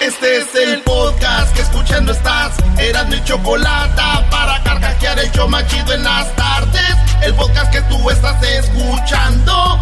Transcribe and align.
Este 0.00 0.38
es 0.38 0.54
el 0.54 0.80
podcast 0.82 1.52
que 1.56 1.62
escuchando 1.62 2.12
estás. 2.12 2.54
Eran 2.78 3.08
mi 3.08 3.22
chocolate 3.24 4.00
para 4.30 4.62
carcajear 4.62 5.18
el 5.18 5.32
yo 5.32 5.48
machido 5.48 5.92
en 5.92 6.04
las 6.04 6.34
tardes. 6.36 6.94
El 7.20 7.34
podcast 7.34 7.72
que 7.72 7.82
tú 7.82 8.08
estás 8.08 8.40
escuchando. 8.44 9.80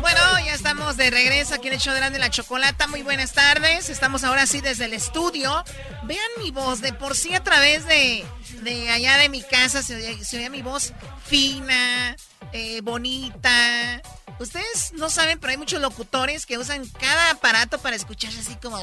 Bueno, 0.00 0.20
ya 0.44 0.54
estamos 0.54 0.96
de 0.96 1.10
regreso 1.10 1.54
aquí 1.56 1.66
en 1.66 1.74
el 1.74 1.80
show 1.80 1.92
de 1.92 2.18
la 2.18 2.30
Chocolata. 2.30 2.86
Muy 2.86 3.02
buenas 3.02 3.32
tardes. 3.32 3.90
Estamos 3.90 4.22
ahora 4.22 4.46
sí 4.46 4.60
desde 4.60 4.84
el 4.84 4.94
estudio. 4.94 5.64
Vean 6.04 6.30
mi 6.38 6.52
voz. 6.52 6.80
De 6.80 6.92
por 6.92 7.16
sí 7.16 7.34
a 7.34 7.42
través 7.42 7.84
de, 7.86 8.24
de 8.62 8.90
allá 8.90 9.16
de 9.16 9.28
mi 9.28 9.42
casa 9.42 9.82
se 9.82 9.96
oye, 9.96 10.50
mi 10.50 10.62
voz 10.62 10.92
fina, 11.26 12.14
eh, 12.52 12.80
bonita. 12.82 14.02
Ustedes 14.38 14.92
no 14.94 15.10
saben, 15.10 15.38
pero 15.38 15.50
hay 15.50 15.56
muchos 15.56 15.80
locutores 15.80 16.46
que 16.46 16.58
usan 16.58 16.86
cada 17.00 17.32
aparato 17.32 17.78
para 17.78 17.96
escucharse 17.96 18.40
así 18.40 18.56
como... 18.56 18.78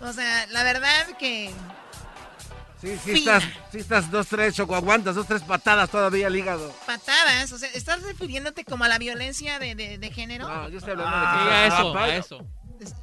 O 0.00 0.12
sea, 0.12 0.46
la 0.48 0.62
verdad 0.62 1.06
que... 1.18 1.52
Sí, 2.80 2.96
sí 3.04 3.10
estás, 3.18 3.42
sí 3.72 3.78
estás 3.78 4.08
dos, 4.08 4.28
tres 4.28 4.54
choco, 4.54 4.76
aguantas 4.76 5.16
dos, 5.16 5.26
tres 5.26 5.42
patadas 5.42 5.90
todavía 5.90 6.28
al 6.28 6.36
hígado. 6.36 6.72
¿Patadas? 6.86 7.50
O 7.50 7.58
sea, 7.58 7.68
¿estás 7.74 8.02
refiriéndote 8.04 8.64
como 8.64 8.84
a 8.84 8.88
la 8.88 8.98
violencia 8.98 9.58
de, 9.58 9.74
de, 9.74 9.98
de 9.98 10.10
género? 10.12 10.48
No, 10.48 10.68
yo 10.68 10.78
estoy 10.78 10.92
hablando 10.92 11.16
de 11.16 11.24
que 11.24 11.54
ah, 11.54 11.66
eso, 11.66 11.98
a 11.98 12.08
eso. 12.14 12.46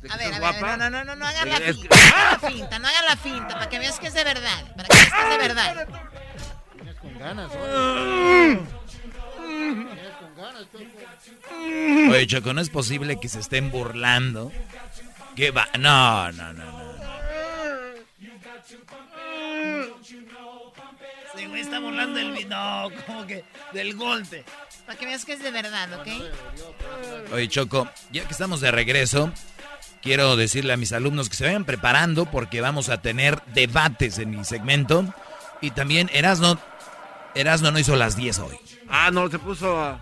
A 0.09 0.17
ver, 0.17 0.33
a 0.33 0.39
ver, 0.39 0.61
no, 0.61 0.77
no, 0.77 0.89
no, 0.89 1.03
no, 1.03 1.15
no 1.17 1.27
hagan 1.27 1.49
la 1.49 1.59
finta, 1.73 1.89
no 1.89 2.07
hagan 2.07 2.31
la 2.31 2.39
finta, 2.39 2.79
no 2.79 2.87
hagan 2.87 3.05
la 3.05 3.17
finta, 3.17 3.47
para 3.49 3.69
que 3.69 3.79
veas 3.79 3.99
que 3.99 4.07
es 4.07 4.13
de 4.13 4.23
verdad, 4.23 4.75
para 4.75 4.87
que 4.87 4.95
veas 4.95 5.13
que 5.13 5.21
es 5.21 5.29
de 5.29 5.37
verdad. 5.37 5.87
Tienes 6.73 6.95
con 6.95 7.19
ganas, 7.19 7.51
Oye, 12.09 12.27
Choco, 12.27 12.53
no 12.53 12.61
es 12.61 12.69
posible 12.69 13.19
que 13.19 13.29
se 13.29 13.39
estén 13.39 13.71
burlando. 13.71 14.51
¿Qué 15.35 15.51
va? 15.51 15.67
No, 15.79 16.31
no, 16.31 16.53
no, 16.53 16.65
no. 16.65 16.95
Sí, 21.35 21.45
güey, 21.47 21.61
está 21.61 21.79
burlando 21.79 22.19
del... 22.19 22.47
No, 22.47 22.89
como 23.05 23.27
que 23.27 23.43
del 23.73 23.95
golpe. 23.95 24.45
Para 24.85 24.97
que 24.97 25.05
veas 25.05 25.25
que 25.25 25.33
es 25.33 25.43
de 25.43 25.51
verdad, 25.51 25.89
¿ok? 25.99 26.07
Oye, 27.33 27.47
Choco, 27.49 27.89
ya 28.11 28.25
que 28.25 28.31
estamos 28.31 28.61
de 28.61 28.71
regreso, 28.71 29.31
quiero 30.01 30.35
decirle 30.35 30.73
a 30.73 30.77
mis 30.77 30.93
alumnos 30.93 31.29
que 31.29 31.35
se 31.35 31.45
vayan 31.45 31.65
preparando 31.65 32.25
porque 32.25 32.61
vamos 32.61 32.89
a 32.89 33.01
tener 33.01 33.41
debates 33.47 34.19
en 34.19 34.29
mi 34.29 34.45
segmento. 34.45 35.13
Y 35.61 35.71
también 35.71 36.09
Erasno, 36.13 36.59
Erasno 37.33 37.71
no 37.71 37.79
hizo 37.79 37.95
las 37.95 38.15
10 38.15 38.39
hoy. 38.39 38.57
Ah, 38.97 39.11
no, 39.11 39.29
se 39.29 39.39
puso 39.39 39.99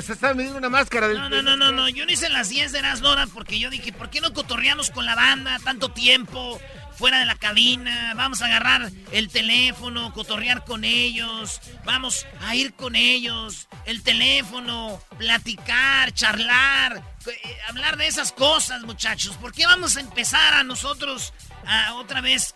Se 0.00 0.12
está 0.12 0.34
midiendo 0.34 0.58
una 0.58 0.68
máscara. 0.68 1.08
no, 1.08 1.28
no, 1.28 1.42
no, 1.42 1.56
no, 1.56 1.70
no, 1.70 1.88
yo 1.88 2.04
no 2.04 2.12
hice 2.12 2.28
las 2.28 2.48
10 2.48 2.72
de 2.72 2.80
Erasno 2.80 3.14
porque 3.32 3.58
yo 3.58 3.70
dije, 3.70 3.92
¿por 3.92 4.10
qué 4.10 4.20
no 4.20 4.32
cotorreamos 4.32 4.90
con 4.90 5.06
la 5.06 5.14
banda 5.14 5.58
tanto 5.62 5.90
tiempo? 5.90 6.60
fuera 7.02 7.18
de 7.18 7.26
la 7.26 7.34
cabina, 7.34 8.12
vamos 8.14 8.42
a 8.42 8.46
agarrar 8.46 8.90
el 9.10 9.28
teléfono, 9.28 10.12
cotorrear 10.12 10.64
con 10.64 10.84
ellos, 10.84 11.60
vamos 11.84 12.26
a 12.42 12.54
ir 12.54 12.74
con 12.74 12.94
ellos, 12.94 13.66
el 13.86 14.02
teléfono, 14.02 15.00
platicar, 15.18 16.12
charlar, 16.12 17.02
eh, 17.26 17.58
hablar 17.68 17.96
de 17.96 18.06
esas 18.06 18.30
cosas, 18.30 18.82
muchachos. 18.82 19.36
¿Por 19.38 19.52
qué 19.52 19.66
vamos 19.66 19.96
a 19.96 20.00
empezar 20.00 20.54
a 20.54 20.62
nosotros 20.62 21.32
a 21.66 21.94
otra 21.94 22.20
vez? 22.20 22.54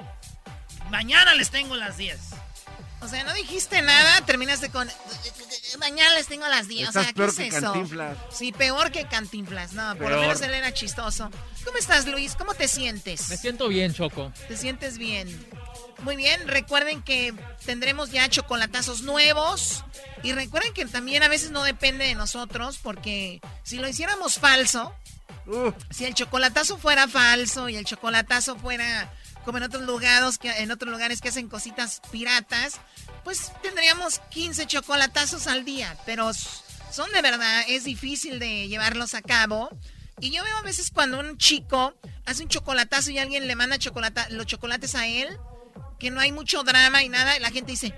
Mañana 0.91 1.34
les 1.34 1.50
tengo 1.50 1.75
las 1.75 1.97
10. 1.97 2.46
O 3.07 3.09
sea, 3.09 3.23
no 3.23 3.33
dijiste 3.35 3.81
nada, 3.83 4.21
terminaste 4.23 4.69
con. 4.69 4.91
Mañana 5.79 6.12
les 6.15 6.27
tengo 6.27 6.49
las 6.49 6.67
10. 6.67 6.89
O 6.89 6.93
sea, 6.93 7.12
¿qué 7.12 7.25
es 7.25 7.39
eso? 7.39 7.61
Cantinflas. 7.61 8.19
Sí, 8.33 8.51
peor 8.51 8.91
que 8.91 9.07
Cantinflas. 9.07 9.75
No, 9.75 9.95
por 9.97 10.11
lo 10.11 10.21
menos 10.21 10.41
él 10.41 10.53
era 10.53 10.75
chistoso. 10.75 11.31
¿Cómo 11.65 11.79
estás, 11.79 12.09
Luis? 12.09 12.34
¿Cómo 12.34 12.55
te 12.55 12.67
sientes? 12.67 13.29
Me 13.29 13.37
siento 13.37 13.69
bien, 13.69 13.95
Choco. 13.95 14.33
¿Te 14.49 14.57
sientes 14.57 14.99
bien? 14.99 15.29
Muy 16.01 16.17
bien, 16.17 16.49
recuerden 16.49 17.01
que 17.01 17.33
tendremos 17.65 18.11
ya 18.11 18.28
chocolatazos 18.28 19.03
nuevos. 19.03 19.84
Y 20.25 20.33
recuerden 20.33 20.75
que 20.75 20.84
también 20.87 21.23
a 21.23 21.28
veces 21.28 21.53
no 21.53 21.62
depende 21.62 22.06
de 22.06 22.17
nosotros, 22.17 22.81
porque 22.83 23.41
si 23.62 23.78
lo 23.78 23.87
hiciéramos 23.87 24.41
falso, 24.41 24.93
si 25.91 26.06
el 26.06 26.15
chocolatazo 26.15 26.77
fuera 26.77 27.06
falso 27.06 27.69
y 27.69 27.77
el 27.77 27.84
chocolatazo 27.84 28.56
fuera 28.56 29.12
como 29.47 29.59
en 29.59 29.65
otros 29.65 29.84
lugares 29.84 30.39
que 30.39 30.51
en 30.51 30.73
otros 30.73 30.91
lugares 30.91 31.23
que 31.23 31.29
hacen 31.29 31.49
cositas 31.49 32.03
piratas, 32.11 32.81
pues 33.25 33.53
tendríamos 33.62 34.19
15 34.31 34.67
chocolatazos 34.67 35.47
al 35.47 35.65
día, 35.65 35.97
pero 36.05 36.33
son 36.91 37.11
de 37.12 37.23
verdad, 37.23 37.65
es 37.69 37.85
difícil 37.85 38.39
de 38.41 38.69
llevarlos 38.69 39.15
a 39.15 39.23
cabo. 39.23 39.71
Y 40.19 40.31
yo 40.31 40.43
veo 40.43 40.56
a 40.56 40.62
veces 40.62 40.91
cuando 40.91 41.21
un 41.21 41.39
chico 41.39 41.95
hace 42.27 42.43
un 42.43 42.49
chocolatazo 42.49 43.12
y 43.12 43.19
alguien 43.19 43.47
le 43.47 43.55
manda 43.55 43.79
chocolata, 43.79 44.29
los 44.31 44.47
chocolates 44.47 44.95
a 44.97 45.06
él, 45.06 45.29
que 45.99 46.11
no 46.11 46.21
hay 46.21 46.33
mucho 46.33 46.62
drama 46.62 47.03
y 47.03 47.09
nada, 47.09 47.37
y 47.37 47.41
la 47.41 47.51
gente 47.51 47.73
dice, 47.73 47.95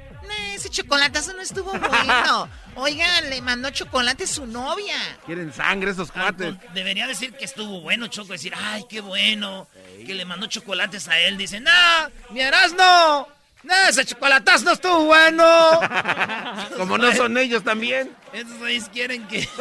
ese 0.55 0.69
chocolatazo 0.71 1.33
no 1.33 1.41
estuvo 1.41 1.71
bueno. 1.71 2.49
Oiga, 2.77 3.21
le 3.23 3.41
mandó 3.43 3.71
chocolate 3.71 4.27
su 4.27 4.47
novia. 4.47 4.97
Quieren 5.27 5.53
sangre 5.53 5.91
esos 5.91 6.11
ah, 6.11 6.13
cuates. 6.15 6.55
Pues, 6.57 6.75
debería 6.75 7.07
decir 7.07 7.33
que 7.33 7.45
estuvo 7.45 7.81
bueno, 7.81 8.07
Choco. 8.09 8.33
Decir, 8.33 8.53
ay, 8.57 8.85
qué 8.89 9.01
bueno. 9.01 9.69
Que 10.07 10.15
le 10.15 10.25
mandó 10.25 10.47
chocolates 10.47 11.09
a 11.09 11.19
él. 11.19 11.37
Dice, 11.37 11.61
no, 11.61 11.71
mi 12.31 12.41
no. 12.77 13.29
No, 13.65 13.75
ese 13.89 14.05
chocolatazo 14.05 14.65
no 14.65 14.73
estuvo 14.73 15.05
bueno. 15.07 15.45
Como 16.77 16.99
no 16.99 17.13
son 17.15 17.37
ellos 17.37 17.65
también. 17.65 18.15
Esos 18.33 18.57
güeyes 18.59 18.89
quieren 18.89 19.27
que... 19.27 19.49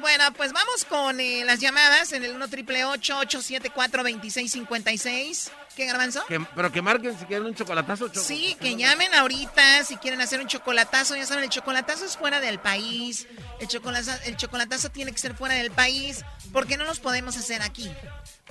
Bueno, 0.00 0.24
pues 0.36 0.52
vamos 0.52 0.84
con 0.86 1.20
eh, 1.20 1.44
las 1.44 1.60
llamadas 1.60 2.12
en 2.12 2.24
el 2.24 2.34
1 2.34 2.48
triple 2.48 2.84
874 2.84 4.02
2656 4.02 5.52
¿Qué, 5.76 5.86
Garbanzo? 5.86 6.22
pero 6.54 6.70
que 6.70 6.82
marquen 6.82 7.18
si 7.18 7.24
quieren 7.24 7.46
un 7.46 7.54
chocolatazo. 7.54 8.08
Sí, 8.14 8.56
que 8.60 8.76
llamen 8.76 9.12
ahorita 9.14 9.82
si 9.84 9.96
quieren 9.96 10.20
hacer 10.20 10.40
un 10.40 10.46
chocolatazo. 10.46 11.16
Ya 11.16 11.26
saben, 11.26 11.44
el 11.44 11.50
chocolatazo 11.50 12.04
es 12.04 12.16
fuera 12.16 12.40
del 12.40 12.60
país. 12.60 13.26
El 13.60 13.66
chocolatazo, 13.66 14.22
el 14.24 14.36
chocolatazo 14.36 14.90
tiene 14.90 15.10
que 15.12 15.18
ser 15.18 15.34
fuera 15.34 15.54
del 15.54 15.70
país. 15.70 16.24
porque 16.52 16.76
no 16.76 16.84
los 16.84 17.00
podemos 17.00 17.36
hacer 17.36 17.62
aquí? 17.62 17.90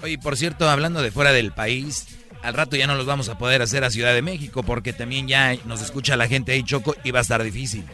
Oye, 0.02 0.18
por 0.18 0.36
cierto, 0.36 0.70
hablando 0.70 1.02
de 1.02 1.12
fuera 1.12 1.32
del 1.32 1.54
país, 1.54 2.08
al 2.42 2.54
rato 2.54 2.76
ya 2.76 2.88
no 2.88 2.96
los 2.96 3.06
vamos 3.06 3.30
a 3.30 3.38
poder 3.38 3.62
hacer 3.62 3.86
a 3.86 3.90
Ciudad 3.90 4.14
de 4.14 4.22
México 4.22 4.64
porque 4.64 4.92
también 4.92 5.28
ya 5.30 5.56
nos 5.66 5.82
escucha 5.82 6.18
la 6.18 6.28
gente 6.28 6.52
ahí, 6.52 6.64
Choco, 6.64 6.96
y 7.04 7.12
va 7.12 7.20
a 7.20 7.22
estar 7.22 7.42
difícil. 7.42 7.86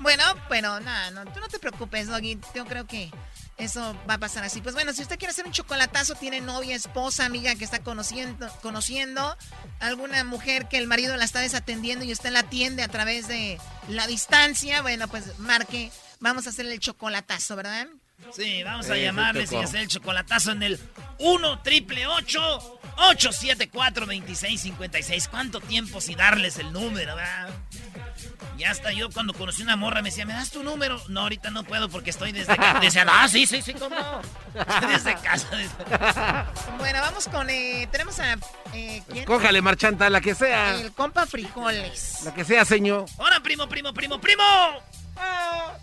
Bueno, 0.00 0.24
pero 0.48 0.80
nada, 0.80 1.12
no, 1.12 1.24
tú 1.26 1.38
no 1.38 1.48
te 1.48 1.58
preocupes, 1.58 2.08
Doggy. 2.08 2.38
Yo 2.54 2.66
creo 2.66 2.86
que 2.86 3.10
eso 3.56 3.96
va 4.08 4.14
a 4.14 4.18
pasar 4.18 4.44
así. 4.44 4.60
Pues 4.60 4.74
bueno, 4.74 4.92
si 4.92 5.02
usted 5.02 5.18
quiere 5.18 5.30
hacer 5.30 5.46
un 5.46 5.52
chocolatazo, 5.52 6.14
tiene 6.14 6.40
novia, 6.40 6.74
esposa, 6.74 7.24
amiga 7.24 7.54
que 7.54 7.64
está 7.64 7.80
conociendo, 7.80 8.48
conociendo, 8.62 9.36
alguna 9.80 10.24
mujer 10.24 10.68
que 10.68 10.78
el 10.78 10.86
marido 10.86 11.16
la 11.16 11.24
está 11.24 11.40
desatendiendo 11.40 12.04
y 12.04 12.12
usted 12.12 12.30
la 12.30 12.40
atiende 12.40 12.82
a 12.82 12.88
través 12.88 13.28
de 13.28 13.58
la 13.88 14.06
distancia, 14.06 14.82
bueno, 14.82 15.08
pues 15.08 15.38
marque, 15.38 15.90
vamos 16.20 16.46
a 16.46 16.50
hacer 16.50 16.66
el 16.66 16.80
chocolatazo, 16.80 17.56
¿verdad? 17.56 17.86
Sí, 18.32 18.62
vamos 18.62 18.88
a 18.90 18.96
llamarles 18.96 19.52
y 19.52 19.56
hacer 19.56 19.80
el 19.80 19.88
chocolatazo 19.88 20.52
en 20.52 20.62
el 20.62 20.78
1 21.18 21.62
triple 21.62 22.06
874 22.06 24.06
2656. 24.06 25.28
¿Cuánto 25.28 25.60
tiempo 25.60 26.00
sin 26.00 26.16
darles 26.16 26.58
el 26.58 26.72
número, 26.72 27.16
verdad? 27.16 27.50
Ya 28.64 28.70
hasta 28.70 28.92
yo 28.92 29.10
cuando 29.10 29.34
conocí 29.34 29.62
una 29.62 29.76
morra 29.76 30.00
me 30.00 30.08
decía, 30.08 30.24
¿me 30.24 30.32
das 30.32 30.50
tu 30.50 30.62
número? 30.62 30.98
No, 31.08 31.20
ahorita 31.20 31.50
no 31.50 31.64
puedo 31.64 31.90
porque 31.90 32.08
estoy 32.08 32.32
desde 32.32 32.56
casa. 32.56 32.80
Decía, 32.80 33.04
ah, 33.06 33.28
sí, 33.28 33.44
sí, 33.46 33.60
sí, 33.60 33.74
¿cómo 33.74 33.94
no? 33.94 34.22
desde 34.88 35.14
casa. 35.16 36.46
Bueno, 36.78 36.98
vamos 37.02 37.28
con, 37.28 37.50
eh, 37.50 37.86
tenemos 37.92 38.18
a... 38.20 38.38
Eh, 38.72 39.02
¿quién? 39.10 39.26
Cójale, 39.26 39.60
marchanta, 39.60 40.08
la 40.08 40.22
que 40.22 40.34
sea. 40.34 40.76
El 40.76 40.92
compa 40.92 41.26
frijoles. 41.26 42.22
La 42.24 42.32
que 42.32 42.42
sea, 42.42 42.64
señor. 42.64 43.04
Hola, 43.18 43.40
primo, 43.40 43.68
primo, 43.68 43.92
primo, 43.92 44.18
primo. 44.18 44.42
Ah. 45.18 45.74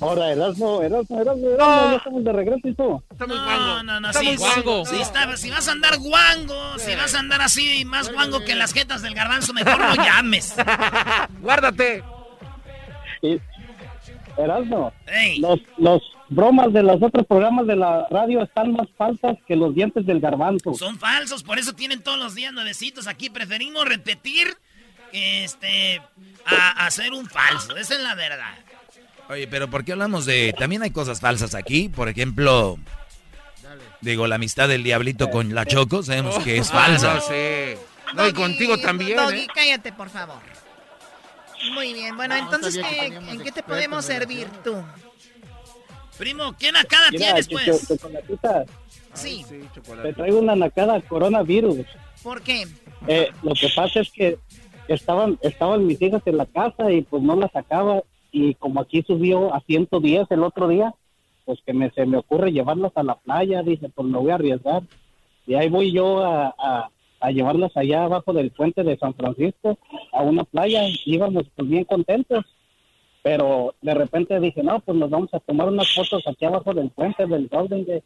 Ahora, 0.00 0.32
Erasmo, 0.32 0.82
Erasmo, 0.82 1.20
Erasmo, 1.20 1.48
Erasmo, 1.50 1.90
ya 1.90 1.96
estamos 1.96 2.24
de 2.24 2.32
regreso 2.32 2.68
y 2.68 2.74
todo. 2.74 3.02
Estamos 3.10 3.36
no, 3.36 3.82
no, 3.82 4.00
no, 4.00 4.10
estamos 4.10 4.32
sí, 4.32 4.38
guango. 4.38 4.86
Sí, 4.86 4.96
si 5.36 5.50
vas 5.50 5.68
a 5.68 5.72
andar 5.72 5.98
guango, 5.98 6.78
si 6.78 6.94
vas 6.94 7.14
a 7.14 7.18
andar 7.18 7.42
así 7.42 7.84
más 7.84 8.10
guango 8.10 8.40
que 8.40 8.52
en 8.52 8.58
las 8.58 8.72
jetas 8.72 9.02
del 9.02 9.14
garbanzo, 9.14 9.52
mejor 9.52 9.78
no 9.78 9.94
llames. 9.96 10.54
Guárdate. 11.42 12.02
Erasmo, 14.38 14.92
los, 15.38 15.60
los 15.76 16.02
bromas 16.30 16.72
de 16.72 16.82
los 16.82 17.02
otros 17.02 17.26
programas 17.26 17.66
de 17.66 17.76
la 17.76 18.06
radio 18.10 18.42
están 18.42 18.72
más 18.72 18.88
falsas 18.96 19.36
que 19.46 19.54
los 19.54 19.74
dientes 19.74 20.06
del 20.06 20.20
garbanzo. 20.20 20.72
Son 20.74 20.98
falsos, 20.98 21.42
por 21.42 21.58
eso 21.58 21.74
tienen 21.74 22.02
todos 22.02 22.18
los 22.18 22.34
días 22.34 22.54
nuevecitos 22.54 23.06
aquí. 23.06 23.28
Preferimos 23.28 23.86
repetir 23.86 24.56
este 25.12 26.00
a 26.46 26.86
hacer 26.86 27.12
un 27.12 27.26
falso. 27.26 27.76
Esa 27.76 27.94
es 27.94 28.00
la 28.00 28.14
verdad. 28.14 28.54
Oye, 29.30 29.46
pero 29.46 29.70
¿por 29.70 29.84
qué 29.84 29.92
hablamos 29.92 30.26
de... 30.26 30.52
También 30.58 30.82
hay 30.82 30.90
cosas 30.90 31.20
falsas 31.20 31.54
aquí, 31.54 31.88
por 31.88 32.08
ejemplo... 32.08 32.78
Digo, 34.00 34.26
la 34.26 34.36
amistad 34.36 34.66
del 34.68 34.82
diablito 34.82 35.30
con 35.30 35.54
la 35.54 35.66
Choco, 35.66 36.02
sabemos 36.02 36.42
que 36.42 36.56
es 36.56 36.70
falsa. 36.72 37.14
no, 37.14 37.20
sí. 37.20 37.78
No, 38.14 38.26
y 38.26 38.32
contigo 38.32 38.78
también. 38.78 39.16
Doggy, 39.16 39.42
¿eh? 39.42 39.46
cállate, 39.54 39.92
por 39.92 40.08
favor. 40.08 40.40
Muy 41.74 41.92
bien, 41.92 42.16
bueno, 42.16 42.34
entonces, 42.34 42.76
¿en 42.76 43.40
qué 43.42 43.52
te 43.52 43.62
podemos 43.62 44.04
servir 44.04 44.48
tú? 44.64 44.82
Primo, 46.18 46.56
¿qué 46.58 46.72
nacada 46.72 47.10
tienes, 47.10 47.46
pues? 47.46 47.86
Sí. 49.14 49.44
Te 50.02 50.12
traigo 50.14 50.38
una 50.38 50.56
nacada 50.56 51.00
coronavirus. 51.02 51.86
¿Por 52.22 52.40
qué? 52.42 52.66
Eh, 53.06 53.30
lo 53.42 53.54
que 53.54 53.68
pasa 53.76 54.00
es 54.00 54.10
que 54.10 54.38
estaban, 54.88 55.38
estaban 55.42 55.86
mis 55.86 56.00
hijas 56.00 56.22
en 56.24 56.38
la 56.38 56.46
casa 56.46 56.90
y 56.90 57.02
pues 57.02 57.22
no 57.22 57.36
las 57.36 57.52
sacaba 57.52 58.02
y 58.32 58.54
como 58.54 58.80
aquí 58.80 59.02
subió 59.02 59.54
a 59.54 59.60
110 59.60 60.30
el 60.30 60.42
otro 60.42 60.68
día, 60.68 60.94
pues 61.44 61.60
que 61.64 61.72
me, 61.72 61.90
se 61.90 62.06
me 62.06 62.16
ocurre 62.16 62.52
llevarlas 62.52 62.92
a 62.94 63.02
la 63.02 63.16
playa, 63.16 63.62
dije, 63.62 63.88
pues 63.88 64.06
me 64.06 64.18
voy 64.18 64.30
a 64.30 64.36
arriesgar. 64.36 64.82
Y 65.46 65.54
ahí 65.54 65.68
voy 65.68 65.92
yo 65.92 66.22
a, 66.22 66.54
a, 67.20 67.30
llevarlas 67.30 67.76
allá 67.76 68.04
abajo 68.04 68.32
del 68.32 68.50
puente 68.50 68.82
de 68.82 68.96
San 68.96 69.14
Francisco 69.14 69.78
a 70.12 70.22
una 70.22 70.44
playa. 70.44 70.82
Íbamos 71.04 71.46
pues 71.54 71.68
bien 71.68 71.84
contentos. 71.84 72.44
Pero 73.22 73.74
de 73.82 73.92
repente 73.92 74.40
dije, 74.40 74.62
no, 74.62 74.80
pues 74.80 74.96
nos 74.96 75.10
vamos 75.10 75.28
a 75.34 75.40
tomar 75.40 75.68
unas 75.68 75.94
fotos 75.94 76.22
aquí 76.26 76.46
abajo 76.46 76.72
del 76.72 76.88
puente 76.90 77.26
del 77.26 77.48
Golden 77.48 77.84
Gate 77.84 78.04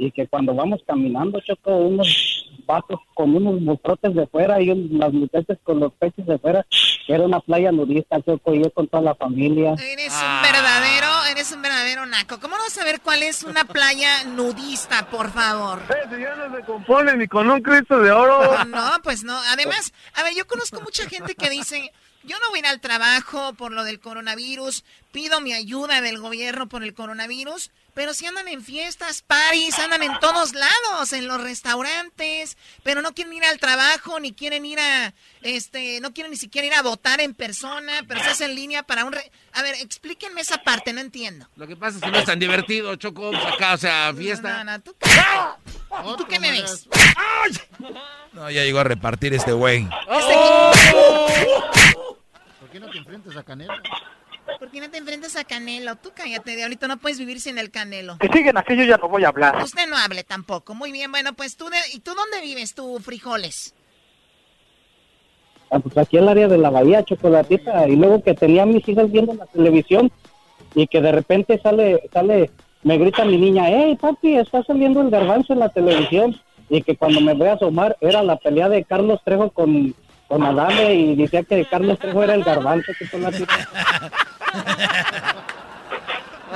y 0.00 0.10
que 0.12 0.26
cuando 0.26 0.54
vamos 0.54 0.80
caminando, 0.86 1.38
Choco, 1.40 1.76
unos 1.76 2.48
vatos 2.64 2.98
con 3.12 3.36
unos 3.36 3.60
mostrotes 3.60 4.14
de 4.14 4.26
fuera 4.28 4.58
y 4.58 4.66
las 4.66 5.12
muchachas 5.12 5.58
con 5.62 5.78
los 5.78 5.92
pechos 5.92 6.24
de 6.26 6.38
fuera, 6.38 6.64
era 7.06 7.24
una 7.24 7.38
playa 7.40 7.70
nudista, 7.70 8.18
Choco, 8.22 8.54
y 8.54 8.62
yo 8.62 8.70
con 8.72 8.88
toda 8.88 9.02
la 9.02 9.14
familia. 9.14 9.74
Eres 9.74 10.14
un 10.14 10.42
verdadero, 10.42 11.24
eres 11.30 11.52
un 11.52 11.60
verdadero 11.60 12.06
naco. 12.06 12.40
¿Cómo 12.40 12.56
no 12.56 12.70
saber 12.70 13.02
cuál 13.02 13.22
es 13.22 13.42
una 13.42 13.64
playa 13.64 14.24
nudista, 14.24 15.10
por 15.10 15.30
favor? 15.30 15.82
Eh, 15.90 16.18
ya 16.18 16.34
no 16.34 16.56
se 16.56 16.62
compone 16.64 17.14
ni 17.18 17.28
con 17.28 17.50
un 17.50 17.60
Cristo 17.60 17.98
de 17.98 18.10
oro. 18.10 18.64
No, 18.64 18.92
pues 19.02 19.22
no. 19.22 19.38
Además, 19.52 19.92
a 20.14 20.22
ver, 20.22 20.32
yo 20.34 20.46
conozco 20.46 20.80
mucha 20.80 21.06
gente 21.08 21.34
que 21.34 21.50
dice... 21.50 21.92
Yo 22.22 22.36
no 22.38 22.50
voy 22.50 22.58
a 22.58 22.60
ir 22.60 22.66
al 22.66 22.80
trabajo 22.80 23.54
por 23.54 23.72
lo 23.72 23.82
del 23.82 23.98
coronavirus, 23.98 24.84
pido 25.10 25.40
mi 25.40 25.54
ayuda 25.54 26.02
del 26.02 26.18
gobierno 26.18 26.68
por 26.68 26.82
el 26.82 26.92
coronavirus, 26.92 27.70
pero 27.94 28.14
si 28.14 28.26
andan 28.26 28.48
en 28.48 28.62
fiestas, 28.62 29.22
paris, 29.22 29.78
andan 29.78 30.02
en 30.02 30.18
todos 30.20 30.54
lados, 30.54 31.12
en 31.12 31.26
los 31.28 31.40
restaurantes, 31.42 32.56
pero 32.82 33.02
no 33.02 33.12
quieren 33.14 33.32
ir 33.34 33.44
al 33.44 33.58
trabajo, 33.58 34.20
ni 34.20 34.32
quieren 34.32 34.64
ir 34.64 34.78
a, 34.80 35.12
este, 35.42 36.00
no 36.00 36.12
quieren 36.12 36.30
ni 36.30 36.36
siquiera 36.36 36.66
ir 36.66 36.74
a 36.74 36.82
votar 36.82 37.20
en 37.20 37.34
persona, 37.34 38.04
pero 38.06 38.22
se 38.22 38.30
hace 38.30 38.44
en 38.46 38.54
línea 38.54 38.82
para 38.82 39.04
un... 39.04 39.14
A 39.52 39.62
ver, 39.62 39.74
explíquenme 39.76 40.40
esa 40.40 40.58
parte, 40.62 40.92
no 40.92 41.00
entiendo. 41.00 41.48
Lo 41.56 41.66
que 41.66 41.76
pasa 41.76 41.98
es 41.98 42.04
que 42.04 42.10
no 42.10 42.18
es 42.18 42.24
tan 42.24 42.38
divertido, 42.38 42.94
Choco, 42.96 43.34
acá, 43.36 43.74
o 43.74 43.78
sea, 43.78 44.12
fiesta. 44.16 44.62
No, 44.62 44.72
no, 44.72 44.80
¿tú, 44.80 44.94
¿Tú 46.18 46.26
qué 46.26 46.38
me 46.38 46.52
ves? 46.52 46.88
No, 48.32 48.50
ya 48.50 48.62
llegó 48.62 48.78
a 48.78 48.84
repartir 48.84 49.34
este 49.34 49.52
güey. 49.52 49.88
¿Por 52.60 52.70
qué 52.70 52.80
no 52.80 52.88
te 52.90 52.98
enfrentas 52.98 53.36
a 53.36 53.42
Canelo? 53.42 53.74
¿Por 54.58 54.70
qué 54.70 54.80
no 54.80 54.90
te 54.90 54.98
enfrentas 54.98 55.36
a 55.36 55.44
Canelo? 55.44 55.96
Tú 55.96 56.10
cállate, 56.14 56.56
diablito, 56.56 56.88
no 56.88 56.98
puedes 56.98 57.18
vivir 57.18 57.40
sin 57.40 57.58
el 57.58 57.70
Canelo. 57.70 58.18
Que 58.18 58.28
siguen 58.28 58.56
aquello, 58.56 58.84
ya 58.84 58.96
no 58.96 59.08
voy 59.08 59.24
a 59.24 59.28
hablar. 59.28 59.62
Usted 59.62 59.88
no 59.88 59.96
hable 59.96 60.24
tampoco. 60.24 60.74
Muy 60.74 60.92
bien, 60.92 61.10
bueno, 61.10 61.32
pues 61.34 61.56
tú, 61.56 61.68
de, 61.68 61.76
¿y 61.92 62.00
tú 62.00 62.12
dónde 62.14 62.40
vives 62.40 62.74
tú, 62.74 62.98
frijoles? 63.00 63.74
Ah, 65.70 65.78
pues 65.78 65.96
aquí 65.96 66.16
en 66.16 66.24
el 66.24 66.28
área 66.30 66.48
de 66.48 66.58
la 66.58 66.70
bahía, 66.70 67.04
chocolatita. 67.04 67.88
Y 67.88 67.96
luego 67.96 68.22
que 68.22 68.34
tenía 68.34 68.64
a 68.64 68.66
mis 68.66 68.86
hijas 68.88 69.10
viendo 69.10 69.34
la 69.34 69.46
televisión 69.46 70.10
y 70.74 70.86
que 70.86 71.00
de 71.00 71.12
repente 71.12 71.60
sale, 71.62 72.08
sale, 72.12 72.50
me 72.82 72.98
grita 72.98 73.24
mi 73.24 73.36
niña, 73.36 73.64
hey 73.68 73.96
papi, 74.00 74.36
está 74.36 74.62
saliendo 74.64 75.00
el 75.00 75.10
garbanzo 75.10 75.52
en 75.52 75.60
la 75.60 75.68
televisión. 75.68 76.40
Y 76.68 76.82
que 76.82 76.96
cuando 76.96 77.20
me 77.20 77.34
voy 77.34 77.48
a 77.48 77.54
asomar 77.54 77.96
era 78.00 78.22
la 78.22 78.36
pelea 78.36 78.68
de 78.68 78.84
Carlos 78.84 79.20
Trejo 79.24 79.50
con, 79.50 79.94
con 80.30 80.44
Adame 80.44 80.94
y 80.94 81.16
decía 81.16 81.42
que 81.42 81.66
Carlos 81.66 81.98
Trejo 81.98 82.22
era 82.22 82.34
el 82.34 82.44
garbanzo, 82.44 82.92
chocolatita. 82.96 83.68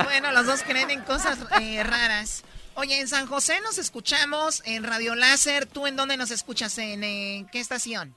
bueno, 0.05 0.31
los 0.31 0.47
dos 0.47 0.63
creen 0.63 0.91
en 0.93 1.01
cosas 1.01 1.45
eh, 1.61 1.83
raras. 1.83 2.45
Oye, 2.77 3.01
en 3.01 3.09
San 3.09 3.27
José 3.27 3.55
nos 3.65 3.79
escuchamos 3.79 4.63
en 4.65 4.85
Radio 4.85 5.17
Láser. 5.17 5.67
¿Tú 5.67 5.89
en 5.89 5.97
dónde 5.97 6.17
nos 6.17 6.31
escuchas? 6.31 6.79
¿En, 6.79 7.01
qué 7.49 7.59
estación? 7.59 8.15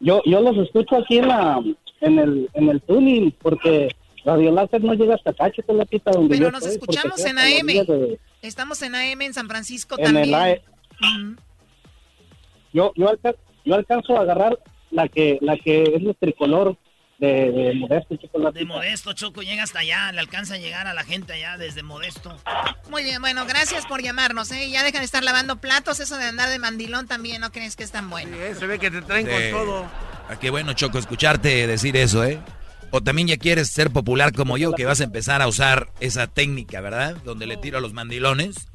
Yo, 0.00 0.22
yo 0.26 0.40
los 0.40 0.56
escucho 0.58 0.96
aquí 0.96 1.18
en 1.18 1.28
la 1.28 1.62
en 2.00 2.18
el 2.18 2.50
en 2.52 2.68
el 2.68 2.82
tuning 2.82 3.30
porque 3.30 3.94
Radio 4.24 4.50
Láser 4.50 4.82
no 4.82 4.92
llega 4.94 5.14
hasta 5.14 5.30
acá, 5.30 5.52
pita 5.88 6.10
donde 6.10 6.36
Pero 6.36 6.50
nos 6.50 6.66
escuchamos 6.66 7.24
en 7.24 7.38
AM. 7.38 8.18
Estamos 8.42 8.82
en 8.82 8.96
AM 8.96 9.22
en 9.22 9.34
San 9.34 9.46
Francisco 9.46 9.96
también. 9.96 10.34
E. 10.34 10.62
Yo 12.72 12.92
yo, 12.96 13.12
yo 13.64 13.74
alcanzo 13.74 14.16
a 14.16 14.20
agarrar 14.20 14.58
la 14.90 15.08
que 15.08 15.38
la 15.40 15.56
que 15.56 15.82
es 15.82 16.02
el 16.02 16.16
tricolor 16.16 16.76
de, 17.18 17.72
Modesto, 17.76 18.18
De 18.52 18.64
Modesto, 18.64 19.12
Choco, 19.14 19.42
llega 19.42 19.62
hasta 19.62 19.78
allá, 19.78 20.12
le 20.12 20.20
alcanza 20.20 20.54
a 20.54 20.58
llegar 20.58 20.86
a 20.86 20.94
la 20.94 21.02
gente 21.02 21.32
allá 21.32 21.56
desde 21.56 21.82
Modesto. 21.82 22.36
Muy 22.90 23.04
bien, 23.04 23.20
bueno, 23.20 23.46
gracias 23.46 23.86
por 23.86 24.02
llamarnos, 24.02 24.52
¿eh? 24.52 24.68
Ya 24.70 24.82
dejan 24.82 25.00
de 25.00 25.06
estar 25.06 25.24
lavando 25.24 25.56
platos, 25.56 26.00
eso 26.00 26.18
de 26.18 26.24
andar 26.24 26.50
de 26.50 26.58
mandilón 26.58 27.06
también, 27.06 27.40
¿no 27.40 27.50
crees 27.52 27.76
que 27.76 27.84
es 27.84 27.90
tan 27.90 28.10
bueno? 28.10 28.36
Sí, 28.36 28.58
se 28.58 28.66
ve 28.66 28.78
que 28.78 28.90
te 28.90 29.02
traen 29.02 29.26
con 29.26 29.50
todo. 29.50 29.86
Ah, 30.28 30.36
qué 30.38 30.50
bueno, 30.50 30.74
Choco, 30.74 30.98
escucharte 30.98 31.66
decir 31.66 31.96
eso, 31.96 32.24
¿eh? 32.24 32.38
O 32.90 33.00
también 33.00 33.28
ya 33.28 33.36
quieres 33.36 33.70
ser 33.70 33.90
popular 33.90 34.32
como 34.32 34.58
yo, 34.58 34.72
que 34.72 34.84
vas 34.84 35.00
a 35.00 35.04
empezar 35.04 35.42
a 35.42 35.48
usar 35.48 35.88
esa 36.00 36.26
técnica, 36.26 36.80
¿verdad? 36.80 37.16
Donde 37.24 37.46
le 37.46 37.56
tiro 37.56 37.78
a 37.78 37.80
los 37.80 37.92
mandilones. 37.92 38.68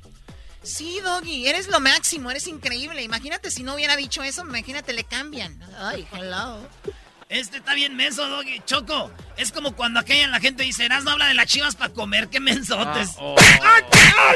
Sí, 0.63 0.99
Doggy, 1.03 1.47
eres 1.47 1.67
lo 1.67 1.79
máximo, 1.79 2.29
eres 2.29 2.47
increíble. 2.47 3.01
Imagínate 3.01 3.49
si 3.49 3.63
no 3.63 3.73
hubiera 3.75 3.95
dicho 3.95 4.21
eso, 4.21 4.41
imagínate, 4.41 4.93
le 4.93 5.03
cambian. 5.03 5.59
Ay, 5.79 6.07
hello. 6.11 6.59
Este 7.29 7.57
está 7.57 7.73
bien 7.73 7.95
menso, 7.95 8.27
Doggy. 8.27 8.61
Choco, 8.65 9.09
es 9.37 9.51
como 9.51 9.75
cuando 9.75 9.99
aquella 9.99 10.27
la 10.27 10.39
gente 10.39 10.63
dice, 10.63 10.87
no 10.89 11.11
habla 11.11 11.27
de 11.27 11.33
las 11.33 11.47
chivas 11.47 11.75
para 11.75 11.93
comer, 11.93 12.27
qué 12.27 12.39
mensotes. 12.39 13.11
Ah, 13.17 13.81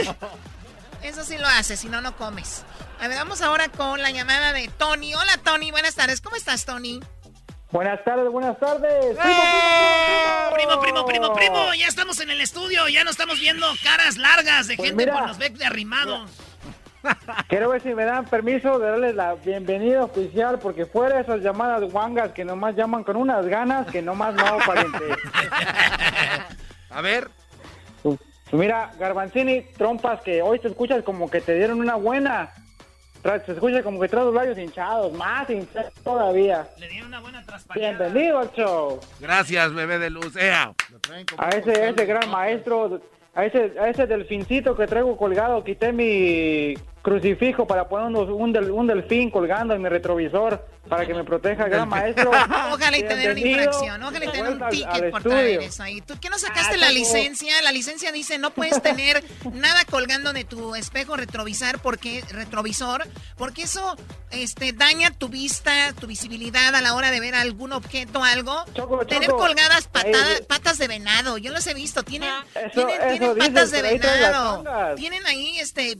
oh. 0.07 0.27
Eso 1.03 1.23
sí 1.23 1.37
lo 1.37 1.45
haces, 1.45 1.79
si 1.79 1.87
no, 1.87 2.01
no 2.01 2.17
comes. 2.17 2.63
A 2.99 3.07
ver, 3.07 3.17
vamos 3.17 3.41
ahora 3.41 3.69
con 3.69 4.01
la 4.01 4.09
llamada 4.09 4.53
de 4.53 4.67
Tony. 4.69 5.13
Hola, 5.13 5.37
Tony, 5.43 5.69
buenas 5.69 5.93
tardes. 5.93 6.21
¿Cómo 6.21 6.35
estás, 6.35 6.65
Tony? 6.65 6.99
Buenas 7.71 8.03
tardes, 8.03 8.31
buenas 8.31 8.57
tardes. 8.59 9.17
Primo, 10.53 10.79
primo, 10.79 11.05
primo, 11.05 11.33
primo, 11.33 11.73
Ya 11.77 11.87
estamos 11.87 12.19
en 12.19 12.29
el 12.29 12.41
estudio, 12.41 12.87
ya 12.87 13.03
no 13.03 13.09
estamos 13.09 13.39
viendo 13.39 13.65
caras 13.83 14.17
largas 14.17 14.67
de 14.67 14.77
pues 14.77 14.89
gente 14.89 15.09
con 15.09 15.27
los 15.27 15.37
becks 15.37 15.59
de 15.59 15.65
arrimados. 15.65 16.31
Quiero 17.49 17.69
ver 17.69 17.81
si 17.81 17.93
me 17.93 18.05
dan 18.05 18.25
permiso 18.25 18.79
de 18.79 18.89
darles 18.89 19.15
la 19.15 19.35
bienvenida 19.35 20.03
oficial, 20.03 20.59
porque 20.59 20.85
fuera 20.85 21.19
esas 21.19 21.41
llamadas 21.41 21.91
guangas 21.91 22.31
que 22.31 22.45
nomás 22.45 22.75
llaman 22.75 23.03
con 23.03 23.15
unas 23.15 23.45
ganas 23.47 23.87
que 23.87 24.01
nomás 24.01 24.33
no, 24.35 24.57
pariente. 24.65 25.03
A 26.89 27.01
ver. 27.01 27.29
Pues 28.01 28.61
mira, 28.61 28.91
Garbanzini, 28.99 29.61
trompas 29.77 30.21
que 30.21 30.41
hoy 30.41 30.59
te 30.59 30.67
escuchas 30.67 31.03
como 31.03 31.29
que 31.29 31.41
te 31.41 31.55
dieron 31.55 31.79
una 31.79 31.95
buena. 31.95 32.51
Se 33.25 33.53
escucha 33.53 33.81
como 33.81 33.99
que 33.99 34.07
traes 34.07 34.27
los 34.27 34.35
labios 34.35 34.55
hinchados, 34.55 35.11
más 35.13 35.49
hinchados 35.49 35.91
todavía. 36.03 36.67
Le 36.77 36.87
dieron 36.87 37.07
una 37.07 37.19
buena 37.21 37.43
transparencia. 37.43 37.97
Bienvenido 37.97 38.37
al 38.37 38.51
show. 38.51 38.99
Gracias, 39.19 39.73
bebé 39.73 39.97
de 39.97 40.11
luz. 40.11 40.35
A 40.37 41.49
ese, 41.49 41.89
ese 41.89 42.05
gran 42.05 42.29
maestro, 42.29 43.01
a 43.33 43.45
ese, 43.45 43.73
a 43.79 43.89
ese 43.89 44.05
delfincito 44.05 44.77
que 44.77 44.85
traigo 44.85 45.17
colgado, 45.17 45.63
quité 45.63 45.91
mi 45.91 46.75
crucifijo 47.05 47.67
para 47.67 47.87
poner 47.87 48.07
un, 48.07 48.71
un, 48.71 48.87
delfín 48.87 49.29
colgando 49.29 49.75
en 49.75 49.81
mi 49.83 49.89
retrovisor 49.89 50.65
para 50.89 51.05
que 51.05 51.13
me 51.13 51.23
proteja, 51.23 51.67
gran 51.67 51.87
maestro. 51.87 52.31
Ojalá 52.73 52.97
y 52.97 53.03
tener 53.03 53.31
una 53.31 53.39
infracción, 53.39 54.03
ojalá 54.03 54.25
y 54.25 54.29
tener 54.29 54.51
un 54.51 54.69
ticket 54.69 55.11
por 55.11 55.23
traer 55.23 55.61
eso 55.61 55.83
ahí. 55.83 56.01
¿Tú 56.01 56.15
qué 56.19 56.29
no 56.29 56.37
sacaste 56.37 56.75
ah, 56.75 56.77
la 56.77 56.91
licencia? 56.91 57.61
La 57.61 57.71
licencia 57.71 58.11
dice 58.11 58.37
no 58.37 58.51
puedes 58.51 58.81
tener 58.81 59.23
nada 59.53 59.85
colgando 59.85 60.33
de 60.33 60.43
tu 60.43 60.75
espejo 60.75 61.15
retrovisor 61.15 61.79
porque 61.79 62.23
retrovisor, 62.29 63.07
porque 63.37 63.63
eso 63.63 63.95
este 64.31 64.73
daña 64.73 65.11
tu 65.11 65.29
vista, 65.29 65.93
tu 65.99 66.07
visibilidad 66.07 66.75
a 66.75 66.81
la 66.81 66.95
hora 66.95 67.11
de 67.11 67.19
ver 67.19 67.35
algún 67.35 67.71
objeto, 67.71 68.23
algo. 68.23 68.65
tener 69.07 69.29
colgadas 69.29 69.87
patadas, 69.87 70.41
patas 70.41 70.77
de 70.77 70.87
venado, 70.87 71.37
yo 71.37 71.51
los 71.51 71.65
he 71.67 71.73
visto, 71.73 72.03
tienen, 72.03 72.31
tienen, 72.73 73.37
patas 73.37 73.71
de 73.71 73.81
venado. 73.81 74.63
Tienen 74.95 75.25
ahí 75.25 75.57
este 75.59 75.91
eh, 75.91 75.97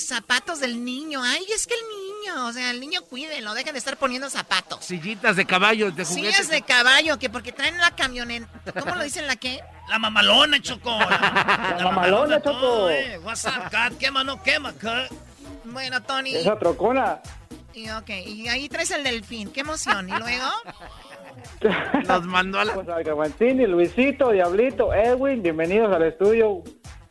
zapatos 0.00 0.60
del 0.60 0.84
niño. 0.84 1.22
Ay, 1.22 1.44
es 1.54 1.66
que 1.66 1.74
el 1.74 1.80
niño, 1.80 2.46
o 2.46 2.52
sea, 2.52 2.70
el 2.70 2.80
niño 2.80 3.02
cuídenlo, 3.02 3.54
dejen 3.54 3.72
de 3.72 3.78
estar 3.78 3.96
poniendo 3.96 4.28
zapatos. 4.30 4.84
Sillitas 4.84 5.36
de 5.36 5.44
caballo, 5.44 5.90
de 5.90 6.04
juguete. 6.04 6.32
Sillas 6.32 6.48
de 6.48 6.62
caballo, 6.62 7.18
que 7.18 7.30
porque 7.30 7.52
traen 7.52 7.78
la 7.78 7.90
camioneta. 7.92 8.48
¿Cómo 8.80 8.94
lo 8.94 9.02
dicen 9.02 9.26
la 9.26 9.36
qué? 9.36 9.60
La 9.88 9.98
mamalona, 9.98 10.60
Choco. 10.60 10.90
La, 10.98 11.80
mamalona, 11.84 12.42
Choco. 12.42 12.90
Eh. 12.90 13.18
What's 13.22 13.44
up, 13.44 13.70
cat? 13.70 13.92
Quema, 13.98 14.24
no 14.24 14.42
quema, 14.42 14.72
cat. 14.72 15.10
Bueno, 15.64 16.02
Tony. 16.02 16.34
Esa 16.34 16.58
trocona. 16.58 17.20
Y, 17.72 17.90
ok, 17.90 18.10
y 18.24 18.48
ahí 18.48 18.68
traes 18.68 18.90
el 18.90 19.04
delfín. 19.04 19.50
Qué 19.50 19.60
emoción. 19.60 20.08
¿Y 20.08 20.12
luego? 20.12 20.48
Nos 22.06 22.24
mandó 22.24 22.58
a 22.60 22.64
la... 22.64 22.74
Pues 22.74 23.40
Luisito, 23.40 24.30
Diablito, 24.30 24.94
Edwin, 24.94 25.42
bienvenidos 25.42 25.94
al 25.94 26.02
estudio. 26.04 26.62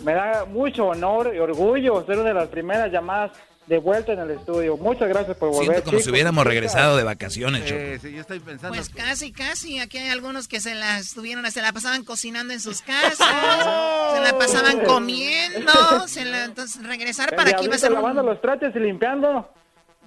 Me 0.04 0.14
da 0.14 0.46
mucho 0.46 0.88
honor 0.88 1.32
y 1.36 1.40
orgullo 1.40 2.06
ser 2.06 2.20
una 2.20 2.30
de 2.30 2.34
las 2.34 2.50
primeras 2.50 2.92
llamadas 2.92 3.32
de 3.68 3.80
vuelta 3.80 4.14
en 4.14 4.20
el 4.20 4.32
estudio. 4.32 4.78
Muchas 4.78 5.08
gracias 5.10 5.36
por 5.38 5.50
volver. 5.50 5.66
Siento 5.66 5.90
como 5.90 6.00
si 6.00 6.10
hubiéramos 6.10 6.46
regresado 6.46 6.98
de 6.98 7.04
vacaciones, 7.04 7.64
Sí, 7.68 8.00
sí, 8.00 8.14
yo 8.14 8.22
estoy 8.22 8.40
pensando. 8.40 8.76
Pues 8.76 8.90
casi, 8.90 9.32
casi. 9.32 9.80
Aquí 9.80 9.98
hay 9.98 10.10
algunos 10.10 10.48
que 10.48 10.60
se 10.60 10.76
las 10.76 11.14
tuvieron, 11.14 11.50
se 11.52 11.62
la 11.62 11.74
pasaban 11.74 12.04
cocinando 12.04 12.54
en 12.54 12.60
sus 12.60 12.82
casas, 12.82 13.18
se 13.18 14.22
la 14.22 14.36
pasaban 14.38 14.82
comiendo, 14.82 16.08
se 16.08 16.26
la, 16.26 16.46
entonces 16.46 16.86
regresar 16.86 17.36
para 17.36 17.52
aquí 17.52 17.68
va 17.68 17.76
a 17.76 17.80
ser 17.80 17.92
lavando 17.92 18.22
los 18.22 18.40
trates 18.42 18.76
y 18.76 18.80
limpiando. 18.80 19.50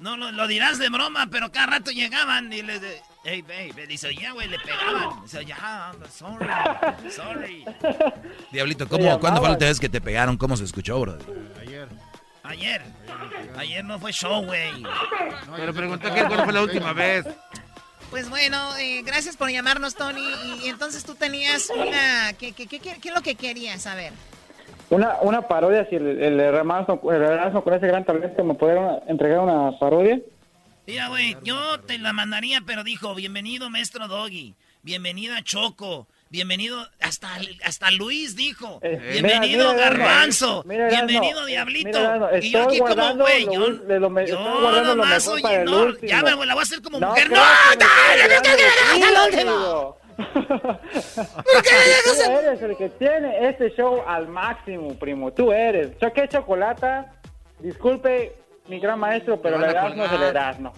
No, 0.00 0.17
lo, 0.17 0.31
lo, 0.31 0.47
dirás 0.47 0.78
de 0.78 0.88
broma, 0.88 1.26
pero 1.31 1.50
cada 1.50 1.67
rato 1.67 1.90
llegaban 1.90 2.52
y 2.52 2.62
les... 2.62 2.81
De, 2.81 3.02
hey, 3.25 3.43
babe, 3.43 3.87
dice, 3.87 4.14
ya, 4.14 4.33
güey, 4.33 4.49
le 4.49 4.59
pegaban. 4.59 5.23
Dice, 5.23 5.45
ya, 5.45 5.93
sorry, 6.11 6.47
sorry. 7.11 7.64
Diablito, 8.52 8.88
¿cómo, 8.88 9.19
¿cuándo 9.19 9.40
fue 9.40 9.49
la 9.49 9.55
última 9.55 9.69
vez 9.69 9.81
que 9.81 9.88
te 9.88 10.00
pegaron? 10.00 10.37
¿Cómo 10.37 10.57
se 10.57 10.64
escuchó, 10.64 11.00
bro? 11.00 11.19
Ayer. 11.61 11.88
Ayer. 12.45 12.83
Ayer 13.57 13.85
no 13.85 13.99
fue 13.99 14.12
show, 14.12 14.45
güey. 14.45 14.85
Pero 15.57 15.75
pregunté 15.75 16.11
que 16.12 16.25
cuándo 16.25 16.45
fue 16.45 16.52
la 16.52 16.62
última 16.62 16.93
vez. 16.93 17.26
Pues 18.11 18.31
bueno, 18.31 18.76
eh, 18.78 19.02
gracias 19.05 19.37
por 19.37 19.50
llamarnos, 19.50 19.95
Tony. 19.95 20.25
Y, 20.62 20.69
entonces 20.69 21.05
tú 21.05 21.14
tenías 21.14 21.69
una... 21.71 22.33
¿Qué, 22.35 22.52
qué, 22.52 22.67
qué, 22.67 22.78
qué 22.78 22.97
es 23.02 23.14
lo 23.14 23.21
que 23.21 23.35
querías 23.35 23.83
saber? 23.83 24.12
Una, 24.90 25.16
una 25.21 25.42
parodia, 25.42 25.87
si 25.88 25.97
el, 25.97 26.07
el, 26.07 26.40
el 26.40 27.62
con 27.62 27.75
ese 27.75 27.87
gran 27.87 28.04
talento 28.04 28.45
me 28.45 28.54
pudieron 28.54 29.00
entregar 29.07 29.40
una 29.40 29.78
parodia. 29.78 30.18
Mira, 30.87 31.09
güey, 31.09 31.37
yo 31.42 31.80
te 31.80 31.99
la 31.99 32.14
mandaría, 32.14 32.62
pero 32.66 32.83
dijo, 32.85 33.14
bienvenido, 33.14 33.68
maestro 33.68 34.09
Doggy. 34.09 34.54
Bienvenida, 34.83 35.42
Choco. 35.42 36.07
Bienvenido, 36.30 36.87
hasta, 37.00 37.28
hasta 37.64 37.90
Luis 37.90 38.37
dijo. 38.37 38.80
Eh, 38.83 38.99
bienvenido, 39.12 39.75
Garbanzo. 39.75 40.62
bienvenido, 40.62 41.45
Diablito. 41.45 41.99
y 42.40 42.50
yo 42.50 42.62
aquí 42.62 42.78
como 42.78 43.16
güey, 43.16 43.45
yo, 43.45 43.87
yo 43.87 44.00
nomás, 44.00 45.28
oye, 45.28 45.64
no, 45.64 45.99
ya 45.99 46.23
me 46.23 46.47
la 46.47 46.54
voy 46.54 46.61
a 46.61 46.62
hacer 46.62 46.80
como 46.80 47.00
mujer. 47.00 47.30
¡No! 47.30 47.37
¡No! 48.97 49.45
¡No! 49.45 50.08
¿Por 50.19 51.63
qué 51.63 51.71
Tú 52.05 52.31
eres 52.31 52.61
el 52.63 52.77
que 52.77 52.89
tiene 52.91 53.49
este 53.49 53.71
show 53.77 54.03
al 54.07 54.29
máximo, 54.29 54.99
primo. 54.99 55.33
Tú 55.33 55.53
eres. 55.53 55.97
Choque 55.99 56.29
chocolata. 56.29 57.15
Disculpe, 57.61 58.35
mi 58.69 58.81
gran 58.81 58.99
maestro, 58.99 59.41
pero 59.41 59.57
el 59.57 59.65
Erasmo 59.65 60.05
es 60.05 60.13
el 60.13 60.23
Erasmo. 60.23 60.73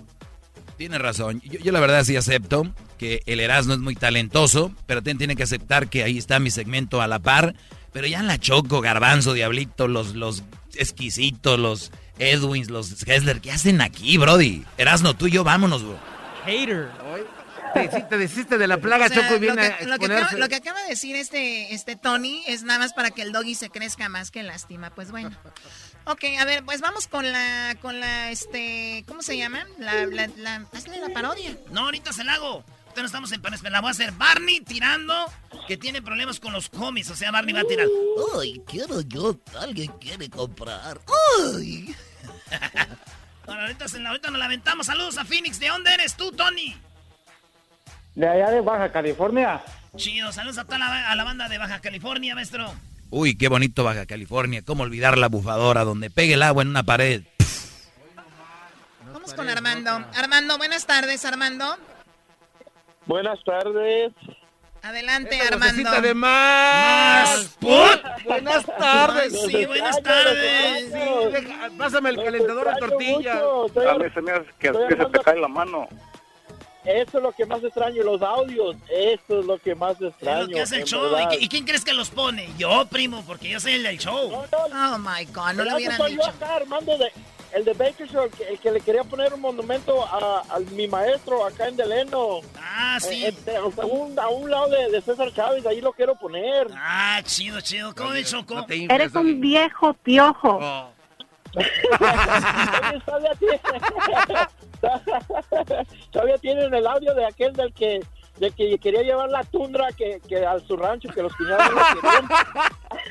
Tiene 0.76 0.98
razón. 0.98 1.40
Yo, 1.42 1.72
la 1.72 1.80
verdad 1.80 2.04
sí 2.04 2.16
acepto 2.16 2.66
que 2.98 3.22
el 3.26 3.40
Erasmo 3.40 3.74
es 3.74 3.80
muy 3.80 3.94
talentoso, 3.94 4.72
pero 4.86 5.02
tiene 5.02 5.36
que 5.36 5.42
aceptar 5.42 5.88
que 5.88 6.02
ahí 6.02 6.18
está 6.18 6.38
mi 6.38 6.50
segmento 6.50 7.00
a 7.00 7.06
la 7.06 7.18
par. 7.18 7.54
Pero 7.92 8.06
ya 8.06 8.20
en 8.20 8.26
la 8.26 8.38
Choco, 8.38 8.80
Garbanzo, 8.80 9.32
Diablito, 9.32 9.88
los, 9.88 10.14
los 10.14 10.44
exquisitos, 10.76 11.58
los 11.58 11.92
Edwins, 12.18 12.70
los 12.70 13.02
Hessler, 13.06 13.40
¿qué 13.40 13.50
hacen 13.50 13.80
aquí, 13.80 14.16
Brody? 14.16 14.64
Erasmo, 14.78 15.14
tú 15.14 15.26
y 15.26 15.32
yo, 15.32 15.44
vámonos, 15.44 15.82
bro. 15.82 15.98
Hater. 16.44 16.88
Te, 17.74 18.18
desiste 18.18 18.58
de 18.58 18.66
la 18.66 18.78
plaga, 18.78 19.08
Choco, 19.10 19.36
y 19.36 19.38
viene 19.38 19.76
lo 19.86 19.98
que, 19.98 20.08
lo, 20.36 20.48
que 20.48 20.56
acaba, 20.56 20.82
de 20.82 20.88
decir 20.88 21.16
este, 21.16 21.74
este 21.74 21.96
Tony 21.96 22.42
es 22.46 22.62
nada 22.62 22.78
más 22.78 22.92
para 22.92 23.10
que 23.10 23.22
el 23.22 23.32
doggy 23.32 23.54
se 23.54 23.70
crezca 23.70 24.08
más 24.08 24.30
que 24.30 24.42
lástima. 24.42 24.90
Pues 24.90 25.10
bueno. 25.10 25.36
Ok, 26.06 26.24
a 26.38 26.44
ver, 26.44 26.64
pues 26.64 26.80
vamos 26.80 27.06
con 27.06 27.30
la, 27.30 27.76
con 27.80 28.00
la, 28.00 28.30
este, 28.30 29.04
¿cómo 29.06 29.22
se 29.22 29.36
llama? 29.36 29.66
La, 29.78 30.06
la, 30.06 30.28
la, 30.36 30.66
hazle 30.72 30.98
la 30.98 31.10
parodia. 31.10 31.56
No, 31.70 31.82
ahorita 31.82 32.12
se 32.12 32.24
la 32.24 32.34
hago. 32.34 32.64
Ahorita 32.90 33.02
no 33.02 33.06
estamos 33.06 33.32
en 33.32 33.40
panes, 33.40 33.62
la 33.62 33.80
voy 33.80 33.88
a 33.88 33.90
hacer 33.92 34.10
Barney 34.12 34.62
tirando 34.62 35.14
que 35.68 35.76
tiene 35.76 36.02
problemas 36.02 36.40
con 36.40 36.52
los 36.52 36.68
cómics. 36.68 37.10
O 37.10 37.14
sea, 37.14 37.30
Barney 37.30 37.54
va 37.54 37.60
a 37.60 37.64
tirar. 37.64 37.86
Ay, 38.40 38.60
quiero 38.66 39.00
yo, 39.02 39.38
alguien 39.60 39.92
quiere 40.00 40.28
comprar. 40.28 41.00
Ay. 41.54 41.94
bueno, 43.46 43.60
ahorita, 43.62 43.86
se 43.86 44.00
la, 44.00 44.08
ahorita 44.08 44.30
nos 44.30 44.40
lamentamos. 44.40 44.86
Saludos 44.86 45.18
a 45.18 45.24
Phoenix. 45.24 45.60
¿De 45.60 45.68
dónde 45.68 45.94
eres 45.94 46.16
tú, 46.16 46.32
Tony? 46.32 46.76
De 48.14 48.28
allá 48.28 48.50
de 48.50 48.60
Baja 48.60 48.90
California. 48.92 49.62
Chido, 49.96 50.32
saludos 50.32 50.58
a 50.58 50.64
toda 50.64 50.78
la, 50.78 51.10
a 51.10 51.14
la 51.14 51.24
banda 51.24 51.48
de 51.48 51.58
Baja 51.58 51.80
California, 51.80 52.34
maestro. 52.34 52.72
Uy, 53.10 53.36
qué 53.36 53.48
bonito 53.48 53.82
Baja 53.82 54.06
California. 54.06 54.62
¿Cómo 54.64 54.84
olvidar 54.84 55.18
la 55.18 55.28
bufadora 55.28 55.84
donde 55.84 56.10
pegue 56.10 56.34
el 56.34 56.42
agua 56.42 56.62
en 56.62 56.68
una 56.68 56.84
pared? 56.84 57.22
Vamos 59.12 59.34
con 59.34 59.48
Armando. 59.48 59.90
Armando, 60.14 60.58
buenas 60.58 60.86
tardes, 60.86 61.24
Armando. 61.24 61.76
Buenas 63.06 63.42
tardes. 63.44 64.12
Adelante, 64.82 65.38
Armando. 65.40 66.00
de 66.00 66.14
más. 66.14 67.58
Buenas 67.60 68.64
tardes. 68.64 69.42
Sí, 69.46 69.66
buenas 69.66 70.00
tardes. 70.02 70.92
pásame 71.76 72.10
el 72.10 72.16
calentador 72.16 72.74
de 72.74 72.80
tortilla. 72.80 73.40
A 73.90 73.98
mí 73.98 74.04
se 74.14 74.22
me 74.22 74.32
hace 74.32 74.46
que, 74.58 74.72
que 74.88 74.96
se 74.96 75.06
te 75.06 75.18
cae 75.20 75.38
la 75.40 75.48
mano. 75.48 75.88
Eso 76.84 77.18
es 77.18 77.22
lo 77.22 77.32
que 77.32 77.44
más 77.44 77.62
extraño, 77.62 78.02
los 78.02 78.22
audios. 78.22 78.76
Eso 78.88 79.40
es 79.40 79.46
lo 79.46 79.58
que 79.58 79.74
más 79.74 80.00
extraño. 80.00 80.42
Es 80.42 80.48
lo 80.48 80.54
que 80.54 80.60
hace 80.60 80.76
el 80.76 80.84
show. 80.84 81.14
¿Y, 81.38 81.48
quién 81.48 81.64
crees 81.64 81.84
que 81.84 81.92
los 81.92 82.10
pone? 82.10 82.48
Yo, 82.56 82.86
primo, 82.86 83.22
porque 83.26 83.50
yo 83.50 83.60
soy 83.60 83.74
el 83.74 83.82
del 83.82 83.98
show. 83.98 84.32
oh 84.32 84.98
my 84.98 85.24
God, 85.26 85.52
no 85.54 85.64
lo 85.64 85.76
hubieran 85.76 85.98
dicho. 86.06 86.08
Yo 86.08 86.26
acá, 86.26 86.56
Armando, 86.56 86.96
de, 86.96 87.12
el 87.52 87.64
de 87.64 87.72
Baker 87.74 88.08
Show, 88.08 88.30
el 88.48 88.58
que, 88.58 88.70
le 88.70 88.80
quería 88.80 89.04
poner 89.04 89.34
un 89.34 89.40
monumento 89.40 90.04
a, 90.04 90.42
mi 90.72 90.88
maestro 90.88 91.44
acá 91.44 91.68
en 91.68 91.76
Deleno. 91.76 92.40
Ah, 92.58 92.98
sí. 93.00 93.26
Eh, 93.26 93.34
eh, 93.46 93.56
a, 93.56 93.84
un, 93.84 94.18
a, 94.18 94.28
un, 94.28 94.50
lado 94.50 94.68
de, 94.68 95.00
César 95.02 95.32
Chávez, 95.34 95.66
ahí 95.66 95.80
lo 95.80 95.92
quiero 95.92 96.14
poner. 96.14 96.68
Ah, 96.74 97.20
chido, 97.24 97.60
chido. 97.60 97.94
¿Cómo 97.94 98.10
me 98.10 98.24
chocó? 98.24 98.64
Eres 98.68 99.14
un 99.14 99.40
viejo 99.40 99.92
piojo. 99.94 100.58
Oh. 100.62 100.90
Todavía 106.10 106.38
tienen 106.38 106.72
el 106.72 106.86
audio 106.86 107.14
de 107.14 107.26
aquel 107.26 107.52
del 107.52 107.72
que 107.72 108.00
de 108.40 108.50
que 108.50 108.78
quería 108.78 109.02
llevar 109.02 109.28
la 109.28 109.44
tundra 109.44 109.92
que, 109.92 110.20
que 110.26 110.44
a 110.44 110.58
su 110.60 110.76
rancho, 110.76 111.10
que 111.10 111.22
los 111.22 111.32
cuñados 111.36 111.70
no 111.70 112.00
querían. 112.00 112.28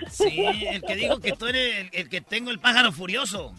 Sí, 0.09 0.67
el 0.67 0.81
que 0.81 0.95
dijo 0.95 1.19
que 1.19 1.33
tú 1.33 1.47
eres 1.47 1.89
el, 1.93 2.09
que 2.09 2.21
tengo 2.21 2.51
el 2.51 2.59
pájaro 2.59 2.91
furioso. 2.91 3.53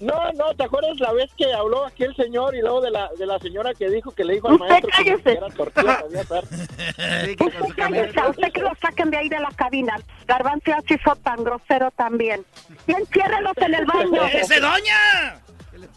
No, 0.00 0.32
no, 0.32 0.54
¿te 0.54 0.64
acuerdas 0.64 0.98
la 1.00 1.12
vez 1.12 1.30
que 1.36 1.52
habló 1.52 1.84
aquí 1.84 2.04
el 2.04 2.16
señor 2.16 2.54
y 2.54 2.60
luego 2.60 2.80
de 2.80 2.90
la, 2.90 3.10
de 3.18 3.26
la 3.26 3.38
señora 3.38 3.74
que 3.74 3.90
dijo 3.90 4.12
que 4.12 4.24
le 4.24 4.32
dijo 4.34 4.48
al 4.48 4.58
maestro 4.58 4.90
que 5.04 5.32
era 5.32 5.48
tortilla 5.48 6.04
Usted 8.30 8.52
que 8.52 8.62
lo 8.62 8.72
saquen 8.80 9.10
de 9.10 9.18
ahí 9.18 9.28
de 9.28 9.40
la 9.40 9.50
cabina. 9.50 9.98
Garbanzo 10.26 10.72
así 10.72 10.96
tan 11.22 11.44
grosero 11.44 11.90
también. 11.90 12.46
Y 12.86 12.92
enciérrelos 12.92 13.52
en 13.56 13.74
el 13.74 13.84
baño. 13.84 14.24
¡Ese 14.24 14.60
doña! 14.60 15.42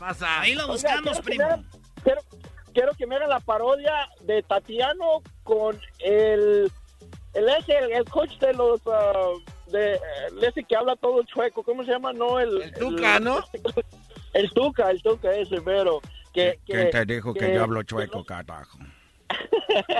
¿Qué 0.03 0.09
le 0.09 0.13
pasa? 0.13 0.41
Ahí 0.41 0.55
lo 0.55 0.67
buscamos, 0.67 1.19
primo. 1.21 1.63
quiero, 2.03 2.21
quiero, 2.73 2.91
que 2.93 3.07
me 3.07 3.15
haga 3.15 3.27
la 3.27 3.39
parodia 3.39 4.09
de 4.21 4.43
Tatiano 4.43 5.21
con 5.43 5.79
el... 5.99 6.71
El 7.33 7.49
ese, 7.49 7.77
el, 7.77 8.05
coach 8.05 8.37
de 8.39 8.53
los... 8.53 8.81
Uh, 8.85 9.41
de 9.71 9.99
ese 10.41 10.63
que 10.63 10.75
habla 10.75 10.95
todo 10.97 11.23
chueco, 11.23 11.63
¿cómo 11.63 11.83
se 11.83 11.91
llama? 11.91 12.13
No, 12.13 12.39
el... 12.39 12.61
El 12.61 12.73
Tuca, 12.73 13.19
¿no? 13.19 13.39
El 14.33 14.49
Tuca, 14.51 14.89
el 14.89 15.01
Tuca 15.03 15.31
ese, 15.35 15.61
pero... 15.61 16.01
Que, 16.33 16.59
¿Quién 16.65 16.89
te 16.89 17.05
dijo 17.05 17.33
que, 17.35 17.53
yo 17.53 17.61
hablo 17.61 17.83
chueco, 17.83 18.25
carajo? 18.25 18.79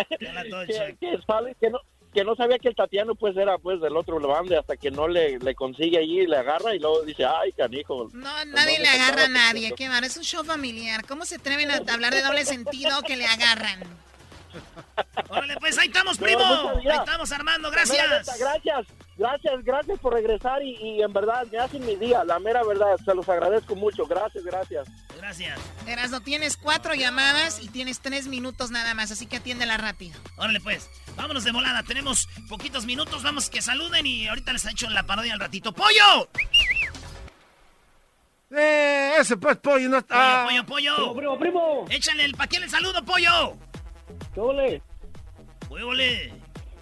que, 0.09 0.97
que, 0.99 1.55
que, 1.59 1.69
no, 1.69 1.79
que 2.13 2.23
no 2.23 2.35
sabía 2.35 2.59
que 2.59 2.69
el 2.69 2.75
Tatiano 2.75 3.15
pues 3.15 3.35
era 3.35 3.57
pues 3.57 3.81
del 3.81 3.97
otro 3.97 4.19
bande 4.19 4.57
hasta 4.57 4.77
que 4.77 4.91
no 4.91 5.07
le, 5.07 5.39
le 5.39 5.55
consigue 5.55 5.97
allí 5.97 6.25
le 6.25 6.37
agarra 6.37 6.75
y 6.75 6.79
luego 6.79 7.01
dice, 7.01 7.25
ay, 7.25 7.51
canijo. 7.53 8.09
No, 8.13 8.29
pues, 8.31 8.47
nadie 8.47 8.79
le 8.79 8.87
agarra 8.87 9.25
a 9.25 9.29
nadie, 9.29 9.73
qué 9.75 9.89
mal, 9.89 10.03
es 10.03 10.15
un 10.17 10.23
show 10.23 10.43
familiar. 10.43 11.05
¿Cómo 11.05 11.25
se 11.25 11.35
atreven 11.35 11.71
a 11.71 11.81
hablar 11.91 12.13
de 12.13 12.21
doble 12.21 12.45
sentido 12.45 13.01
que 13.01 13.15
le 13.15 13.25
agarran? 13.25 13.79
Órale, 15.29 15.55
pues 15.57 15.77
ahí 15.77 15.87
estamos, 15.87 16.17
primo. 16.17 16.43
ahí 16.43 16.87
estamos, 16.87 17.31
Armando, 17.31 17.71
gracias. 17.71 18.37
gracias, 18.39 18.85
gracias, 19.17 19.63
gracias 19.63 19.99
por 19.99 20.13
regresar 20.13 20.61
y, 20.63 21.01
en 21.01 21.11
verdad 21.13 21.45
me 21.51 21.59
hacen 21.59 21.85
mi 21.85 21.95
día, 21.95 22.23
la 22.23 22.39
mera 22.39 22.63
verdad. 22.63 22.97
Se 23.03 23.13
los 23.13 23.27
agradezco 23.29 23.75
mucho. 23.75 24.05
Gracias, 24.05 24.43
gracias. 24.43 24.87
Gracias. 25.17 25.59
no 26.11 26.21
tienes 26.21 26.57
cuatro 26.57 26.93
llamadas 26.93 27.61
y 27.61 27.69
tienes 27.69 28.01
tres 28.01 28.27
minutos 28.27 28.71
nada 28.71 28.93
más, 28.93 29.11
así 29.11 29.25
que 29.25 29.37
atiéndela 29.37 29.77
rápido. 29.77 30.19
Órale, 30.37 30.59
pues. 30.59 30.89
Vámonos 31.15 31.43
de 31.43 31.51
volada. 31.51 31.83
Tenemos 31.83 32.27
poquitos 32.49 32.85
minutos. 32.85 33.23
Vamos 33.23 33.49
que 33.49 33.61
saluden 33.61 34.05
y 34.05 34.27
ahorita 34.27 34.53
les 34.53 34.65
ha 34.65 34.71
hecho 34.71 34.89
la 34.89 35.03
parodia 35.03 35.33
al 35.33 35.39
ratito. 35.39 35.71
¡Pollo! 35.73 36.29
Eh, 38.55 39.15
ese 39.19 39.37
pues 39.37 39.57
pollo 39.57 39.89
no 39.89 39.97
está. 39.97 40.45
Pollo, 40.45 40.65
pollo, 40.65 40.95
pollo. 40.95 41.15
Primo, 41.15 41.39
primo, 41.39 41.85
Échale 41.89 42.23
el 42.25 42.35
paquete 42.35 42.65
el 42.65 42.69
saludo, 42.69 43.03
pollo. 43.03 43.57
¿Qué 44.33 44.39
ole? 44.39 44.81
ole? 45.69 46.33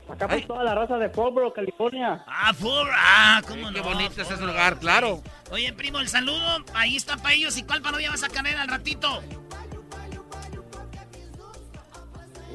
Acá 0.10 0.28
por 0.28 0.42
toda 0.42 0.64
la 0.64 0.76
raza 0.76 0.98
de 0.98 1.10
Fallbro, 1.10 1.54
California. 1.54 2.24
Ah, 2.28 2.54
Fallbro. 2.54 2.92
Ah, 2.94 3.42
cómo 3.48 3.72
no. 3.72 3.74
Qué 3.74 3.82
bonito 3.82 4.22
es 4.22 4.30
ese 4.30 4.46
lugar, 4.46 4.78
claro. 4.80 5.22
Oye, 5.52 5.72
primo, 5.74 6.00
el 6.00 6.10
saludo. 6.10 6.66
Ahí 6.74 6.96
está 6.96 7.18
para 7.18 7.34
ellos. 7.34 7.58
¿Y 7.58 7.64
cuál 7.64 7.82
parodia 7.82 8.10
vas 8.10 8.24
a 8.24 8.30
caer 8.30 8.58
al 8.58 8.68
ratito? 8.68 9.22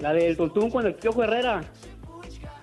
La 0.01 0.13
del 0.13 0.37
Tuntún 0.37 0.71
con 0.71 0.87
el 0.87 0.95
Piojo 0.95 1.25
Herrera. 1.25 1.63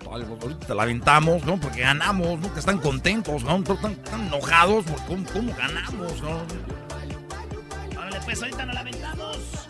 ahorita 0.06 0.68
te 0.68 0.76
la 0.76 0.84
aventamos, 0.84 1.44
¿no? 1.46 1.60
Porque 1.60 1.82
ganamos, 1.82 2.40
¿no? 2.40 2.54
Que 2.54 2.60
están 2.60 2.78
contentos, 2.78 3.44
¿no? 3.44 3.58
Están, 3.58 3.98
enojados, 4.28 4.86
¿cómo, 5.08 5.26
¿cómo, 5.34 5.56
ganamos, 5.56 6.22
no? 6.22 6.42
Órale, 7.98 8.20
pues 8.24 8.42
ahorita 8.42 8.66
nos 8.66 8.76
la 8.76 8.82
aventamos. 8.82 9.63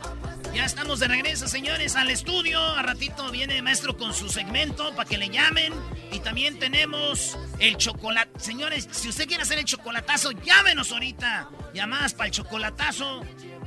Ya 0.54 0.66
estamos 0.66 1.00
de 1.00 1.08
regreso, 1.08 1.48
señores, 1.48 1.96
al 1.96 2.12
estudio. 2.12 2.60
A 2.62 2.84
ratito 2.84 3.32
viene 3.32 3.58
el 3.58 3.64
maestro 3.64 3.98
con 3.98 4.14
su 4.14 4.30
segmento 4.30 4.96
para 4.96 5.10
que 5.10 5.18
le 5.18 5.30
llamen. 5.30 5.74
Y 6.12 6.20
también 6.20 6.60
tenemos 6.60 7.40
el 7.58 7.76
chocolate. 7.78 8.40
Señores, 8.40 8.88
si 8.92 9.10
usted 9.10 9.28
quiere 9.28 9.42
hacer 9.42 9.58
el 9.58 9.66
chocolatazo, 9.66 10.32
llámenos 10.32 10.92
ahorita. 10.92 11.50
Llamadas 11.74 12.14
para 12.14 12.28
el 12.28 12.32
chocolatazo. 12.34 13.24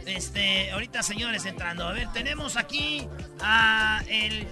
Este, 0.06 0.70
ahorita, 0.70 1.02
señores, 1.02 1.44
entrando. 1.44 1.88
A 1.88 1.92
ver, 1.92 2.06
tenemos 2.12 2.56
aquí 2.56 3.08
a 3.40 4.04
el. 4.08 4.46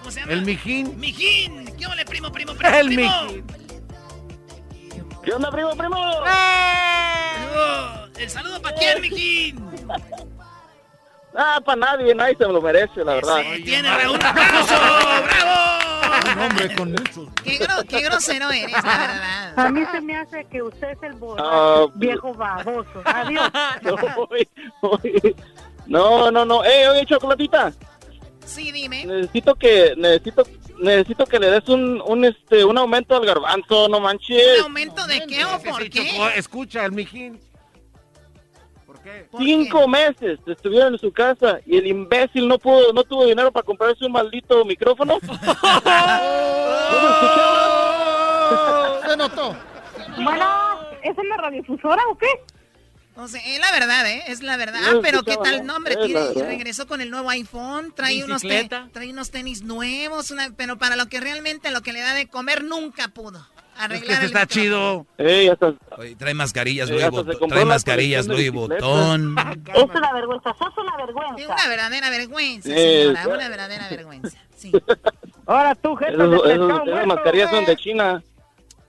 ¿Cómo 0.00 0.10
se 0.10 0.20
llama? 0.20 0.32
El 0.32 0.42
Mijín. 0.42 1.00
Mijín. 1.00 1.74
¿Qué 1.78 1.86
ole, 1.86 2.04
primo, 2.04 2.30
primo, 2.30 2.54
primo? 2.54 2.76
El 2.76 2.86
primo? 2.88 3.24
Mijín. 3.24 3.46
¿Qué 5.24 5.32
onda, 5.32 5.50
primo, 5.50 5.74
primo? 5.74 5.96
¡Eh! 6.26 7.40
El 8.18 8.28
saludo 8.30 8.60
para 8.60 8.76
quién, 8.76 9.00
Mijín. 9.00 9.64
Ah, 11.40 11.60
para 11.64 11.76
nadie, 11.76 12.12
nadie 12.16 12.36
se 12.36 12.44
me 12.48 12.52
lo 12.52 12.60
merece, 12.60 13.04
la 13.04 13.14
verdad. 13.14 13.42
Sí, 13.54 13.62
tiene 13.62 13.96
Raúl, 13.96 14.16
un 14.16 14.22
aplauso, 14.24 14.74
bravo. 15.22 16.32
Un 16.32 16.42
hombre 16.42 16.74
con 16.74 16.90
muchos. 16.90 17.28
Qué, 17.44 17.58
gro 17.58 17.74
qué, 17.88 18.00
grosero 18.00 18.50
eres, 18.50 18.72
la 18.72 18.82
verdad. 18.82 19.58
A 19.58 19.70
mí 19.70 19.82
se 19.92 20.00
me 20.00 20.16
hace 20.16 20.44
que 20.46 20.60
usted 20.62 20.90
es 20.90 21.02
el 21.04 21.12
borracho, 21.12 21.84
uh, 21.84 21.92
viejo 21.94 22.34
baboso. 22.34 23.02
Adiós. 23.04 23.50
No, 25.86 26.30
no, 26.30 26.44
no. 26.44 26.62
Eh, 26.66 26.86
oye, 26.90 27.06
chocolatita. 27.06 27.72
Sí, 28.44 28.70
dime. 28.72 29.06
Necesito 29.06 29.54
que, 29.54 29.94
necesito, 29.96 30.42
necesito 30.78 31.24
que 31.24 31.38
le 31.38 31.50
des 31.50 31.66
un, 31.70 32.02
un, 32.04 32.26
este, 32.26 32.62
un 32.62 32.76
aumento 32.76 33.16
al 33.16 33.24
garbanzo, 33.24 33.88
no 33.88 33.98
manches. 33.98 34.58
¿Un 34.58 34.64
aumento 34.64 35.06
de 35.06 35.24
qué 35.26 35.46
o 35.46 35.58
por 35.62 35.88
qué? 35.88 36.10
Escucha, 36.36 36.84
el 36.84 36.92
mijín. 36.92 37.40
Cinco 39.36 39.88
meses 39.88 40.38
estuvieron 40.46 40.94
en 40.94 40.98
su 40.98 41.12
casa 41.12 41.60
y 41.66 41.76
el 41.76 41.86
imbécil 41.86 42.48
no 42.48 42.58
pudo, 42.58 42.92
no 42.92 43.04
tuvo 43.04 43.26
dinero 43.26 43.52
para 43.52 43.64
comprarse 43.64 44.04
un 44.04 44.12
maldito 44.12 44.64
micrófono. 44.64 45.18
Se 49.08 49.16
notó. 49.16 49.56
Bueno, 50.22 50.46
¿es 51.02 51.16
en 51.16 51.28
la 51.28 51.36
radiodifusora 51.36 52.02
o 52.10 52.18
qué? 52.18 52.26
No 53.18 53.26
sé, 53.26 53.42
es 53.44 53.58
la 53.58 53.72
verdad, 53.72 54.08
¿eh? 54.08 54.22
Es 54.28 54.44
la 54.44 54.56
verdad. 54.56 54.80
Ah, 54.84 55.00
pero 55.02 55.24
¿qué 55.24 55.36
tal 55.36 55.66
nombre? 55.66 55.96
Tiene, 55.96 56.34
regresó 56.34 56.86
con 56.86 57.00
el 57.00 57.10
nuevo 57.10 57.28
iPhone, 57.30 57.92
trae 57.92 58.22
unos, 58.22 58.42
trae 58.42 59.10
unos 59.10 59.32
tenis 59.32 59.62
nuevos, 59.62 60.30
una, 60.30 60.54
pero 60.56 60.78
para 60.78 60.94
lo 60.94 61.06
que 61.06 61.18
realmente 61.18 61.72
lo 61.72 61.80
que 61.80 61.92
le 61.92 62.00
da 62.00 62.14
de 62.14 62.28
comer 62.28 62.62
nunca 62.62 63.08
pudo. 63.08 63.44
Es 63.78 64.02
que 64.02 64.12
este 64.12 64.26
está 64.26 64.46
chido. 64.46 65.06
trae 65.16 66.34
mascarillas, 66.34 66.90
Louis 66.90 67.10
Botón. 67.10 67.48
Trae 67.48 67.64
mascarillas, 67.64 68.26
Louis 68.26 68.50
Botón. 68.50 69.36
Es 69.72 69.84
una 69.84 70.12
vergüenza, 70.12 70.54
sos 70.58 70.76
una 70.78 70.96
vergüenza. 70.96 71.42
Es 71.42 71.46
una 71.46 71.68
verdadera 71.68 72.10
vergüenza, 72.10 72.68
señora. 72.68 73.28
Una 73.28 73.48
verdadera 73.48 73.88
vergüenza. 73.88 74.38
Sí. 74.56 74.72
Ahora 75.46 75.74
tú, 75.76 75.94
jefe. 75.94 76.12
Esas 76.14 77.06
mascarillas 77.06 77.50
son 77.50 77.64
de 77.64 77.76
China. 77.76 78.22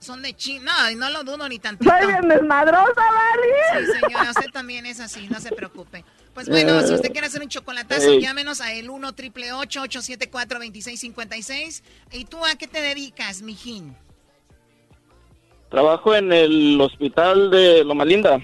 Son 0.00 0.22
de 0.22 0.34
China. 0.34 0.72
No, 0.90 0.98
no 0.98 1.10
lo 1.10 1.24
dudo 1.24 1.48
ni 1.48 1.58
tantito. 1.58 1.90
Soy 1.90 2.06
bien 2.06 2.28
desmadrosa, 2.28 2.94
¿vale? 2.96 3.86
Sí, 3.86 4.00
señora. 4.00 4.30
Usted 4.30 4.50
también 4.52 4.86
es 4.86 4.98
así. 4.98 5.28
No 5.28 5.38
se 5.40 5.52
preocupe. 5.52 6.04
Pues 6.34 6.48
bueno, 6.48 6.80
si 6.82 6.94
usted 6.94 7.12
quiere 7.12 7.26
hacer 7.26 7.42
un 7.42 7.48
chocolatazo, 7.48 8.18
llámenos 8.18 8.60
a 8.60 8.72
el 8.72 8.88
1 8.88 9.12
triple 9.14 9.52
874 9.52 10.58
2656 10.58 11.82
¿Y 12.12 12.24
tú 12.24 12.44
a 12.44 12.56
qué 12.56 12.66
te 12.66 12.80
dedicas, 12.80 13.42
mijín? 13.42 13.96
Trabajo 15.70 16.14
en 16.16 16.32
el 16.32 16.80
hospital 16.80 17.50
de 17.50 17.84
Loma 17.84 18.04
Linda. 18.04 18.40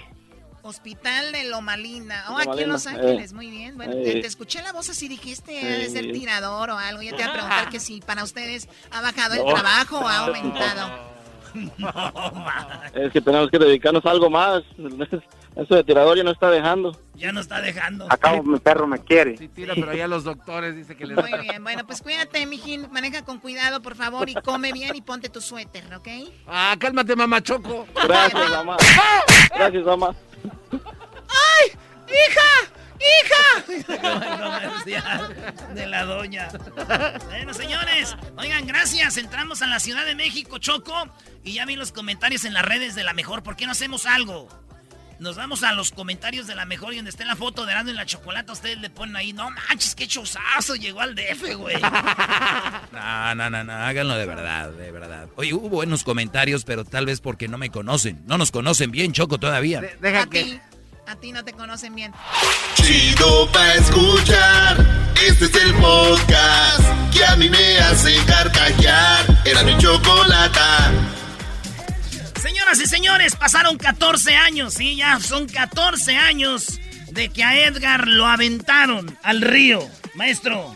Hospital 0.62 1.32
de 1.32 1.44
Loma 1.44 1.76
Linda. 1.76 2.24
Oh, 2.30 2.38
aquí 2.38 2.62
en 2.62 2.68
Los 2.68 2.86
Ángeles, 2.86 3.32
muy 3.32 3.50
bien. 3.50 3.76
Bueno, 3.76 3.94
te, 3.94 4.20
escuché 4.20 4.62
la 4.62 4.72
voz 4.72 4.90
así, 4.90 5.08
dijiste, 5.08 5.60
ha 5.60 5.78
de 5.78 5.88
ser 5.88 6.12
tirador 6.12 6.70
o 6.70 6.78
algo. 6.78 7.02
Ya 7.02 7.10
te 7.10 7.16
voy 7.16 7.24
a 7.24 7.32
preguntar 7.32 7.68
que 7.68 7.80
si 7.80 8.00
para 8.00 8.22
ustedes 8.22 8.68
ha 8.90 9.00
bajado 9.00 9.34
el 9.34 9.44
trabajo 9.44 9.98
o 9.98 10.08
ha 10.08 10.18
aumentado. 10.26 11.15
Es 12.94 13.12
que 13.12 13.20
tenemos 13.20 13.50
que 13.50 13.58
dedicarnos 13.58 14.04
a 14.06 14.10
algo 14.10 14.30
más. 14.30 14.62
Eso 15.56 15.74
de 15.74 15.84
tirador 15.84 16.16
ya 16.16 16.24
no 16.24 16.32
está 16.32 16.50
dejando. 16.50 16.98
Ya 17.14 17.32
no 17.32 17.40
está 17.40 17.62
dejando. 17.62 18.06
Acá 18.10 18.42
mi 18.42 18.58
perro 18.58 18.86
me 18.86 18.98
quiere. 18.98 19.38
Sí, 19.38 19.48
tira, 19.48 19.74
pero 19.74 19.94
ya 19.94 20.06
los 20.06 20.24
doctores 20.24 20.76
dicen 20.76 20.96
que 20.98 21.06
les 21.06 21.16
Muy 21.16 21.32
bien, 21.40 21.64
bueno, 21.64 21.86
pues 21.86 22.02
cuídate, 22.02 22.44
mijín. 22.44 22.88
Maneja 22.92 23.24
con 23.24 23.38
cuidado, 23.38 23.80
por 23.80 23.94
favor, 23.94 24.28
y 24.28 24.34
come 24.34 24.72
bien 24.72 24.94
y 24.94 25.00
ponte 25.00 25.30
tu 25.30 25.40
suéter, 25.40 25.84
¿ok? 25.94 26.08
Ah, 26.46 26.76
cálmate, 26.78 27.16
mamá 27.16 27.42
Choco. 27.42 27.86
Gracias, 27.94 28.50
mamá. 28.50 28.76
Gracias, 29.54 29.84
mamá. 29.84 30.14
¡Ay! 30.72 31.72
¡Hija! 32.06 32.75
¡Hija! 32.98 33.64
de 35.74 35.86
la 35.86 36.04
doña. 36.04 36.48
Bueno, 37.26 37.54
señores, 37.54 38.16
oigan, 38.36 38.66
gracias. 38.66 39.16
Entramos 39.16 39.62
a 39.62 39.66
la 39.66 39.80
Ciudad 39.80 40.04
de 40.04 40.14
México, 40.14 40.58
Choco, 40.58 41.08
y 41.44 41.54
ya 41.54 41.66
vi 41.66 41.76
los 41.76 41.92
comentarios 41.92 42.44
en 42.44 42.54
las 42.54 42.64
redes 42.64 42.94
de 42.94 43.04
la 43.04 43.12
mejor. 43.12 43.42
¿Por 43.42 43.56
qué 43.56 43.66
no 43.66 43.72
hacemos 43.72 44.06
algo? 44.06 44.48
Nos 45.18 45.36
vamos 45.36 45.62
a 45.62 45.72
los 45.72 45.92
comentarios 45.92 46.46
de 46.46 46.54
la 46.54 46.66
mejor 46.66 46.92
y 46.92 46.96
donde 46.96 47.10
esté 47.10 47.24
la 47.24 47.36
foto 47.36 47.64
de 47.64 47.72
Arando 47.72 47.90
en 47.90 47.96
la 47.96 48.04
chocolate, 48.04 48.52
ustedes 48.52 48.78
le 48.80 48.90
ponen 48.90 49.16
ahí, 49.16 49.32
no 49.32 49.50
manches, 49.50 49.94
qué 49.94 50.06
chozazo, 50.06 50.74
llegó 50.74 51.00
al 51.00 51.14
DF, 51.14 51.54
güey. 51.56 51.76
No, 52.92 53.34
no, 53.34 53.50
no, 53.50 53.64
no, 53.64 53.72
háganlo 53.72 54.14
de 54.16 54.26
verdad, 54.26 54.70
de 54.70 54.90
verdad. 54.90 55.28
Oye, 55.36 55.52
hubo 55.54 55.68
buenos 55.68 56.04
comentarios, 56.04 56.64
pero 56.64 56.84
tal 56.84 57.06
vez 57.06 57.20
porque 57.20 57.48
no 57.48 57.58
me 57.58 57.70
conocen. 57.70 58.22
No 58.26 58.38
nos 58.38 58.50
conocen 58.50 58.90
bien, 58.90 59.12
Choco, 59.12 59.38
todavía. 59.38 59.80
deja 60.00 60.22
a 60.22 60.26
Ti, 60.26 60.60
a 61.06 61.16
ti 61.16 61.32
no 61.32 61.44
te 61.44 61.52
conocen 61.52 61.94
bien. 61.94 62.12
Chido 62.74 63.50
pa' 63.52 63.74
escuchar, 63.74 65.12
este 65.26 65.44
es 65.44 65.54
el 65.54 65.74
podcast 65.74 67.12
que 67.12 67.24
a 67.24 67.36
mí 67.36 67.48
me 67.48 67.78
hace 67.78 68.16
carcajear. 68.26 69.24
Era 69.44 69.62
mi 69.62 69.76
chocolate. 69.78 70.60
Señoras 72.40 72.80
y 72.80 72.86
señores, 72.86 73.36
pasaron 73.36 73.76
14 73.76 74.34
años, 74.36 74.74
sí, 74.74 74.96
ya 74.96 75.20
son 75.20 75.46
14 75.46 76.16
años 76.16 76.80
de 77.12 77.28
que 77.28 77.44
a 77.44 77.56
Edgar 77.66 78.08
lo 78.08 78.26
aventaron 78.26 79.16
al 79.22 79.42
río. 79.42 79.88
Maestro. 80.14 80.74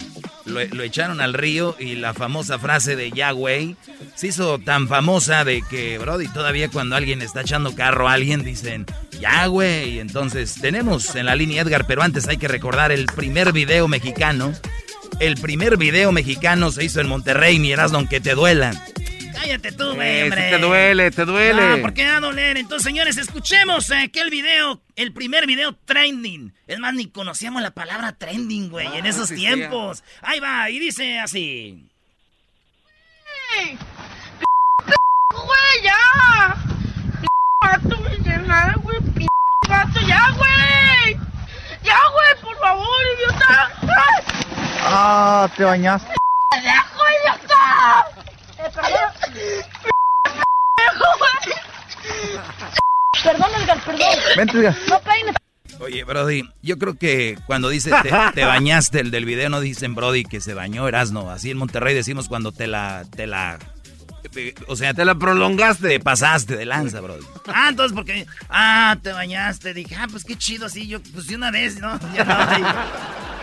Lo, 0.51 0.83
echaron 0.83 1.21
al 1.21 1.35
río 1.35 1.77
y 1.79 1.95
la 1.95 2.15
famosa 2.15 2.59
frase 2.59 2.97
de 2.97 3.11
Yahweh 3.11 3.77
se 4.15 4.27
hizo 4.27 4.59
tan 4.59 4.89
famosa 4.89 5.45
de 5.45 5.63
que, 5.69 5.99
Brody, 5.99 6.29
todavía 6.29 6.69
cuando 6.69 6.97
alguien 6.97 7.23
está 7.23 7.43
echando 7.43 7.75
carro 7.75 8.09
a 8.09 8.15
alguien 8.15 8.43
dicen 8.43 8.87
Yahweh. 9.21 9.87
Y 9.89 9.99
entonces 10.01 10.55
tenemos 10.61 11.15
en 11.15 11.27
la 11.27 11.35
línea 11.35 11.63
Edgar, 11.63 11.87
pero 11.87 12.03
antes 12.03 12.29
hay 12.29 12.37
que 12.37 12.49
recordar 12.49 12.93
el 12.93 13.07
primer 13.07 13.53
video 13.53 13.89
mexicano. 13.89 14.53
El 15.21 15.37
primer 15.37 15.77
video 15.77 16.13
mexicano 16.13 16.71
se 16.71 16.85
hizo 16.85 17.01
en 17.01 17.09
Monterrey, 17.09 17.59
mi 17.59 17.73
aunque 17.73 18.21
te 18.21 18.35
duela. 18.35 18.73
Cállate 19.41 19.73
tú, 19.73 19.95
güey, 19.95 20.25
hombre. 20.25 20.51
te 20.51 20.59
duele, 20.59 21.11
te 21.11 21.25
duele. 21.25 21.77
No, 21.77 21.81
¿por 21.81 21.95
qué 21.95 22.07
va 22.07 22.19
a 22.19 22.21
doler? 22.21 22.59
Entonces, 22.59 22.85
señores, 22.85 23.17
escuchemos 23.17 23.91
eh, 23.91 24.11
que 24.13 24.21
el 24.21 24.29
video, 24.29 24.83
el 24.97 25.13
primer 25.15 25.47
video 25.47 25.75
trending. 25.87 26.53
Es 26.67 26.79
más, 26.79 26.93
ni 26.93 27.07
conocíamos 27.07 27.63
la 27.63 27.71
palabra 27.71 28.13
trending, 28.13 28.69
güey, 28.69 28.87
en 28.99 29.07
ah, 29.07 29.09
esos 29.09 29.31
tiempos. 29.31 30.05
Ahí 30.21 30.41
va, 30.41 30.69
y 30.69 30.79
dice 30.79 31.19
así. 31.19 31.83
¡Ey! 33.57 33.79
¡Güey, 35.31 35.85
ya! 35.85 36.57
¡Gato, 37.63 37.99
nada, 38.47 38.75
güey! 38.83 38.99
¡Gato, 39.67 40.01
ya, 40.07 40.31
güey! 40.37 41.17
¡Ya, 41.83 41.99
güey, 42.13 42.43
por 42.43 42.59
favor, 42.59 42.87
idiota! 43.17 43.71
¡Ah, 44.83 45.51
te 45.57 45.65
bañaste! 45.65 46.13
¡Dejo, 46.63 47.05
idiota! 47.23 48.20
Perdón. 53.23 53.51
Edgar, 53.63 53.85
perdón. 53.85 54.09
Vente, 54.37 54.59
Edgar. 54.59 54.77
No 54.89 55.01
peines. 55.01 55.35
Oye, 55.81 56.05
Brody, 56.05 56.43
yo 56.63 56.79
creo 56.79 56.99
que 56.99 57.39
cuando 57.47 57.71
dice 57.71 57.91
te, 58.35 58.45
bañaste, 58.45 59.01
el 59.01 59.11
del 59.11 59.25
video 59.25 59.49
no 59.49 59.61
dicen 59.61 59.95
Brody 59.95 60.25
que 60.25 60.41
se 60.41 60.55
bañó 60.55 60.87
Erasno. 60.87 61.31
Así 61.31 61.51
en 61.51 61.57
Monterrey 61.57 61.95
decimos 61.95 62.29
cuando 62.29 62.53
te 62.53 62.67
la, 62.67 63.05
te 63.17 63.27
la, 63.27 63.59
o 64.67 64.77
sea, 64.77 64.93
te 64.95 65.05
la 65.05 65.15
prolongaste, 65.15 65.89
te 65.89 66.01
pasaste 66.01 66.57
de 66.57 66.67
lanza, 66.67 67.01
Brody. 67.01 67.25
Ah, 67.47 67.69
entonces 67.71 67.95
porque, 67.95 68.27
ah, 68.51 68.97
te 69.03 69.13
bañaste, 69.13 69.73
dije, 69.73 69.97
ah, 69.99 70.07
pues 70.11 70.25
qué 70.25 70.37
chido, 70.37 70.67
así 70.67 70.87
yo, 70.87 71.01
pues 71.15 71.31
una 71.31 71.51
vez, 71.51 71.81
¿no? 71.81 71.99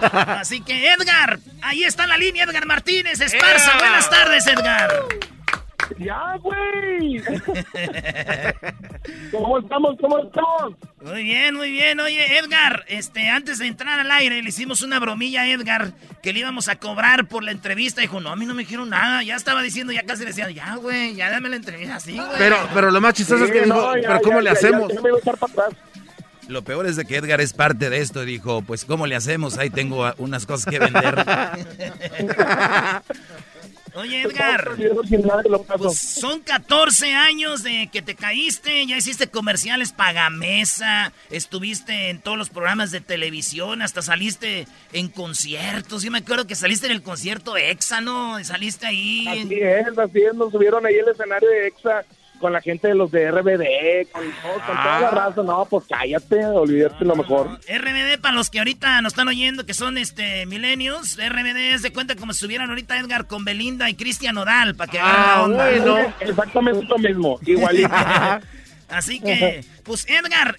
Así 0.11 0.61
que 0.61 0.93
Edgar, 0.93 1.39
ahí 1.61 1.83
está 1.83 2.07
la 2.07 2.17
línea, 2.17 2.43
Edgar 2.43 2.65
Martínez, 2.65 3.19
Esparza. 3.19 3.77
Buenas 3.77 4.09
tardes, 4.09 4.47
Edgar. 4.47 4.89
Ya, 5.97 6.35
güey. 6.41 7.23
¿Cómo 9.31 9.59
estamos? 9.59 9.95
¿Cómo 9.99 10.19
estamos? 10.19 10.73
Muy 11.01 11.23
bien, 11.23 11.55
muy 11.55 11.71
bien. 11.71 11.99
Oye, 11.99 12.37
Edgar, 12.37 12.83
este, 12.87 13.29
antes 13.29 13.59
de 13.59 13.67
entrar 13.67 13.99
al 13.99 14.11
aire 14.11 14.41
le 14.43 14.49
hicimos 14.49 14.81
una 14.81 14.99
bromilla 14.99 15.43
a 15.43 15.47
Edgar 15.47 15.93
que 16.21 16.33
le 16.33 16.39
íbamos 16.39 16.67
a 16.67 16.75
cobrar 16.75 17.27
por 17.27 17.43
la 17.43 17.51
entrevista. 17.51 18.01
Dijo, 18.01 18.19
no, 18.19 18.29
a 18.29 18.35
mí 18.35 18.45
no 18.45 18.53
me 18.53 18.63
dijeron 18.63 18.89
nada. 18.89 19.23
Ya 19.23 19.35
estaba 19.35 19.61
diciendo, 19.61 19.93
ya 19.93 20.03
casi 20.03 20.25
decía, 20.25 20.49
ya, 20.51 20.75
güey, 20.75 21.15
ya 21.15 21.29
dame 21.29 21.49
la 21.49 21.55
entrevista 21.55 21.95
así, 21.95 22.15
güey. 22.17 22.27
Pero, 22.37 22.57
pero 22.73 22.91
lo 22.91 22.99
más 22.99 23.13
chistoso 23.13 23.45
es 23.45 23.51
que 23.51 23.61
dijo, 23.61 23.93
pero 23.93 24.21
¿cómo 24.21 24.41
le 24.41 24.49
hacemos? 24.49 24.91
Lo 26.47 26.63
peor 26.63 26.87
es 26.87 26.95
de 26.95 27.05
que 27.05 27.17
Edgar 27.17 27.41
es 27.41 27.53
parte 27.53 27.89
de 27.89 27.99
esto 27.99 28.23
y 28.23 28.25
dijo, 28.25 28.61
pues 28.61 28.85
¿cómo 28.85 29.05
le 29.05 29.15
hacemos? 29.15 29.57
Ahí 29.57 29.69
tengo 29.69 30.11
unas 30.17 30.45
cosas 30.45 30.65
que 30.65 30.79
vender. 30.79 31.15
Oye, 33.97 34.21
Edgar, 34.21 34.75
pues 35.79 35.97
son 35.97 36.41
14 36.41 37.13
años 37.13 37.63
de 37.63 37.89
que 37.91 38.03
te 38.03 38.13
caíste, 38.13 38.85
ya 38.85 38.95
hiciste 38.95 39.27
comerciales 39.27 39.91
pagamesa, 39.91 41.11
estuviste 41.31 42.11
en 42.11 42.21
todos 42.21 42.37
los 42.37 42.49
programas 42.51 42.91
de 42.91 43.01
televisión, 43.01 43.81
hasta 43.81 44.03
saliste 44.03 44.67
en 44.93 45.07
conciertos. 45.07 46.03
Yo 46.03 46.11
me 46.11 46.19
acuerdo 46.19 46.45
que 46.45 46.53
saliste 46.53 46.85
en 46.85 46.91
el 46.91 47.01
concierto 47.01 47.57
EXA, 47.57 48.01
¿no? 48.01 48.43
Saliste 48.43 48.85
ahí. 48.85 49.27
Así 49.27 49.59
es, 49.61 49.97
así 49.97 50.19
es, 50.21 50.35
nos 50.35 50.51
subieron 50.51 50.85
ahí 50.85 50.95
el 50.95 51.09
escenario 51.09 51.49
de 51.49 51.67
EXA 51.67 52.05
con 52.39 52.53
la 52.53 52.61
gente 52.61 52.87
de 52.87 52.95
los 52.95 53.11
de 53.11 53.31
RBD, 53.31 54.11
con, 54.11 54.23
toda 54.71 55.01
la 55.01 55.11
raza, 55.11 55.43
no, 55.43 55.65
pues 55.69 55.85
cállate, 55.89 56.45
olvídate 56.45 57.05
lo 57.05 57.15
mejor. 57.15 57.59
RBD, 57.67 58.19
para 58.21 58.35
los 58.35 58.49
que 58.49 58.59
ahorita 58.59 59.01
nos 59.01 59.13
están 59.13 59.27
oyendo, 59.27 59.65
que 59.65 59.73
son 59.73 59.97
este 59.97 60.45
milenios, 60.45 61.17
RBD 61.17 61.73
es 61.73 61.81
de 61.81 61.91
cuenta 61.91 62.15
como 62.15 62.33
si 62.33 62.37
estuvieran 62.37 62.69
ahorita 62.69 62.97
Edgar 62.99 63.27
con 63.27 63.45
Belinda 63.45 63.89
y 63.89 63.95
Cristian 63.95 64.37
Odal, 64.37 64.75
para 64.75 64.91
que 64.91 64.99
ah, 64.99 65.45
Bueno, 65.47 65.97
exactamente 66.19 66.85
lo 66.85 66.97
mismo, 66.97 67.39
igualito. 67.45 67.89
Así 68.89 69.19
que, 69.19 69.65
pues 69.83 70.05
Edgar, 70.07 70.55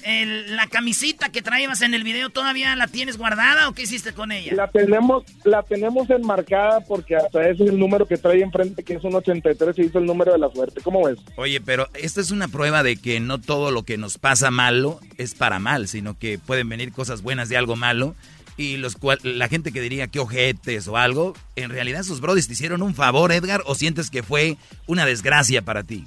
la 0.49 0.67
camisita 0.67 1.31
que 1.31 1.41
traías 1.41 1.81
en 1.81 1.95
el 1.95 2.05
video, 2.05 2.29
¿todavía 2.31 2.77
la 2.77 2.87
tienes 2.87 3.17
guardada 3.17 3.69
o 3.69 3.73
qué 3.73 3.83
hiciste 3.83 4.13
con 4.13 4.33
ella? 4.33 4.53
La 4.55 4.69
tenemos, 4.69 5.25
la 5.45 5.63
tenemos 5.63 6.11
enmarcada 6.11 6.81
porque 6.81 7.17
hasta 7.17 7.49
ese 7.49 7.65
es 7.65 7.71
el 7.71 7.79
número 7.79 8.07
que 8.07 8.19
trae 8.19 8.43
enfrente, 8.43 8.83
que 8.83 8.95
es 8.95 9.05
un 9.05 9.15
83 9.15 9.79
y 9.79 9.83
hizo 9.83 9.99
el 9.99 10.07
número 10.07 10.33
de 10.33 10.39
la 10.39 10.51
suerte. 10.51 10.81
¿Cómo 10.83 11.05
ves? 11.05 11.19
Oye, 11.37 11.61
pero 11.61 11.89
esta 11.95 12.21
es 12.21 12.31
una 12.31 12.49
prueba 12.49 12.83
de 12.83 12.97
que 12.97 13.19
no 13.21 13.39
todo 13.41 13.71
lo 13.71 13.83
que 13.85 13.97
nos 13.97 14.19
pasa 14.19 14.51
malo 14.51 15.01
es 15.17 15.35
para 15.35 15.59
mal, 15.59 15.89
sino 15.89 16.19
que 16.19 16.39
pueden 16.39 16.69
venir 16.69 16.93
cosas 16.93 17.23
buenas 17.23 17.49
de 17.49 17.57
algo 17.57 17.77
malo. 17.77 18.15
Y 18.59 18.77
los 18.77 18.97
cual, 18.97 19.21
la 19.23 19.47
gente 19.47 19.71
que 19.71 19.81
diría 19.81 20.09
que 20.09 20.19
ojetes 20.19 20.89
o 20.89 20.97
algo, 20.97 21.35
en 21.55 21.71
realidad 21.71 22.01
esos 22.01 22.21
brodis 22.21 22.49
te 22.49 22.55
hicieron 22.55 22.83
un 22.83 22.93
favor, 22.93 23.31
Edgar, 23.31 23.63
o 23.67 23.77
sientes 23.77 24.11
que 24.11 24.25
fue 24.25 24.57
una 24.89 25.07
desgracia 25.07 25.63
para 25.63 25.85
ti? 25.85 26.07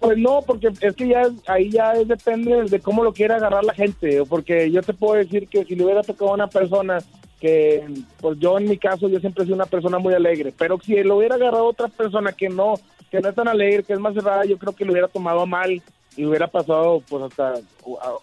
Pues 0.00 0.16
no, 0.16 0.40
porque 0.46 0.68
es 0.80 0.96
que 0.96 1.08
ya 1.08 1.28
ahí 1.46 1.70
ya 1.70 1.92
depende 1.92 2.64
de 2.64 2.80
cómo 2.80 3.04
lo 3.04 3.12
quiera 3.12 3.36
agarrar 3.36 3.64
la 3.64 3.74
gente, 3.74 4.22
porque 4.26 4.70
yo 4.70 4.82
te 4.82 4.94
puedo 4.94 5.14
decir 5.14 5.46
que 5.46 5.64
si 5.66 5.74
le 5.76 5.84
hubiera 5.84 6.02
tocado 6.02 6.30
a 6.30 6.34
una 6.34 6.46
persona 6.46 6.98
que, 7.38 7.84
pues 8.18 8.38
yo 8.38 8.58
en 8.58 8.68
mi 8.68 8.78
caso, 8.78 9.08
yo 9.08 9.20
siempre 9.20 9.44
sido 9.44 9.56
una 9.56 9.66
persona 9.66 9.98
muy 9.98 10.14
alegre, 10.14 10.54
pero 10.56 10.78
si 10.80 11.02
lo 11.02 11.18
hubiera 11.18 11.34
agarrado 11.34 11.66
otra 11.66 11.88
persona 11.88 12.32
que 12.32 12.48
no, 12.48 12.74
que 13.10 13.20
no 13.20 13.28
es 13.28 13.34
tan 13.34 13.46
alegre, 13.46 13.82
que 13.82 13.92
es 13.92 14.00
más 14.00 14.14
cerrada, 14.14 14.46
yo 14.46 14.56
creo 14.56 14.74
que 14.74 14.86
lo 14.86 14.92
hubiera 14.92 15.08
tomado 15.08 15.46
mal 15.46 15.82
y 16.16 16.24
hubiera 16.24 16.46
pasado 16.46 17.02
pues 17.06 17.24
hasta 17.24 17.54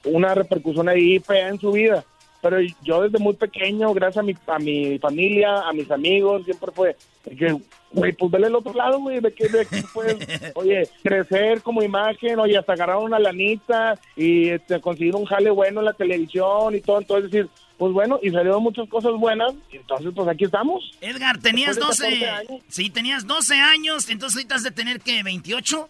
una 0.06 0.34
repercusión 0.34 0.90
ahí 0.90 1.20
fea 1.20 1.50
en 1.50 1.60
su 1.60 1.72
vida. 1.72 2.04
Pero 2.42 2.58
yo 2.84 3.04
desde 3.04 3.20
muy 3.20 3.34
pequeño, 3.34 3.94
gracias 3.94 4.24
a 4.24 4.26
mi, 4.26 4.36
a 4.48 4.60
mi 4.60 4.98
familia, 5.00 5.62
a 5.62 5.74
mis 5.74 5.90
amigos, 5.92 6.44
siempre 6.46 6.72
fue 6.72 6.96
que, 7.24 7.56
güey, 7.92 8.14
pues 8.14 8.32
vele 8.32 8.48
el 8.48 8.56
otro 8.56 8.74
lado, 8.74 9.00
güey, 9.00 9.20
de 9.20 9.34
que, 9.34 9.48
de 9.48 9.66
que 9.66 9.84
puedes, 9.94 10.18
oye, 10.56 10.90
crecer 11.04 11.62
como 11.62 11.84
imagen, 11.84 12.40
oye, 12.40 12.58
hasta 12.58 12.74
agarrar 12.74 12.98
una 12.98 13.20
lanita 13.20 14.00
y 14.16 14.50
este, 14.50 14.80
conseguir 14.80 15.16
un 15.16 15.26
jale 15.26 15.50
bueno 15.50 15.80
en 15.80 15.86
la 15.86 15.94
televisión 15.94 16.76
y 16.76 16.82
todo, 16.82 17.00
entonces 17.00 17.32
decir, 17.32 17.50
pues 17.78 17.94
bueno, 17.94 18.20
y 18.22 18.32
salieron 18.32 18.64
muchas 18.64 18.90
cosas 18.90 19.14
buenas, 19.14 19.54
y 19.72 19.78
entonces 19.78 20.12
pues 20.16 20.28
aquí 20.28 20.46
estamos. 20.46 20.92
Edgar, 21.02 21.38
tenías 21.40 21.78
12, 21.78 22.20
sí, 22.68 22.90
tenías 22.90 23.26
12 23.26 23.56
años, 23.56 24.10
entonces 24.10 24.38
ahorita 24.38 24.56
has 24.56 24.64
de 24.64 24.72
tener 24.72 25.00
que 25.00 25.24
28. 25.24 25.90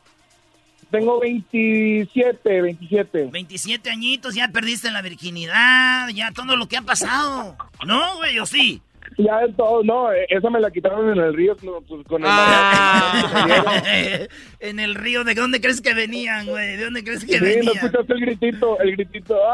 Tengo 0.92 1.20
27, 1.20 2.62
27. 2.62 3.26
27 3.26 3.90
añitos, 3.90 4.36
ya 4.36 4.48
perdiste 4.48 4.90
la 4.90 5.02
virginidad, 5.02 6.08
ya 6.10 6.32
todo 6.32 6.56
lo 6.56 6.68
que 6.68 6.78
ha 6.78 6.82
pasado. 6.82 7.58
¿No, 7.86 8.16
güey, 8.18 8.40
o 8.40 8.46
sí? 8.46 8.82
Ya 9.18 9.40
de 9.40 9.54
todo, 9.54 9.84
no, 9.84 10.12
eh, 10.12 10.28
esa 10.30 10.50
me 10.50 10.60
la 10.60 10.70
quitaron 10.70 11.12
en 11.12 11.24
el 11.24 11.34
río 11.34 11.56
pues, 11.56 12.06
con 12.08 12.22
el 12.22 12.28
ah. 12.30 13.80
En 14.60 14.80
el 14.80 14.96
río, 14.96 15.24
¿de 15.24 15.34
dónde 15.34 15.62
crees 15.62 15.82
que 15.82 15.94
venían, 15.94 16.46
güey? 16.46 16.78
¿De 16.78 16.84
dónde 16.84 17.04
crees 17.04 17.26
que 17.26 17.40
sí, 17.40 17.44
venían? 17.44 17.74
Sí, 17.74 17.86
escuchaste 17.86 18.14
el 18.14 18.22
gritito, 18.22 18.80
el 18.80 18.92
gritito. 18.92 19.38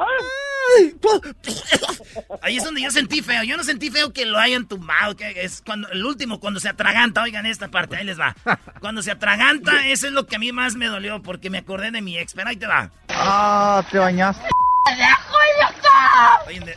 Ahí 2.41 2.57
es 2.57 2.63
donde 2.63 2.81
yo 2.81 2.91
sentí 2.91 3.21
feo. 3.21 3.43
Yo 3.43 3.57
no 3.57 3.63
sentí 3.63 3.89
feo 3.89 4.11
que 4.11 4.25
lo 4.25 4.39
hayan 4.39 4.67
tumbado, 4.67 5.15
que 5.15 5.43
es 5.43 5.61
cuando 5.65 5.89
el 5.89 6.05
último 6.05 6.39
cuando 6.39 6.59
se 6.59 6.69
atraganta, 6.69 7.21
oigan 7.21 7.45
esta 7.45 7.69
parte, 7.69 7.97
ahí 7.97 8.05
les 8.05 8.19
va. 8.19 8.35
Cuando 8.79 9.01
se 9.01 9.11
atraganta, 9.11 9.87
eso 9.87 10.07
es 10.07 10.13
lo 10.13 10.25
que 10.25 10.37
a 10.37 10.39
mí 10.39 10.51
más 10.51 10.75
me 10.75 10.87
dolió 10.87 11.21
porque 11.21 11.49
me 11.49 11.59
acordé 11.59 11.91
de 11.91 12.01
mi 12.01 12.17
ex, 12.17 12.33
pero 12.33 12.49
ahí 12.49 12.57
te 12.57 12.67
va. 12.67 12.91
Ah, 13.09 13.85
te 13.91 13.99
bañaste. 13.99 14.47
Oye, 16.47 16.75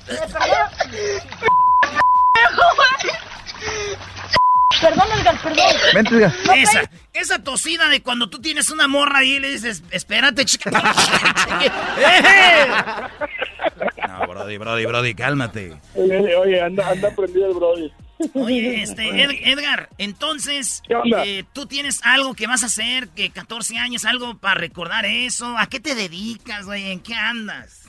Perdón, 4.81 5.07
Edgar, 5.19 5.43
perdón. 5.43 5.67
Vente, 5.95 6.17
Edgar. 6.17 6.35
Esa, 6.55 6.91
esa 7.15 7.43
tosida 7.43 7.89
de 7.89 8.03
cuando 8.03 8.29
tú 8.29 8.41
tienes 8.41 8.71
una 8.71 8.89
morra 8.89 9.25
y 9.25 9.39
le 9.39 9.49
dices, 9.49 9.83
espérate, 9.91 10.45
chica. 10.45 10.71
no, 14.09 14.27
Brody, 14.27 14.59
Brody, 14.59 14.85
Brody, 14.85 15.15
cálmate. 15.15 15.77
Oye, 15.95 16.61
anda, 16.61 16.91
anda 16.91 17.11
prendido 17.11 17.49
el 17.49 17.55
Brody. 17.55 17.93
Oye, 18.35 18.83
este, 18.83 19.51
Edgar, 19.51 19.91
entonces, 19.99 20.83
eh, 21.25 21.45
tú 21.53 21.67
tienes 21.67 22.01
algo 22.03 22.35
que 22.35 22.47
vas 22.47 22.63
a 22.63 22.67
hacer, 22.67 23.09
que 23.09 23.31
14 23.31 23.79
años, 23.79 24.05
algo 24.05 24.37
para 24.39 24.55
recordar 24.55 25.05
eso. 25.05 25.57
¿A 25.59 25.67
qué 25.67 25.81
te 25.81 25.95
dedicas, 25.95 26.65
güey? 26.65 26.93
¿En 26.93 27.01
qué 27.01 27.15
andas? 27.15 27.86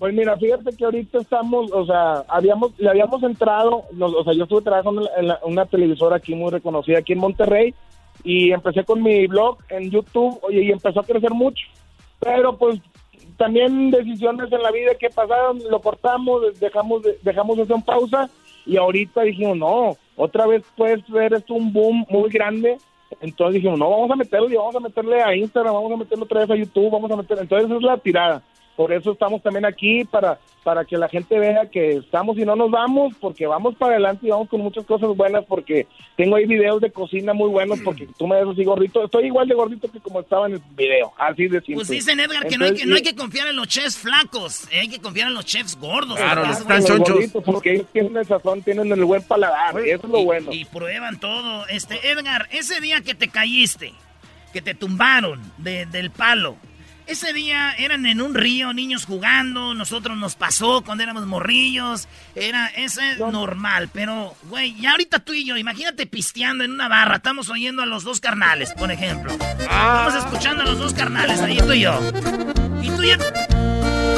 Pues 0.00 0.14
mira, 0.14 0.34
fíjate 0.38 0.74
que 0.74 0.82
ahorita 0.86 1.18
estamos, 1.18 1.70
o 1.72 1.84
sea, 1.84 2.24
habíamos, 2.26 2.72
le 2.78 2.88
habíamos 2.88 3.22
entrado, 3.22 3.84
o 4.00 4.24
sea, 4.24 4.32
yo 4.32 4.44
estuve 4.44 4.62
trabajando 4.62 5.06
en, 5.14 5.30
una 5.42 5.66
televisora 5.66 6.16
aquí 6.16 6.34
muy 6.34 6.50
reconocida 6.50 7.00
aquí 7.00 7.12
en 7.12 7.18
Monterrey 7.18 7.74
y 8.24 8.50
empecé 8.50 8.82
con 8.82 9.02
mi 9.02 9.26
blog 9.26 9.58
en 9.68 9.90
YouTube, 9.90 10.38
oye, 10.40 10.62
y 10.62 10.70
empezó 10.70 11.00
a 11.00 11.04
crecer 11.04 11.32
mucho, 11.32 11.66
pero 12.18 12.56
pues 12.56 12.80
también 13.36 13.90
decisiones 13.90 14.50
en 14.50 14.62
la 14.62 14.70
vida 14.70 14.94
que 14.98 15.10
pasaron, 15.10 15.58
lo 15.68 15.82
cortamos, 15.82 16.58
dejamos, 16.58 17.02
dejamos 17.20 17.58
eso 17.58 17.74
en 17.74 17.82
pausa 17.82 18.30
y 18.64 18.78
ahorita 18.78 19.20
dijimos, 19.20 19.58
no, 19.58 19.98
otra 20.16 20.46
vez 20.46 20.62
puede 20.78 21.04
ser 21.12 21.34
esto 21.34 21.52
un 21.52 21.74
boom 21.74 22.06
muy 22.08 22.30
grande, 22.30 22.78
entonces 23.20 23.56
dijimos, 23.56 23.78
no, 23.78 23.90
vamos 23.90 24.10
a 24.10 24.16
meterle, 24.16 24.56
vamos 24.56 24.76
a 24.76 24.80
meterle 24.80 25.20
a 25.20 25.36
Instagram, 25.36 25.74
vamos 25.74 25.92
a 25.92 25.96
meterle 25.96 26.24
otra 26.24 26.40
vez 26.40 26.50
a 26.50 26.56
YouTube, 26.56 26.90
vamos 26.90 27.10
a 27.10 27.16
meter, 27.16 27.38
entonces 27.38 27.66
esa 27.66 27.76
es 27.76 27.82
la 27.82 27.98
tirada. 27.98 28.42
Por 28.80 28.94
eso 28.94 29.12
estamos 29.12 29.42
también 29.42 29.66
aquí, 29.66 30.06
para, 30.06 30.38
para 30.64 30.86
que 30.86 30.96
la 30.96 31.06
gente 31.06 31.38
vea 31.38 31.68
que 31.70 31.96
estamos 31.96 32.38
y 32.38 32.46
no 32.46 32.56
nos 32.56 32.70
vamos, 32.70 33.14
porque 33.20 33.46
vamos 33.46 33.74
para 33.74 33.92
adelante 33.92 34.26
y 34.26 34.30
vamos 34.30 34.48
con 34.48 34.62
muchas 34.62 34.86
cosas 34.86 35.14
buenas, 35.14 35.44
porque 35.44 35.86
tengo 36.16 36.36
ahí 36.36 36.46
videos 36.46 36.80
de 36.80 36.90
cocina 36.90 37.34
muy 37.34 37.50
buenos, 37.50 37.78
porque 37.84 38.08
tú 38.16 38.26
me 38.26 38.36
ves 38.36 38.54
así 38.54 38.64
gordito. 38.64 39.04
Estoy 39.04 39.26
igual 39.26 39.48
de 39.48 39.54
gordito 39.54 39.92
que 39.92 40.00
como 40.00 40.20
estaba 40.20 40.46
en 40.46 40.54
el 40.54 40.62
video, 40.74 41.12
así 41.18 41.42
de 41.42 41.58
simple. 41.58 41.74
Pues 41.74 41.88
dicen, 41.88 42.20
Edgar, 42.20 42.48
que 42.48 42.56
no, 42.56 42.64
hay 42.64 42.72
que 42.72 42.86
no 42.86 42.94
hay 42.94 43.02
que 43.02 43.14
confiar 43.14 43.48
en 43.48 43.56
los 43.56 43.68
chefs 43.68 43.98
flacos, 43.98 44.64
eh, 44.72 44.80
hay 44.80 44.88
que 44.88 44.98
confiar 44.98 45.28
en 45.28 45.34
los 45.34 45.44
chefs 45.44 45.78
gordos. 45.78 46.16
Claro, 46.16 46.46
están 46.46 46.82
chonchos. 46.82 47.32
Porque 47.44 47.74
ellos 47.74 47.86
tienen 47.92 48.16
el 48.16 48.24
sazón, 48.24 48.62
tienen 48.62 48.90
el 48.90 49.04
buen 49.04 49.22
paladar, 49.24 49.78
eso 49.78 50.06
es 50.06 50.10
lo 50.10 50.24
bueno. 50.24 50.54
Y 50.54 50.64
prueban 50.64 51.20
todo. 51.20 51.66
Este, 51.68 52.10
Edgar, 52.10 52.48
ese 52.50 52.80
día 52.80 53.02
que 53.02 53.14
te 53.14 53.28
caíste, 53.28 53.92
que 54.54 54.62
te 54.62 54.74
tumbaron 54.74 55.38
del 55.58 56.10
palo, 56.10 56.56
ese 57.10 57.32
día 57.32 57.74
eran 57.76 58.06
en 58.06 58.22
un 58.22 58.34
río, 58.34 58.72
niños 58.72 59.04
jugando, 59.04 59.74
nosotros 59.74 60.16
nos 60.16 60.36
pasó 60.36 60.82
cuando 60.82 61.02
éramos 61.02 61.26
morrillos, 61.26 62.06
era, 62.36 62.68
eso 62.68 63.00
es 63.00 63.18
normal, 63.18 63.90
pero, 63.92 64.36
güey, 64.44 64.80
ya 64.80 64.92
ahorita 64.92 65.18
tú 65.18 65.32
y 65.32 65.44
yo, 65.44 65.56
imagínate 65.56 66.06
pisteando 66.06 66.62
en 66.62 66.70
una 66.70 66.88
barra, 66.88 67.16
estamos 67.16 67.48
oyendo 67.48 67.82
a 67.82 67.86
los 67.86 68.04
dos 68.04 68.20
carnales, 68.20 68.72
por 68.74 68.92
ejemplo. 68.92 69.36
Ah. 69.68 70.06
Estamos 70.06 70.24
escuchando 70.24 70.62
a 70.62 70.66
los 70.66 70.78
dos 70.78 70.94
carnales, 70.94 71.40
ahí 71.40 71.58
tú 71.58 71.72
y 71.72 71.80
yo. 71.80 72.00
Y 72.80 72.90
tú 72.90 73.02
ya... 73.02 73.18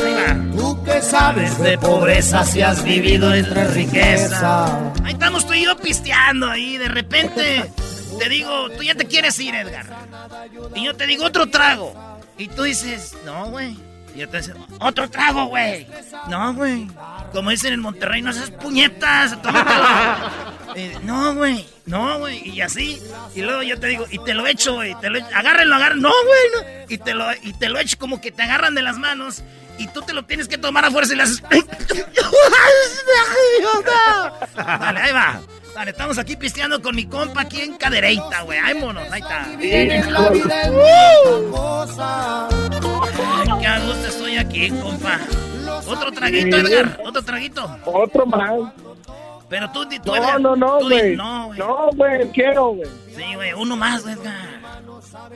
Ahí 0.04 0.14
va. 0.14 0.56
Tú 0.56 0.84
que 0.84 1.00
sabes 1.00 1.58
de 1.60 1.78
pobreza 1.78 2.44
si 2.44 2.60
has 2.60 2.84
vivido 2.84 3.34
entre 3.34 3.68
riqueza. 3.68 4.92
Ahí 5.02 5.14
estamos 5.14 5.46
tú 5.46 5.54
y 5.54 5.64
yo 5.64 5.76
pisteando 5.78 6.46
ahí, 6.50 6.76
de 6.76 6.88
repente 6.88 7.72
te 8.18 8.28
digo, 8.28 8.68
tú 8.76 8.82
ya 8.82 8.94
te 8.94 9.06
quieres 9.06 9.38
ir, 9.40 9.54
Edgar. 9.54 9.86
Y 10.74 10.84
yo 10.84 10.94
te 10.94 11.06
digo 11.06 11.24
otro 11.24 11.48
trago. 11.48 12.11
Y 12.38 12.48
tú 12.48 12.62
dices, 12.62 13.14
no, 13.24 13.46
güey. 13.46 13.76
Y 14.14 14.18
yo 14.20 14.28
te 14.28 14.40
digo, 14.42 14.66
otro 14.80 15.08
trago, 15.08 15.46
güey. 15.46 15.86
No, 16.28 16.52
güey. 16.54 16.86
Como 17.32 17.50
dicen 17.50 17.72
en 17.72 17.80
Monterrey, 17.80 18.20
no 18.20 18.32
seas 18.32 18.50
puñetas. 18.50 19.38
eh, 20.74 20.98
no, 21.04 21.34
güey. 21.34 21.66
No, 21.86 22.18
güey, 22.18 22.46
y 22.48 22.60
así. 22.60 23.00
Y 23.34 23.40
luego 23.42 23.62
yo 23.62 23.78
te 23.80 23.86
digo, 23.88 24.06
y 24.10 24.18
te 24.18 24.34
lo 24.34 24.46
echo, 24.46 24.74
güey. 24.74 24.94
Te 25.00 25.08
lo 25.10 25.18
echo, 25.18 25.28
agárrenlo, 25.34 25.74
agárrenlo. 25.74 26.08
No, 26.10 26.14
güey, 26.26 26.40
no. 26.54 26.86
Y 26.94 26.98
te, 26.98 27.14
lo, 27.14 27.24
y 27.42 27.52
te 27.54 27.68
lo 27.68 27.78
echo 27.78 27.96
como 27.98 28.20
que 28.20 28.30
te 28.30 28.42
agarran 28.42 28.74
de 28.74 28.82
las 28.82 28.98
manos. 28.98 29.42
Y 29.78 29.86
tú 29.88 30.02
te 30.02 30.12
lo 30.12 30.24
tienes 30.26 30.46
que 30.48 30.58
tomar 30.58 30.84
a 30.84 30.90
fuerza 30.90 31.14
y 31.14 31.16
le 31.16 31.22
haces. 31.22 31.42
Dale, 34.54 35.00
ahí 35.00 35.12
va. 35.12 35.40
Dale, 35.74 35.90
estamos 35.90 36.18
aquí 36.18 36.36
pisteando 36.36 36.82
con 36.82 36.94
mi 36.94 37.06
compa 37.06 37.42
aquí 37.42 37.62
en 37.62 37.76
Cadereita, 37.76 38.42
güey. 38.42 38.58
Ay, 38.58 38.74
monos, 38.74 39.10
ahí 39.10 39.22
está. 39.22 39.48
Qué 43.60 43.66
a 43.66 43.78
gusto 43.80 44.08
estoy 44.08 44.36
aquí, 44.36 44.68
compa. 44.70 45.18
Otro 45.86 46.12
traguito, 46.12 46.56
Edgar. 46.58 47.00
Otro 47.04 47.22
traguito. 47.22 47.78
Otro 47.86 48.26
más. 48.26 48.50
Pero 49.48 49.70
tú, 49.70 49.86
tú 49.86 49.96
No, 50.06 50.16
Edgar, 50.16 50.40
no, 50.40 50.56
no, 50.56 50.80
güey. 50.80 51.16
No, 51.16 51.46
güey. 51.46 51.58
No, 51.58 51.90
güey, 51.94 52.30
quiero, 52.30 52.68
güey. 52.74 52.88
Sí, 53.14 53.34
güey, 53.34 53.52
uno 53.52 53.76
más, 53.76 54.06
Edgar. 54.06 54.60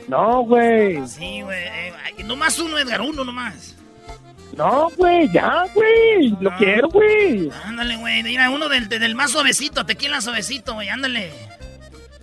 No, 0.07 0.43
güey. 0.43 1.07
Sí, 1.07 1.41
güey. 1.41 1.63
eh, 1.65 1.93
nomás 2.23 2.57
uno, 2.59 2.77
Edgar, 2.77 3.01
uno 3.01 3.23
nomás. 3.23 3.75
No, 4.55 4.89
güey, 4.97 5.29
ya, 5.31 5.65
güey. 5.73 6.35
Lo 6.39 6.51
quiero, 6.57 6.89
güey. 6.89 7.51
Ándale, 7.65 7.95
güey. 7.97 8.23
Mira, 8.23 8.49
uno 8.49 8.67
del, 8.69 8.87
del 8.89 9.13
más 9.15 9.31
suavecito, 9.31 9.85
tequila 9.85 10.19
suavecito, 10.21 10.73
güey, 10.73 10.89
ándale. 10.89 11.31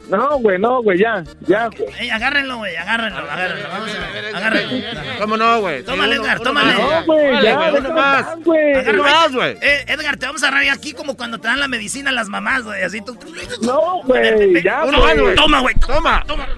No, 0.09 0.39
güey, 0.39 0.59
no, 0.59 0.83
güey, 0.83 0.99
ya. 0.99 1.25
Ya, 1.47 1.69
güey. 1.69 1.89
Ey, 1.99 2.11
agárrenlo, 2.11 2.59
güey, 2.59 2.77
agárrenlo, 2.77 3.21
agárrenlo. 3.21 3.69
Vamos 3.71 3.91
a 3.95 4.37
agárrenlo. 4.37 4.87
¿Cómo 5.21 5.37
no, 5.39 5.61
güey? 5.61 5.83
Tómale, 5.85 6.17
Edgar, 6.17 6.41
tómale. 6.41 6.75
No, 6.75 7.05
güey, 7.07 7.43
ya, 7.43 7.73
uno 7.75 7.91
más. 7.95 8.27
Agárralo, 8.27 9.03
más, 9.03 9.27
eh, 9.31 9.35
güey. 9.35 9.57
eh, 9.63 9.85
Edgar, 9.89 10.17
te 10.19 10.27
vamos 10.27 10.43
a 10.43 10.49
agarrar 10.49 10.69
aquí 10.71 10.93
como 10.93 11.17
cuando 11.17 11.39
te 11.39 11.49
dan 11.49 11.59
la 11.61 11.69
medicina 11.69 12.11
a 12.11 12.13
las 12.13 12.29
mamás, 12.29 12.65
güey. 12.65 12.83
Así 12.83 13.01
tú. 13.01 13.17
No, 13.63 14.03
güey, 14.05 14.63
ya, 14.63 14.85
Uno 14.85 14.99
más, 14.99 15.13
güey. 15.15 15.21
güey. 15.25 15.35
Toma, 15.37 15.61
güey. 15.61 15.75
Toma. 15.77 16.25
Toma. 16.27 16.49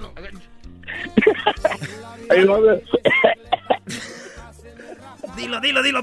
Ahí 2.29 2.43
va, 2.43 2.57
güey. 2.57 2.81
Dilo, 5.37 5.59
dilo, 5.61 5.83
dilo. 5.83 6.01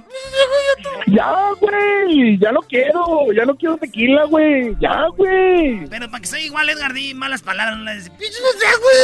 Ya, 1.07 1.33
güey. 1.61 2.39
Ya 2.39 2.53
no 2.53 2.61
quiero. 2.63 3.33
Ya 3.37 3.45
no 3.45 3.55
quiero 3.57 3.77
tequila, 3.77 4.25
güey. 4.25 4.75
Ya, 4.81 5.07
güey. 5.17 5.87
Pero 5.89 6.09
para 6.11 6.21
que 6.21 6.27
sea 6.29 6.41
igual, 6.41 6.69
Edgar, 6.71 6.93
di 6.93 7.15
malas 7.15 7.43
palabras. 7.43 7.77
No 7.79 7.85
le 7.85 7.95
dices, 7.97 8.11
"Pinche 8.11 8.39
no 8.41 8.61
sea, 8.61 8.71
güey, 8.81 8.95
¿La 8.95 9.01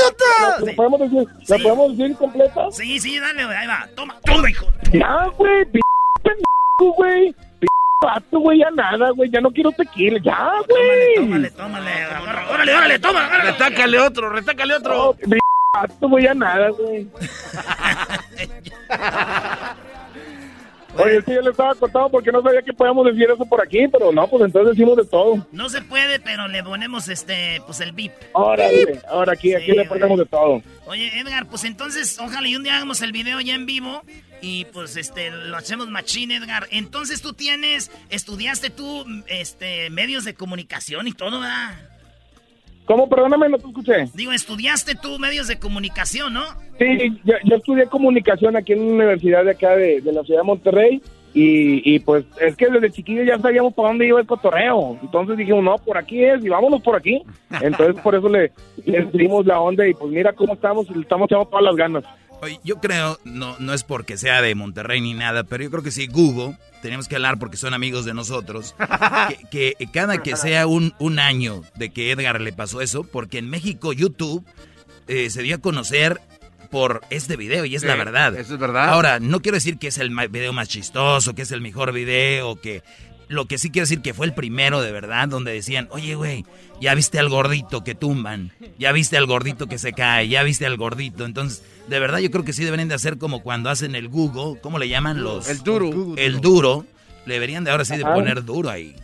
idiota". 0.66 0.76
podemos 0.76 1.00
decir, 1.00 1.28
¿la 1.48 1.56
Sí. 1.56 1.62
podemos 1.62 1.96
decir 1.98 2.16
completa? 2.16 2.70
Sí, 2.70 3.00
sí, 3.00 3.18
dale, 3.18 3.44
güey. 3.44 3.56
Ahí 3.56 3.66
va. 3.66 3.88
Toma, 3.96 4.16
toma, 4.24 4.50
hijo. 4.50 4.66
Ya, 4.92 5.26
güey. 5.36 5.64
p 5.66 5.80
pendejo, 6.22 6.94
güey. 6.96 7.32
P 7.60 7.66
vato, 8.02 8.38
güey. 8.40 8.58
Ya 8.60 8.70
nada, 8.70 9.10
güey. 9.10 9.30
Ya 9.30 9.40
no 9.40 9.50
quiero 9.50 9.70
tequila. 9.72 10.18
Ya, 10.22 10.50
güey. 10.68 11.14
Tómale, 11.16 11.50
tómale. 11.50 11.90
agarra- 12.04 12.48
Órale, 12.50 12.74
órale, 12.74 12.98
toma. 12.98 13.28
Retácale 13.42 13.98
otro, 13.98 14.30
retácale 14.30 14.74
No, 14.74 14.78
otro. 14.78 15.16
p 15.28 15.38
vato, 15.74 16.08
güey. 16.08 16.24
Ya 16.24 16.34
nada, 16.34 16.68
güey. 16.70 17.08
Oye, 20.98 21.22
sí, 21.22 21.32
yo 21.34 21.40
le 21.40 21.50
estaba 21.50 21.74
cortando 21.74 22.10
porque 22.10 22.32
no 22.32 22.42
sabía 22.42 22.62
que 22.62 22.72
podíamos 22.72 23.06
decir 23.06 23.28
eso 23.30 23.44
por 23.46 23.62
aquí, 23.62 23.86
pero 23.88 24.12
no, 24.12 24.26
pues 24.28 24.44
entonces 24.44 24.76
decimos 24.76 24.96
de 24.96 25.04
todo. 25.04 25.46
No 25.52 25.68
se 25.68 25.82
puede, 25.82 26.20
pero 26.20 26.48
le 26.48 26.62
ponemos 26.62 27.08
este, 27.08 27.62
pues 27.66 27.80
el 27.80 27.92
bip. 27.92 28.12
Ahora, 28.34 28.66
ahora 29.08 29.32
aquí, 29.32 29.54
aquí 29.54 29.72
le 29.72 29.84
ponemos 29.84 30.18
de 30.18 30.26
todo. 30.26 30.62
Oye, 30.86 31.20
Edgar, 31.20 31.46
pues 31.46 31.64
entonces, 31.64 32.18
ojalá 32.18 32.48
y 32.48 32.56
un 32.56 32.64
día 32.64 32.76
hagamos 32.76 33.02
el 33.02 33.12
video 33.12 33.40
ya 33.40 33.54
en 33.54 33.66
vivo 33.66 34.02
y 34.40 34.64
pues 34.66 34.96
este 34.96 35.30
lo 35.30 35.56
hacemos 35.56 35.88
machín, 35.88 36.30
Edgar. 36.30 36.66
Entonces 36.70 37.22
tú 37.22 37.32
tienes, 37.32 37.90
estudiaste 38.08 38.70
tú 38.70 39.04
este 39.28 39.90
medios 39.90 40.24
de 40.24 40.34
comunicación 40.34 41.06
y 41.06 41.12
todo, 41.12 41.40
¿verdad? 41.40 41.89
¿Cómo? 42.90 43.08
Perdóname, 43.08 43.48
no 43.48 43.56
te 43.56 43.68
escuché. 43.68 43.92
Digo, 44.14 44.32
estudiaste 44.32 44.96
tú 44.96 45.16
medios 45.20 45.46
de 45.46 45.60
comunicación, 45.60 46.34
¿no? 46.34 46.42
Sí, 46.76 47.20
yo, 47.22 47.34
yo 47.44 47.54
estudié 47.54 47.86
comunicación 47.86 48.56
aquí 48.56 48.72
en 48.72 48.80
una 48.80 48.94
universidad 48.94 49.44
de 49.44 49.52
acá 49.52 49.76
de, 49.76 50.00
de 50.00 50.12
la 50.12 50.24
ciudad 50.24 50.40
de 50.40 50.46
Monterrey 50.46 51.00
y, 51.32 51.94
y 51.94 52.00
pues 52.00 52.24
es 52.40 52.56
que 52.56 52.68
desde 52.68 52.90
chiquillo 52.90 53.22
ya 53.22 53.38
sabíamos 53.38 53.74
para 53.74 53.90
dónde 53.90 54.08
iba 54.08 54.18
el 54.18 54.26
cotorreo. 54.26 54.98
Entonces 55.00 55.36
dijimos, 55.36 55.62
no, 55.62 55.78
por 55.78 55.98
aquí 55.98 56.24
es 56.24 56.44
y 56.44 56.48
vámonos 56.48 56.82
por 56.82 56.96
aquí. 56.96 57.22
Entonces 57.60 58.02
por 58.02 58.16
eso 58.16 58.28
le, 58.28 58.50
le 58.84 59.04
dimos 59.12 59.46
la 59.46 59.60
onda 59.60 59.86
y 59.86 59.94
pues 59.94 60.10
mira 60.10 60.32
cómo 60.32 60.54
estamos 60.54 60.90
y 60.90 60.94
le 60.94 61.02
estamos 61.02 61.26
echando 61.30 61.44
todas 61.44 61.62
las 61.62 61.76
ganas. 61.76 62.02
Oye, 62.42 62.58
yo 62.64 62.80
creo, 62.80 63.18
no, 63.24 63.56
no 63.58 63.74
es 63.74 63.84
porque 63.84 64.16
sea 64.16 64.40
de 64.42 64.54
Monterrey 64.54 65.00
ni 65.00 65.14
nada, 65.14 65.44
pero 65.44 65.62
yo 65.64 65.70
creo 65.70 65.82
que 65.82 65.90
sí, 65.90 66.06
Google, 66.06 66.56
tenemos 66.82 67.06
que 67.08 67.16
hablar 67.16 67.38
porque 67.38 67.56
son 67.56 67.74
amigos 67.74 68.04
de 68.04 68.14
nosotros, 68.14 68.74
que, 69.50 69.74
que 69.78 69.86
cada 69.92 70.22
que 70.22 70.36
sea 70.36 70.66
un, 70.66 70.94
un 70.98 71.18
año 71.18 71.62
de 71.76 71.90
que 71.90 72.10
Edgar 72.12 72.40
le 72.40 72.52
pasó 72.52 72.80
eso, 72.80 73.04
porque 73.04 73.38
en 73.38 73.50
México 73.50 73.92
YouTube 73.92 74.44
eh, 75.06 75.28
se 75.30 75.42
dio 75.42 75.56
a 75.56 75.58
conocer 75.58 76.20
por 76.70 77.02
este 77.10 77.36
video 77.36 77.64
y 77.64 77.74
es 77.74 77.82
Sí, 77.82 77.88
la 77.88 77.96
verdad. 77.96 78.34
eso 78.38 78.54
es 78.54 78.60
verdad. 78.60 78.88
Ahora, 78.90 79.18
no 79.18 79.42
quiero 79.42 79.56
decir 79.56 79.76
que 79.76 79.88
es 79.88 79.98
el 79.98 80.10
video 80.28 80.52
más 80.52 80.68
chistoso, 80.68 81.34
que 81.34 81.42
es 81.42 81.50
el 81.52 81.60
mejor 81.60 81.92
video, 81.92 82.60
que... 82.60 82.82
Lo 83.30 83.46
que 83.46 83.58
sí 83.58 83.70
quiero 83.70 83.84
decir 83.84 84.02
que 84.02 84.12
fue 84.12 84.26
el 84.26 84.34
primero 84.34 84.82
de 84.82 84.90
verdad, 84.90 85.28
donde 85.28 85.52
decían, 85.52 85.86
oye, 85.92 86.16
güey, 86.16 86.44
ya 86.80 86.96
viste 86.96 87.20
al 87.20 87.28
gordito 87.28 87.84
que 87.84 87.94
tumban, 87.94 88.50
ya 88.76 88.90
viste 88.90 89.16
al 89.16 89.26
gordito 89.26 89.68
que 89.68 89.78
se 89.78 89.92
cae, 89.92 90.26
ya 90.28 90.42
viste 90.42 90.66
al 90.66 90.76
gordito. 90.76 91.24
Entonces, 91.24 91.62
de 91.86 92.00
verdad 92.00 92.18
yo 92.18 92.32
creo 92.32 92.44
que 92.44 92.52
sí 92.52 92.64
deberían 92.64 92.88
de 92.88 92.96
hacer 92.96 93.18
como 93.18 93.40
cuando 93.40 93.70
hacen 93.70 93.94
el 93.94 94.08
Google, 94.08 94.60
¿cómo 94.60 94.80
le 94.80 94.88
llaman 94.88 95.22
los? 95.22 95.48
El 95.48 95.62
duro. 95.62 96.16
El 96.16 96.40
duro. 96.40 96.84
Le 97.24 97.34
deberían 97.34 97.62
de 97.62 97.70
ahora 97.70 97.84
sí 97.84 97.96
de 97.96 98.04
poner 98.04 98.44
duro 98.44 98.68
ahí. 98.68 98.96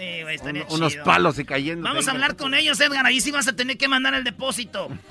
Sí, 0.00 0.22
güey, 0.22 0.34
estaría 0.36 0.64
Un- 0.70 0.74
unos 0.76 0.92
chido. 0.92 1.04
palos 1.04 1.38
y 1.38 1.44
cayendo. 1.44 1.84
Vamos 1.86 2.08
a 2.08 2.12
hablar 2.12 2.34
con 2.34 2.54
ellos, 2.54 2.80
Edgar. 2.80 3.04
Ahí 3.04 3.20
sí 3.20 3.30
vas 3.30 3.46
a 3.48 3.52
tener 3.54 3.76
que 3.76 3.86
mandar 3.86 4.14
el 4.14 4.24
depósito. 4.24 4.88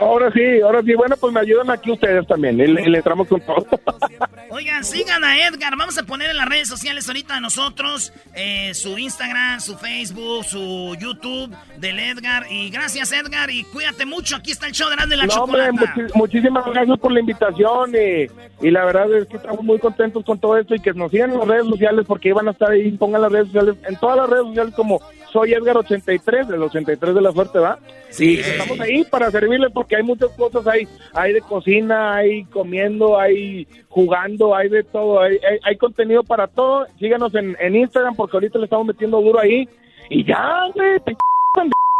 Ahora 0.00 0.30
sí, 0.32 0.60
ahora 0.62 0.82
sí, 0.82 0.94
bueno, 0.94 1.16
pues 1.16 1.32
me 1.32 1.40
ayudan 1.40 1.70
aquí 1.70 1.90
ustedes 1.90 2.26
también 2.26 2.60
y 2.60 2.66
le, 2.66 2.82
y 2.82 2.86
le 2.90 2.98
entramos 2.98 3.26
con 3.28 3.40
todo. 3.40 3.66
Oigan, 4.50 4.84
sigan 4.84 5.24
a 5.24 5.46
Edgar. 5.46 5.76
Vamos 5.78 5.96
a 5.96 6.02
poner 6.02 6.28
en 6.30 6.36
las 6.36 6.46
redes 6.48 6.68
sociales 6.68 7.08
ahorita 7.08 7.36
a 7.36 7.40
nosotros 7.40 8.12
eh, 8.34 8.74
su 8.74 8.98
Instagram, 8.98 9.60
su 9.60 9.78
Facebook, 9.78 10.44
su 10.44 10.94
YouTube 11.00 11.54
del 11.78 11.98
Edgar. 11.98 12.44
Y 12.50 12.68
gracias, 12.70 13.12
Edgar. 13.12 13.50
Y 13.50 13.64
cuídate 13.64 14.04
mucho. 14.04 14.36
Aquí 14.36 14.50
está 14.50 14.66
el 14.66 14.72
show 14.72 14.90
de 14.90 14.96
Grande 14.96 15.16
la 15.16 15.24
No, 15.26 15.44
hombre, 15.44 15.70
muchísimas 16.14 16.66
gracias 16.66 16.98
por 16.98 17.12
la 17.12 17.20
invitación 17.20 17.92
y, 17.94 18.66
y 18.66 18.70
la 18.70 18.84
verdad 18.84 19.10
es 19.16 19.26
que 19.26 19.36
estamos 19.38 19.62
muy 19.64 19.78
contentos 19.78 20.22
con 20.24 20.38
todo 20.38 20.58
esto 20.58 20.74
y 20.74 20.80
que 20.80 20.92
nos 20.92 21.10
sigan 21.10 21.32
en 21.32 21.38
las 21.38 21.48
redes 21.48 21.66
sociales 21.66 22.04
porque 22.06 22.28
iban 22.28 22.46
a 22.48 22.50
estar 22.50 22.70
ahí, 22.70 22.90
pongan 22.92 23.22
las 23.22 23.32
redes 23.32 23.46
sociales, 23.46 23.74
en 23.88 23.96
todas 24.02 24.16
las 24.16 24.28
redes 24.28 24.46
sociales 24.46 24.74
como 24.74 25.00
soy 25.32 25.54
Edgar 25.54 25.76
83, 25.76 26.48
del 26.48 26.60
83 26.60 27.14
de 27.14 27.20
la 27.20 27.30
suerte, 27.30 27.60
¿va? 27.60 27.78
Sí. 28.10 28.34
Y 28.34 28.40
estamos 28.40 28.80
ahí 28.80 29.04
para 29.04 29.30
servirles 29.30 29.70
porque 29.72 29.94
hay 29.94 30.02
muchas 30.02 30.30
cosas, 30.32 30.66
hay, 30.66 30.88
hay 31.14 31.32
de 31.32 31.40
cocina, 31.40 32.16
hay 32.16 32.42
comiendo, 32.46 33.16
hay 33.16 33.64
jugando, 33.88 34.56
hay 34.56 34.68
de 34.68 34.82
todo, 34.82 35.20
hay, 35.20 35.34
hay, 35.48 35.58
hay 35.62 35.76
contenido 35.76 36.24
para 36.24 36.48
todo. 36.48 36.84
Síganos 36.98 37.32
en, 37.36 37.56
en 37.60 37.76
Instagram 37.76 38.16
porque 38.16 38.36
ahorita 38.36 38.58
le 38.58 38.64
estamos 38.64 38.88
metiendo 38.88 39.20
duro 39.20 39.38
ahí 39.38 39.68
y 40.10 40.24
ya, 40.24 40.64
güey, 40.74 40.98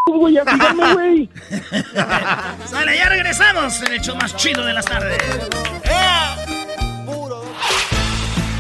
güey, 0.07 0.35
ya 0.35 0.45
síganme, 0.45 0.95
güey. 0.95 1.29
Sale, 2.67 2.97
ya 2.97 3.09
regresamos 3.11 3.81
en 3.81 3.93
el 3.93 4.01
show 4.01 4.17
más 4.17 4.35
chido 4.35 4.67
de 4.67 4.73
las 4.73 4.85
tardes. 4.85 5.19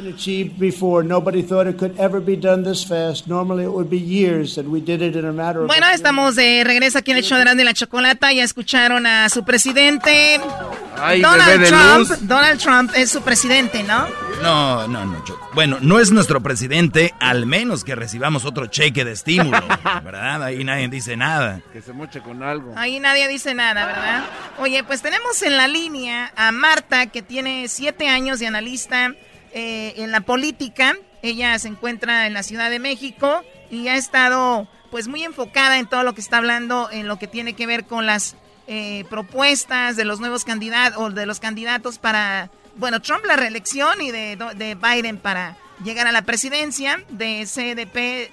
Been 0.00 0.12
achieved 0.14 0.58
before. 0.58 1.02
Nobody 1.02 1.42
thought 1.42 1.66
it 1.66 1.76
could 1.78 1.98
ever 1.98 2.20
be 2.20 2.36
done 2.36 2.62
this 2.62 2.84
fast. 2.84 3.26
Normally 3.26 3.64
it 3.64 3.72
would 3.72 3.90
be 3.90 3.98
years, 3.98 4.56
and 4.58 4.68
we 4.70 4.80
did 4.80 5.02
it 5.02 5.16
in 5.16 5.24
a 5.24 5.32
matter 5.32 5.62
of. 5.62 5.66
Bueno, 5.66 5.86
estamos 5.88 6.36
de 6.36 6.62
regreso 6.64 6.98
aquí 6.98 7.10
en 7.10 7.16
el 7.18 7.24
show 7.24 7.36
de 7.38 7.44
Grande 7.44 7.64
la 7.64 7.74
Chocolata. 7.74 8.32
Ya 8.32 8.44
escucharon 8.44 9.06
a 9.06 9.28
su 9.28 9.44
presidente. 9.44 10.40
Ay, 11.00 11.20
Donald 11.20 11.66
Trump. 11.66 11.98
luz. 12.10 12.28
Donald 12.28 12.60
Trump 12.60 12.90
es 12.94 13.10
su 13.10 13.22
presidente, 13.22 13.82
¿no? 13.82 14.06
No, 14.42 14.86
no, 14.86 15.04
no. 15.04 15.24
yo- 15.24 15.38
bueno, 15.54 15.78
no 15.80 15.98
es 15.98 16.12
nuestro 16.12 16.40
presidente, 16.40 17.12
al 17.18 17.46
menos 17.46 17.82
que 17.82 17.94
recibamos 17.96 18.44
otro 18.44 18.66
cheque 18.66 19.04
de 19.04 19.12
estímulo, 19.12 19.58
¿verdad? 20.04 20.42
Ahí 20.44 20.62
nadie 20.62 20.88
dice 20.88 21.16
nada. 21.16 21.60
Que 21.72 21.82
se 21.82 21.92
moche 21.92 22.20
con 22.20 22.42
algo. 22.44 22.72
Ahí 22.76 23.00
nadie 23.00 23.26
dice 23.26 23.54
nada, 23.54 23.86
¿verdad? 23.86 24.24
Oye, 24.58 24.84
pues 24.84 25.02
tenemos 25.02 25.42
en 25.42 25.56
la 25.56 25.66
línea 25.66 26.32
a 26.36 26.52
Marta, 26.52 27.06
que 27.06 27.22
tiene 27.22 27.66
siete 27.68 28.08
años 28.08 28.38
de 28.38 28.46
analista 28.46 29.12
eh, 29.52 29.94
en 29.96 30.10
la 30.10 30.20
política. 30.20 30.96
Ella 31.22 31.58
se 31.58 31.68
encuentra 31.68 32.26
en 32.26 32.34
la 32.34 32.42
Ciudad 32.42 32.70
de 32.70 32.78
México 32.78 33.42
y 33.70 33.88
ha 33.88 33.96
estado 33.96 34.68
pues 34.90 35.08
muy 35.08 35.22
enfocada 35.24 35.78
en 35.78 35.86
todo 35.86 36.02
lo 36.02 36.14
que 36.14 36.20
está 36.20 36.38
hablando 36.38 36.88
en 36.90 37.08
lo 37.08 37.18
que 37.18 37.26
tiene 37.26 37.52
que 37.52 37.66
ver 37.66 37.84
con 37.84 38.06
las 38.06 38.36
eh, 38.66 39.04
propuestas 39.10 39.96
de 39.96 40.04
los 40.04 40.20
nuevos 40.20 40.44
candidatos 40.44 41.00
o 41.00 41.10
de 41.10 41.26
los 41.26 41.40
candidatos 41.40 41.98
para, 41.98 42.50
bueno, 42.76 43.00
Trump 43.00 43.24
la 43.26 43.36
reelección 43.36 44.00
y 44.00 44.10
de, 44.10 44.36
de 44.56 44.74
Biden 44.74 45.18
para 45.18 45.56
llegar 45.84 46.06
a 46.06 46.12
la 46.12 46.22
presidencia 46.22 47.02
de 47.10 47.44
CDP 47.46 48.32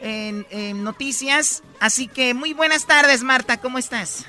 en, 0.00 0.84
noticias. 0.84 1.62
Así 1.80 2.08
que 2.08 2.34
muy 2.34 2.52
buenas 2.52 2.86
tardes, 2.86 3.22
Marta, 3.22 3.58
¿cómo 3.58 3.78
estás? 3.78 4.26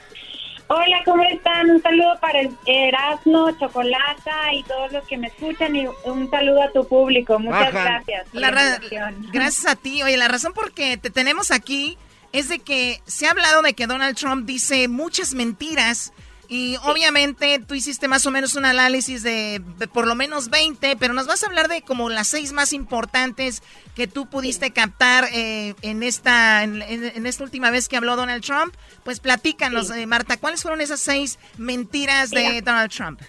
Hola, 0.70 1.02
¿cómo 1.06 1.24
están? 1.24 1.70
Un 1.70 1.82
saludo 1.82 2.20
para 2.20 2.40
Erasmo, 2.66 3.52
Chocolata 3.58 4.54
y 4.54 4.64
todos 4.64 4.92
los 4.92 5.08
que 5.08 5.18
me 5.18 5.28
escuchan 5.28 5.76
y 5.76 5.88
un 6.04 6.30
saludo 6.30 6.62
a 6.62 6.72
tu 6.72 6.86
público. 6.86 7.40
Muchas 7.40 7.72
gracias. 7.72 8.28
gracias 8.34 9.66
a 9.66 9.76
ti. 9.76 10.04
Oye, 10.04 10.18
la 10.18 10.28
razón 10.28 10.54
por 10.54 10.74
que 10.74 10.98
te 10.98 11.10
tenemos 11.10 11.52
aquí 11.52 11.98
es 12.34 12.50
de 12.50 12.60
que 12.60 13.02
se 13.06 13.28
ha 13.28 13.32
hablado 13.32 13.62
de 13.62 13.74
que 13.74 13.88
Donald 13.88 14.18
Trump 14.18 14.46
dice 14.46 14.90
muchas 14.90 15.34
mentiras 15.34 16.12
y 16.50 16.78
obviamente 16.86 17.60
tú 17.60 17.76
hiciste 17.76 18.08
más 18.08 18.26
o 18.26 18.32
menos 18.32 18.56
un 18.56 18.66
análisis 18.66 19.24
de, 19.24 19.62
por 19.94 20.08
lo 20.08 20.16
menos 20.16 20.50
20, 20.50 20.96
pero 20.98 21.14
nos 21.14 21.28
vas 21.28 21.44
a 21.44 21.48
hablar 21.48 21.68
de 21.68 21.82
como 21.82 22.10
las 22.10 22.28
seis 22.28 22.54
más 22.54 22.74
importantes 22.74 23.64
que 23.96 24.08
tú 24.08 24.28
pudiste 24.28 24.72
captar 24.72 25.26
eh, 25.34 25.76
en, 25.82 26.04
esta, 26.04 26.64
en, 26.64 27.26
esta 27.26 27.44
última 27.44 27.70
vez 27.72 27.90
que 27.90 27.98
habló 27.98 28.16
Donald 28.16 28.44
Trump. 28.44 28.74
Pues 29.04 29.20
platícanos, 29.20 29.92
eh, 29.92 30.06
Marta, 30.08 30.38
¿cuáles 30.38 30.62
fueron 30.62 30.82
esas 30.82 31.00
seis 31.00 31.38
mentiras 31.58 32.30
de 32.30 32.62
Donald 32.62 32.92
Trump? 32.92 33.22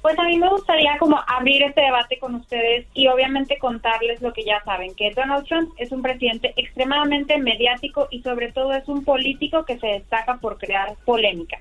Pues 0.00 0.16
a 0.16 0.22
mí 0.22 0.38
me 0.38 0.48
gustaría 0.48 0.96
como 0.98 1.18
abrir 1.26 1.62
este 1.64 1.80
debate 1.80 2.18
con 2.20 2.36
ustedes 2.36 2.86
y 2.94 3.08
obviamente 3.08 3.58
contarles 3.58 4.22
lo 4.22 4.32
que 4.32 4.44
ya 4.44 4.62
saben, 4.64 4.94
que 4.94 5.10
Donald 5.10 5.46
Trump 5.46 5.72
es 5.76 5.90
un 5.90 6.02
presidente 6.02 6.54
extremadamente 6.56 7.36
mediático 7.38 8.06
y 8.10 8.22
sobre 8.22 8.52
todo 8.52 8.72
es 8.74 8.86
un 8.86 9.04
político 9.04 9.64
que 9.64 9.78
se 9.78 9.88
destaca 9.88 10.36
por 10.36 10.56
crear 10.56 10.94
polémica. 11.04 11.58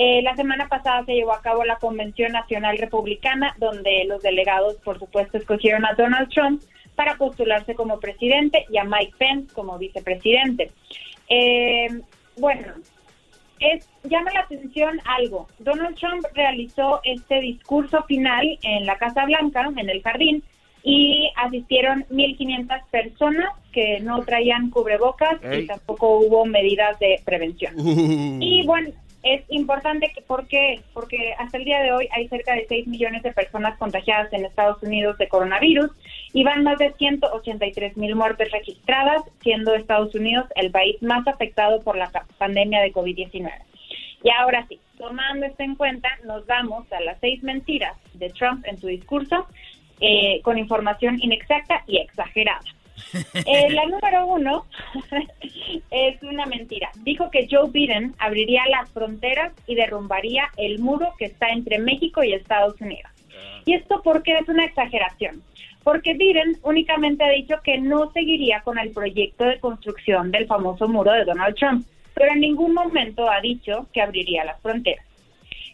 Eh, 0.00 0.22
la 0.22 0.36
semana 0.36 0.68
pasada 0.68 1.04
se 1.04 1.14
llevó 1.14 1.32
a 1.32 1.42
cabo 1.42 1.64
la 1.64 1.76
Convención 1.76 2.30
Nacional 2.30 2.78
Republicana, 2.78 3.56
donde 3.58 4.04
los 4.04 4.22
delegados, 4.22 4.76
por 4.76 5.00
supuesto, 5.00 5.38
escogieron 5.38 5.84
a 5.84 5.94
Donald 5.94 6.28
Trump 6.28 6.62
para 6.94 7.16
postularse 7.16 7.74
como 7.74 7.98
presidente 7.98 8.64
y 8.70 8.78
a 8.78 8.84
Mike 8.84 9.14
Pence 9.18 9.52
como 9.52 9.76
vicepresidente. 9.76 10.70
Eh, 11.28 11.88
bueno, 12.36 12.74
es, 13.58 13.88
llama 14.04 14.30
la 14.32 14.42
atención 14.42 15.00
algo. 15.04 15.48
Donald 15.58 15.96
Trump 15.96 16.24
realizó 16.32 17.00
este 17.02 17.40
discurso 17.40 18.04
final 18.04 18.56
en 18.62 18.86
la 18.86 18.98
Casa 18.98 19.24
Blanca, 19.24 19.68
en 19.76 19.90
el 19.90 20.00
jardín, 20.00 20.44
y 20.84 21.28
asistieron 21.34 22.04
1.500 22.08 22.84
personas 22.92 23.48
que 23.72 23.98
no 23.98 24.22
traían 24.22 24.70
cubrebocas 24.70 25.40
y 25.52 25.66
tampoco 25.66 26.20
hubo 26.20 26.46
medidas 26.46 27.00
de 27.00 27.20
prevención. 27.24 27.74
Uh. 27.76 28.38
Y 28.40 28.64
bueno, 28.64 28.90
es 29.22 29.42
importante 29.48 30.12
que, 30.14 30.22
¿por 30.22 30.46
qué? 30.46 30.80
Porque 30.94 31.34
hasta 31.38 31.58
el 31.58 31.64
día 31.64 31.80
de 31.80 31.92
hoy 31.92 32.08
hay 32.12 32.28
cerca 32.28 32.54
de 32.54 32.66
6 32.68 32.86
millones 32.86 33.22
de 33.22 33.32
personas 33.32 33.76
contagiadas 33.78 34.32
en 34.32 34.44
Estados 34.44 34.82
Unidos 34.82 35.18
de 35.18 35.28
coronavirus 35.28 35.90
y 36.32 36.44
van 36.44 36.62
más 36.62 36.78
de 36.78 36.92
183 36.92 37.96
mil 37.96 38.14
muertes 38.14 38.50
registradas, 38.52 39.22
siendo 39.40 39.74
Estados 39.74 40.14
Unidos 40.14 40.46
el 40.54 40.70
país 40.70 41.02
más 41.02 41.26
afectado 41.26 41.82
por 41.82 41.96
la 41.96 42.10
pandemia 42.38 42.80
de 42.80 42.92
COVID-19. 42.92 43.50
Y 44.22 44.30
ahora 44.30 44.66
sí, 44.68 44.80
tomando 44.98 45.46
esto 45.46 45.62
en 45.62 45.74
cuenta, 45.74 46.08
nos 46.24 46.46
vamos 46.46 46.90
a 46.92 47.00
las 47.00 47.18
seis 47.20 47.42
mentiras 47.42 47.96
de 48.14 48.30
Trump 48.30 48.64
en 48.66 48.78
su 48.78 48.86
discurso 48.88 49.46
eh, 50.00 50.40
con 50.42 50.58
información 50.58 51.18
inexacta 51.20 51.82
y 51.86 51.98
exagerada. 51.98 52.60
Eh, 53.34 53.70
la 53.70 53.86
número 53.86 54.26
uno 54.26 54.66
es 55.90 56.22
una 56.22 56.46
mentira. 56.46 56.90
Dijo 57.02 57.30
que 57.30 57.46
Joe 57.50 57.70
Biden 57.70 58.14
abriría 58.18 58.62
las 58.68 58.90
fronteras 58.90 59.52
y 59.66 59.74
derrumbaría 59.74 60.48
el 60.56 60.78
muro 60.78 61.12
que 61.18 61.26
está 61.26 61.48
entre 61.48 61.78
México 61.78 62.22
y 62.22 62.32
Estados 62.32 62.80
Unidos. 62.80 63.10
¿Y 63.64 63.74
esto 63.74 64.02
por 64.02 64.22
qué 64.22 64.38
es 64.38 64.48
una 64.48 64.64
exageración? 64.64 65.42
Porque 65.84 66.14
Biden 66.14 66.58
únicamente 66.62 67.24
ha 67.24 67.30
dicho 67.30 67.56
que 67.62 67.78
no 67.78 68.10
seguiría 68.12 68.60
con 68.60 68.78
el 68.78 68.90
proyecto 68.90 69.44
de 69.44 69.60
construcción 69.60 70.30
del 70.30 70.46
famoso 70.46 70.88
muro 70.88 71.12
de 71.12 71.24
Donald 71.24 71.54
Trump, 71.56 71.86
pero 72.14 72.32
en 72.32 72.40
ningún 72.40 72.74
momento 72.74 73.30
ha 73.30 73.40
dicho 73.40 73.86
que 73.92 74.02
abriría 74.02 74.44
las 74.44 74.60
fronteras. 74.60 75.04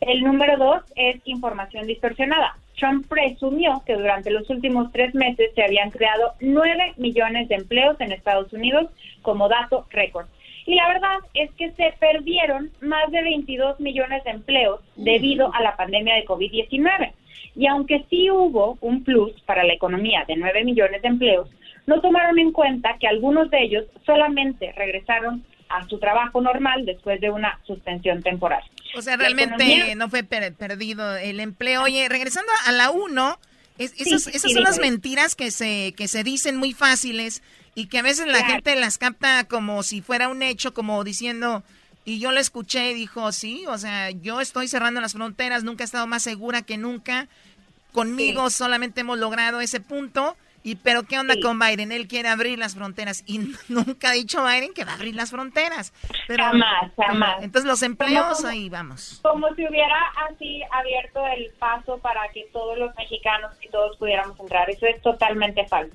El 0.01 0.23
número 0.23 0.57
dos 0.59 0.83
es 0.97 1.21
información 1.25 1.87
distorsionada. 1.87 2.57
Trump 2.77 3.07
presumió 3.09 3.83
que 3.87 3.95
durante 3.95 4.31
los 4.31 4.49
últimos 4.51 4.91
tres 4.93 5.15
meses 5.15 5.51
se 5.55 5.63
habían 5.63 5.91
creado 5.91 6.33
nueve 6.41 6.93
millones 6.97 7.49
de 7.49 7.57
empleos 7.57 8.01
en 8.01 8.13
Estados 8.13 8.53
Unidos 8.53 8.91
como 9.23 9.49
dato 9.49 9.87
récord. 9.91 10.27
Y 10.67 10.75
la 10.77 10.89
verdad 10.89 11.19
es 11.35 11.51
que 11.53 11.71
se 11.73 11.95
perdieron 12.01 12.71
más 12.81 13.11
de 13.11 13.23
22 13.23 13.81
millones 13.81 14.25
de 14.25 14.31
empleos 14.31 14.81
debido 14.97 15.53
a 15.55 15.61
la 15.61 15.77
pandemia 15.77 16.15
de 16.15 16.25
COVID-19. 16.25 17.13
Y 17.57 17.67
aunque 17.67 18.05
sí 18.09 18.31
hubo 18.31 18.79
un 18.81 19.05
plus 19.05 19.33
para 19.43 19.65
la 19.65 19.75
economía 19.75 20.25
de 20.27 20.37
9 20.37 20.65
millones 20.65 21.03
de 21.03 21.09
empleos, 21.09 21.51
no 21.87 22.01
tomaron 22.01 22.39
en 22.39 22.53
cuenta 22.53 22.97
que 22.99 23.07
algunos 23.07 23.51
de 23.51 23.63
ellos 23.63 23.85
solamente 24.07 24.73
regresaron 24.73 25.45
a 25.77 25.89
su 25.89 25.99
trabajo 25.99 26.41
normal 26.41 26.87
después 26.87 27.21
de 27.21 27.31
una 27.31 27.59
suspensión 27.67 28.23
temporal. 28.23 28.63
O 28.97 29.03
sea, 29.03 29.17
realmente 29.17 29.95
no 29.97 30.09
fue 30.09 30.23
perdido 30.23 31.17
el 31.17 31.41
empleo. 31.41 31.83
Oye, 31.83 32.09
regresando 32.09 32.51
a 32.67 32.73
la 32.73 32.91
1, 32.91 33.39
esas, 33.79 34.23
son 34.23 34.63
las 34.63 34.79
mentiras 34.79 35.35
que 35.35 35.51
se, 35.51 35.95
que 35.97 36.07
se 36.07 36.23
dicen 36.23 36.57
muy 36.57 36.73
fáciles 36.73 37.43
y 37.75 37.87
que 37.87 37.99
a 37.99 38.03
veces 38.03 38.27
la 38.27 38.45
gente 38.45 38.77
las 38.77 38.99
capta 38.99 39.45
como 39.45 39.83
si 39.83 40.01
fuera 40.01 40.29
un 40.29 40.43
hecho, 40.43 40.73
como 40.75 41.03
diciendo, 41.03 41.65
y 42.05 42.21
yo 42.21 42.31
lo 42.31 42.39
escuché 42.39 42.93
y 42.93 42.95
dijo, 42.95 43.33
sí, 43.33 43.65
o 43.67 43.77
sea, 43.79 44.11
yo 44.11 44.41
estoy 44.41 44.69
cerrando 44.69 45.01
las 45.01 45.15
fronteras, 45.15 45.65
nunca 45.65 45.83
he 45.83 45.87
estado 45.87 46.07
más 46.07 46.23
segura 46.23 46.63
que 46.63 46.77
nunca. 46.77 47.29
Conmigo 47.93 48.51
solamente 48.51 49.01
hemos 49.01 49.19
logrado 49.19 49.61
ese 49.61 49.81
punto 49.81 50.37
y 50.65 50.77
pero 50.77 51.03
qué 51.03 51.19
onda 51.19 51.35
con 51.43 51.59
Biden? 51.59 51.93
Él 51.93 52.09
quiere 52.09 52.31
abrir 52.31 52.59
las 52.59 52.75
fronteras 52.75 53.23
y 53.27 53.39
nunca 53.69 54.09
ha 54.09 54.13
dicho 54.13 54.43
Biden 54.43 54.73
que 54.73 54.85
va 54.85 54.93
a 54.93 54.95
abrir 54.95 55.15
las 55.15 55.31
fronteras. 55.31 55.93
Pero, 56.27 56.43
jamás, 56.43 56.91
jamás. 56.97 57.43
Entonces 57.43 57.69
los 57.69 57.83
empleos 57.83 58.45
ahí 58.47 58.71
vamos. 58.71 59.21
Como 59.23 59.55
si 59.55 59.69
hubiera 59.69 59.99
así 60.29 60.63
abierto 60.73 61.25
el 61.27 61.53
paso 61.59 61.99
para 61.99 62.27
que 62.33 62.47
todos 62.53 62.79
los 62.79 62.95
mexicanos 62.97 63.53
y 63.63 63.69
todos 63.69 63.97
pudiéramos 63.99 64.41
entrar. 64.41 64.71
Eso 64.71 64.87
es 64.87 65.01
totalmente 65.03 65.67
falso. 65.69 65.95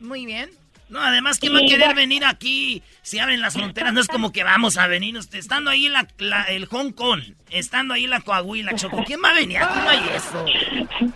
Muy 0.00 0.26
bien. 0.26 0.50
No, 0.88 1.00
además, 1.00 1.38
¿quién 1.38 1.54
va 1.54 1.58
a 1.58 1.66
querer 1.66 1.94
venir 1.94 2.24
aquí? 2.24 2.82
Si 3.02 3.18
abren 3.18 3.40
las 3.40 3.54
fronteras, 3.54 3.92
no 3.92 4.00
es 4.00 4.08
como 4.08 4.32
que 4.32 4.44
vamos 4.44 4.76
a 4.76 4.86
venir. 4.86 5.16
Estando 5.32 5.70
ahí 5.70 5.88
la, 5.88 6.06
el 6.48 6.66
Hong 6.66 6.92
Kong, 6.92 7.20
estando 7.50 7.94
ahí 7.94 8.06
la 8.06 8.20
Coahuila, 8.20 8.74
Choco, 8.74 9.02
¿quién 9.04 9.20
va 9.24 9.30
a 9.30 9.34
venir? 9.34 9.58
Aquí 9.62 9.78
no 9.78 9.88
hay 9.88 10.08
eso. 10.14 10.44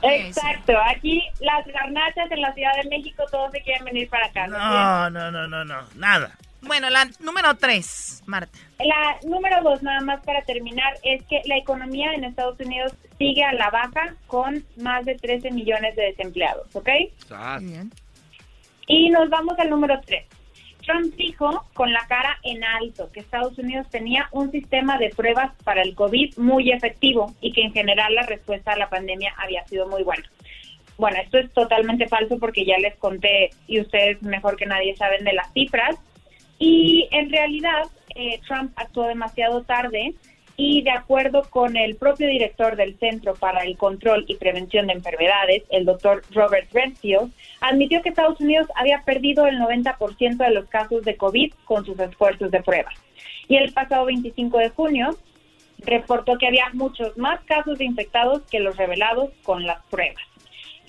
Exacto, 0.03 0.73
aquí 0.91 1.23
las 1.41 1.67
garnachas 1.67 2.31
en 2.31 2.41
la 2.41 2.53
Ciudad 2.55 2.73
de 2.83 2.89
México, 2.89 3.25
todos 3.31 3.53
se 3.53 3.61
quieren 3.61 3.85
venir 3.85 4.09
para 4.09 4.27
acá. 4.27 4.47
No, 4.47 5.11
no, 5.11 5.31
no, 5.31 5.47
no, 5.47 5.65
no, 5.65 5.83
nada. 5.97 6.37
Bueno, 6.61 6.91
la 6.91 7.09
número 7.21 7.55
tres, 7.55 8.23
Marta. 8.27 8.59
La 8.81 9.17
número 9.29 9.63
dos, 9.63 9.83
nada 9.83 10.01
más 10.01 10.21
para 10.25 10.43
terminar, 10.43 10.95
es 11.05 11.23
que 11.25 11.41
la 11.45 11.57
economía 11.57 12.13
en 12.15 12.25
Estados 12.25 12.59
Unidos 12.61 12.93
sigue 13.17 13.45
a 13.45 13.53
la 13.53 13.71
baja 13.71 14.15
con 14.27 14.65
más 14.77 15.05
de 15.05 15.15
13 15.15 15.51
millones 15.53 15.95
de 15.97 16.03
desempleados, 16.07 16.75
¿ok? 16.75 16.89
Bien. 17.61 17.93
Y 18.89 19.11
nos 19.11 19.29
vamos 19.29 19.59
al 19.59 19.71
número 19.71 20.01
3. 20.05 20.25
Trump 20.85 21.15
dijo 21.17 21.67
con 21.75 21.93
la 21.93 22.07
cara 22.09 22.39
en 22.43 22.65
alto 22.65 23.11
que 23.13 23.21
Estados 23.21 23.59
Unidos 23.59 23.87
tenía 23.91 24.29
un 24.33 24.51
sistema 24.51 24.97
de 24.97 25.11
pruebas 25.11 25.53
para 25.63 25.83
el 25.83 25.95
COVID 25.95 26.39
muy 26.39 26.73
efectivo 26.73 27.35
y 27.43 27.53
que 27.53 27.61
en 27.61 27.75
general 27.75 28.15
la 28.15 28.23
respuesta 28.23 28.73
a 28.73 28.79
la 28.79 28.89
pandemia 28.89 29.35
había 29.37 29.67
sido 29.67 29.87
muy 29.87 30.03
buena. 30.03 30.25
Bueno, 30.97 31.19
esto 31.21 31.39
es 31.39 31.53
totalmente 31.53 32.09
falso 32.09 32.39
porque 32.39 32.65
ya 32.65 32.79
les 32.79 32.97
conté 32.97 33.51
y 33.67 33.81
ustedes 33.81 34.23
mejor 34.23 34.57
que 34.57 34.65
nadie 34.65 34.97
saben 34.97 35.25
de 35.25 35.35
las 35.35 35.53
cifras. 35.53 35.97
Y 36.59 37.07
en 37.13 37.31
realidad 37.31 37.85
eh, 38.17 38.41
Trump 38.49 38.73
actuó 38.75 39.07
demasiado 39.07 39.63
tarde 39.63 40.15
y 40.57 40.83
de 40.83 40.91
acuerdo 40.91 41.43
con 41.51 41.77
el 41.77 41.95
propio 41.95 42.27
director 42.27 42.75
del 42.75 42.99
Centro 42.99 43.35
para 43.35 43.63
el 43.63 43.77
Control 43.77 44.25
y 44.27 44.35
Prevención 44.35 44.89
de 44.89 44.95
Enfermedades, 44.95 45.63
el 45.71 45.85
doctor 45.85 46.23
Robert 46.33 46.69
Redfield, 46.73 47.31
admitió 47.61 48.03
que 48.03 48.11
Estados 48.11 48.41
Unidos 48.41 48.69
había 48.75 49.03
perdido 49.03 49.47
el 49.47 49.59
90% 49.59 50.37
de 50.37 50.51
los 50.51 50.67
casos 50.67 51.05
de 51.05 51.17
COVID 51.17 51.53
con 51.65 51.85
sus 51.85 51.99
esfuerzos 51.99 52.51
de 52.51 52.63
prueba. 52.63 52.91
Y 53.49 53.57
el 53.57 53.73
pasado 53.73 54.05
25 54.07 54.59
de 54.59 54.71
junio 54.71 55.17
reportó 55.79 56.39
que 56.39 56.47
había 56.47 56.71
muchos 56.73 57.17
más 57.17 57.41
casos 57.45 57.79
de 57.79 57.85
infectados 57.85 58.43
que 58.51 58.61
los 58.61 58.77
revelados 58.77 59.31
con 59.43 59.65
las 59.65 59.83
pruebas. 59.87 60.23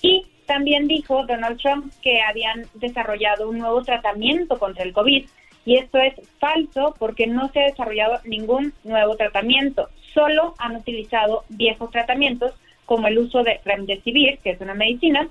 Y 0.02 0.26
también 0.46 0.88
dijo 0.88 1.24
Donald 1.26 1.60
Trump 1.60 1.92
que 2.02 2.20
habían 2.22 2.66
desarrollado 2.74 3.48
un 3.48 3.58
nuevo 3.58 3.82
tratamiento 3.82 4.58
contra 4.58 4.84
el 4.84 4.92
COVID 4.92 5.26
y 5.64 5.76
esto 5.76 5.98
es 5.98 6.14
falso 6.38 6.94
porque 6.98 7.26
no 7.26 7.48
se 7.52 7.60
ha 7.60 7.66
desarrollado 7.66 8.18
ningún 8.24 8.72
nuevo 8.82 9.16
tratamiento, 9.16 9.88
solo 10.14 10.54
han 10.58 10.76
utilizado 10.76 11.44
viejos 11.48 11.90
tratamientos 11.90 12.54
como 12.86 13.06
el 13.06 13.18
uso 13.18 13.44
de 13.44 13.60
remdesivir, 13.64 14.38
que 14.38 14.50
es 14.50 14.60
una 14.60 14.74
medicina, 14.74 15.28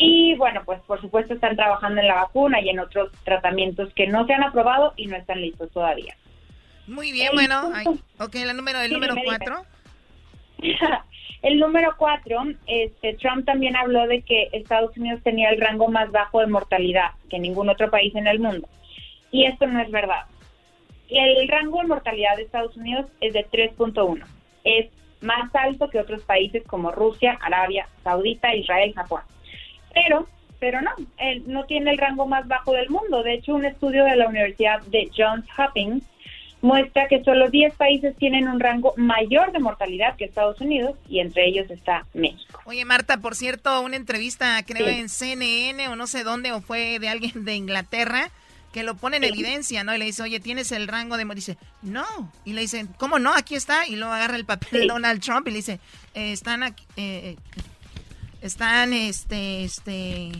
y 0.00 0.36
bueno, 0.36 0.62
pues 0.64 0.80
por 0.82 1.00
supuesto 1.00 1.34
están 1.34 1.56
trabajando 1.56 2.00
en 2.00 2.06
la 2.06 2.14
vacuna 2.14 2.60
y 2.60 2.68
en 2.68 2.78
otros 2.78 3.10
tratamientos 3.24 3.92
que 3.94 4.06
no 4.06 4.24
se 4.26 4.32
han 4.32 4.44
aprobado 4.44 4.94
y 4.96 5.06
no 5.06 5.16
están 5.16 5.40
listos 5.40 5.72
todavía. 5.72 6.16
Muy 6.86 7.10
bien, 7.10 7.30
bueno, 7.34 7.72
ok, 8.18 8.34
la 8.46 8.52
número, 8.52 8.80
el 8.80 8.92
número 8.92 9.16
cuatro. 9.24 9.64
el 11.42 11.58
número 11.58 11.94
cuatro, 11.98 12.44
este, 12.66 13.14
Trump 13.14 13.44
también 13.44 13.74
habló 13.74 14.06
de 14.06 14.22
que 14.22 14.48
Estados 14.52 14.96
Unidos 14.96 15.20
tenía 15.24 15.50
el 15.50 15.60
rango 15.60 15.88
más 15.88 16.12
bajo 16.12 16.40
de 16.40 16.46
mortalidad 16.46 17.10
que 17.28 17.40
ningún 17.40 17.68
otro 17.68 17.90
país 17.90 18.14
en 18.14 18.28
el 18.28 18.38
mundo. 18.38 18.68
y 19.32 19.46
esto 19.46 19.66
no 19.66 19.80
es 19.82 19.90
verdad. 19.90 20.26
El 21.08 21.48
rango 21.48 21.80
de 21.80 21.88
mortalidad 21.88 22.36
de 22.36 22.42
Estados 22.42 22.76
Unidos 22.76 23.06
es 23.20 23.32
de 23.32 23.44
3.1. 23.50 24.24
Es 24.62 24.90
más 25.22 25.52
alto 25.56 25.90
que 25.90 25.98
otros 25.98 26.22
países 26.22 26.62
como 26.68 26.92
Rusia, 26.92 27.36
Arabia 27.40 27.88
Saudita, 28.04 28.54
Israel, 28.54 28.94
Japón. 28.94 29.22
Pero, 29.94 30.28
pero 30.60 30.80
no, 30.80 30.90
él 31.18 31.42
no 31.46 31.64
tiene 31.64 31.90
el 31.90 31.98
rango 31.98 32.26
más 32.26 32.46
bajo 32.46 32.72
del 32.72 32.90
mundo. 32.90 33.22
De 33.22 33.34
hecho, 33.34 33.54
un 33.54 33.64
estudio 33.64 34.04
de 34.04 34.16
la 34.16 34.28
Universidad 34.28 34.80
de 34.82 35.10
Johns 35.16 35.46
Hopkins 35.56 36.04
muestra 36.60 37.06
que 37.08 37.22
solo 37.22 37.50
10 37.50 37.74
países 37.74 38.16
tienen 38.16 38.48
un 38.48 38.58
rango 38.58 38.92
mayor 38.96 39.52
de 39.52 39.60
mortalidad 39.60 40.16
que 40.16 40.24
Estados 40.24 40.60
Unidos 40.60 40.96
y 41.08 41.20
entre 41.20 41.46
ellos 41.46 41.70
está 41.70 42.04
México. 42.14 42.60
Oye, 42.64 42.84
Marta, 42.84 43.18
por 43.18 43.36
cierto, 43.36 43.80
una 43.80 43.96
entrevista 43.96 44.60
creo 44.64 44.88
en 44.88 45.08
CNN 45.08 45.88
o 45.88 45.96
no 45.96 46.06
sé 46.06 46.24
dónde 46.24 46.52
o 46.52 46.60
fue 46.60 46.98
de 46.98 47.08
alguien 47.08 47.44
de 47.44 47.54
Inglaterra 47.54 48.30
que 48.72 48.82
lo 48.82 48.96
pone 48.96 49.16
en 49.16 49.24
evidencia, 49.24 49.82
¿no? 49.82 49.94
Y 49.94 49.98
le 49.98 50.04
dice, 50.04 50.22
oye, 50.22 50.40
¿tienes 50.40 50.72
el 50.72 50.88
rango 50.88 51.16
de... 51.16 51.24
Dice, 51.34 51.56
no. 51.80 52.04
Y 52.44 52.52
le 52.52 52.60
dicen, 52.60 52.88
¿cómo 52.98 53.18
no? 53.18 53.32
Aquí 53.34 53.54
está. 53.54 53.86
Y 53.86 53.96
luego 53.96 54.12
agarra 54.12 54.36
el 54.36 54.44
papel 54.44 54.80
de 54.80 54.86
Donald 54.86 55.22
Trump 55.22 55.48
y 55.48 55.52
le 55.52 55.56
dice, 55.56 55.80
eh, 56.14 56.32
están 56.32 56.62
aquí... 56.62 56.84
Eh, 56.96 57.36
están, 58.42 58.92
este, 58.92 59.64
este... 59.64 60.32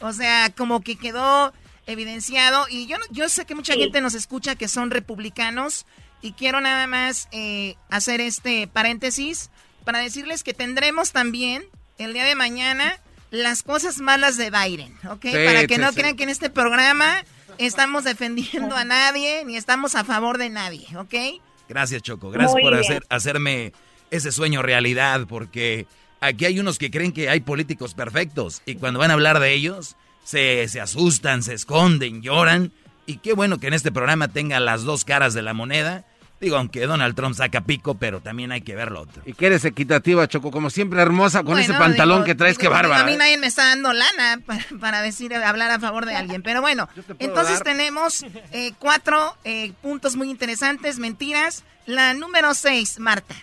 O 0.00 0.12
sea, 0.12 0.50
como 0.56 0.80
que 0.80 0.96
quedó 0.96 1.52
evidenciado. 1.86 2.66
Y 2.70 2.86
yo, 2.86 2.96
yo 3.10 3.28
sé 3.28 3.46
que 3.46 3.54
mucha 3.54 3.74
gente 3.74 4.00
nos 4.00 4.14
escucha 4.14 4.54
que 4.54 4.68
son 4.68 4.90
republicanos. 4.90 5.86
Y 6.22 6.32
quiero 6.32 6.60
nada 6.60 6.86
más 6.86 7.28
eh, 7.32 7.76
hacer 7.90 8.20
este 8.20 8.68
paréntesis 8.68 9.50
para 9.84 10.00
decirles 10.00 10.42
que 10.42 10.54
tendremos 10.54 11.12
también 11.12 11.64
el 11.96 12.12
día 12.12 12.24
de 12.24 12.34
mañana 12.34 13.00
las 13.30 13.62
cosas 13.62 13.98
malas 13.98 14.36
de 14.36 14.50
Biden, 14.50 14.94
¿ok? 15.08 15.26
para 15.44 15.66
que 15.66 15.78
no 15.78 15.92
crean 15.92 16.16
que 16.16 16.22
en 16.24 16.28
este 16.30 16.50
programa 16.50 17.24
estamos 17.58 18.04
defendiendo 18.04 18.74
a 18.76 18.84
nadie 18.84 19.44
ni 19.44 19.56
estamos 19.56 19.94
a 19.94 20.04
favor 20.04 20.38
de 20.38 20.48
nadie, 20.48 20.86
¿ok? 20.96 21.40
Gracias, 21.68 22.02
Choco. 22.02 22.30
Gracias 22.30 22.60
por 22.60 22.74
hacer, 22.74 23.04
hacerme 23.10 23.72
ese 24.10 24.32
sueño 24.32 24.62
realidad, 24.62 25.26
porque 25.28 25.86
aquí 26.20 26.44
hay 26.44 26.60
unos 26.60 26.78
que 26.78 26.90
creen 26.90 27.12
que 27.12 27.28
hay 27.28 27.40
políticos 27.40 27.94
perfectos 27.94 28.62
y 28.66 28.76
cuando 28.76 29.00
van 29.00 29.10
a 29.10 29.14
hablar 29.14 29.40
de 29.40 29.52
ellos 29.52 29.96
se, 30.24 30.68
se 30.68 30.80
asustan, 30.80 31.42
se 31.42 31.54
esconden, 31.54 32.22
lloran. 32.22 32.72
Y 33.06 33.18
qué 33.18 33.32
bueno 33.32 33.58
que 33.58 33.68
en 33.68 33.74
este 33.74 33.90
programa 33.90 34.28
tenga 34.28 34.60
las 34.60 34.84
dos 34.84 35.04
caras 35.04 35.32
de 35.32 35.42
la 35.42 35.54
moneda 35.54 36.04
Digo, 36.40 36.56
aunque 36.56 36.86
Donald 36.86 37.16
Trump 37.16 37.34
saca 37.34 37.62
pico, 37.62 37.96
pero 37.96 38.20
también 38.20 38.52
hay 38.52 38.60
que 38.60 38.76
ver 38.76 38.92
lo 38.92 39.00
otro. 39.00 39.22
Y 39.26 39.32
que 39.32 39.46
eres 39.46 39.64
equitativa, 39.64 40.28
Choco, 40.28 40.52
como 40.52 40.70
siempre 40.70 41.02
hermosa 41.02 41.42
con 41.42 41.58
ese 41.58 41.74
pantalón 41.74 42.22
que 42.22 42.36
traes, 42.36 42.58
que 42.58 42.68
bárbara. 42.68 43.02
A 43.02 43.06
mí 43.06 43.14
¿eh? 43.14 43.16
nadie 43.16 43.38
me 43.38 43.48
está 43.48 43.66
dando 43.66 43.92
lana 43.92 44.40
para, 44.80 45.02
decir, 45.02 45.34
hablar 45.34 45.70
a 45.72 45.80
favor 45.80 46.06
de 46.06 46.14
alguien. 46.14 46.42
Pero 46.42 46.60
bueno, 46.60 46.88
entonces 47.18 47.62
tenemos 47.62 48.24
eh, 48.52 48.72
cuatro 48.78 49.36
eh, 49.44 49.72
puntos 49.82 50.14
muy 50.14 50.30
interesantes, 50.30 50.98
mentiras. 50.98 51.64
La 51.86 52.14
número 52.14 52.54
seis, 52.54 53.00
Marta. 53.00 53.34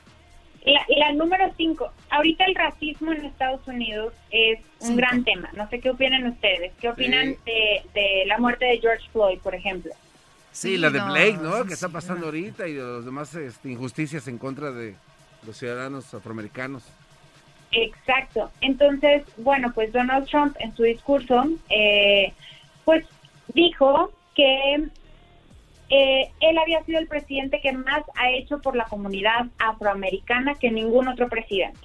La, 0.65 1.13
número 1.13 1.51
cinco, 1.55 1.91
ahorita 2.09 2.45
el 2.45 2.55
racismo 2.55 3.11
en 3.11 3.25
Estados 3.25 3.67
Unidos 3.67 4.13
es 4.31 4.59
un 4.79 4.95
gran 4.95 5.23
tema. 5.23 5.49
No 5.53 5.69
sé 5.69 5.79
qué 5.79 5.91
opinan 5.91 6.25
ustedes. 6.25 6.73
¿Qué 6.81 6.89
opinan 6.89 7.35
de, 7.45 7.83
de 7.93 8.23
la 8.25 8.39
muerte 8.39 8.65
de 8.65 8.79
George 8.79 9.07
Floyd, 9.11 9.39
por 9.39 9.53
ejemplo? 9.53 9.91
Sí, 10.51 10.77
la 10.77 10.89
de 10.89 11.01
Blake, 11.01 11.37
¿no? 11.41 11.65
Que 11.65 11.73
está 11.73 11.89
pasando 11.89 12.27
ahorita 12.27 12.67
y 12.67 12.73
de 12.73 12.81
los 12.81 13.03
demás 13.03 13.35
este, 13.35 13.69
injusticias 13.69 14.27
en 14.27 14.37
contra 14.37 14.71
de 14.71 14.95
los 15.45 15.57
ciudadanos 15.57 16.13
afroamericanos. 16.13 16.83
Exacto. 17.71 18.49
Entonces, 18.61 19.23
bueno, 19.37 19.71
pues 19.73 19.91
Donald 19.91 20.27
Trump 20.27 20.55
en 20.59 20.73
su 20.75 20.83
discurso, 20.83 21.43
eh, 21.69 22.33
pues 22.85 23.05
dijo 23.53 24.13
que 24.33 24.87
eh, 25.89 26.31
él 26.39 26.57
había 26.57 26.83
sido 26.83 26.99
el 26.99 27.07
presidente 27.07 27.61
que 27.61 27.71
más 27.71 28.03
ha 28.15 28.31
hecho 28.31 28.59
por 28.59 28.75
la 28.75 28.85
comunidad 28.85 29.47
afroamericana 29.59 30.55
que 30.55 30.71
ningún 30.71 31.07
otro 31.07 31.29
presidente. 31.29 31.79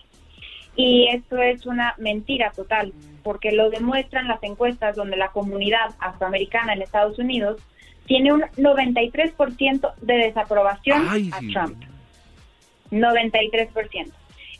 Y 0.76 1.08
esto 1.08 1.36
es 1.38 1.66
una 1.66 1.94
mentira 1.98 2.52
total, 2.52 2.92
porque 3.22 3.52
lo 3.52 3.70
demuestran 3.70 4.28
las 4.28 4.42
encuestas 4.42 4.96
donde 4.96 5.16
la 5.16 5.28
comunidad 5.28 5.94
afroamericana 5.98 6.72
en 6.72 6.82
Estados 6.82 7.18
Unidos 7.18 7.60
tiene 8.06 8.32
un 8.32 8.42
93% 8.56 9.94
de 10.00 10.14
desaprobación 10.14 11.06
a 11.08 11.38
Trump. 11.52 11.82
93%. 12.90 14.12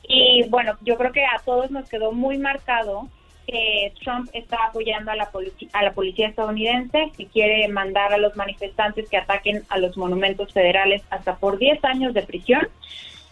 Y 0.09 0.49
bueno, 0.49 0.77
yo 0.83 0.97
creo 0.97 1.13
que 1.13 1.25
a 1.25 1.39
todos 1.45 1.71
nos 1.71 1.89
quedó 1.89 2.13
muy 2.13 2.39
marcado 2.39 3.09
que 3.51 3.93
Trump 4.03 4.31
está 4.33 4.57
apoyando 4.69 5.11
a 5.11 5.17
la, 5.17 5.31
a 5.73 5.83
la 5.83 5.93
policía 5.93 6.29
estadounidense, 6.29 7.11
que 7.17 7.27
quiere 7.27 7.67
mandar 7.69 8.13
a 8.13 8.19
los 8.19 8.37
manifestantes 8.37 9.09
que 9.09 9.17
ataquen 9.17 9.65
a 9.69 9.79
los 9.79 9.97
monumentos 9.97 10.53
federales 10.53 11.03
hasta 11.11 11.37
por 11.37 11.59
10 11.59 11.85
años 11.85 12.15
de 12.15 12.23
prisión. 12.23 12.69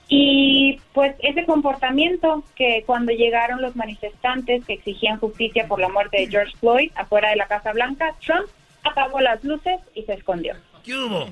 Y 0.09 0.81
pues 0.95 1.15
ese 1.21 1.45
comportamiento 1.45 2.43
que 2.57 2.83
cuando 2.87 3.13
llegaron 3.13 3.61
los 3.61 3.77
manifestantes 3.77 4.65
que 4.65 4.75
exigían 4.75 5.19
justicia 5.19 5.69
por 5.69 5.81
la 5.81 5.91
muerte 5.91 6.19
de 6.19 6.29
George 6.29 6.57
Floyd 6.59 6.91
afuera 6.95 7.31
de 7.31 7.37
la 7.37 7.47
Casa 7.47 7.73
Blanca, 7.73 8.15
Trump 8.25 8.49
apagó 8.85 9.21
las 9.21 9.45
luces 9.45 9.81
y 9.95 10.03
se 10.05 10.15
escondió. 10.15 10.55
¿Qué 10.83 10.95
hubo? 10.95 11.27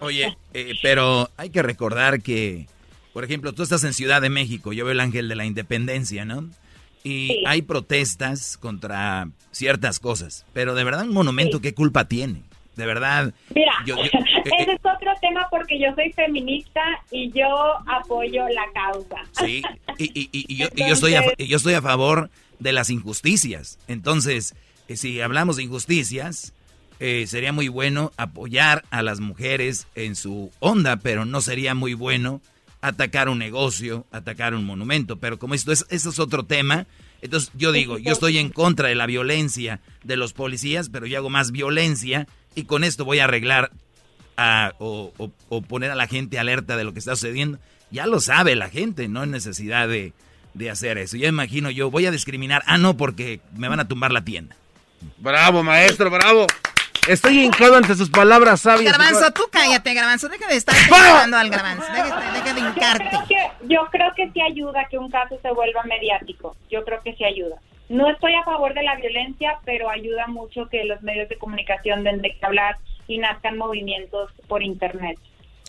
Oye, 0.00 0.36
eh, 0.54 0.74
pero 0.80 1.28
hay 1.36 1.50
que 1.50 1.62
recordar 1.62 2.22
que, 2.22 2.66
por 3.12 3.24
ejemplo, 3.24 3.52
tú 3.52 3.64
estás 3.64 3.82
en 3.82 3.94
Ciudad 3.94 4.22
de 4.22 4.30
México, 4.30 4.72
yo 4.72 4.84
veo 4.84 4.92
el 4.92 5.00
Ángel 5.00 5.28
de 5.28 5.34
la 5.34 5.44
Independencia, 5.44 6.24
¿no? 6.24 6.48
Y 7.04 7.44
hay 7.46 7.62
protestas 7.62 8.56
contra 8.56 9.28
ciertas 9.50 9.98
cosas, 9.98 10.46
pero 10.52 10.74
de 10.74 10.84
verdad 10.84 11.02
un 11.02 11.12
monumento, 11.12 11.60
¿qué 11.60 11.74
culpa 11.74 12.06
tiene? 12.06 12.42
De 12.76 12.86
verdad. 12.86 13.34
Mira, 13.54 13.72
eh, 13.86 14.10
ese 14.44 14.70
eh, 14.70 14.74
es 14.74 14.80
otro 14.80 15.12
tema 15.20 15.46
porque 15.50 15.78
yo 15.78 15.94
soy 15.94 16.12
feminista 16.12 16.80
y 17.10 17.30
yo 17.32 17.46
apoyo 17.86 18.48
la 18.48 18.64
causa. 18.72 19.16
Sí, 19.32 19.62
y, 19.98 20.56
yo, 20.56 20.68
estoy 20.86 21.14
yo 21.38 21.56
estoy 21.56 21.74
a 21.74 21.82
favor 21.82 22.30
de 22.58 22.72
las 22.72 22.88
injusticias. 22.88 23.78
Entonces, 23.88 24.54
si 24.88 25.20
hablamos 25.20 25.56
de 25.56 25.64
injusticias, 25.64 26.54
eh, 27.00 27.26
sería 27.26 27.52
muy 27.52 27.68
bueno 27.68 28.12
apoyar 28.16 28.84
a 28.90 29.02
las 29.02 29.20
mujeres 29.20 29.88
en 29.94 30.14
su 30.14 30.52
onda, 30.60 30.96
pero 30.96 31.24
no 31.24 31.40
sería 31.40 31.74
muy 31.74 31.94
bueno 31.94 32.40
atacar 32.82 33.28
un 33.28 33.38
negocio, 33.38 34.06
atacar 34.10 34.54
un 34.54 34.66
monumento. 34.66 35.16
Pero 35.16 35.38
como 35.38 35.54
esto 35.54 35.72
es, 35.72 35.86
eso 35.88 36.10
es 36.10 36.18
otro 36.18 36.44
tema, 36.44 36.86
entonces 37.22 37.50
yo 37.54 37.72
digo, 37.72 37.96
yo 37.96 38.12
estoy 38.12 38.36
en 38.36 38.50
contra 38.50 38.88
de 38.88 38.96
la 38.96 39.06
violencia 39.06 39.80
de 40.02 40.16
los 40.16 40.34
policías, 40.34 40.90
pero 40.90 41.06
yo 41.06 41.16
hago 41.16 41.30
más 41.30 41.52
violencia 41.52 42.26
y 42.54 42.64
con 42.64 42.84
esto 42.84 43.04
voy 43.04 43.20
a 43.20 43.24
arreglar 43.24 43.70
o, 44.78 45.12
poner 45.68 45.92
a 45.92 45.94
la 45.94 46.08
gente 46.08 46.38
alerta 46.38 46.76
de 46.76 46.84
lo 46.84 46.92
que 46.92 46.98
está 46.98 47.14
sucediendo. 47.14 47.58
Ya 47.92 48.06
lo 48.06 48.20
sabe 48.20 48.56
la 48.56 48.68
gente, 48.68 49.06
no 49.06 49.20
hay 49.20 49.28
necesidad 49.28 49.86
de, 49.88 50.12
de 50.54 50.70
hacer 50.70 50.98
eso. 50.98 51.16
Ya 51.16 51.28
imagino 51.28 51.70
yo, 51.70 51.90
voy 51.90 52.06
a 52.06 52.10
discriminar, 52.10 52.62
ah, 52.66 52.78
no, 52.78 52.96
porque 52.96 53.40
me 53.56 53.68
van 53.68 53.78
a 53.78 53.86
tumbar 53.86 54.12
la 54.12 54.24
tienda. 54.24 54.56
Bravo, 55.18 55.62
maestro, 55.62 56.10
bravo. 56.10 56.46
Estoy 57.08 57.44
hincado 57.44 57.76
ante 57.76 57.94
sus 57.94 58.10
palabras 58.10 58.60
sabias. 58.60 58.96
Garbanzo, 58.96 59.32
tú 59.32 59.42
cállate, 59.50 59.92
Garbanzo. 59.92 60.28
Deja 60.28 60.46
de 60.46 60.56
estar 60.56 60.74
hincando 60.76 61.36
al 61.36 61.50
Garbanzo. 61.50 61.86
Deja, 61.92 62.54
de 62.54 62.60
hincarte. 62.60 63.18
Yo 63.64 63.88
creo, 63.90 64.12
que, 64.14 64.30
sí 64.32 64.40
ayuda 64.40 64.86
que 64.88 64.98
un 64.98 65.10
caso 65.10 65.38
se 65.42 65.50
vuelva 65.52 65.82
mediático. 65.84 66.56
Yo 66.70 66.84
creo 66.84 67.02
que 67.02 67.14
sí 67.14 67.24
ayuda. 67.24 67.56
No 67.88 68.08
estoy 68.08 68.34
a 68.34 68.44
favor 68.44 68.72
de 68.74 68.84
la 68.84 68.96
violencia, 68.96 69.58
pero 69.64 69.90
ayuda 69.90 70.26
mucho 70.28 70.68
que 70.68 70.84
los 70.84 71.02
medios 71.02 71.28
de 71.28 71.38
comunicación 71.38 72.04
den 72.04 72.22
de 72.22 72.36
que 72.36 72.46
hablar 72.46 72.78
y 73.08 73.18
nazcan 73.18 73.58
movimientos 73.58 74.30
por 74.48 74.62
Internet. 74.62 75.18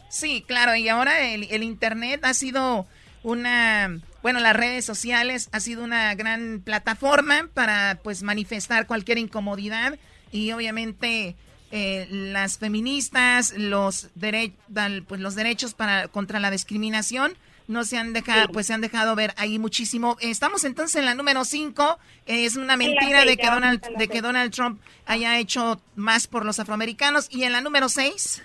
Sí, 0.09 0.43
claro. 0.47 0.75
Y 0.75 0.87
ahora 0.87 1.21
el 1.21 1.63
Internet 1.63 2.21
ha 2.23 2.33
sido 2.33 2.85
una 3.23 3.99
bueno, 4.23 4.39
las 4.39 4.55
redes 4.55 4.85
sociales 4.85 5.49
ha 5.51 5.59
sido 5.59 5.83
una 5.83 6.15
gran 6.15 6.61
plataforma 6.63 7.49
para 7.53 7.99
pues 8.03 8.23
manifestar 8.23 8.87
cualquier 8.87 9.17
incomodidad 9.17 9.99
y 10.33 10.51
obviamente 10.51 11.35
eh, 11.71 12.07
las 12.09 12.57
feministas, 12.57 13.53
los, 13.57 14.09
pues, 14.19 15.21
los 15.21 15.35
derechos 15.35 15.73
para 15.73 16.09
contra 16.09 16.41
la 16.41 16.51
discriminación 16.51 17.33
no 17.67 17.85
se 17.85 17.97
han 17.97 18.11
dejado, 18.11 18.49
pues 18.49 18.67
se 18.67 18.73
han 18.73 18.81
dejado 18.81 19.15
ver 19.15 19.33
ahí 19.37 19.57
muchísimo. 19.57 20.17
Estamos 20.19 20.65
entonces 20.65 20.97
en 20.97 21.05
la 21.05 21.15
número 21.15 21.45
5. 21.45 21.97
es 22.25 22.57
una 22.57 22.75
mentira 22.75 23.23
de 23.23 23.37
que 23.37 23.47
Donald, 23.47 23.81
de 23.97 24.07
que 24.09 24.21
Donald 24.21 24.51
Trump 24.51 24.81
haya 25.05 25.39
hecho 25.39 25.79
más 25.95 26.27
por 26.27 26.45
los 26.45 26.59
afroamericanos. 26.59 27.29
Y 27.31 27.43
en 27.43 27.53
la 27.53 27.61
número 27.61 27.87
6 27.87 28.43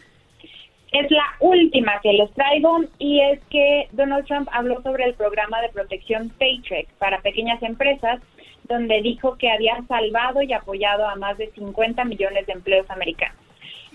es 0.92 1.10
la 1.10 1.24
última 1.40 2.00
que 2.02 2.12
les 2.12 2.32
traigo 2.32 2.80
y 2.98 3.20
es 3.20 3.40
que 3.50 3.88
Donald 3.92 4.26
Trump 4.26 4.48
habló 4.52 4.82
sobre 4.82 5.04
el 5.04 5.14
programa 5.14 5.60
de 5.60 5.68
protección 5.68 6.30
Paycheck 6.38 6.88
para 6.98 7.20
pequeñas 7.20 7.62
empresas, 7.62 8.20
donde 8.68 9.02
dijo 9.02 9.36
que 9.36 9.50
había 9.50 9.82
salvado 9.88 10.42
y 10.42 10.52
apoyado 10.52 11.06
a 11.06 11.16
más 11.16 11.38
de 11.38 11.50
50 11.50 12.04
millones 12.04 12.46
de 12.46 12.52
empleos 12.52 12.88
americanos. 12.90 13.38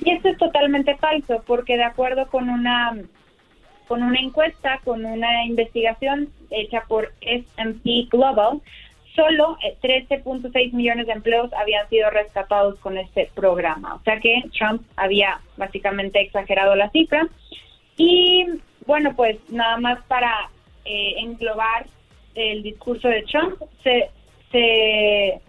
Y 0.03 0.11
esto 0.11 0.29
es 0.29 0.37
totalmente 0.37 0.95
falso, 0.97 1.43
porque 1.45 1.77
de 1.77 1.83
acuerdo 1.83 2.27
con 2.27 2.49
una 2.49 2.93
con 3.87 4.01
una 4.01 4.19
encuesta, 4.19 4.79
con 4.83 5.05
una 5.05 5.45
investigación 5.45 6.29
hecha 6.49 6.83
por 6.87 7.13
S&P 7.21 8.07
Global, 8.09 8.61
solo 9.15 9.57
13.6 9.81 10.51
eh, 10.55 10.69
millones 10.73 11.07
de 11.07 11.13
empleos 11.13 11.51
habían 11.53 11.87
sido 11.89 12.09
rescatados 12.09 12.79
con 12.79 12.97
este 12.97 13.29
programa. 13.35 13.95
O 13.95 14.03
sea 14.03 14.19
que 14.19 14.41
Trump 14.57 14.81
había 14.95 15.39
básicamente 15.57 16.21
exagerado 16.21 16.75
la 16.75 16.89
cifra. 16.89 17.27
Y 17.97 18.45
bueno, 18.85 19.15
pues 19.15 19.37
nada 19.49 19.77
más 19.77 20.03
para 20.05 20.49
eh, 20.85 21.15
englobar 21.17 21.85
el 22.35 22.63
discurso 22.63 23.07
de 23.07 23.23
Trump, 23.23 23.61
se, 23.83 24.09
se, 24.53 25.41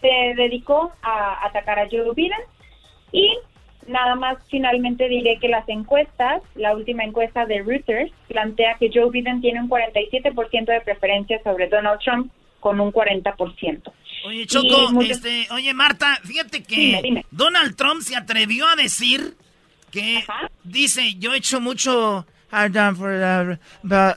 se 0.00 0.34
dedicó 0.36 0.90
a 1.02 1.46
atacar 1.46 1.78
a 1.78 1.88
Joe 1.90 2.14
Biden. 2.14 2.40
Y 3.12 3.36
nada 3.86 4.14
más 4.14 4.38
finalmente 4.48 5.08
diré 5.08 5.38
que 5.38 5.48
las 5.48 5.68
encuestas, 5.68 6.42
la 6.54 6.74
última 6.74 7.04
encuesta 7.04 7.44
de 7.44 7.62
Reuters, 7.62 8.10
plantea 8.28 8.76
que 8.78 8.90
Joe 8.92 9.10
Biden 9.10 9.42
tiene 9.42 9.60
un 9.60 9.68
47% 9.68 10.64
de 10.64 10.80
preferencia 10.80 11.42
sobre 11.42 11.68
Donald 11.68 12.00
Trump 12.00 12.32
con 12.60 12.80
un 12.80 12.92
40%. 12.92 13.92
Oye, 14.26 14.46
Choco, 14.46 15.00
este, 15.02 15.46
oye, 15.50 15.72
Marta, 15.74 16.18
fíjate 16.24 16.62
que 16.62 17.24
Donald 17.30 17.74
Trump 17.74 18.02
se 18.02 18.16
atrevió 18.16 18.68
a 18.68 18.76
decir 18.76 19.34
que 19.90 20.22
dice, 20.62 21.14
yo 21.18 21.32
he 21.32 21.38
hecho 21.38 21.60
mucho 21.60 22.26
for 22.50 23.58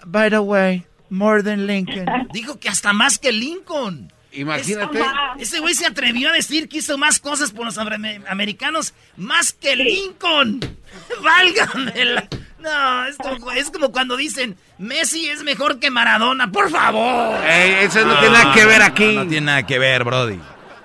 by 0.06 0.30
the 0.30 0.40
way, 0.40 0.84
more 1.14 1.44
than 1.44 1.68
Lincoln. 1.68 2.06
Dijo 2.34 2.60
que 2.60 2.70
hasta 2.70 2.92
más 2.92 3.18
que 3.18 3.32
Lincoln. 3.32 4.12
Imagínate. 4.32 5.00
ese 5.38 5.60
güey 5.60 5.76
se 5.76 5.86
atrevió 5.86 6.30
a 6.30 6.32
decir 6.32 6.68
que 6.68 6.80
hizo 6.80 6.98
más 6.98 7.20
cosas 7.20 7.52
por 7.52 7.66
los 7.66 7.78
americanos 7.78 8.96
más 9.16 9.54
que 9.54 9.76
Lincoln. 9.76 10.60
Válgame. 11.24 12.28
No, 12.58 13.06
es 13.06 13.18
como, 13.18 13.52
es 13.52 13.70
como, 13.70 13.92
cuando 13.92 14.18
dicen 14.18 14.58
Messi 14.80 15.28
es 15.28 15.44
mejor 15.44 15.80
que 15.80 15.92
Maradona, 15.92 16.52
por 16.52 16.72
favor. 16.72 17.46
eso 17.46 18.04
no, 18.06 18.20
tiene 18.20 18.34
nada 18.34 18.54
que 18.56 18.66
ver 18.66 18.82
aquí. 18.82 19.16
No, 19.16 19.28
tiene 19.28 19.46
nada 19.46 19.68
que 19.68 19.78
ver, 19.78 20.04
Brody. 20.04 20.40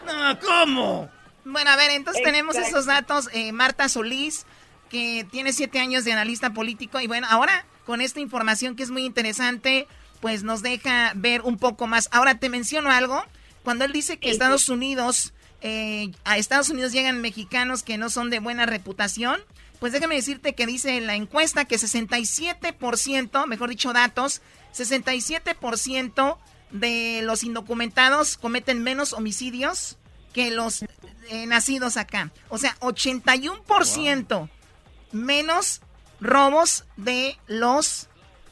No, 0.06 0.38
¿cómo? 0.40 1.08
Bueno, 1.46 1.70
a 1.70 1.76
ver, 1.76 1.92
entonces 1.92 2.22
tenemos 2.22 2.56
esos 2.56 2.84
datos. 2.84 3.30
Eh, 3.32 3.52
Marta 3.52 3.88
Solís, 3.88 4.44
que 4.90 5.26
tiene 5.30 5.54
siete 5.54 5.78
años 5.78 6.04
de 6.04 6.12
analista 6.12 6.52
político. 6.52 7.00
Y 7.00 7.06
bueno, 7.06 7.26
ahora 7.30 7.64
con 7.86 8.02
esta 8.02 8.20
información 8.20 8.76
que 8.76 8.82
es 8.82 8.90
muy 8.90 9.06
interesante, 9.06 9.88
pues 10.20 10.42
nos 10.42 10.62
deja 10.62 11.12
ver 11.14 11.42
un 11.42 11.58
poco 11.58 11.86
más. 11.86 12.08
Ahora 12.12 12.38
te 12.38 12.48
menciono 12.48 12.90
algo. 12.90 13.22
Cuando 13.62 13.84
él 13.84 13.92
dice 13.92 14.18
que 14.18 14.30
Estados 14.30 14.68
Unidos, 14.68 15.34
eh, 15.60 16.12
a 16.24 16.38
Estados 16.38 16.70
Unidos 16.70 16.92
llegan 16.92 17.20
mexicanos 17.20 17.82
que 17.82 17.98
no 17.98 18.10
son 18.10 18.30
de 18.30 18.40
buena 18.40 18.66
reputación, 18.66 19.40
pues 19.80 19.92
déjame 19.92 20.16
decirte 20.16 20.54
que 20.54 20.66
dice 20.66 21.00
la 21.00 21.14
encuesta 21.14 21.64
que 21.64 21.76
67%, 21.76 23.46
mejor 23.46 23.70
dicho 23.70 23.92
datos, 23.92 24.42
67% 24.74 26.38
de 26.70 27.20
los 27.22 27.44
indocumentados 27.44 28.36
cometen 28.36 28.82
menos 28.82 29.12
homicidios 29.12 29.98
que 30.32 30.50
los 30.50 30.82
eh, 30.82 31.46
nacidos 31.46 31.96
acá. 31.96 32.32
O 32.48 32.58
sea, 32.58 32.76
81% 32.80 34.48
menos 35.12 35.80
robos 36.20 36.84
de 36.96 37.38
los 37.46 38.07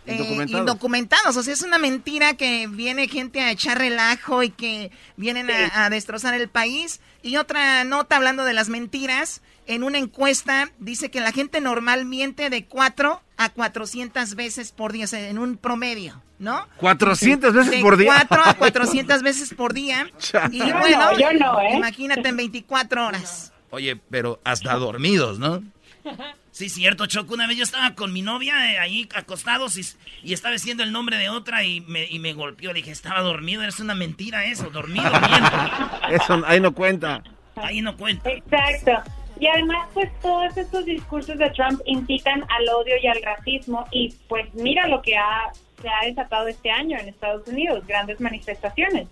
eh, 0.07 0.47
indocumentados. 0.49 1.37
O 1.37 1.43
sea, 1.43 1.53
es 1.53 1.63
una 1.63 1.79
mentira 1.79 2.35
que 2.35 2.67
viene 2.69 3.09
gente 3.09 3.41
a 3.41 3.51
echar 3.51 3.79
relajo 3.79 4.43
y 4.43 4.51
que 4.51 4.91
vienen 5.17 5.51
a, 5.51 5.91
destrozar 5.91 6.35
el 6.35 6.49
país. 6.49 7.01
Y 7.23 7.37
otra 7.37 7.85
nota 7.85 8.17
hablando 8.17 8.45
de 8.45 8.53
las 8.53 8.69
mentiras. 8.69 9.43
En 9.67 9.83
una 9.83 9.99
encuesta 9.99 10.71
dice 10.79 11.11
que 11.11 11.21
la 11.21 11.33
gente 11.33 11.61
normal 11.61 12.05
miente 12.05 12.51
de 12.51 12.67
4 12.67 13.21
a 13.37 13.49
400 13.49 14.37
veces 14.37 14.71
por 14.71 14.93
día, 14.93 15.07
o 15.07 15.09
sea, 15.09 15.29
en 15.29 15.39
un 15.39 15.57
promedio, 15.57 16.23
¿no? 16.39 16.69
400 16.77 17.53
veces 17.55 17.83
por 17.83 17.97
día. 17.97 18.27
4 18.29 18.43
a 18.45 18.55
400 18.55 19.23
veces 19.23 19.55
por 19.55 19.75
día. 19.75 20.09
y 20.53 20.61
bueno, 20.61 21.19
yo 21.19 21.33
no, 21.33 21.61
¿eh? 21.61 21.75
imagínate 21.75 22.29
en 22.29 22.37
24 22.37 23.07
horas. 23.07 23.53
Oye, 23.71 23.97
pero 24.09 24.41
hasta 24.45 24.75
dormidos, 24.75 25.41
¿no? 25.41 25.65
Sí, 26.57 26.71
cierto, 26.71 27.05
Choco. 27.05 27.35
Una 27.35 27.47
vez 27.47 27.59
yo 27.59 27.65
estaba 27.65 27.95
con 27.95 28.15
mi 28.15 28.23
novia 28.23 28.73
eh, 28.73 28.79
ahí 28.79 29.07
acostados 29.15 29.77
y, 29.77 30.33
estaba 30.33 30.55
diciendo 30.55 30.83
el 30.83 30.91
nombre 30.91 31.19
de 31.19 31.29
otra 31.29 31.63
y 31.65 31.83
me, 31.83 32.07
y 32.07 32.19
me 32.19 32.33
golpeó. 32.33 32.73
Le 32.73 32.79
dije, 32.79 32.93
estaba 32.93 33.21
dormido. 33.21 33.63
Es 33.63 33.79
una 33.79 33.95
mentira 33.95 34.43
eso, 34.47 34.71
dormido. 34.71 35.05
eso 36.11 36.43
ahí 36.47 36.59
no 36.59 36.73
cuenta. 36.73 37.23
Ahí 37.57 37.83
no 37.83 37.95
cuenta. 37.99 38.31
Exacto. 38.31 38.93
Y 39.39 39.49
además, 39.49 39.87
pues 39.93 40.09
todos 40.23 40.57
estos 40.57 40.87
discursos 40.87 41.37
de 41.37 41.51
Trump 41.51 41.79
incitan 41.85 42.43
al 42.49 42.67
odio 42.71 42.95
y 43.03 43.07
al 43.07 43.23
racismo. 43.23 43.87
Y 43.91 44.15
pues 44.27 44.47
mira 44.55 44.89
lo 44.89 45.03
que 45.03 45.15
ha, 45.15 45.53
se 45.83 45.89
ha 45.91 46.07
desatado 46.07 46.49
este 46.49 46.71
año 46.71 46.99
en 46.99 47.09
Estados 47.09 47.47
Unidos, 47.49 47.87
grandes 47.87 48.19
manifestaciones. 48.19 49.09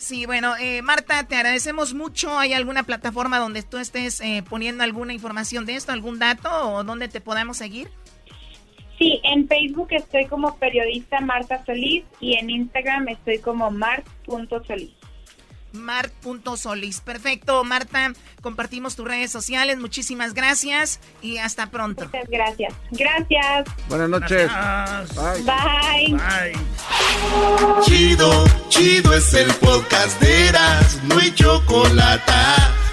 Sí, 0.00 0.24
bueno, 0.24 0.54
eh, 0.58 0.80
Marta, 0.80 1.24
te 1.24 1.36
agradecemos 1.36 1.92
mucho. 1.92 2.38
¿Hay 2.38 2.54
alguna 2.54 2.84
plataforma 2.84 3.38
donde 3.38 3.62
tú 3.62 3.76
estés 3.76 4.22
eh, 4.22 4.42
poniendo 4.48 4.82
alguna 4.82 5.12
información 5.12 5.66
de 5.66 5.76
esto, 5.76 5.92
algún 5.92 6.18
dato 6.18 6.48
o 6.50 6.84
donde 6.84 7.08
te 7.08 7.20
podamos 7.20 7.58
seguir? 7.58 7.90
Sí, 8.98 9.20
en 9.24 9.46
Facebook 9.46 9.88
estoy 9.90 10.24
como 10.24 10.56
periodista 10.56 11.20
Marta 11.20 11.62
Solís 11.66 12.04
y 12.18 12.32
en 12.32 12.48
Instagram 12.48 13.08
estoy 13.08 13.40
como 13.40 13.70
mart.solís. 13.70 14.99
Mart.solís. 15.72 17.00
Perfecto, 17.00 17.62
Marta. 17.64 18.12
Compartimos 18.42 18.96
tus 18.96 19.06
redes 19.06 19.30
sociales. 19.30 19.78
Muchísimas 19.78 20.34
gracias 20.34 21.00
y 21.22 21.38
hasta 21.38 21.70
pronto. 21.70 22.04
Muchas 22.04 22.28
gracias. 22.28 22.74
Gracias. 22.90 23.68
Buenas 23.88 24.08
noches. 24.08 24.50
Bye. 25.44 26.14
Bye. 26.14 26.58
Chido, 27.82 28.44
chido 28.68 29.14
es 29.14 29.34
el 29.34 29.52
podcast 29.54 30.20
de 30.20 30.48
Eras. 30.48 31.00
No 31.04 31.18
hay 31.18 31.32
chocolate. 31.34 32.32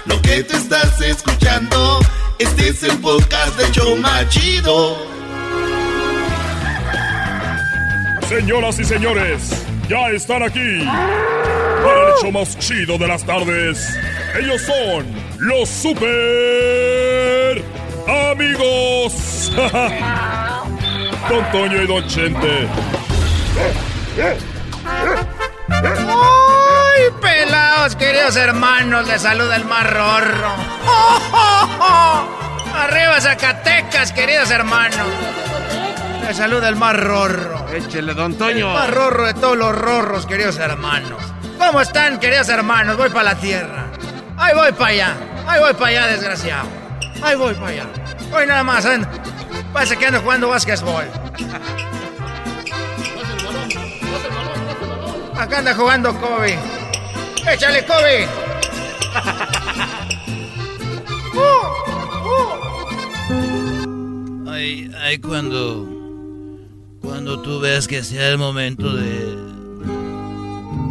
Lo 0.06 0.20
que 0.22 0.42
te 0.42 0.56
estás 0.56 1.00
escuchando, 1.00 2.00
este 2.38 2.68
es 2.68 2.82
el 2.82 2.98
podcast 2.98 3.56
de 3.58 3.70
Choma 3.72 4.28
Chido. 4.28 4.96
Señoras 8.28 8.78
y 8.78 8.84
señores 8.84 9.68
ya 9.88 10.10
están 10.10 10.42
aquí 10.42 10.84
para 11.82 12.02
el 12.02 12.14
hecho 12.16 12.32
más 12.32 12.58
chido 12.58 12.98
de 12.98 13.06
las 13.06 13.24
tardes. 13.24 13.98
Ellos 14.38 14.60
son 14.62 15.06
los 15.38 15.68
super 15.68 17.62
amigos. 18.30 19.52
Don 21.28 21.50
Toño 21.52 21.82
y 21.82 21.86
Don 21.86 22.06
Chente. 22.06 22.68
¡Ay, 25.70 27.04
pelados, 27.20 27.94
queridos 27.96 28.36
hermanos! 28.36 29.06
Les 29.06 29.20
saluda 29.22 29.56
el 29.56 29.64
más 29.64 29.88
rorro. 29.90 30.54
Arriba 32.74 33.20
Zacatecas, 33.20 34.12
queridos 34.12 34.50
hermanos. 34.50 35.06
Les 36.26 36.36
saluda 36.36 36.68
el 36.68 36.76
más 36.76 36.96
rorro. 36.98 37.66
Échele, 37.74 38.14
don 38.14 38.34
Toño. 38.34 38.68
El 38.68 38.74
más 38.74 38.90
rorro 38.90 39.26
de 39.26 39.34
todos 39.34 39.56
los 39.56 39.76
rorros, 39.76 40.26
queridos 40.26 40.58
hermanos. 40.58 41.22
¿Cómo 41.58 41.80
están, 41.80 42.18
queridos 42.20 42.48
hermanos? 42.48 42.96
Voy 42.96 43.10
para 43.10 43.34
la 43.34 43.34
tierra. 43.34 43.90
Ahí 44.36 44.54
voy 44.54 44.72
para 44.72 44.90
allá. 44.90 45.16
Ahí 45.46 45.60
voy 45.60 45.74
para 45.74 45.86
allá, 45.86 46.06
desgraciado. 46.06 46.68
Ahí 47.22 47.36
voy 47.36 47.54
para 47.54 47.68
allá. 47.68 47.86
Hoy 48.32 48.46
nada 48.46 48.62
más, 48.62 48.84
¿eh? 48.84 49.00
Parece 49.72 49.96
que 49.96 50.06
ando 50.06 50.20
jugando 50.20 50.48
básquetbol. 50.48 51.04
Acá 55.36 55.58
anda 55.58 55.74
jugando 55.74 56.14
Kobe. 56.18 56.58
¡Échale, 57.46 57.84
Kobe! 57.86 58.28
Ay, 64.50 64.90
ay, 65.00 65.18
cuando 65.18 65.86
cuando 67.00 67.40
tú 67.42 67.60
ves 67.60 67.86
que 67.86 68.02
sea 68.02 68.28
el 68.28 68.38
momento 68.38 68.92
de, 68.92 69.27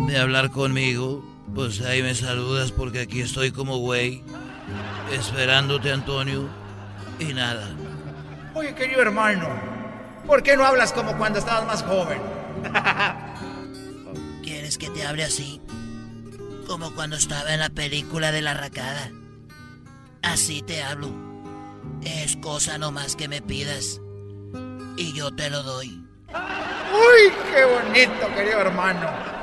de 0.08 0.18
hablar 0.18 0.52
conmigo, 0.52 1.22
pues 1.54 1.82
ahí 1.82 2.02
me 2.02 2.16
saludas 2.16 2.72
porque 2.72 3.02
aquí 3.02 3.22
estoy 3.22 3.52
como 3.52 3.78
güey, 3.78 4.24
esperándote 5.12 5.92
Antonio, 5.92 6.48
y 7.20 7.34
nada. 7.34 7.68
Oye, 8.54 8.74
querido 8.74 9.02
hermano, 9.02 9.50
¿por 10.26 10.44
qué 10.44 10.56
no 10.56 10.66
hablas 10.66 10.94
como 10.94 11.18
cuando 11.18 11.40
estabas 11.40 11.68
más 11.68 11.84
joven? 11.84 12.22
¿Quieres 14.44 14.78
que 14.78 14.90
te 14.90 15.06
hable 15.06 15.26
así? 15.26 15.62
Como 16.66 16.94
cuando 16.96 17.18
estaba 17.18 17.54
en 17.54 17.60
la 17.60 17.70
película 17.70 18.32
de 18.32 18.42
la 18.42 18.54
racada. 18.54 19.12
Así 20.22 20.62
te 20.62 20.84
hablo. 20.84 21.12
Es 22.02 22.38
cosa 22.38 22.78
nomás 22.78 23.16
que 23.16 23.28
me 23.28 23.42
pidas. 23.42 24.00
Y 24.96 25.14
yo 25.14 25.32
te 25.32 25.50
lo 25.50 25.64
doy. 25.64 26.02
Uy, 26.30 27.34
qué 27.54 27.66
bonito, 27.66 28.36
querido 28.36 28.62
hermano. 28.62 29.37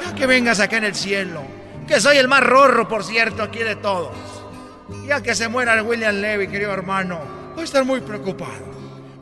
Ya 0.00 0.14
que 0.14 0.26
vengas 0.26 0.60
acá 0.60 0.78
en 0.78 0.84
el 0.84 0.94
cielo. 0.94 1.42
Que 1.86 2.00
soy 2.00 2.18
el 2.18 2.28
más 2.28 2.42
rorro, 2.42 2.88
por 2.88 3.04
cierto, 3.04 3.42
aquí 3.42 3.58
de 3.58 3.76
todos. 3.76 4.16
Ya 5.06 5.22
que 5.22 5.34
se 5.34 5.48
muera 5.48 5.74
el 5.74 5.82
William 5.82 6.14
Levy, 6.16 6.48
querido 6.48 6.72
hermano. 6.72 7.20
Voy 7.54 7.62
a 7.62 7.64
estar 7.64 7.84
muy 7.84 8.00
preocupado. 8.00 8.66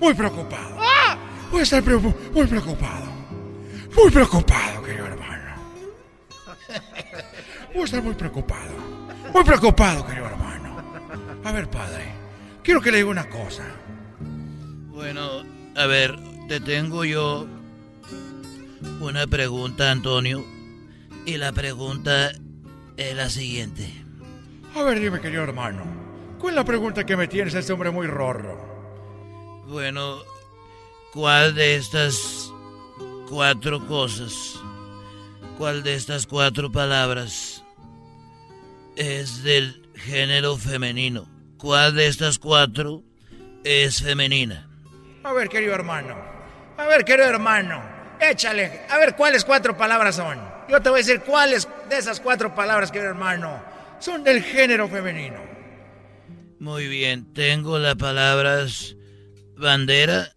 Muy 0.01 0.14
preocupado. 0.14 0.76
Voy 1.51 1.61
a 1.61 1.62
estar 1.62 1.83
muy 1.83 2.47
preocupado. 2.47 3.07
Muy 3.97 4.11
preocupado, 4.11 4.83
querido 4.83 5.07
hermano. 5.07 5.55
Voy 7.72 7.83
a 7.83 7.85
estar 7.85 8.03
muy 8.03 8.14
preocupado. 8.14 8.74
Muy 9.33 9.45
preocupado, 9.45 10.07
querido 10.07 10.26
hermano. 10.26 10.76
A 11.45 11.53
ver, 11.53 11.68
padre, 11.68 12.12
quiero 12.62 12.81
que 12.81 12.91
le 12.91 12.99
diga 12.99 13.11
una 13.11 13.29
cosa. 13.29 13.64
Bueno, 14.89 15.43
a 15.76 15.87
ver, 15.87 16.18
te 16.49 16.61
tengo 16.61 17.05
yo 17.05 17.47
una 19.01 19.26
pregunta, 19.26 19.91
Antonio. 19.91 20.45
Y 21.29 21.37
la 21.37 21.53
pregunta 21.53 22.33
es 22.97 23.14
la 23.14 23.29
siguiente. 23.29 23.87
A 24.74 24.83
ver, 24.83 24.99
dime, 24.99 25.20
querido 25.20 25.43
hermano. 25.43 25.85
¿Cuál 26.39 26.55
es 26.55 26.57
la 26.57 26.64
pregunta 26.64 27.05
que 27.05 27.18
me 27.18 27.29
tienes 27.29 27.55
a 27.55 27.59
este 27.59 27.74
hombre 27.74 27.91
muy 27.91 28.07
rorro? 28.07 29.62
Bueno, 29.66 30.20
¿cuál 31.12 31.55
de 31.55 31.76
estas 31.76 32.51
cuatro 33.29 33.87
cosas, 33.87 34.59
cuál 35.59 35.83
de 35.83 35.97
estas 35.97 36.26
cuatro 36.26 36.72
palabras 36.72 37.62
es 38.97 39.43
del 39.43 39.87
género 39.97 40.57
femenino? 40.57 41.29
¿Cuál 41.59 41.95
de 41.95 42.07
estas 42.07 42.39
cuatro 42.39 43.03
es 43.64 44.03
femenina? 44.03 44.66
A 45.24 45.35
ver, 45.35 45.51
querido 45.51 45.74
hermano. 45.74 46.16
A 46.79 46.87
ver, 46.87 47.05
querido 47.05 47.29
hermano. 47.29 47.97
Échale. 48.20 48.82
A 48.90 48.98
ver, 48.98 49.14
¿cuáles 49.14 49.44
cuatro 49.44 49.76
palabras 49.76 50.16
son? 50.16 50.38
Yo 50.68 50.80
te 50.80 50.90
voy 50.90 51.00
a 51.00 51.02
decir 51.04 51.20
cuáles 51.20 51.68
de 51.88 51.98
esas 51.98 52.20
cuatro 52.20 52.54
palabras, 52.54 52.90
querido 52.90 53.10
hermano, 53.10 53.62
son 54.00 54.22
del 54.24 54.42
género 54.42 54.88
femenino. 54.88 55.38
Muy 56.60 56.88
bien, 56.88 57.32
tengo 57.32 57.78
las 57.78 57.94
palabras 57.94 58.96
bandera, 59.56 60.32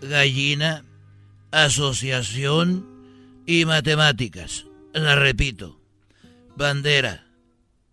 gallina, 0.00 0.84
asociación 1.50 2.86
y 3.46 3.64
matemáticas. 3.64 4.66
La 4.92 5.14
repito, 5.14 5.80
bandera, 6.56 7.26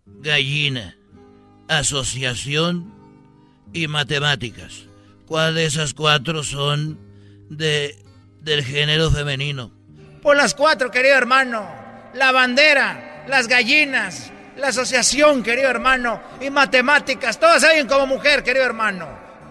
gallina, 0.06 0.96
asociación 1.68 2.92
y 3.72 3.86
matemáticas. 3.86 4.86
¿Cuál 5.26 5.54
de 5.54 5.64
esas 5.64 5.94
cuatro 5.94 6.42
son 6.42 6.98
de, 7.48 7.96
del 8.40 8.64
género 8.64 9.10
femenino? 9.10 9.72
Por 10.22 10.36
las 10.36 10.54
cuatro, 10.54 10.90
querido 10.90 11.16
hermano. 11.16 11.68
La 12.14 12.32
bandera, 12.32 13.24
las 13.28 13.46
gallinas, 13.46 14.30
la 14.56 14.68
asociación, 14.68 15.42
querido 15.42 15.70
hermano, 15.70 16.20
y 16.40 16.50
matemáticas. 16.50 17.38
Todas 17.38 17.62
saben 17.62 17.86
como 17.86 18.06
mujer, 18.06 18.42
querido 18.42 18.64
hermano. 18.64 19.08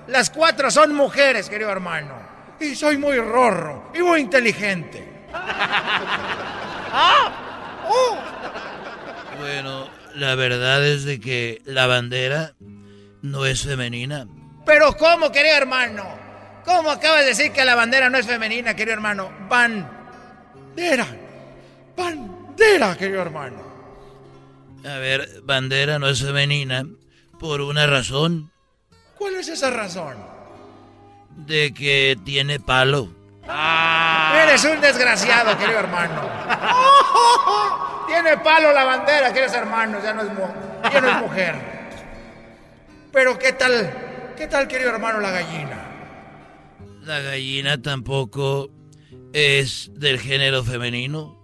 Las 0.07 0.29
cuatro 0.29 0.69
son 0.71 0.93
mujeres, 0.93 1.49
querido 1.49 1.71
hermano. 1.71 2.15
Y 2.59 2.75
soy 2.75 2.97
muy 2.97 3.17
rorro 3.17 3.91
y 3.93 3.99
muy 3.99 4.19
inteligente. 4.19 5.27
¡Ah! 6.91 7.85
¡Oh! 7.87 8.17
Bueno, 9.39 9.89
la 10.15 10.35
verdad 10.35 10.85
es 10.85 11.05
de 11.05 11.19
que 11.19 11.61
la 11.65 11.87
bandera 11.87 12.53
no 13.21 13.45
es 13.45 13.63
femenina. 13.63 14.27
Pero 14.65 14.95
¿cómo, 14.97 15.31
querido 15.31 15.55
hermano? 15.55 16.18
¿Cómo 16.69 16.91
acabas 16.91 17.21
de 17.21 17.25
decir 17.29 17.51
que 17.51 17.65
la 17.65 17.73
bandera 17.73 18.11
no 18.11 18.19
es 18.19 18.27
femenina, 18.27 18.75
querido 18.75 18.93
hermano? 18.93 19.31
Bandera. 19.49 21.07
Bandera, 21.97 22.95
querido 22.95 23.23
hermano. 23.23 23.57
A 24.85 24.97
ver, 24.99 25.41
bandera 25.41 25.97
no 25.97 26.07
es 26.07 26.21
femenina 26.21 26.85
por 27.39 27.61
una 27.61 27.87
razón. 27.87 28.51
¿Cuál 29.17 29.37
es 29.37 29.47
esa 29.47 29.71
razón? 29.71 30.15
De 31.37 31.73
que 31.73 32.15
tiene 32.23 32.59
palo. 32.59 33.15
Ah. 33.47 34.39
Eres 34.43 34.63
un 34.63 34.79
desgraciado, 34.79 35.57
querido 35.57 35.79
hermano. 35.79 36.21
Tiene 38.05 38.37
palo 38.37 38.71
la 38.71 38.83
bandera, 38.83 39.33
queridos 39.33 39.55
hermanos, 39.55 40.03
ya 40.03 40.13
no 40.13 40.21
es, 40.21 40.27
ya 40.93 41.01
no 41.01 41.09
es 41.09 41.17
mujer. 41.17 41.55
Pero 43.11 43.39
¿qué 43.39 43.53
tal? 43.53 43.91
¿Qué 44.37 44.45
tal, 44.45 44.67
querido 44.67 44.91
hermano, 44.91 45.19
la 45.19 45.31
gallina? 45.31 45.88
La 47.09 47.19
gallina 47.21 47.81
tampoco 47.81 48.69
es 49.33 49.89
del 49.95 50.19
género 50.19 50.63
femenino, 50.63 51.43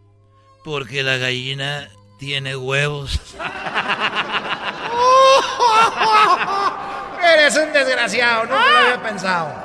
porque 0.63 1.01
la 1.01 1.17
gallina 1.17 1.89
tiene 2.19 2.55
huevos. 2.55 3.19
Eres 7.33 7.57
un 7.57 7.73
desgraciado, 7.73 8.43
nunca 8.43 8.61
lo 8.61 8.77
había 8.77 9.01
pensado. 9.01 9.55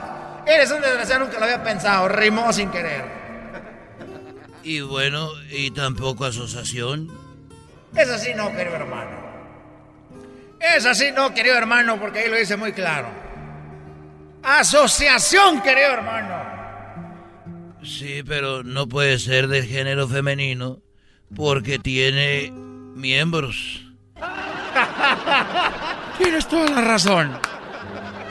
Eres 0.46 0.70
un 0.70 0.80
desgraciado, 0.80 1.26
nunca 1.26 1.38
lo 1.38 1.44
había 1.44 1.62
pensado. 1.62 2.09
Rimó 2.09 2.51
sin 2.51 2.70
querer. 2.70 3.05
Y 4.62 4.80
bueno, 4.80 5.28
y 5.51 5.70
tampoco 5.70 6.24
asociación. 6.24 7.11
Es 7.94 8.09
así 8.09 8.32
no, 8.32 8.51
querido 8.57 8.76
hermano. 8.76 9.18
Es 10.61 10.86
así 10.86 11.12
no, 11.12 11.34
querido 11.34 11.59
hermano, 11.59 12.01
porque 12.01 12.20
ahí 12.20 12.30
lo 12.30 12.36
dice 12.36 12.57
muy 12.57 12.72
claro. 12.72 13.28
Asociación, 14.43 15.61
querido 15.61 15.93
hermano. 15.93 16.34
Sí, 17.82 18.22
pero 18.26 18.62
no 18.62 18.88
puede 18.88 19.18
ser 19.18 19.49
del 19.49 19.64
género 19.64 20.09
femenino 20.09 20.80
porque 21.34 21.78
tiene 21.78 22.51
miembros. 22.53 23.86
Tienes 26.18 26.47
toda 26.49 26.70
la 26.70 26.80
razón. 26.82 27.38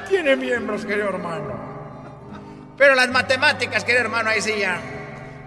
Tiene 0.08 0.36
miembros, 0.36 0.86
querido 0.86 1.10
hermano. 1.10 1.70
Pero 2.78 2.96
las 2.96 3.10
matemáticas, 3.10 3.84
querido 3.84 4.06
hermano, 4.06 4.30
ahí 4.30 4.42
sí 4.42 4.54
ya. 4.60 4.80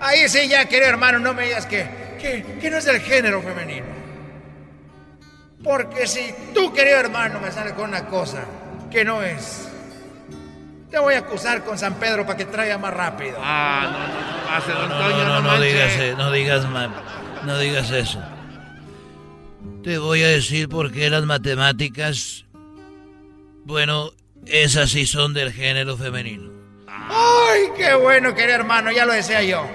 Ahí 0.01 0.29
sí 0.29 0.49
ya, 0.49 0.67
querido 0.67 0.89
hermano, 0.89 1.19
no 1.19 1.35
me 1.35 1.45
digas 1.45 1.67
que, 1.67 2.17
que, 2.21 2.59
que 2.61 2.71
no 2.71 2.79
es 2.79 2.85
del 2.85 3.01
género 3.01 3.43
femenino. 3.43 3.87
Porque 5.63 6.07
si 6.07 6.35
tú, 6.53 6.73
querido 6.73 6.99
hermano, 6.99 7.41
me 7.41 7.53
sales 7.53 7.73
con 7.75 7.89
una 7.89 8.07
cosa 8.07 8.45
que 8.91 9.05
no 9.05 9.23
es, 9.23 9.69
te 10.93 10.99
voy 10.99 11.15
a 11.15 11.21
acusar 11.21 11.65
con 11.65 11.79
San 11.79 11.95
Pedro 11.95 12.27
para 12.27 12.37
que 12.37 12.45
traiga 12.45 12.77
más 12.77 12.93
rápido. 12.93 13.39
Ah, 13.41 13.89
no, 13.91 13.99
no, 13.99 14.51
no, 14.51 14.57
hace, 14.57 14.73
don 14.73 14.89
no, 14.91 14.99
no, 14.99 15.25
no, 15.25 15.41
no, 15.41 15.55
e, 15.55 15.57
no 15.57 15.63
digas, 15.63 16.19
no 16.19 16.31
digas, 16.31 16.67
no 17.45 17.59
digas 17.59 17.91
eso. 17.93 18.23
Te 19.83 19.97
voy 19.97 20.23
a 20.23 20.29
decir 20.29 20.69
por 20.69 20.93
qué 20.93 21.09
las 21.09 21.25
matemáticas, 21.25 22.45
bueno, 23.65 24.11
esas 24.45 24.91
sí 24.91 25.07
son 25.07 25.33
del 25.33 25.51
género 25.51 25.97
femenino. 25.97 26.51
¡Ay, 26.87 27.63
qué 27.75 27.95
bueno, 27.95 28.35
querido 28.35 28.57
hermano! 28.57 28.93
Ya 28.93 29.07
lo 29.07 29.15
decía 29.15 29.43
yo. 29.43 29.67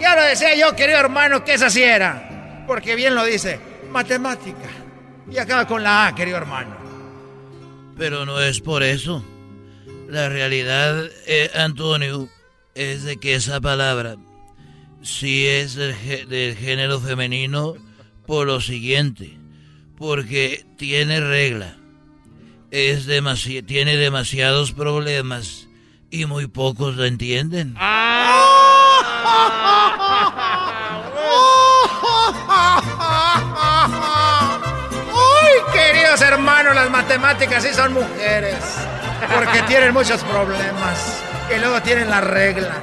Ya 0.00 0.16
lo 0.16 0.22
decía 0.22 0.54
yo, 0.56 0.74
querido 0.74 0.98
hermano, 1.00 1.44
que 1.44 1.52
esa 1.52 1.68
sí 1.68 1.82
era. 1.82 2.64
Porque 2.66 2.96
bien 2.96 3.14
lo 3.14 3.26
dice, 3.26 3.60
matemática. 3.90 4.70
Y 5.30 5.36
acaba 5.36 5.66
con 5.66 5.82
la 5.82 6.06
A, 6.06 6.14
querido 6.14 6.38
hermano. 6.38 6.74
Pero 7.98 8.24
no 8.24 8.40
es 8.40 8.58
por 8.62 8.82
eso. 8.82 9.22
La 10.12 10.28
realidad, 10.28 11.06
eh, 11.26 11.50
Antonio, 11.54 12.28
es 12.74 13.02
de 13.02 13.16
que 13.16 13.34
esa 13.34 13.62
palabra 13.62 14.18
si 15.02 15.46
es 15.46 15.74
del, 15.74 15.94
género 16.54 17.00
femenino 17.00 17.76
por 18.26 18.46
lo 18.46 18.60
siguiente, 18.60 19.38
porque 19.96 20.66
tiene 20.76 21.18
regla, 21.20 21.76
es 22.70 23.08
tiene 23.66 23.96
demasiados 23.96 24.72
problemas 24.72 25.66
y 26.10 26.26
muy 26.26 26.46
pocos 26.46 26.94
lo 26.94 27.06
entienden. 27.06 27.74
¡Ay, 27.80 27.92
queridos 35.72 36.20
hermanos! 36.20 36.74
Las 36.74 36.90
matemáticas 36.90 37.62
sí 37.62 37.72
son 37.72 37.94
mujeres, 37.94 38.81
porque 39.34 39.62
tienen 39.62 39.92
muchos 39.92 40.22
problemas 40.24 41.22
y 41.54 41.58
luego 41.58 41.80
tienen 41.82 42.10
la 42.10 42.20
regla 42.20 42.74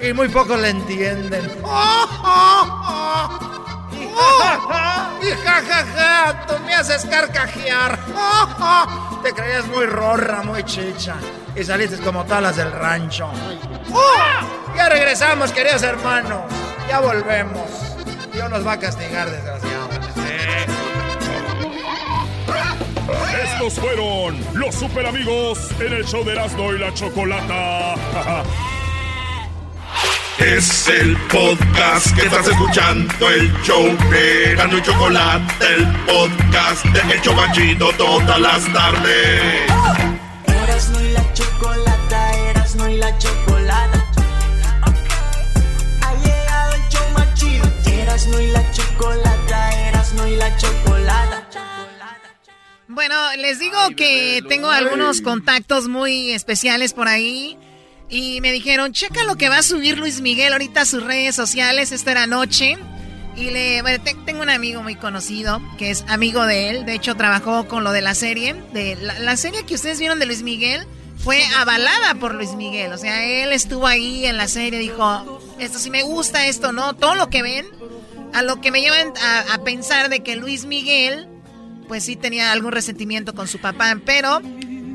y 0.00 0.12
muy 0.12 0.28
pocos 0.28 0.58
le 0.60 0.70
entienden. 0.70 1.50
Y 5.24 5.30
jajaja, 5.42 6.46
tú 6.46 6.54
me 6.66 6.74
haces 6.74 7.06
carcajear. 7.06 7.98
Te 9.22 9.32
creías 9.32 9.66
muy 9.68 9.86
rorra, 9.86 10.42
muy 10.42 10.62
chicha. 10.64 11.14
Y 11.56 11.64
saliste 11.64 11.96
como 11.98 12.24
talas 12.24 12.56
del 12.56 12.72
rancho. 12.72 13.30
Ya 14.76 14.88
regresamos, 14.88 15.52
queridos 15.52 15.84
hermanos. 15.84 16.42
Ya 16.88 16.98
volvemos. 16.98 17.70
Dios 18.32 18.50
nos 18.50 18.66
va 18.66 18.72
a 18.72 18.78
castigar, 18.80 19.30
desgraciado. 19.30 19.88
Estos 23.66 23.82
fueron 23.82 24.38
los 24.52 24.74
super 24.74 25.06
amigos 25.06 25.58
en 25.80 25.94
el 25.94 26.04
show 26.04 26.22
de 26.22 26.32
Erasmo 26.32 26.70
y 26.74 26.78
la 26.78 26.92
Chocolata. 26.92 27.94
Es 30.38 30.86
el 30.88 31.16
podcast 31.28 32.14
que 32.14 32.26
estás 32.26 32.46
escuchando, 32.46 33.30
el 33.30 33.50
show 33.62 33.84
de 34.10 34.54
Gano 34.54 34.76
y 34.76 34.82
Chocolate, 34.82 35.66
el 35.66 35.86
podcast 36.04 36.84
de 36.84 37.14
Hecho 37.14 37.34
Banchito 37.34 37.90
todas 37.92 38.38
las 38.38 38.70
tardes. 38.70 39.70
Erasmo 40.46 41.00
y 41.00 41.12
la 41.12 41.32
Chocolata, 41.32 42.36
Erasmo 42.50 42.88
y 42.88 42.96
la 42.98 43.16
Chocolata. 43.16 44.04
Ha 46.02 46.14
llegado 46.22 46.74
el 46.74 46.88
show 46.90 47.08
más 47.14 47.32
chido. 47.32 47.64
Erasmo 47.86 48.38
y 48.38 48.48
la 48.48 48.70
Chocolata 50.58 51.53
Bueno, 52.94 53.16
les 53.38 53.58
digo 53.58 53.76
que 53.96 54.40
tengo 54.48 54.70
algunos 54.70 55.20
contactos 55.20 55.88
muy 55.88 56.30
especiales 56.30 56.92
por 56.92 57.08
ahí. 57.08 57.58
Y 58.08 58.40
me 58.40 58.52
dijeron, 58.52 58.92
checa 58.92 59.24
lo 59.24 59.34
que 59.34 59.48
va 59.48 59.58
a 59.58 59.62
subir 59.64 59.98
Luis 59.98 60.20
Miguel 60.20 60.52
ahorita 60.52 60.82
a 60.82 60.84
sus 60.84 61.02
redes 61.02 61.34
sociales. 61.34 61.90
Esta 61.90 62.12
era 62.12 62.28
noche. 62.28 62.78
Y 63.36 63.50
le, 63.50 63.82
bueno, 63.82 64.04
tengo 64.24 64.42
un 64.42 64.50
amigo 64.50 64.80
muy 64.84 64.94
conocido 64.94 65.60
que 65.76 65.90
es 65.90 66.04
amigo 66.06 66.46
de 66.46 66.70
él. 66.70 66.86
De 66.86 66.94
hecho, 66.94 67.16
trabajó 67.16 67.66
con 67.66 67.82
lo 67.82 67.90
de 67.90 68.00
la 68.00 68.14
serie. 68.14 68.54
De 68.72 68.94
la, 68.94 69.36
serie 69.36 69.66
que 69.66 69.74
ustedes 69.74 69.98
vieron 69.98 70.20
de 70.20 70.26
Luis 70.26 70.42
Miguel 70.42 70.86
fue 71.16 71.42
avalada 71.56 72.14
por 72.14 72.32
Luis 72.34 72.52
Miguel. 72.52 72.92
O 72.92 72.98
sea, 72.98 73.24
él 73.24 73.52
estuvo 73.52 73.88
ahí 73.88 74.24
en 74.24 74.36
la 74.36 74.46
serie, 74.46 74.78
dijo, 74.78 75.40
esto 75.58 75.80
sí 75.80 75.90
me 75.90 76.04
gusta, 76.04 76.46
esto 76.46 76.72
no. 76.72 76.94
Todo 76.94 77.16
lo 77.16 77.28
que 77.28 77.42
ven, 77.42 77.66
a 78.32 78.42
lo 78.42 78.60
que 78.60 78.70
me 78.70 78.82
llevan 78.82 79.12
a, 79.20 79.54
a 79.54 79.64
pensar 79.64 80.10
de 80.10 80.20
que 80.20 80.36
Luis 80.36 80.64
Miguel, 80.64 81.26
pues 81.86 82.04
sí 82.04 82.16
tenía 82.16 82.52
algún 82.52 82.72
resentimiento 82.72 83.34
con 83.34 83.48
su 83.48 83.58
papá. 83.58 83.96
Pero 84.04 84.40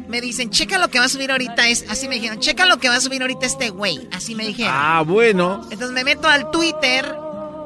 me 0.09 0.21
dicen, 0.21 0.49
checa 0.49 0.77
lo 0.79 0.89
que 0.89 0.99
va 0.99 1.05
a 1.05 1.09
subir 1.09 1.31
ahorita. 1.31 1.67
Es, 1.67 1.85
así 1.89 2.07
me 2.07 2.15
dijeron, 2.15 2.39
checa 2.39 2.65
lo 2.65 2.79
que 2.79 2.89
va 2.89 2.95
a 2.95 3.01
subir 3.01 3.21
ahorita 3.21 3.45
este 3.45 3.69
güey. 3.69 4.07
Así 4.11 4.35
me 4.35 4.45
dijeron. 4.45 4.73
Ah, 4.75 5.03
bueno. 5.05 5.61
Entonces 5.71 5.91
me 5.91 6.03
meto 6.03 6.27
al 6.27 6.49
Twitter 6.51 7.15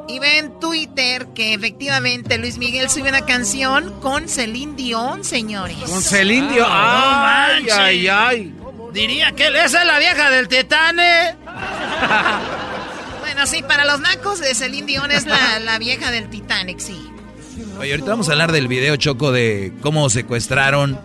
y 0.08 0.20
ve 0.20 0.40
en 0.40 0.60
Twitter 0.60 1.28
que 1.34 1.54
efectivamente 1.54 2.38
Luis 2.38 2.58
Miguel 2.58 2.90
sube 2.90 3.10
una 3.10 3.26
canción 3.26 4.00
con 4.02 4.28
Celine 4.28 4.76
Dion, 4.76 5.24
señores. 5.24 5.78
Con 5.90 6.02
Celine 6.02 6.52
Dion. 6.52 6.68
Ah, 6.70 7.48
ay, 7.56 7.68
ay, 7.72 8.08
ay. 8.08 8.54
Diría 8.92 9.32
que 9.32 9.48
esa 9.48 9.82
es 9.82 9.88
la 9.88 9.98
vieja 10.00 10.30
del 10.30 10.48
Titanic. 10.50 11.38
bueno, 13.22 13.48
sí, 13.48 13.64
para 13.64 13.86
los 13.86 14.02
nacos 14.02 14.40
de 14.40 14.54
Celine 14.54 14.86
Dion 14.86 15.12
es 15.12 15.26
la, 15.26 15.60
la 15.60 15.80
vieja 15.80 16.12
del 16.12 16.30
Titanic, 16.30 16.80
sí. 16.80 17.13
Oye, 17.80 17.92
ahorita 17.92 18.10
vamos 18.12 18.30
a 18.30 18.34
hablar 18.34 18.52
del 18.52 18.68
video 18.68 18.96
choco 18.96 19.32
de 19.32 19.74
cómo 19.82 20.10
secuestraron 20.10 21.00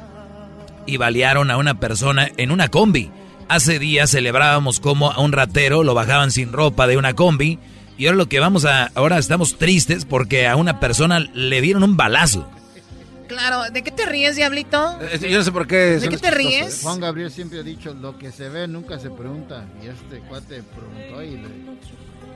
y 0.86 0.96
balearon 0.96 1.50
a 1.50 1.56
una 1.56 1.80
persona 1.80 2.28
en 2.36 2.50
una 2.50 2.68
combi. 2.68 3.10
Hace 3.48 3.78
días 3.78 4.10
celebrábamos 4.10 4.78
como 4.78 5.10
a 5.10 5.20
un 5.20 5.32
ratero 5.32 5.82
lo 5.82 5.94
bajaban 5.94 6.30
sin 6.30 6.52
ropa 6.52 6.86
de 6.86 6.96
una 6.96 7.14
combi 7.14 7.58
y 7.96 8.06
ahora 8.06 8.18
lo 8.18 8.28
que 8.28 8.38
vamos 8.38 8.64
a, 8.64 8.90
ahora 8.94 9.18
estamos 9.18 9.58
tristes 9.58 10.04
porque 10.04 10.46
a 10.46 10.56
una 10.56 10.78
persona 10.78 11.20
le 11.20 11.60
dieron 11.60 11.82
un 11.82 11.96
balazo. 11.96 12.48
Claro, 13.26 13.62
¿de 13.70 13.82
qué 13.82 13.90
te 13.90 14.06
ríes, 14.06 14.36
Diablito? 14.36 14.98
Eh, 15.02 15.28
yo 15.28 15.38
no 15.38 15.44
sé 15.44 15.52
por 15.52 15.66
qué. 15.66 15.98
¿De 15.98 16.08
qué 16.08 16.16
te 16.16 16.30
ríes? 16.30 16.80
Juan 16.82 16.98
Gabriel 16.98 17.30
siempre 17.30 17.60
ha 17.60 17.62
dicho, 17.62 17.92
lo 17.92 18.16
que 18.16 18.32
se 18.32 18.48
ve 18.48 18.66
nunca 18.66 18.98
se 18.98 19.10
pregunta. 19.10 19.66
Y 19.82 19.88
este 19.88 20.20
cuate 20.28 20.62
preguntó 20.62 21.22
y 21.22 21.36
le 21.36 21.48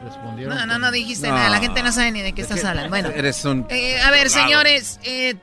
respondieron. 0.03 0.57
No, 0.57 0.67
no, 0.67 0.79
no 0.79 0.91
dijiste 0.91 1.29
nada. 1.29 1.49
La 1.49 1.61
gente 1.61 1.83
no 1.83 1.93
sabe 1.93 2.13
ni 2.13 2.23
de 2.23 2.33
qué 2.33 2.43
estás 2.43 2.65
hablando. 2.65 2.91
Bueno, 2.91 3.09
eres 3.11 3.45
un... 3.45 3.67
Eh, 3.71 4.01
a 4.01 4.11
ver, 4.11 4.31
señores, 4.31 4.99
eh, 5.05 5.37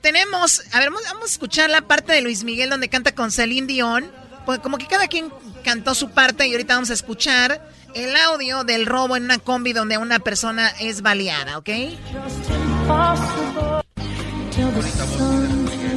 tenemos... 0.00 0.62
A 0.72 0.78
ver, 0.78 0.90
vamos, 0.90 1.04
vamos, 1.12 1.30
a 1.30 1.32
escuchar 1.32 1.70
la 1.70 1.82
parte 1.82 2.12
de 2.12 2.20
Luis 2.20 2.44
Miguel 2.44 2.70
donde 2.70 2.88
canta 2.88 3.14
con 3.14 3.30
Celine 3.30 3.66
Dion. 3.66 4.10
Pues 4.46 4.58
como 4.58 4.78
que 4.78 4.86
cada 4.86 5.06
quien 5.06 5.32
cantó 5.62 5.94
su 5.94 6.10
parte 6.10 6.46
y 6.46 6.52
ahorita 6.52 6.74
vamos 6.74 6.90
a 6.90 6.94
escuchar 6.94 7.62
el 7.94 8.16
audio 8.16 8.64
del 8.64 8.86
robo 8.86 9.16
en 9.16 9.24
una 9.24 9.38
combi 9.38 9.72
donde 9.72 9.98
una 9.98 10.18
persona 10.18 10.68
es 10.80 11.02
baleada, 11.02 11.58
¿ok? 11.58 11.68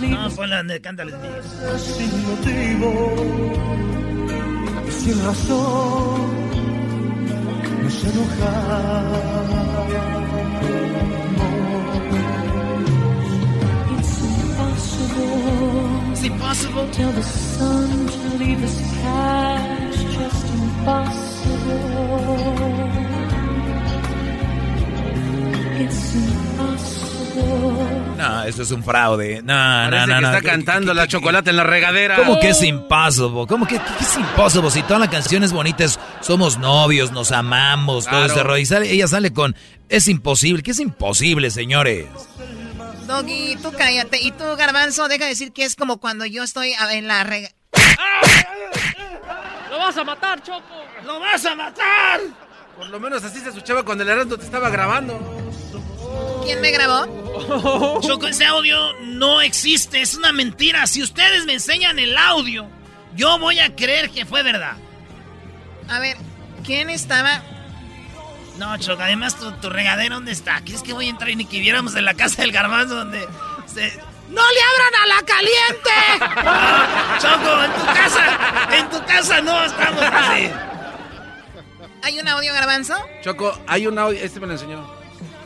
No, 0.09 0.29
ponla 0.35 0.57
donde 0.57 0.81
cántale. 0.81 1.13
Sin 1.77 2.27
motivo, 2.27 3.15
sin 4.89 5.25
razón, 5.25 6.64
nos 7.85 8.03
enojamos. 8.03 9.45
It's 13.97 14.21
impossible. 14.43 16.11
It's 16.11 16.23
impossible. 16.23 16.87
Tell 16.91 17.11
the 17.11 17.23
sun 17.23 18.07
to 18.07 18.37
leave 18.39 18.61
the 18.61 18.67
sky. 18.67 19.87
It's 19.89 20.03
just 20.03 20.45
impossible. 20.53 21.45
It's 25.83 26.15
impossible. 26.15 27.14
No, 27.35 28.43
esto 28.43 28.61
es 28.63 28.71
un 28.71 28.83
fraude. 28.83 29.41
No, 29.41 29.89
no, 29.89 30.07
no, 30.07 30.19
que 30.19 30.25
está 30.25 30.41
cantando 30.41 30.93
la 30.93 31.07
chocolate 31.07 31.49
en 31.49 31.57
la 31.57 31.63
regadera. 31.63 32.15
¿Cómo 32.15 32.39
que 32.39 32.49
es 32.49 32.63
impossible? 32.63 33.45
¿Cómo 33.47 33.67
que, 33.67 33.75
es 33.75 34.17
impossible? 34.17 34.71
Si 34.71 34.81
toda 34.83 34.99
la 34.99 35.09
canción 35.09 35.43
es 35.43 35.51
bonita, 35.51 35.85
somos 36.21 36.57
novios, 36.57 37.11
nos 37.11 37.31
amamos, 37.31 38.05
todo 38.05 38.25
ese 38.25 38.41
rollo. 38.43 38.57
Y 38.57 38.65
sale, 38.65 38.91
ella 38.91 39.07
sale 39.07 39.33
con, 39.33 39.55
es 39.89 40.07
imposible. 40.07 40.63
¿Qué 40.63 40.71
es 40.71 40.79
imposible, 40.79 41.51
señores? 41.51 42.07
Doggy, 43.05 43.57
tú 43.61 43.71
cállate. 43.77 44.21
Y 44.21 44.31
tú, 44.31 44.43
Garbanzo, 44.57 45.07
deja 45.07 45.25
de 45.25 45.31
decir 45.31 45.51
que 45.51 45.63
es 45.63 45.75
como 45.75 45.97
cuando 45.97 46.25
yo 46.25 46.43
estoy 46.43 46.73
en 46.91 47.07
la 47.07 47.23
regadera. 47.23 47.55
¡Lo 49.69 49.77
vas 49.77 49.97
a 49.97 50.03
matar, 50.03 50.41
Choco! 50.41 50.63
¡Lo 51.05 51.19
vas 51.19 51.45
a 51.45 51.55
matar! 51.55 52.21
Por 52.77 52.89
lo 52.89 52.99
menos 52.99 53.23
así 53.23 53.39
se 53.39 53.49
escuchaba 53.49 53.83
cuando 53.83 54.03
el 54.03 54.09
Herando 54.09 54.37
te 54.37 54.45
estaba 54.45 54.69
grabando. 54.69 55.19
¿Quién 56.45 56.61
me 56.61 56.69
grabó? 56.69 57.99
Choco, 58.01 58.27
ese 58.27 58.45
audio 58.45 58.93
no 59.01 59.41
existe, 59.41 60.01
es 60.01 60.13
una 60.13 60.31
mentira. 60.31 60.85
Si 60.85 61.01
ustedes 61.01 61.45
me 61.45 61.53
enseñan 61.53 61.97
el 61.97 62.15
audio, 62.15 62.67
yo 63.15 63.39
voy 63.39 63.59
a 63.59 63.75
creer 63.75 64.11
que 64.11 64.27
fue 64.27 64.43
verdad. 64.43 64.77
A 65.89 65.99
ver, 65.99 66.17
¿quién 66.63 66.91
estaba? 66.91 67.41
No, 68.59 68.77
Choco, 68.77 69.01
además 69.01 69.37
tu, 69.37 69.69
regadera, 69.71 70.13
¿dónde 70.13 70.31
está? 70.31 70.61
¿Quieres 70.61 70.83
que 70.83 70.93
voy 70.93 71.07
a 71.07 71.09
entrar 71.09 71.31
y 71.31 71.35
ni 71.35 71.45
que 71.45 71.59
viéramos 71.59 71.95
en 71.95 72.05
la 72.05 72.13
casa 72.13 72.43
del 72.43 72.51
garbanzo 72.51 72.95
donde 72.95 73.27
se... 73.65 73.99
¡No 74.29 74.41
le 74.41 74.59
abran 74.71 74.95
a 75.01 75.07
la 75.07 75.21
caliente! 75.25 75.91
Choco, 77.21 77.63
en 77.63 77.73
tu 77.73 77.85
casa, 77.85 78.77
en 78.77 78.89
tu 78.89 79.05
casa 79.05 79.41
no 79.41 79.63
estamos 79.63 80.01
así. 80.01 80.51
¿Hay 82.03 82.19
un 82.19 82.27
audio 82.27 82.53
garbanzo? 82.53 82.93
Choco, 83.23 83.59
hay 83.65 83.87
un 83.87 83.97
audio, 83.97 84.19
este 84.19 84.39
me 84.39 84.45
lo 84.45 84.53
enseñó. 84.53 84.87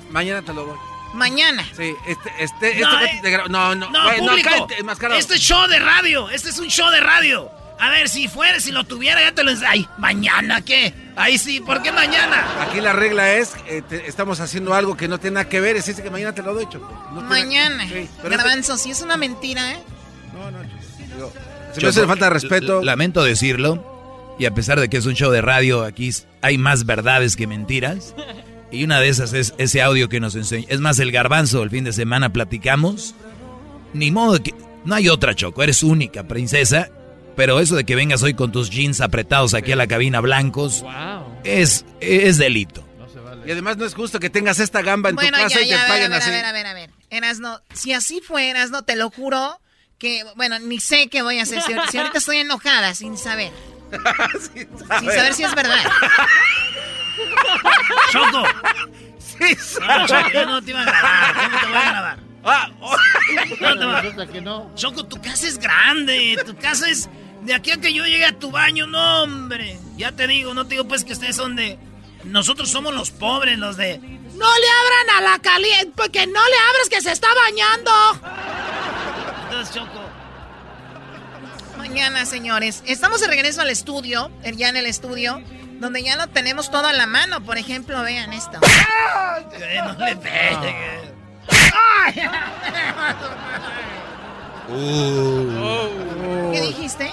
Mañana 0.09 0.41
te 0.41 0.53
lo 0.53 0.65
doy. 0.65 0.88
Mañana. 1.13 1.65
Sí, 1.75 1.95
este, 2.05 2.31
este, 2.39 2.79
no, 2.79 2.99
este 2.99 3.33
eh, 3.33 3.37
no, 3.49 3.75
no, 3.75 3.89
no, 3.89 4.09
público, 4.17 4.67
Este 5.17 5.35
es 5.35 5.41
show 5.41 5.67
de 5.67 5.79
radio, 5.79 6.29
este 6.29 6.49
es 6.49 6.59
un 6.59 6.67
show 6.67 6.89
de 6.91 6.99
radio. 6.99 7.49
A 7.79 7.89
ver, 7.89 8.09
si 8.09 8.27
fuera, 8.27 8.59
si 8.59 8.71
lo 8.71 8.83
tuviera, 8.83 9.21
ya 9.21 9.31
te 9.31 9.43
lo 9.43 9.51
Ay, 9.65 9.87
¿mañana 9.97 10.61
qué? 10.61 10.93
Ahí 11.15 11.37
sí, 11.37 11.61
¿por 11.61 11.81
qué 11.81 11.93
mañana? 11.93 12.61
Aquí 12.61 12.81
la 12.81 12.91
regla 12.91 13.33
es, 13.33 13.53
eh, 13.67 13.81
estamos 14.05 14.41
haciendo 14.41 14.73
algo 14.73 14.97
que 14.97 15.07
no 15.07 15.17
tiene 15.17 15.35
nada 15.35 15.49
que 15.49 15.61
ver, 15.61 15.77
es 15.77 15.85
que 15.85 16.09
mañana 16.09 16.35
te 16.35 16.41
lo 16.41 16.53
doy, 16.53 16.67
Choco. 16.69 16.91
mañana. 17.23 17.87
Sí, 17.87 18.09
Garbanzo, 18.21 18.77
si 18.77 18.91
es 18.91 19.01
una 19.01 19.15
mentira, 19.15 19.71
¿eh? 19.71 19.79
No, 20.33 20.51
no, 20.51 20.59
Choco. 20.63 21.33
Se 21.73 21.81
me 21.81 21.87
hace 21.87 22.05
falta 22.05 22.25
de 22.25 22.31
respeto. 22.31 22.81
Lamento 22.83 23.23
decirlo, 23.23 24.35
y 24.37 24.45
a 24.45 24.53
pesar 24.53 24.79
de 24.79 24.89
que 24.89 24.97
es 24.97 25.05
un 25.05 25.13
show 25.15 25.31
de 25.31 25.41
radio, 25.41 25.83
aquí 25.83 26.11
hay 26.41 26.57
más 26.57 26.85
verdades 26.85 27.35
que 27.35 27.47
mentiras. 27.47 28.13
Y 28.71 28.83
una 28.83 28.99
de 28.99 29.09
esas 29.09 29.33
es 29.33 29.53
ese 29.57 29.81
audio 29.81 30.09
que 30.09 30.19
nos 30.19 30.35
enseña. 30.35 30.67
Es 30.69 30.79
más, 30.79 30.99
el 30.99 31.11
garbanzo, 31.11 31.63
el 31.63 31.69
fin 31.69 31.83
de 31.83 31.93
semana 31.93 32.31
platicamos. 32.31 33.15
Ni 33.93 34.11
modo 34.11 34.41
que... 34.41 34.53
No 34.85 34.95
hay 34.95 35.09
otra, 35.09 35.35
Choco. 35.35 35.63
Eres 35.63 35.83
única, 35.83 36.27
princesa. 36.27 36.89
Pero 37.35 37.59
eso 37.59 37.75
de 37.75 37.83
que 37.83 37.95
vengas 37.95 38.21
hoy 38.21 38.33
con 38.33 38.51
tus 38.51 38.69
jeans 38.69 39.01
apretados 39.01 39.53
aquí 39.53 39.71
a 39.71 39.75
la 39.75 39.87
cabina 39.87 40.19
blancos... 40.19 40.85
Es, 41.43 41.85
es 41.99 42.37
delito. 42.37 42.85
Y 43.45 43.51
además 43.51 43.77
no 43.77 43.85
es 43.85 43.95
justo 43.95 44.19
que 44.19 44.29
tengas 44.29 44.59
esta 44.59 44.81
gamba 44.81 45.09
en 45.09 45.15
tu 45.15 45.25
casa 45.25 45.61
y 45.61 45.69
te 45.69 45.75
paguen 45.75 46.13
así. 46.13 46.29
A 46.29 46.33
ver, 46.33 46.45
a 46.45 46.51
ver, 46.51 46.67
a 46.67 46.73
ver. 46.73 46.91
Erasno, 47.09 47.61
si 47.73 47.93
así 47.93 48.21
fue, 48.21 48.49
Erasno, 48.49 48.83
te 48.83 48.95
lo 48.95 49.09
juro 49.09 49.59
que... 49.97 50.23
Bueno, 50.35 50.59
ni 50.59 50.79
sé 50.79 51.07
qué 51.07 51.23
voy 51.23 51.39
a 51.39 51.43
hacer. 51.43 51.61
si 51.63 51.97
ahorita 51.97 52.19
estoy 52.19 52.37
enojada 52.37 52.93
sin 52.93 53.17
saber. 53.17 53.51
Sin 54.53 54.67
saber. 54.87 55.33
si 55.33 55.43
es 55.43 55.55
verdad. 55.55 55.79
Choco. 58.11 58.43
Sí, 59.17 59.79
no, 59.79 60.07
Choco, 60.07 60.29
yo 60.33 60.45
no 60.45 60.61
te 60.61 60.71
iba 60.71 60.81
a 60.81 60.85
grabar. 60.85 61.33
¿Cómo 61.35 61.59
te 61.59 61.65
voy 61.67 61.77
a 61.77 61.89
grabar? 61.91 62.19
Ah, 62.43 62.69
oh. 62.79 62.95
no 64.41 64.71
Choco, 64.75 65.05
tu 65.05 65.21
casa 65.21 65.47
es 65.47 65.57
grande. 65.57 66.41
Tu 66.45 66.55
casa 66.57 66.89
es. 66.89 67.09
De 67.41 67.53
aquí 67.53 67.71
a 67.71 67.77
que 67.77 67.93
yo 67.93 68.03
llegue 68.05 68.25
a 68.25 68.37
tu 68.37 68.51
baño, 68.51 68.85
no, 68.85 69.23
hombre. 69.23 69.79
Ya 69.97 70.11
te 70.11 70.27
digo, 70.27 70.53
no 70.53 70.65
te 70.65 70.71
digo 70.71 70.87
pues 70.87 71.03
que 71.03 71.13
ustedes 71.13 71.35
son 71.35 71.55
de. 71.55 71.79
Nosotros 72.23 72.69
somos 72.69 72.93
los 72.93 73.11
pobres, 73.11 73.57
los 73.57 73.77
de. 73.77 73.97
No 73.97 74.47
le 74.59 74.67
abran 74.81 75.17
a 75.17 75.31
la 75.31 75.39
caliente, 75.39 75.91
porque 75.95 76.27
no 76.27 76.33
le 76.33 76.55
abres 76.69 76.89
que 76.89 77.01
se 77.01 77.11
está 77.11 77.27
bañando. 77.33 77.91
Entonces, 79.45 79.75
Choco, 79.75 80.01
mañana, 81.77 82.25
señores. 82.25 82.83
Estamos 82.85 83.21
de 83.21 83.27
regreso 83.27 83.61
al 83.61 83.69
estudio, 83.69 84.31
ya 84.55 84.69
en 84.69 84.77
el 84.77 84.85
estudio, 84.85 85.41
donde 85.79 86.03
ya 86.03 86.15
lo 86.17 86.27
tenemos 86.27 86.69
todo 86.69 86.87
a 86.87 86.93
la 86.93 87.07
mano. 87.07 87.41
Por 87.43 87.57
ejemplo, 87.57 88.01
vean 88.03 88.33
esto. 88.33 88.59
no 88.61 90.05
le 90.05 90.15
pegues. 90.17 91.19
Uh. 94.71 96.51
¿Qué 96.51 96.61
dijiste? 96.61 97.11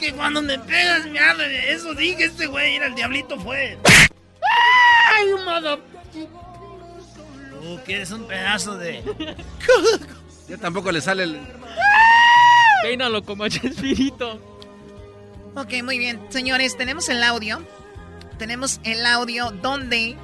Que 0.00 0.12
cuando 0.12 0.42
me 0.42 0.58
pegas, 0.58 1.06
me 1.06 1.20
arde. 1.20 1.72
Eso 1.72 1.94
dije 1.94 2.24
este 2.24 2.46
güey. 2.46 2.76
Era 2.76 2.86
el 2.86 2.94
diablito 2.94 3.38
fue. 3.38 3.78
¡Ay, 5.14 5.32
un 5.32 5.44
modo! 5.44 5.78
Tú 7.60 7.80
que 7.84 7.94
eres 7.94 8.10
un 8.10 8.26
pedazo 8.26 8.76
de. 8.76 9.04
Ya 10.48 10.58
tampoco 10.58 10.90
le 10.90 11.00
sale 11.00 11.22
el... 11.22 11.40
Peínalo 12.82 13.22
como 13.22 13.48
Chespirito. 13.48 14.40
Ok, 15.54 15.82
muy 15.84 15.98
bien. 15.98 16.20
Señores, 16.30 16.76
tenemos 16.76 17.08
el 17.08 17.22
audio. 17.22 17.62
Tenemos 18.42 18.80
el 18.82 19.06
audio 19.06 19.52
donde 19.52 20.16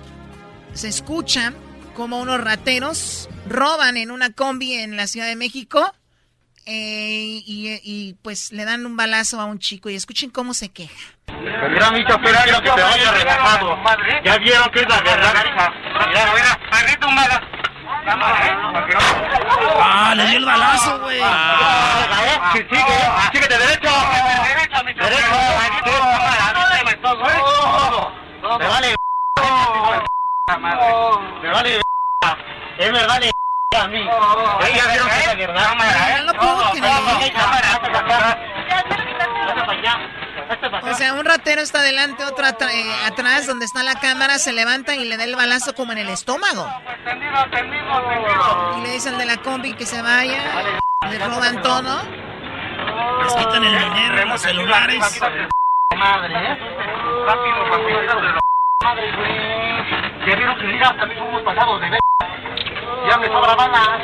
se 0.72 0.88
escucha 0.88 1.52
como 1.94 2.18
unos 2.18 2.42
rateros 2.42 3.28
roban 3.46 3.96
en 3.96 4.10
una 4.10 4.32
combi 4.32 4.74
en 4.74 4.96
la 4.96 5.06
Ciudad 5.06 5.28
de 5.28 5.36
México 5.36 5.94
eh, 6.66 7.40
y, 7.46 8.16
pues 8.24 8.50
le 8.50 8.64
dan 8.64 8.84
un 8.86 8.96
balazo 8.96 9.40
a 9.40 9.44
un 9.44 9.60
chico 9.60 9.88
y 9.88 9.94
escuchen 9.94 10.30
cómo 10.30 10.52
se 10.52 10.68
queja. 10.70 10.98
Mira 11.28 11.92
mi 11.92 12.04
chofer, 12.06 12.34
quiero 12.42 12.60
que 12.60 12.70
te 12.70 12.82
vaya 12.82 13.12
relajado. 13.12 13.78
Ya 14.24 14.38
vieron 14.38 14.68
que 14.72 14.80
es 14.80 14.88
la 14.88 15.00
verdad. 15.00 15.34
Mira, 16.08 16.32
mira, 16.34 16.60
perrito 16.72 17.08
mala. 17.10 17.40
Ah, 19.80 20.12
le 20.16 20.26
dio 20.26 20.38
el 20.38 20.44
balazo, 20.44 20.98
güey. 21.02 21.20
Ah, 21.22 22.50
sigue, 22.52 22.68
sigue 23.32 23.46
de 23.46 23.58
derecho. 23.58 23.90
Derecho, 24.42 24.84
mi 24.84 24.94
Derecho. 27.03 28.12
Me 28.59 28.66
vale. 28.66 28.96
Me 31.42 31.51
vale. 31.51 31.80
Es 32.78 32.92
verdad, 32.92 33.20
a 33.76 33.88
mí. 33.88 33.99
Ella 33.99 34.86
vieron 34.86 35.09
que 35.09 35.26
la 35.26 35.34
verdad. 35.34 36.24
No 36.24 36.32
puedo 36.34 36.57
O 40.90 40.94
sea, 40.94 41.12
un 41.14 41.24
ratero 41.24 41.61
está 41.61 41.80
adelante, 41.80 42.24
otro 42.24 42.46
eh, 42.46 42.53
atrás, 43.07 43.46
donde 43.46 43.66
está 43.66 43.82
la 43.82 43.96
cámara, 43.96 44.38
se 44.38 44.53
levanta 44.53 44.94
y 44.94 45.05
le 45.05 45.16
da 45.16 45.24
el 45.24 45.36
balazo 45.36 45.74
como 45.74 45.92
en 45.92 45.99
el 45.99 46.09
estómago. 46.09 46.68
Y 48.76 48.80
le 48.80 48.90
dicen 48.90 49.18
de 49.18 49.26
la 49.26 49.36
combi 49.38 49.74
que 49.74 49.84
se 49.86 50.01
vaya, 50.01 50.42
le 51.11 51.18
roban 51.18 51.61
todo. 51.62 52.03
Les 53.22 53.34
quitan 53.34 53.64
el 53.64 53.78
dinero, 53.78 54.24
los 54.26 54.40
celulares. 54.40 55.20
Madre, 55.97 56.34
¿eh? 56.34 56.59
Rápido, 57.26 57.64
rápido. 57.64 58.41
Madre, 58.84 59.12
güey. 59.16 60.28
Ya 60.28 60.36
vieron 60.36 60.59
que 60.59 60.64
mira, 60.64 60.97
también 60.97 61.18
somos 61.18 61.43
pasados 61.43 61.80
de 61.80 61.91
ver. 61.91 62.01
Ya 63.09 63.16
me 63.16 63.26
sobra 63.28 63.55
bala. 63.55 63.99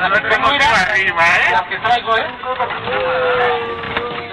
La 0.00 0.28
tengo 0.28 0.48
arriba, 0.48 1.24
¿eh? 1.26 1.52
La 1.52 1.68
que 1.68 1.78
traigo, 1.78 2.16
¿eh? 2.16 3.75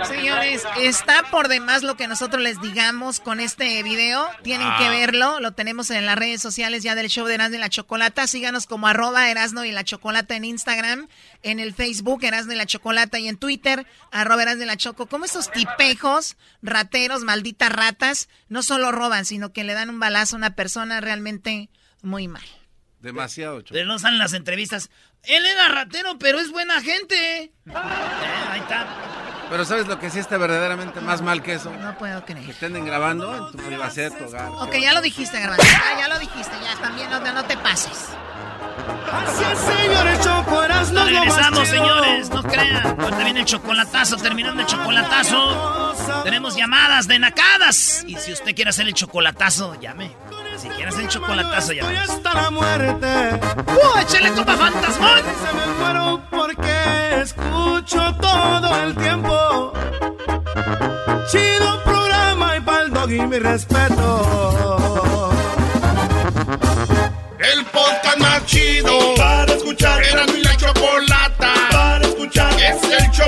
Señores, 0.08 0.64
está 0.80 1.24
por 1.32 1.48
demás 1.48 1.84
lo 1.84 1.96
que 1.96 2.08
nosotros 2.08 2.42
les 2.42 2.60
digamos 2.62 3.20
con 3.20 3.40
este 3.40 3.82
video. 3.84 4.28
Tienen 4.44 4.68
que 4.78 4.86
ah. 4.86 4.90
verlo. 4.90 5.40
Lo 5.40 5.54
tenemos 5.54 5.90
en 5.92 6.06
las 6.06 6.18
redes 6.18 6.42
sociales 6.42 6.84
ya 6.84 6.96
del 6.96 7.08
show 7.10 7.26
de 7.26 7.36
Erasmo 7.36 7.56
y 7.56 7.60
la 7.60 7.70
Chocolata. 7.70 8.28
Síganos 8.28 8.66
como 8.66 8.88
arroba 8.88 9.30
Erasmo 9.30 9.64
y 9.64 9.72
la 9.72 9.84
Chocolata 9.84 10.36
en 10.36 10.46
Instagram, 10.46 11.08
en 11.42 11.60
el 11.60 11.74
Facebook 11.74 12.24
Erasmo 12.24 12.54
y 12.54 12.56
la 12.56 12.66
Chocolata 12.66 13.20
y 13.20 13.28
en 13.28 13.38
Twitter 13.38 13.86
arroba 14.12 14.44
Erasmo 14.44 14.64
y 14.64 14.68
la 14.68 14.78
Choco. 14.78 15.08
Como 15.08 15.26
esos 15.26 15.52
tipejos, 15.52 16.38
rateros, 16.62 17.24
malditas 17.24 17.72
ratas, 17.72 18.30
no 18.50 18.64
solo 18.64 18.92
roban, 18.92 19.26
sino 19.26 19.54
que 19.54 19.64
le 19.64 19.74
dan 19.74 19.90
un 19.90 20.00
balazo 20.00 20.36
a 20.36 20.38
una 20.38 20.56
persona 20.56 21.02
realmente 21.02 21.70
muy 22.02 22.28
mal. 22.28 22.44
Demasiado, 23.00 23.62
Choco. 23.62 23.74
Pero 23.74 23.88
no 23.88 24.00
salen 24.00 24.20
las 24.20 24.34
entrevistas. 24.34 24.90
Él 25.24 25.46
era 25.46 25.70
ratero, 25.70 26.18
pero 26.20 26.40
es 26.40 26.52
buena 26.52 26.82
gente. 26.82 27.44
Eh, 27.44 27.54
ahí 27.66 28.60
está. 28.60 29.23
Pero 29.50 29.66
¿sabes 29.66 29.88
lo 29.88 30.00
que 30.00 30.10
sí 30.10 30.20
está 30.20 30.38
verdaderamente 30.38 31.00
más 31.02 31.22
mal 31.22 31.44
que 31.44 31.54
eso? 31.54 31.72
No 31.72 31.98
puedo 31.98 32.24
creer. 32.26 32.46
Que 32.46 32.54
te 32.54 32.66
anden 32.66 32.86
grabando 32.86 33.36
en 33.36 33.52
tu 33.52 33.64
privacidad 33.64 34.12
de 34.12 34.18
tu 34.18 34.26
hogar. 34.26 34.50
Ok, 34.50 34.76
ya 34.82 34.94
lo 34.94 35.02
dijiste, 35.02 35.40
grabando. 35.40 35.64
Ya, 35.64 36.00
ya 36.00 36.08
lo 36.08 36.20
dijiste, 36.20 36.54
ya 36.64 36.82
también 36.82 37.10
no, 37.10 37.20
no 37.20 37.46
te 37.46 37.58
pases. 37.58 38.10
Así 39.12 39.44
es, 39.44 39.60
señores, 39.60 40.20
chocoras, 40.22 40.92
no 40.92 41.06
Regresamos, 41.06 41.68
señores, 41.68 42.30
no 42.30 42.44
crean. 42.44 43.00
Ahorita 43.00 43.24
viene 43.24 43.40
el 43.42 43.46
chocolatazo, 43.46 44.18
terminando 44.18 44.62
el 44.62 44.68
chocolatazo. 44.68 45.94
Tenemos 46.24 46.56
llamadas 46.56 47.08
de 47.08 47.20
nacadas. 47.20 48.04
Y 48.08 48.16
si 48.16 48.34
usted 48.34 48.56
quiere 48.56 48.70
hacer 48.70 48.88
el 48.88 48.94
chocolatazo, 48.94 49.80
llame. 49.80 50.16
Si 50.58 50.70
quieres 50.70 50.98
el 50.98 51.08
chocolatazo, 51.08 51.74
llame. 51.74 51.98
hasta 51.98 52.34
la 52.34 52.50
muerte. 52.52 53.40
¡Uh, 53.68 54.00
échale 54.00 54.32
copa 54.32 54.56
fantasmón! 54.56 55.22
Se 55.42 55.54
me 55.54 55.66
muero 55.80 56.22
porque 56.30 57.22
escucho 57.22 58.16
todo 58.22 58.84
el 58.84 58.96
tiempo. 58.96 59.74
Chido 61.30 61.84
programa 61.84 62.58
y 62.58 62.62
pa'l 62.62 62.92
dog 62.92 63.12
y 63.12 63.22
mi 63.22 63.40
respeto. 63.40 65.32
El 67.40 67.66
podcast 67.66 68.18
más 68.20 68.46
chido 68.46 69.16
para 69.16 69.54
escuchar. 69.54 70.04
Era 70.04 70.26
mi 70.28 70.42
la 70.44 70.56
chocolata 70.56 71.54
para 71.72 72.06
escuchar. 72.06 72.54
Es 72.62 72.84
el 72.84 73.12
show 73.12 73.28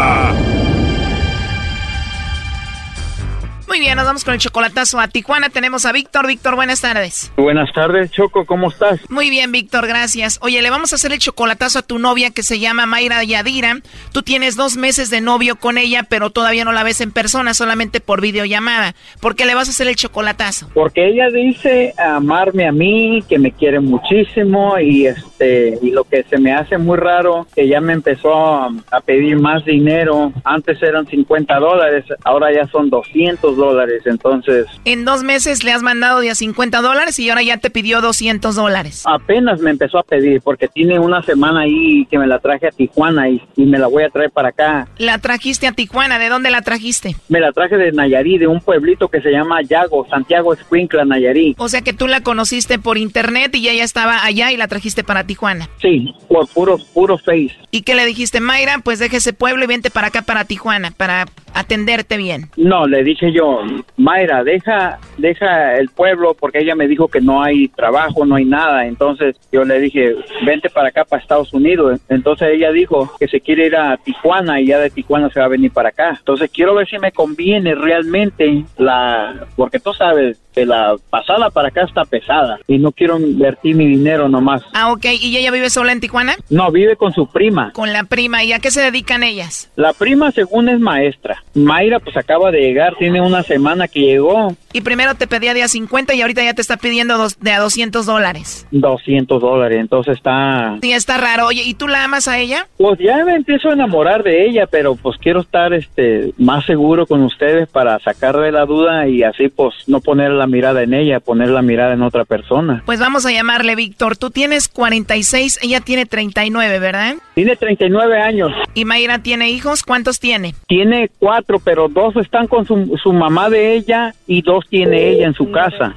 Muy 3.71 3.79
bien, 3.79 3.95
nos 3.95 4.03
vamos 4.03 4.25
con 4.25 4.33
el 4.33 4.39
chocolatazo 4.41 4.99
a 4.99 5.07
Tijuana. 5.07 5.47
Tenemos 5.47 5.85
a 5.85 5.93
Víctor. 5.93 6.27
Víctor, 6.27 6.55
buenas 6.55 6.81
tardes. 6.81 7.31
Buenas 7.37 7.71
tardes, 7.71 8.11
Choco, 8.11 8.45
¿cómo 8.45 8.67
estás? 8.67 8.99
Muy 9.09 9.29
bien, 9.29 9.53
Víctor, 9.53 9.87
gracias. 9.87 10.39
Oye, 10.41 10.61
le 10.61 10.69
vamos 10.69 10.91
a 10.91 10.97
hacer 10.97 11.13
el 11.13 11.19
chocolatazo 11.19 11.79
a 11.79 11.81
tu 11.81 11.97
novia 11.97 12.31
que 12.31 12.43
se 12.43 12.59
llama 12.59 12.85
Mayra 12.85 13.23
Yadira. 13.23 13.77
Tú 14.11 14.23
tienes 14.23 14.57
dos 14.57 14.75
meses 14.75 15.09
de 15.09 15.21
novio 15.21 15.55
con 15.55 15.77
ella, 15.77 16.03
pero 16.03 16.31
todavía 16.31 16.65
no 16.65 16.73
la 16.73 16.83
ves 16.83 16.99
en 16.99 17.13
persona, 17.13 17.53
solamente 17.53 18.01
por 18.01 18.19
videollamada. 18.19 18.93
¿Por 19.21 19.37
qué 19.37 19.45
le 19.45 19.55
vas 19.55 19.69
a 19.69 19.71
hacer 19.71 19.87
el 19.87 19.95
chocolatazo? 19.95 20.67
Porque 20.73 21.07
ella 21.07 21.29
dice 21.29 21.93
amarme 21.97 22.67
a 22.67 22.73
mí, 22.73 23.23
que 23.29 23.39
me 23.39 23.53
quiere 23.53 23.79
muchísimo 23.79 24.77
y 24.79 25.07
este 25.07 25.79
y 25.81 25.91
lo 25.91 26.03
que 26.03 26.23
se 26.23 26.37
me 26.39 26.51
hace 26.51 26.77
muy 26.77 26.97
raro, 26.97 27.47
que 27.55 27.69
ya 27.69 27.79
me 27.79 27.93
empezó 27.93 28.35
a, 28.35 28.69
a 28.91 28.99
pedir 28.99 29.39
más 29.39 29.63
dinero. 29.63 30.33
Antes 30.43 30.83
eran 30.83 31.07
50 31.07 31.57
dólares, 31.57 32.03
ahora 32.25 32.53
ya 32.53 32.67
son 32.67 32.89
200 32.89 33.60
dólares, 33.61 34.01
entonces... 34.05 34.65
En 34.85 35.05
dos 35.05 35.23
meses 35.23 35.63
le 35.63 35.71
has 35.71 35.83
mandado 35.83 36.19
de 36.19 36.31
a 36.31 36.35
50 36.35 36.81
dólares 36.81 37.19
y 37.19 37.29
ahora 37.29 37.43
ya 37.43 37.57
te 37.57 37.69
pidió 37.69 38.01
200 38.01 38.55
dólares. 38.55 39.03
Apenas 39.05 39.59
me 39.61 39.69
empezó 39.69 39.99
a 39.99 40.03
pedir 40.03 40.41
porque 40.41 40.67
tiene 40.67 40.97
una 40.99 41.21
semana 41.21 41.61
ahí 41.61 42.05
que 42.09 42.17
me 42.17 42.25
la 42.25 42.39
traje 42.39 42.67
a 42.67 42.71
Tijuana 42.71 43.29
y, 43.29 43.41
y 43.55 43.65
me 43.65 43.77
la 43.77 43.87
voy 43.87 44.03
a 44.03 44.09
traer 44.09 44.31
para 44.31 44.49
acá. 44.49 44.87
La 44.97 45.19
trajiste 45.19 45.67
a 45.67 45.73
Tijuana, 45.73 46.17
¿de 46.17 46.29
dónde 46.29 46.49
la 46.49 46.61
trajiste? 46.61 47.15
Me 47.29 47.39
la 47.39 47.51
traje 47.51 47.77
de 47.77 47.91
Nayarí, 47.91 48.37
de 48.37 48.47
un 48.47 48.59
pueblito 48.61 49.07
que 49.07 49.21
se 49.21 49.29
llama 49.31 49.61
Yago, 49.61 50.07
Santiago 50.09 50.53
Escuincla, 50.53 51.05
Nayarí. 51.05 51.55
O 51.59 51.69
sea 51.69 51.81
que 51.81 51.93
tú 51.93 52.07
la 52.07 52.21
conociste 52.21 52.79
por 52.79 52.97
internet 52.97 53.53
y 53.55 53.69
ella 53.69 53.83
estaba 53.83 54.25
allá 54.25 54.51
y 54.51 54.57
la 54.57 54.67
trajiste 54.67 55.03
para 55.03 55.25
Tijuana. 55.25 55.69
Sí, 55.81 56.13
por 56.27 56.47
puro, 56.47 56.77
puro 56.93 57.17
face. 57.17 57.55
¿Y 57.71 57.81
qué 57.83 57.95
le 57.95 58.05
dijiste, 58.05 58.39
Mayra? 58.39 58.79
Pues 58.83 58.99
deje 58.99 59.17
ese 59.17 59.33
pueblo 59.33 59.63
y 59.63 59.67
vente 59.67 59.91
para 59.91 60.07
acá, 60.07 60.21
para 60.21 60.45
Tijuana, 60.45 60.91
para 60.91 61.25
atenderte 61.53 62.17
bien. 62.17 62.49
No, 62.57 62.87
le 62.87 63.03
dije 63.03 63.31
yo, 63.33 63.50
Mayra, 63.97 64.43
deja, 64.43 64.99
deja 65.17 65.75
el 65.77 65.89
pueblo 65.89 66.33
porque 66.33 66.59
ella 66.59 66.75
me 66.75 66.87
dijo 66.87 67.07
que 67.07 67.21
no 67.21 67.41
hay 67.43 67.67
trabajo, 67.69 68.25
no 68.25 68.35
hay 68.35 68.45
nada. 68.45 68.85
Entonces 68.85 69.35
yo 69.51 69.63
le 69.63 69.79
dije, 69.79 70.15
vente 70.43 70.69
para 70.69 70.89
acá, 70.89 71.05
para 71.05 71.21
Estados 71.21 71.53
Unidos. 71.53 71.99
Entonces 72.09 72.49
ella 72.53 72.71
dijo 72.71 73.11
que 73.19 73.27
se 73.27 73.41
quiere 73.41 73.67
ir 73.67 73.75
a 73.75 73.97
Tijuana 73.97 74.59
y 74.59 74.67
ya 74.67 74.79
de 74.79 74.89
Tijuana 74.89 75.29
se 75.29 75.39
va 75.39 75.45
a 75.45 75.49
venir 75.49 75.71
para 75.71 75.89
acá. 75.89 76.15
Entonces 76.17 76.49
quiero 76.51 76.75
ver 76.75 76.87
si 76.87 76.97
me 76.99 77.11
conviene 77.11 77.75
realmente 77.75 78.63
la, 78.77 79.47
porque 79.55 79.79
tú 79.79 79.93
sabes 79.93 80.41
la 80.55 80.95
pasada 81.09 81.49
para 81.49 81.69
acá 81.69 81.83
está 81.83 82.05
pesada 82.05 82.59
y 82.67 82.77
no 82.77 82.91
quiero 82.91 83.19
invertir 83.19 83.75
mi 83.75 83.87
dinero 83.87 84.29
nomás. 84.29 84.61
Ah, 84.73 84.91
ok. 84.91 85.05
¿Y 85.19 85.37
ella 85.37 85.51
vive 85.51 85.69
sola 85.69 85.91
en 85.91 86.01
Tijuana? 86.01 86.35
No, 86.49 86.71
vive 86.71 86.95
con 86.95 87.13
su 87.13 87.27
prima. 87.27 87.71
Con 87.73 87.93
la 87.93 88.03
prima. 88.03 88.43
¿Y 88.43 88.53
a 88.53 88.59
qué 88.59 88.71
se 88.71 88.81
dedican 88.81 89.23
ellas? 89.23 89.71
La 89.75 89.93
prima 89.93 90.31
según 90.31 90.69
es 90.69 90.79
maestra. 90.79 91.43
Mayra 91.53 91.99
pues 91.99 92.17
acaba 92.17 92.51
de 92.51 92.61
llegar, 92.61 92.95
tiene 92.97 93.21
una 93.21 93.43
semana 93.43 93.87
que 93.87 94.01
llegó 94.01 94.55
Y 94.73 94.81
primero 94.81 95.15
te 95.15 95.27
pedía 95.27 95.53
de 95.53 95.63
a 95.63 95.67
50 95.67 96.13
y 96.13 96.21
ahorita 96.21 96.43
ya 96.43 96.53
te 96.53 96.61
está 96.61 96.77
pidiendo 96.77 97.27
de 97.39 97.51
a 97.51 97.59
200 97.59 98.05
dólares. 98.05 98.67
200 98.71 99.41
dólares, 99.41 99.79
entonces 99.79 100.17
está... 100.17 100.77
Sí, 100.81 100.93
está 100.93 101.17
raro. 101.17 101.47
Oye, 101.47 101.63
¿y 101.63 101.73
tú 101.73 101.87
la 101.87 102.03
amas 102.03 102.27
a 102.27 102.39
ella? 102.39 102.67
Pues 102.77 102.99
ya 102.99 103.23
me 103.25 103.35
empiezo 103.35 103.69
a 103.69 103.73
enamorar 103.73 104.23
de 104.23 104.45
ella, 104.45 104.67
pero 104.67 104.95
pues 104.95 105.17
quiero 105.17 105.41
estar 105.41 105.73
este 105.73 106.33
más 106.37 106.65
seguro 106.65 107.05
con 107.05 107.21
ustedes 107.23 107.69
para 107.69 107.99
sacarle 107.99 108.51
la 108.51 108.65
duda 108.65 109.07
y 109.07 109.23
así 109.23 109.49
pues 109.49 109.73
no 109.87 110.01
poner 110.01 110.31
la 110.31 110.47
mirada 110.47 110.83
en 110.83 110.93
ella, 110.93 111.19
poner 111.19 111.49
la 111.49 111.61
mirada 111.61 111.93
en 111.93 112.01
otra 112.01 112.25
persona. 112.25 112.83
Pues 112.85 112.99
vamos 112.99 113.25
a 113.25 113.31
llamarle 113.31 113.75
Víctor. 113.75 114.17
Tú 114.17 114.29
tienes 114.29 114.67
46, 114.67 115.59
ella 115.61 115.81
tiene 115.81 116.05
39, 116.05 116.79
¿verdad? 116.79 117.15
Tiene 117.35 117.55
39 117.55 118.21
años. 118.21 118.51
¿Y 118.73 118.85
Mayra 118.85 119.19
tiene 119.19 119.49
hijos? 119.49 119.83
¿Cuántos 119.83 120.19
tiene? 120.19 120.55
Tiene 120.67 121.09
cuatro, 121.19 121.59
pero 121.63 121.87
dos 121.87 122.15
están 122.17 122.47
con 122.47 122.65
su, 122.65 122.97
su 123.01 123.13
mamá 123.13 123.49
de 123.49 123.75
ella 123.75 124.13
y 124.27 124.41
dos 124.41 124.60
tiene 124.69 125.09
ella 125.09 125.27
en 125.27 125.33
su 125.33 125.51
casa. 125.51 125.95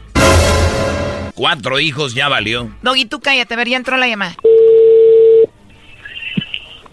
Cuatro 1.35 1.81
hijos 1.81 2.15
ya 2.15 2.29
valió. 2.29 2.71
Doggy, 2.83 3.07
tú 3.07 3.21
cállate, 3.21 3.55
a 3.55 3.57
ver, 3.57 3.69
ya 3.69 3.77
entró 3.77 3.97
la 3.97 4.07
llamada. 4.07 4.35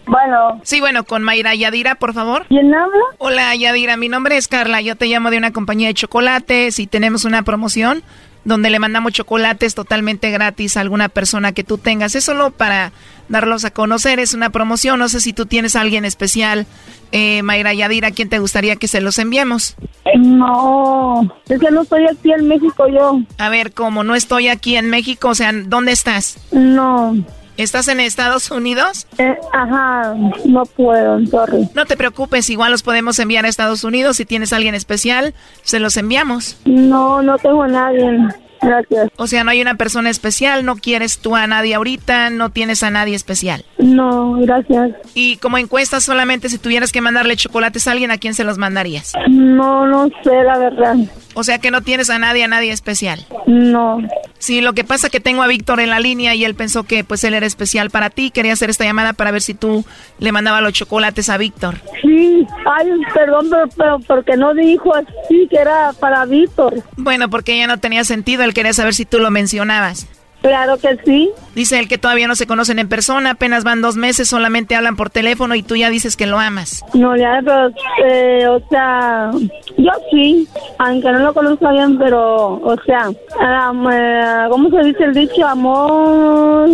Bueno. 0.06 0.60
Sí, 0.64 0.80
bueno, 0.80 1.04
con 1.04 1.22
Mayra 1.22 1.54
Yadira, 1.54 1.94
por 1.94 2.12
favor. 2.12 2.44
¿Quién 2.48 2.74
habla? 2.74 3.02
Hola, 3.18 3.54
Yadira, 3.54 3.96
mi 3.96 4.08
nombre 4.08 4.36
es 4.36 4.48
Carla, 4.48 4.80
yo 4.80 4.96
te 4.96 5.06
llamo 5.06 5.30
de 5.30 5.38
una 5.38 5.52
compañía 5.52 5.88
de 5.88 5.94
chocolates 5.94 6.78
y 6.80 6.86
tenemos 6.86 7.24
una 7.24 7.42
promoción 7.42 8.02
donde 8.44 8.70
le 8.70 8.78
mandamos 8.78 9.12
chocolates 9.12 9.74
totalmente 9.74 10.30
gratis 10.30 10.76
a 10.76 10.80
alguna 10.80 11.08
persona 11.08 11.52
que 11.52 11.64
tú 11.64 11.78
tengas. 11.78 12.14
Es 12.14 12.24
solo 12.24 12.50
para 12.50 12.92
darlos 13.28 13.64
a 13.64 13.70
conocer, 13.70 14.18
es 14.20 14.34
una 14.34 14.50
promoción. 14.50 14.98
No 14.98 15.08
sé 15.08 15.20
si 15.20 15.32
tú 15.32 15.46
tienes 15.46 15.76
a 15.76 15.80
alguien 15.80 16.04
especial, 16.04 16.66
eh, 17.12 17.42
Mayra 17.42 17.74
Yadira, 17.74 18.08
¿a 18.08 18.10
quién 18.12 18.28
te 18.28 18.38
gustaría 18.38 18.76
que 18.76 18.88
se 18.88 19.00
los 19.00 19.18
enviemos? 19.18 19.76
No, 20.16 21.22
es 21.48 21.60
que 21.60 21.70
no 21.70 21.82
estoy 21.82 22.06
aquí 22.06 22.32
en 22.32 22.48
México 22.48 22.86
yo. 22.88 23.20
A 23.38 23.48
ver, 23.48 23.72
¿cómo 23.72 24.04
no 24.04 24.14
estoy 24.14 24.48
aquí 24.48 24.76
en 24.76 24.90
México? 24.90 25.28
O 25.28 25.34
sea, 25.34 25.52
¿dónde 25.52 25.92
estás? 25.92 26.38
No. 26.52 27.14
¿Estás 27.58 27.86
en 27.88 28.00
Estados 28.00 28.50
Unidos? 28.50 29.06
Eh, 29.18 29.36
ajá, 29.52 30.14
no 30.46 30.64
puedo, 30.64 31.24
sorry. 31.26 31.68
No 31.74 31.84
te 31.84 31.96
preocupes, 31.98 32.48
igual 32.48 32.72
los 32.72 32.82
podemos 32.82 33.18
enviar 33.18 33.44
a 33.44 33.48
Estados 33.48 33.84
Unidos. 33.84 34.16
Si 34.16 34.24
tienes 34.24 34.52
a 34.52 34.56
alguien 34.56 34.74
especial, 34.74 35.34
se 35.62 35.78
los 35.78 35.96
enviamos. 35.98 36.56
No, 36.64 37.22
no 37.22 37.36
tengo 37.38 37.62
a 37.62 37.68
nadie. 37.68 38.18
Gracias. 38.62 39.10
O 39.16 39.26
sea, 39.26 39.44
no 39.44 39.50
hay 39.50 39.60
una 39.60 39.74
persona 39.74 40.08
especial, 40.08 40.64
no 40.64 40.76
quieres 40.76 41.18
tú 41.18 41.34
a 41.36 41.46
nadie 41.46 41.74
ahorita, 41.74 42.30
no 42.30 42.50
tienes 42.50 42.82
a 42.82 42.90
nadie 42.90 43.14
especial. 43.14 43.64
No, 43.78 44.34
gracias. 44.34 44.92
Y 45.14 45.36
como 45.38 45.58
encuesta 45.58 46.00
solamente 46.00 46.48
si 46.48 46.58
tuvieras 46.58 46.92
que 46.92 47.00
mandarle 47.00 47.36
chocolates 47.36 47.88
a 47.88 47.92
alguien, 47.92 48.10
¿a 48.10 48.18
quién 48.18 48.34
se 48.34 48.44
los 48.44 48.58
mandarías? 48.58 49.12
No, 49.28 49.86
no 49.86 50.08
sé, 50.22 50.42
la 50.44 50.58
verdad. 50.58 50.96
O 51.34 51.44
sea 51.44 51.58
que 51.58 51.70
no 51.70 51.82
tienes 51.82 52.10
a 52.10 52.18
nadie, 52.18 52.44
a 52.44 52.48
nadie 52.48 52.72
especial. 52.72 53.26
No. 53.46 53.98
Sí, 54.38 54.60
lo 54.60 54.72
que 54.72 54.84
pasa 54.84 55.06
es 55.06 55.12
que 55.12 55.20
tengo 55.20 55.42
a 55.42 55.46
Víctor 55.46 55.80
en 55.80 55.90
la 55.90 56.00
línea 56.00 56.34
y 56.34 56.44
él 56.44 56.54
pensó 56.54 56.82
que 56.82 57.04
pues 57.04 57.22
él 57.24 57.34
era 57.34 57.46
especial 57.46 57.90
para 57.90 58.10
ti. 58.10 58.30
Quería 58.30 58.52
hacer 58.52 58.70
esta 58.70 58.84
llamada 58.84 59.12
para 59.12 59.30
ver 59.30 59.40
si 59.40 59.54
tú 59.54 59.84
le 60.18 60.32
mandabas 60.32 60.62
los 60.62 60.72
chocolates 60.72 61.28
a 61.28 61.36
Víctor. 61.38 61.76
Sí, 62.02 62.46
ay, 62.66 62.88
perdón, 63.14 63.48
pero, 63.50 63.68
pero 63.76 63.98
porque 64.00 64.36
no 64.36 64.52
dijo 64.54 64.94
así 64.94 65.46
que 65.48 65.56
era 65.56 65.92
para 65.98 66.24
Víctor. 66.24 66.82
Bueno, 66.96 67.30
porque 67.30 67.56
ya 67.56 67.66
no 67.66 67.78
tenía 67.78 68.04
sentido. 68.04 68.42
Él 68.42 68.54
quería 68.54 68.72
saber 68.72 68.94
si 68.94 69.04
tú 69.04 69.18
lo 69.18 69.30
mencionabas. 69.30 70.08
Claro 70.42 70.76
que 70.76 70.98
sí. 71.04 71.30
Dice 71.54 71.78
él 71.78 71.88
que 71.88 71.98
todavía 71.98 72.26
no 72.26 72.34
se 72.34 72.46
conocen 72.46 72.78
en 72.78 72.88
persona, 72.88 73.30
apenas 73.30 73.64
van 73.64 73.80
dos 73.80 73.96
meses, 73.96 74.28
solamente 74.28 74.74
hablan 74.74 74.96
por 74.96 75.10
teléfono 75.10 75.54
y 75.54 75.62
tú 75.62 75.76
ya 75.76 75.88
dices 75.88 76.16
que 76.16 76.26
lo 76.26 76.38
amas. 76.38 76.84
No, 76.94 77.16
ya, 77.16 77.40
pero, 77.44 77.70
eh, 78.04 78.46
o 78.48 78.60
sea, 78.68 79.30
yo 79.76 79.90
sí, 80.10 80.48
aunque 80.78 81.12
no 81.12 81.18
lo 81.20 81.34
conozco 81.34 81.70
bien, 81.70 81.98
pero, 81.98 82.54
o 82.54 82.76
sea, 82.84 83.10
eh, 83.10 84.48
¿cómo 84.50 84.68
se 84.70 84.82
dice 84.84 85.04
el 85.04 85.14
dicho? 85.14 85.46
Amor. 85.46 86.70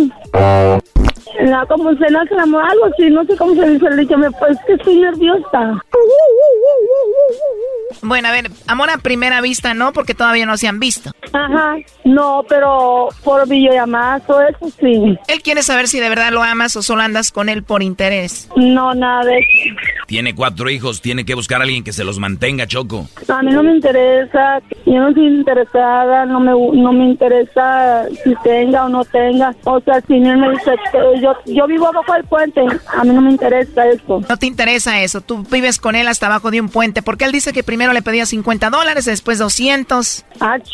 No, 1.45 1.67
como 1.67 1.93
se 1.95 2.09
nace 2.09 2.33
el 2.33 2.39
amor, 2.39 2.63
algo 2.63 2.85
así, 2.85 3.09
no 3.09 3.23
sé 3.25 3.35
cómo 3.37 3.53
se 3.55 3.69
dice 3.69 3.87
el 3.87 3.97
dicho, 3.97 4.17
me, 4.17 4.31
pues 4.31 4.57
que 4.65 4.73
estoy 4.73 4.97
nerviosa. 4.97 5.83
Bueno, 8.01 8.27
a 8.27 8.31
ver, 8.31 8.51
amor 8.67 8.89
a 8.89 8.97
primera 8.97 9.41
vista 9.41 9.73
no, 9.73 9.93
porque 9.93 10.13
todavía 10.13 10.45
no 10.45 10.57
se 10.57 10.67
han 10.67 10.79
visto. 10.79 11.11
Ajá, 11.33 11.75
no, 12.03 12.43
pero 12.47 13.09
por 13.23 13.47
videollamada, 13.47 14.19
todo 14.21 14.41
eso 14.41 14.69
sí. 14.79 15.17
Él 15.27 15.41
quiere 15.43 15.63
saber 15.63 15.87
si 15.87 15.99
de 15.99 16.09
verdad 16.09 16.31
lo 16.31 16.43
amas 16.43 16.75
o 16.75 16.81
solo 16.81 17.01
andas 17.01 17.31
con 17.31 17.49
él 17.49 17.63
por 17.63 17.83
interés. 17.83 18.49
No, 18.55 18.93
nada 18.93 19.25
de 19.25 19.39
eso. 19.39 19.75
Tiene 20.07 20.33
cuatro 20.33 20.69
hijos, 20.69 21.01
tiene 21.01 21.25
que 21.25 21.35
buscar 21.35 21.61
a 21.61 21.63
alguien 21.63 21.83
que 21.83 21.93
se 21.93 22.03
los 22.03 22.19
mantenga, 22.19 22.67
Choco. 22.67 23.07
A 23.27 23.43
mí 23.43 23.51
no 23.51 23.63
me 23.63 23.75
interesa, 23.75 24.61
yo 24.85 24.93
no 24.93 25.09
estoy 25.09 25.27
interesada, 25.27 26.25
no 26.25 26.39
me, 26.39 26.51
no 26.51 26.93
me 26.93 27.05
interesa 27.05 28.05
si 28.23 28.33
tenga 28.43 28.85
o 28.85 28.89
no 28.89 29.03
tenga. 29.05 29.55
O 29.65 29.79
sea, 29.81 30.01
si 30.01 30.15
él 30.15 30.37
me 30.37 30.51
dice, 30.51 30.75
yo, 31.15 31.33
yo 31.45 31.67
vivo 31.67 31.87
abajo 31.87 32.13
del 32.13 32.23
puente, 32.25 32.61
a 32.87 33.03
mí 33.03 33.13
no 33.13 33.21
me 33.21 33.31
interesa 33.31 33.87
eso. 33.87 34.21
No 34.27 34.37
te 34.37 34.45
interesa 34.45 35.01
eso, 35.01 35.21
tú 35.21 35.43
vives 35.49 35.79
con 35.79 35.95
él 35.95 36.07
hasta 36.07 36.27
abajo 36.27 36.51
de 36.51 36.61
un 36.61 36.69
puente, 36.69 37.01
porque 37.01 37.25
él 37.25 37.31
dice 37.31 37.53
que 37.53 37.63
primero 37.63 37.93
le 37.93 38.01
pedía 38.01 38.25
50 38.25 38.69
dólares, 38.69 39.05
después 39.05 39.37
200. 39.39 40.25
Ah, 40.39 40.57
ch 40.59 40.73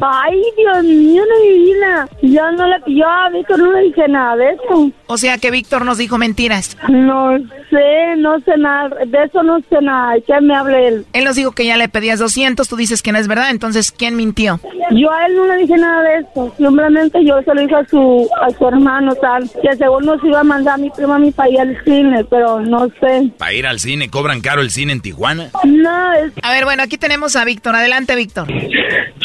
Ay, 0.00 0.42
Dios 0.56 0.84
mío, 0.84 1.22
vida. 1.42 2.08
Yo 2.22 2.52
no 2.52 2.66
le 2.66 2.76
yo 2.86 3.06
a 3.08 3.28
Víctor 3.30 3.58
no 3.58 3.72
le 3.72 3.82
dije 3.82 4.08
nada 4.08 4.36
de 4.36 4.50
eso. 4.52 4.90
O 5.06 5.16
sea 5.16 5.38
que 5.38 5.50
Víctor 5.50 5.84
nos 5.84 5.98
dijo 5.98 6.18
mentiras. 6.18 6.76
No 6.88 7.36
sé, 7.70 8.16
no 8.16 8.40
sé 8.40 8.56
nada, 8.56 8.90
de 9.06 9.24
eso 9.24 9.42
no 9.42 9.58
sé 9.68 9.80
nada. 9.80 10.14
¿Qué 10.26 10.40
me 10.40 10.54
hable 10.54 10.88
él? 10.88 11.06
Él 11.12 11.24
nos 11.24 11.36
dijo 11.36 11.52
que 11.52 11.66
ya 11.66 11.76
le 11.76 11.88
pedías 11.88 12.18
200, 12.18 12.68
tú 12.68 12.76
dices 12.76 13.02
que 13.02 13.12
no 13.12 13.18
es 13.18 13.28
verdad, 13.28 13.50
entonces 13.50 13.92
¿quién 13.92 14.16
mintió? 14.16 14.60
Yo 14.90 15.10
a 15.10 15.26
él 15.26 15.36
no 15.36 15.46
le 15.46 15.56
dije 15.58 15.76
nada 15.76 16.02
de 16.02 16.18
eso. 16.20 16.52
Simplemente 16.56 17.24
yo 17.24 17.40
se 17.42 17.54
lo 17.54 17.60
dije 17.60 17.74
a 17.74 17.86
su 17.86 18.28
a 18.40 18.50
su 18.50 18.68
hermano 18.68 19.14
tal, 19.16 19.50
que 19.62 19.76
según 19.76 20.06
nos 20.06 20.22
iba 20.24 20.40
a 20.40 20.44
mandar 20.44 20.74
a 20.74 20.78
mi 20.78 20.90
prima 20.90 21.16
a 21.16 21.18
mi 21.18 21.30
para 21.30 21.50
ir 21.50 21.60
al 21.60 21.84
cine, 21.84 22.24
pero 22.24 22.60
no 22.60 22.88
sé. 23.00 23.30
¿Para 23.38 23.52
ir 23.52 23.66
al 23.66 23.80
cine? 23.80 24.08
¿Cobran 24.10 24.40
caro 24.40 24.62
el 24.62 24.70
cine 24.70 24.92
en 24.92 25.00
Tijuana? 25.00 25.50
No, 25.64 26.12
es... 26.14 26.32
A 26.42 26.52
ver, 26.52 26.64
bueno, 26.64 26.82
aquí 26.82 26.98
tenemos 26.98 27.36
a 27.36 27.44
Víctor. 27.44 27.74
Adelante, 27.74 28.14
Víctor. 28.16 28.48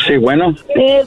Sí, 0.05 0.17
bueno. 0.17 0.55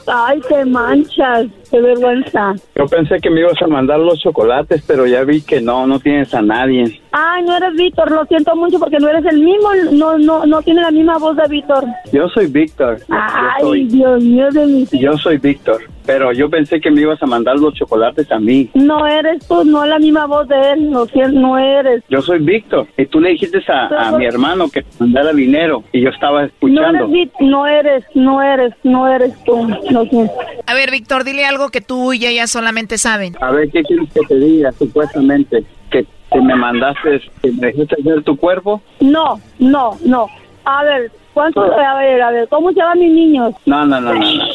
ay, 0.07 0.41
qué 0.47 0.65
manchas, 0.65 1.47
qué 1.73 1.81
vergüenza. 1.81 2.53
Yo 2.75 2.85
pensé 2.85 3.19
que 3.19 3.31
me 3.31 3.39
ibas 3.39 3.59
a 3.59 3.67
mandar 3.67 3.99
los 3.99 4.19
chocolates, 4.19 4.83
pero 4.85 5.07
ya 5.07 5.23
vi 5.23 5.41
que 5.41 5.59
no, 5.59 5.87
no 5.87 5.99
tienes 5.99 6.31
a 6.35 6.41
nadie. 6.43 7.01
Ay, 7.11 7.43
no 7.43 7.57
eres 7.57 7.73
Víctor, 7.73 8.11
lo 8.11 8.25
siento 8.25 8.55
mucho 8.55 8.77
porque 8.79 8.99
no 8.99 9.09
eres 9.09 9.25
el 9.25 9.39
mismo, 9.39 9.69
no, 9.91 10.17
no, 10.19 10.45
no 10.45 10.61
tiene 10.61 10.81
la 10.81 10.91
misma 10.91 11.17
voz 11.17 11.35
de 11.35 11.47
Víctor. 11.47 11.83
Yo 12.11 12.29
soy 12.29 12.45
Víctor. 12.47 12.99
Ay, 13.09 13.85
Dios 13.85 14.21
mío 14.21 14.49
de 14.51 14.65
mi... 14.67 14.85
Yo 14.99 15.17
soy 15.17 15.37
Víctor, 15.37 15.81
pero 16.05 16.31
yo 16.31 16.49
pensé 16.49 16.79
que 16.79 16.91
me 16.91 17.01
ibas 17.01 17.21
a 17.23 17.25
mandar 17.25 17.57
los 17.57 17.73
chocolates 17.73 18.31
a 18.31 18.39
mí. 18.39 18.69
No 18.75 19.07
eres 19.07 19.47
tú, 19.47 19.63
no 19.63 19.83
es 19.83 19.89
la 19.89 19.99
misma 19.99 20.27
voz 20.27 20.47
de 20.47 20.73
él, 20.73 20.91
lo 20.91 21.05
siento, 21.07 21.39
no 21.39 21.57
eres. 21.57 22.03
Yo 22.09 22.21
soy 22.21 22.39
Víctor, 22.39 22.87
y 22.97 23.05
tú 23.07 23.19
le 23.19 23.29
dijiste 23.29 23.63
a, 23.67 24.09
a 24.09 24.17
mi 24.17 24.25
hermano 24.25 24.69
que 24.69 24.81
te 24.83 24.89
mandara 24.99 25.33
dinero, 25.33 25.83
y 25.91 26.01
yo 26.01 26.09
estaba 26.09 26.45
escuchando. 26.45 27.07
No 27.07 27.15
eres, 27.15 27.31
no 27.39 27.67
eres, 27.67 28.05
no 28.13 28.41
eres, 28.41 28.73
no 28.83 29.07
eres 29.07 29.43
tú, 29.43 29.67
lo 29.89 30.05
siento. 30.05 30.33
A 30.65 30.73
ver, 30.73 30.91
Víctor, 30.91 31.23
dile 31.23 31.45
algo 31.45 31.62
que 31.69 31.81
tú 31.81 32.13
y 32.13 32.25
ella 32.25 32.47
solamente 32.47 32.97
saben. 32.97 33.35
A 33.41 33.51
ver, 33.51 33.69
¿qué 33.71 33.83
quieres 33.83 34.11
que 34.13 34.21
te 34.27 34.35
diga, 34.35 34.71
supuestamente? 34.73 35.63
¿Que, 35.91 36.05
que 36.31 36.41
me 36.41 36.55
mandaste, 36.55 37.21
que 37.41 37.51
me 37.51 37.67
dejaste 37.67 37.95
ver 38.03 38.23
tu 38.23 38.37
cuerpo? 38.37 38.81
No, 38.99 39.39
no, 39.59 39.97
no. 40.05 40.27
A 40.65 40.83
ver, 40.83 41.11
¿cuánto? 41.33 41.61
A 41.61 41.95
ver, 41.99 42.21
a 42.21 42.31
ver, 42.31 42.47
¿cómo 42.49 42.71
se 42.71 42.79
llaman 42.79 42.99
mis 42.99 43.11
niños? 43.11 43.53
No, 43.65 43.85
no, 43.85 43.99
no, 43.99 44.13
no. 44.13 44.19
no. 44.19 44.45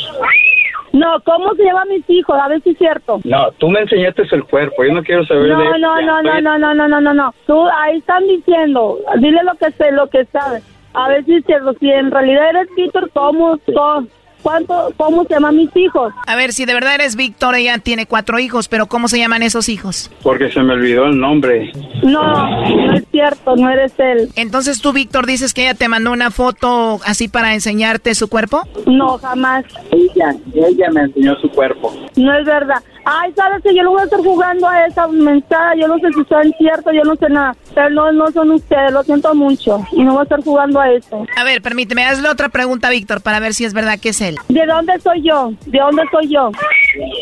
No, 0.93 1.21
¿cómo 1.25 1.55
se 1.55 1.65
llaman 1.65 1.89
mis 1.89 2.09
hijos? 2.09 2.37
A 2.41 2.49
ver 2.49 2.63
si 2.63 2.71
es 2.71 2.79
cierto. 2.79 3.21
No, 3.25 3.51
tú 3.59 3.69
me 3.69 3.81
enseñaste 3.81 4.23
el 4.33 4.45
cuerpo, 4.45 4.85
yo 4.85 4.95
no 4.95 5.03
quiero 5.03 5.25
saber 5.27 5.49
no, 5.49 5.59
de 5.59 5.79
No, 5.79 6.01
no, 6.01 6.23
no, 6.23 6.23
no, 6.23 6.41
no, 6.41 6.59
no, 6.59 6.75
no, 6.75 6.89
no, 6.89 7.01
no, 7.01 7.15
no. 7.15 7.35
Tú 7.47 7.69
ahí 7.69 7.99
están 7.99 8.27
diciendo, 8.27 8.99
dile 9.19 9.43
lo 9.45 9.55
que 9.55 9.71
sé, 9.73 9.93
lo 9.93 10.09
que 10.09 10.25
sabes. 10.27 10.65
A 10.95 11.09
ver 11.09 11.25
si 11.25 11.37
es 11.37 11.45
cierto, 11.45 11.75
si 11.79 11.91
en 11.91 12.11
realidad 12.11 12.51
eres 12.51 12.69
Víctor, 12.75 13.11
¿cómo 13.13 13.59
son? 13.73 14.09
¿Cuánto, 14.43 14.93
¿Cómo 14.97 15.25
se 15.25 15.35
llaman 15.35 15.57
mis 15.57 15.75
hijos? 15.77 16.13
A 16.27 16.37
ver, 16.37 16.53
si 16.53 16.65
de 16.65 16.75
verdad 16.75 16.95
eres 16.95 17.17
Víctor, 17.17 17.55
ella 17.55 17.79
tiene 17.79 18.07
cuatro 18.07 18.39
hijos, 18.39 18.69
pero 18.69 18.87
¿cómo 18.87 19.09
se 19.09 19.19
llaman 19.19 19.43
esos 19.43 19.69
hijos? 19.69 20.11
Porque 20.23 20.51
se 20.53 20.63
me 20.63 20.75
olvidó 20.75 21.07
el 21.07 21.19
nombre. 21.19 21.73
No, 22.03 22.51
no 22.51 22.95
es 22.95 23.05
cierto, 23.11 23.57
no 23.57 23.71
eres 23.71 23.93
él. 23.99 24.31
Entonces 24.37 24.81
tú, 24.81 24.93
Víctor, 24.93 25.27
dices 25.27 25.53
que 25.55 25.63
ella 25.63 25.75
te 25.75 25.89
mandó 25.89 26.13
una 26.13 26.31
foto 26.31 27.01
así 27.05 27.29
para 27.29 27.55
enseñarte 27.55 28.15
su 28.15 28.29
cuerpo? 28.29 28.63
No, 28.87 29.19
jamás. 29.19 29.65
Ella, 29.91 30.35
ella 30.55 30.91
me 30.93 31.03
enseñó 31.03 31.35
su 31.41 31.49
cuerpo. 31.51 31.93
No 32.17 32.39
es 32.39 32.47
verdad. 32.47 32.83
Ay, 33.11 33.33
sabes 33.35 33.63
que 33.63 33.75
yo 33.75 33.83
no 33.83 33.93
voy 33.93 34.03
a 34.03 34.05
estar 34.05 34.21
jugando 34.21 34.69
a 34.69 34.85
esa 34.85 35.09
mentada, 35.09 35.75
yo 35.77 35.89
no 35.89 35.99
sé 35.99 36.09
si 36.09 36.23
son 36.29 36.53
cierto, 36.59 36.93
yo 36.93 37.03
no 37.05 37.17
sé 37.17 37.31
nada. 37.31 37.57
Pero 37.75 37.89
no, 37.89 38.13
no 38.13 38.31
son 38.33 38.51
ustedes, 38.51 38.93
lo 38.93 39.03
siento 39.03 39.35
mucho. 39.35 39.83
Y 39.93 40.05
no 40.05 40.13
voy 40.13 40.21
a 40.21 40.23
estar 40.25 40.45
jugando 40.45 40.79
a 40.79 40.93
eso. 40.93 41.25
A 41.35 41.45
ver, 41.45 41.63
permíteme, 41.63 42.05
hazle 42.05 42.29
otra 42.29 42.51
pregunta, 42.51 42.91
Víctor, 42.91 43.23
para 43.23 43.41
ver 43.41 43.55
si 43.55 43.65
es 43.65 43.73
verdad 43.73 43.99
que 43.99 44.11
es 44.11 44.21
él. 44.21 44.37
¿De 44.51 44.67
dónde 44.67 45.01
soy 45.01 45.23
yo? 45.23 45.53
¿De 45.65 45.79
dónde 45.79 46.03
soy 46.11 46.29
yo? 46.29 46.51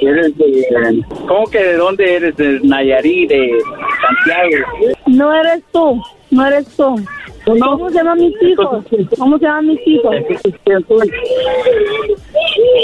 Eres 0.03 0.37
de... 0.37 1.05
¿Cómo 1.29 1.47
que 1.47 1.63
de 1.63 1.77
dónde 1.77 2.17
eres? 2.17 2.37
¿De 2.37 2.59
Nayarit, 2.65 3.31
de 3.31 3.53
Santiago? 4.01 4.97
No 5.07 5.33
eres 5.33 5.63
tú, 5.73 6.03
no 6.33 6.47
eres 6.47 6.67
tú. 6.77 6.97
¿Cómo 7.47 7.89
se 7.89 7.95
llaman 7.95 8.19
mis 8.19 8.43
hijos? 8.43 8.85
¿Cómo 9.19 9.39
se 9.39 9.45
llaman 9.45 9.67
mis 9.69 9.87
hijos? 9.87 10.17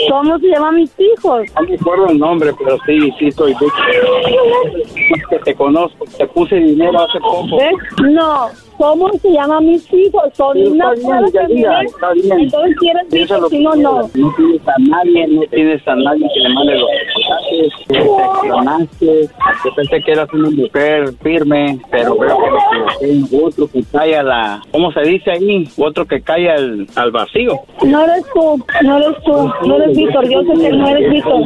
¿Cómo 0.08 0.38
se 0.38 0.46
llaman 0.48 0.76
mis 0.76 0.92
hijos? 1.00 1.42
No 1.56 1.62
me 1.62 1.74
acuerdo 1.74 2.06
el 2.10 2.18
nombre, 2.18 2.52
pero 2.56 2.78
sí, 2.86 3.12
sí 3.18 3.32
soy 3.32 3.52
Es 3.52 5.26
que 5.28 5.38
te 5.40 5.54
conozco, 5.56 6.04
te 6.16 6.26
puse 6.28 6.56
dinero 6.56 7.00
hace 7.00 7.18
poco. 7.18 7.60
¿Eh? 7.60 7.72
No, 8.10 8.50
¿cómo 8.83 9.09
se 9.12 9.30
llaman 9.30 9.64
mis 9.64 9.93
hijos? 9.93 10.24
Son 10.35 10.55
Sí, 10.55 10.64
una 10.64 10.91
bien, 10.93 11.07
ya, 11.33 11.47
ya, 11.49 11.80
está 11.83 12.12
bien. 12.14 12.41
Entonces 12.41 12.76
quieres 12.80 13.30
lo 13.30 13.49
si 13.49 13.59
no, 13.61 13.74
no. 13.76 14.11
No 14.14 14.35
tienes 14.37 14.68
a 14.68 14.74
nadie, 14.78 15.26
no 15.28 15.43
tienes 15.43 15.87
a 15.89 15.95
nadie 15.95 16.28
que 16.35 16.41
le 16.41 16.49
mande 16.49 16.74
los 16.78 16.89
mensajes, 17.14 18.89
te. 18.99 19.28
Yo 19.64 19.74
pensé 19.76 20.03
que 20.03 20.12
eras 20.12 20.28
una 20.33 20.51
mujer 20.51 21.12
firme, 21.22 21.78
pero 21.93 22.18
veo 22.18 22.37
que 22.37 22.51
me 22.51 23.20
equivoqué. 23.20 23.45
Otro 23.45 23.68
que 23.68 23.83
cae 23.93 24.16
a 24.16 24.22
la, 24.24 24.62
¿cómo 24.72 24.93
se 24.93 25.01
dice 25.03 25.30
ahí? 25.30 25.68
Otro 25.76 26.07
que 26.07 26.20
cae 26.20 26.51
al, 26.51 26.87
al 26.97 27.11
vacío. 27.12 27.61
No 27.85 28.05
eres 28.05 28.24
tú, 28.35 28.64
no 28.83 28.99
eres 28.99 29.22
tú, 29.24 29.53
no 29.66 29.76
eres 29.76 29.97
Víctor, 29.97 30.28
yo 30.28 30.43
sé 30.43 30.61
que 30.61 30.70
no 30.72 30.89
eres 30.89 31.11
Víctor. 31.11 31.41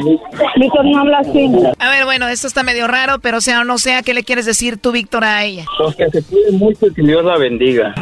Víctor 0.57 0.84
no 0.87 1.01
habla 1.01 1.18
así. 1.18 1.51
A 1.78 1.91
ver, 1.91 2.05
bueno, 2.07 2.28
esto 2.28 2.47
está 2.47 2.62
medio 2.62 2.87
raro, 2.87 3.18
pero 3.20 3.41
sea 3.43 3.61
o 3.61 3.64
no 3.64 3.76
sea, 3.78 4.03
¿qué 4.03 4.14
le 4.14 4.24
quieres 4.24 4.47
decir 4.47 4.78
tú, 4.78 4.93
Víctor, 4.93 5.24
a 5.24 5.45
ella? 5.45 5.64
Pues 5.76 5.97
que 5.97 6.09
se 6.11 6.22
cuide 6.22 6.53
mucho 6.53 6.87
y 6.87 6.95
que 6.95 7.03
Dios 7.03 7.25
la 7.26 7.36
bendiga. 7.36 7.94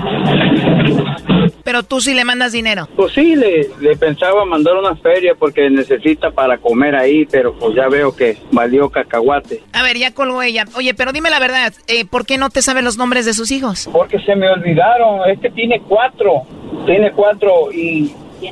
Pero 1.65 1.83
tú 1.83 2.01
sí 2.01 2.15
le 2.15 2.25
mandas 2.25 2.53
dinero. 2.53 2.89
Pues 2.95 3.15
sí, 3.15 3.35
le, 3.35 3.71
le 3.81 3.97
pensaba 3.97 4.45
mandar 4.45 4.77
una 4.77 4.95
feria 4.97 5.35
porque 5.35 5.71
necesita 5.71 6.31
para 6.31 6.59
comer 6.59 6.95
ahí, 6.95 7.25
pero 7.25 7.55
pues 7.55 7.75
ya 7.75 7.89
veo 7.89 8.15
que 8.15 8.37
valió 8.53 8.91
cacahuate. 8.91 9.63
A 9.73 9.83
ver, 9.83 9.97
ya 9.97 10.13
colgó 10.13 10.43
ella. 10.43 10.67
Oye, 10.77 10.93
pero 10.95 11.13
dime 11.13 11.31
la 11.31 11.41
verdad, 11.41 11.73
eh, 11.87 12.05
¿por 12.05 12.27
qué 12.27 12.37
no 12.37 12.51
te 12.51 12.61
sabes 12.61 12.85
los 12.85 12.99
nombres 12.99 13.25
de 13.25 13.33
sus 13.33 13.51
hijos? 13.51 13.89
Porque 13.91 14.19
se 14.21 14.37
me 14.37 14.49
olvidaron, 14.51 15.29
es 15.31 15.41
que 15.41 15.51
tiene 15.51 15.81
cuatro, 15.81 16.43
tiene 16.85 17.13
cuatro 17.13 17.73
y... 17.73 18.13
No, 18.43 18.51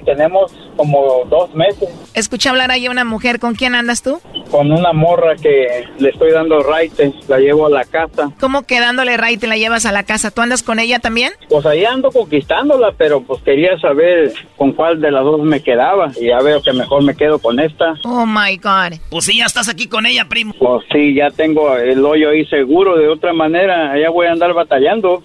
y 0.00 0.04
tenemos 0.04 0.52
como 0.76 1.24
dos 1.28 1.54
meses 1.54 1.88
Escuché 2.14 2.48
hablar 2.48 2.70
ahí 2.70 2.86
a 2.86 2.90
una 2.90 3.04
mujer, 3.04 3.38
¿con 3.40 3.54
quién 3.54 3.74
andas 3.74 4.02
tú? 4.02 4.20
con 4.50 4.70
una 4.70 4.92
morra 4.92 5.34
que 5.34 5.84
le 5.98 6.10
estoy 6.10 6.30
dando 6.30 6.62
raite, 6.62 7.12
la 7.26 7.38
llevo 7.38 7.66
a 7.66 7.70
la 7.70 7.84
casa. 7.84 8.30
¿Cómo 8.38 8.62
que 8.62 8.78
dándole 8.78 9.16
ray 9.16 9.36
te 9.36 9.48
la 9.48 9.56
llevas 9.56 9.84
a 9.84 9.90
la 9.90 10.04
casa? 10.04 10.30
¿Tú 10.30 10.42
andas 10.42 10.62
con 10.62 10.78
ella 10.78 11.00
también? 11.00 11.32
Pues 11.48 11.66
ahí 11.66 11.84
ando 11.84 12.12
conquistándola, 12.12 12.92
pero 12.96 13.20
pues 13.20 13.42
quería 13.42 13.76
saber 13.80 14.32
con 14.56 14.72
cuál 14.72 15.00
de 15.00 15.10
las 15.10 15.24
dos 15.24 15.40
me 15.40 15.60
quedaba. 15.60 16.12
Y 16.20 16.28
ya 16.28 16.38
veo 16.38 16.62
que 16.62 16.72
mejor 16.72 17.02
me 17.02 17.16
quedo 17.16 17.40
con 17.40 17.58
esta. 17.58 17.94
Oh 18.04 18.26
my 18.26 18.56
God. 18.58 18.98
Pues 19.10 19.24
sí, 19.24 19.38
ya 19.38 19.46
estás 19.46 19.68
aquí 19.68 19.88
con 19.88 20.06
ella, 20.06 20.26
primo. 20.28 20.54
Pues 20.56 20.84
sí, 20.92 21.14
ya 21.14 21.30
tengo 21.32 21.76
el 21.76 22.04
hoyo 22.04 22.30
ahí 22.30 22.46
seguro. 22.46 22.96
De 22.96 23.08
otra 23.08 23.32
manera, 23.32 23.90
allá 23.90 24.08
voy 24.10 24.28
a 24.28 24.32
andar 24.32 24.52
batallando. 24.52 25.22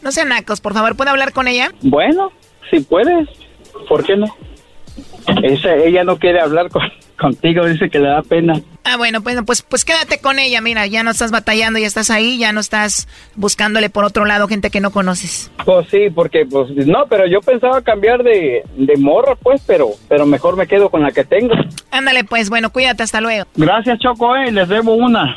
No 0.00 0.10
sean 0.10 0.30
nacos, 0.30 0.62
por 0.62 0.72
favor, 0.72 0.96
¿puedo 0.96 1.10
hablar 1.10 1.32
con 1.32 1.48
ella? 1.48 1.70
Bueno, 1.82 2.32
si 2.72 2.80
puedes, 2.80 3.28
¿por 3.88 4.04
qué 4.04 4.16
no? 4.16 4.26
Esa, 5.44 5.74
ella 5.76 6.02
no 6.02 6.18
quiere 6.18 6.40
hablar 6.40 6.68
con- 6.70 6.90
contigo, 7.18 7.64
dice 7.66 7.88
que 7.88 8.00
le 8.00 8.08
da 8.08 8.22
pena. 8.22 8.54
Ah, 8.84 8.96
bueno, 8.96 9.20
bueno, 9.20 9.44
pues, 9.44 9.62
pues 9.62 9.84
quédate 9.84 10.18
con 10.20 10.40
ella, 10.40 10.60
mira, 10.60 10.86
ya 10.88 11.04
no 11.04 11.12
estás 11.12 11.30
batallando, 11.30 11.78
ya 11.78 11.86
estás 11.86 12.10
ahí, 12.10 12.36
ya 12.38 12.52
no 12.52 12.58
estás 12.58 13.06
buscándole 13.36 13.90
por 13.90 14.04
otro 14.04 14.24
lado 14.24 14.48
gente 14.48 14.70
que 14.70 14.80
no 14.80 14.90
conoces. 14.90 15.50
Pues 15.64 15.86
sí, 15.88 16.10
porque 16.12 16.44
pues 16.50 16.70
no, 16.74 17.06
pero 17.08 17.26
yo 17.28 17.38
pensaba 17.40 17.80
cambiar 17.82 18.24
de, 18.24 18.64
de 18.76 18.96
morra, 18.96 19.36
pues, 19.36 19.62
pero 19.64 19.90
pero 20.08 20.26
mejor 20.26 20.56
me 20.56 20.66
quedo 20.66 20.90
con 20.90 21.02
la 21.02 21.12
que 21.12 21.24
tengo. 21.24 21.54
Ándale, 21.92 22.24
pues, 22.24 22.50
bueno, 22.50 22.70
cuídate, 22.70 23.04
hasta 23.04 23.20
luego. 23.20 23.44
Gracias, 23.54 24.00
Choco, 24.00 24.34
eh, 24.34 24.50
les 24.50 24.68
debo 24.68 24.94
una. 24.94 25.36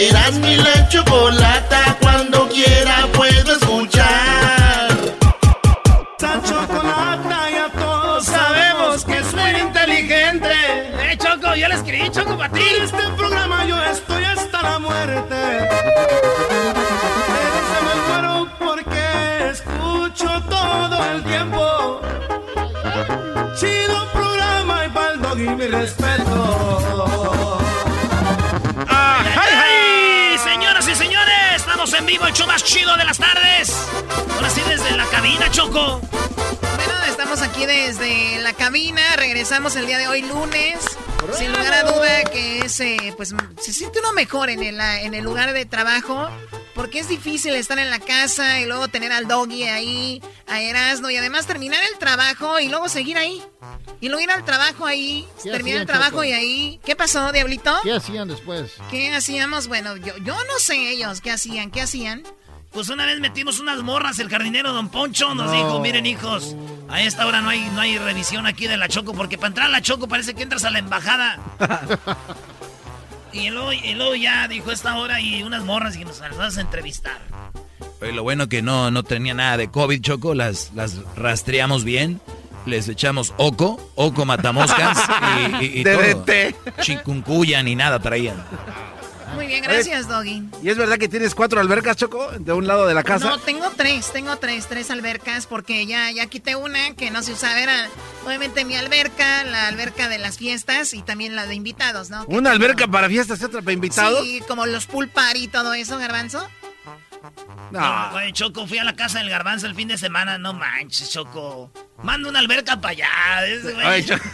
Eras 0.00 0.32
mi 0.38 0.56
la 0.56 0.88
chocolata. 0.88 1.98
Cuando 2.00 2.48
quiera 2.48 3.06
puedo 3.12 3.52
escuchar. 3.52 4.88
Esa 6.18 6.42
chocolata 6.42 7.50
ya 7.50 7.68
todos 7.78 8.24
sabemos 8.24 9.04
que 9.04 9.18
es 9.18 9.34
muy 9.34 9.50
inteligente. 9.60 10.48
Eh, 10.48 11.18
Choco, 11.18 11.54
yo 11.54 11.68
le 11.68 11.74
escribí, 11.74 12.08
Choco, 12.10 12.34
para 12.38 12.50
ti. 12.50 12.62
En 12.76 12.84
este 12.84 13.02
programa 13.14 13.66
yo 13.66 13.76
estoy 13.84 14.24
hasta 14.24 14.62
la 14.62 14.78
muerte. 14.78 15.68
Pero 17.34 17.58
se 17.70 17.78
me 17.86 17.94
muero 18.08 18.48
porque 18.58 19.50
escucho 19.50 20.42
todo 20.48 20.96
el 21.12 21.24
tiempo. 21.24 22.00
Chido 23.54 24.06
programa 24.14 24.86
y 24.86 24.88
pa'l 24.88 25.40
y 25.42 25.48
mi 25.56 25.66
respeto. 25.66 27.19
Vivo, 32.10 32.26
el 32.26 32.34
show 32.34 32.46
más 32.46 32.64
chido 32.64 32.96
de 32.96 33.04
las 33.04 33.18
tardes. 33.18 33.72
Ahora 34.34 34.50
sí, 34.50 34.60
desde 34.68 34.96
la 34.96 35.06
cabina, 35.06 35.48
Choco. 35.50 36.00
Bueno, 36.00 37.04
estamos 37.08 37.40
aquí 37.40 37.66
desde 37.66 38.40
la 38.40 38.52
cabina, 38.52 39.00
regresamos 39.16 39.76
el 39.76 39.86
día 39.86 39.98
de 39.98 40.08
hoy 40.08 40.22
lunes. 40.22 40.78
Sin 41.38 41.52
lugar 41.52 41.72
a 41.72 41.82
duda 41.84 42.24
que 42.24 42.60
es, 42.60 42.80
eh, 42.80 43.14
pues 43.16 43.32
se 43.60 43.72
siente 43.72 44.00
uno 44.00 44.12
mejor 44.12 44.50
en 44.50 44.60
el, 44.60 44.80
en 44.80 45.14
el 45.14 45.22
lugar 45.22 45.52
de 45.52 45.66
trabajo, 45.66 46.28
porque 46.74 46.98
es 46.98 47.08
difícil 47.08 47.54
estar 47.54 47.78
en 47.78 47.90
la 47.90 48.00
casa 48.00 48.58
y 48.58 48.66
luego 48.66 48.88
tener 48.88 49.12
al 49.12 49.28
doggy 49.28 49.64
ahí, 49.64 50.20
a 50.48 50.60
Erasmo, 50.60 51.10
y 51.10 51.16
además 51.16 51.46
terminar 51.46 51.80
el 51.92 51.98
trabajo 51.98 52.58
y 52.58 52.68
luego 52.68 52.88
seguir 52.88 53.18
ahí. 53.18 53.40
Y 54.00 54.08
luego 54.08 54.22
ir 54.22 54.30
al 54.30 54.44
trabajo 54.44 54.86
ahí, 54.86 55.26
¿Qué 55.42 55.50
terminar 55.50 55.80
el 55.82 55.86
trabajo 55.86 56.10
Choco? 56.12 56.24
y 56.24 56.32
ahí. 56.32 56.80
¿Qué 56.84 56.96
pasó, 56.96 57.32
Diablito? 57.32 57.74
¿Qué 57.82 57.92
hacían 57.92 58.28
después? 58.28 58.72
¿Qué 58.90 59.14
hacíamos? 59.14 59.68
Bueno, 59.68 59.96
yo, 59.96 60.16
yo 60.18 60.34
no 60.34 60.58
sé 60.58 60.90
ellos 60.92 61.20
qué 61.20 61.30
hacían, 61.30 61.70
qué 61.70 61.82
hacían. 61.82 62.22
Pues 62.72 62.88
una 62.88 63.04
vez 63.04 63.18
metimos 63.20 63.58
unas 63.58 63.82
morras, 63.82 64.18
el 64.20 64.28
jardinero 64.30 64.72
Don 64.72 64.88
Poncho 64.90 65.34
nos 65.34 65.46
No. 65.46 65.52
dijo, 65.52 65.80
miren 65.80 66.06
hijos, 66.06 66.54
a 66.88 67.02
esta 67.02 67.26
hora 67.26 67.40
no 67.40 67.50
hay, 67.50 67.60
no 67.74 67.80
hay 67.80 67.98
revisión 67.98 68.46
aquí 68.46 68.68
de 68.68 68.76
la 68.76 68.88
Choco, 68.88 69.12
porque 69.12 69.36
para 69.36 69.48
entrar 69.48 69.66
a 69.66 69.70
la 69.70 69.82
Choco 69.82 70.06
parece 70.08 70.34
que 70.34 70.44
entras 70.44 70.64
a 70.64 70.70
la 70.70 70.78
embajada. 70.78 71.38
y, 73.32 73.50
luego, 73.50 73.72
y 73.72 73.94
luego 73.94 74.14
ya 74.14 74.48
dijo 74.48 74.70
esta 74.72 74.96
hora 74.98 75.20
y 75.20 75.42
unas 75.42 75.64
morras 75.64 75.96
y 75.96 76.04
nos 76.04 76.20
las 76.20 76.36
vas 76.36 76.58
a 76.58 76.60
entrevistar. 76.60 77.18
Oye, 78.00 78.12
lo 78.12 78.22
bueno 78.22 78.48
que 78.48 78.62
no, 78.62 78.90
no 78.90 79.02
tenía 79.02 79.34
nada 79.34 79.56
de 79.56 79.70
COVID, 79.70 80.00
Choco, 80.00 80.34
las, 80.34 80.70
las 80.74 80.96
rastreamos 81.16 81.84
bien. 81.84 82.20
Les 82.66 82.88
echamos 82.88 83.32
oco, 83.38 83.90
oco 83.94 84.24
matamoscas 84.24 84.98
y, 85.60 85.64
y, 85.64 85.80
y. 85.80 85.84
DDT. 85.84 86.80
Chikungunya 86.80 87.62
ni 87.62 87.74
nada 87.74 87.98
traían. 87.98 88.44
Muy 89.34 89.46
bien, 89.46 89.62
gracias, 89.62 90.08
Doggy. 90.08 90.42
¿Y 90.60 90.70
es 90.70 90.76
verdad 90.76 90.98
que 90.98 91.08
tienes 91.08 91.36
cuatro 91.36 91.60
albercas, 91.60 91.96
Choco, 91.96 92.30
de 92.32 92.52
un 92.52 92.66
lado 92.66 92.86
de 92.88 92.94
la 92.94 93.04
casa? 93.04 93.28
No, 93.30 93.38
tengo 93.38 93.70
tres, 93.76 94.12
tengo 94.12 94.36
tres, 94.38 94.66
tres 94.66 94.90
albercas, 94.90 95.46
porque 95.46 95.86
ya, 95.86 96.10
ya 96.10 96.26
quité 96.26 96.56
una 96.56 96.94
que 96.96 97.12
no 97.12 97.22
se 97.22 97.32
usaba, 97.32 97.60
era 97.60 97.88
obviamente 98.26 98.64
mi 98.64 98.74
alberca, 98.74 99.44
la 99.44 99.68
alberca 99.68 100.08
de 100.08 100.18
las 100.18 100.36
fiestas 100.36 100.92
y 100.94 101.02
también 101.02 101.36
la 101.36 101.46
de 101.46 101.54
invitados, 101.54 102.10
¿no? 102.10 102.24
¿Una 102.26 102.50
tengo- 102.50 102.64
alberca 102.64 102.88
para 102.88 103.08
fiestas 103.08 103.40
y 103.40 103.44
otra 103.44 103.62
para 103.62 103.72
invitados? 103.72 104.20
Sí, 104.24 104.42
como 104.48 104.66
los 104.66 104.86
pool 104.86 105.08
party 105.08 105.44
y 105.44 105.48
todo 105.48 105.74
eso, 105.74 105.96
Garbanzo. 105.98 106.44
No. 107.70 108.10
Oye, 108.14 108.32
Choco, 108.32 108.66
fui 108.66 108.78
a 108.78 108.84
la 108.84 108.94
casa 108.94 109.18
del 109.18 109.30
garbanzo 109.30 109.66
el 109.66 109.74
fin 109.74 109.88
de 109.88 109.98
semana, 109.98 110.38
no 110.38 110.52
manches, 110.54 111.10
Choco. 111.10 111.70
Manda 112.02 112.28
una 112.28 112.38
alberca 112.38 112.80
para 112.80 112.92
allá. 112.92 113.46
ese 113.46 113.72
güey. 113.74 113.86
Ay, 113.86 114.04
Choco, 114.04 114.24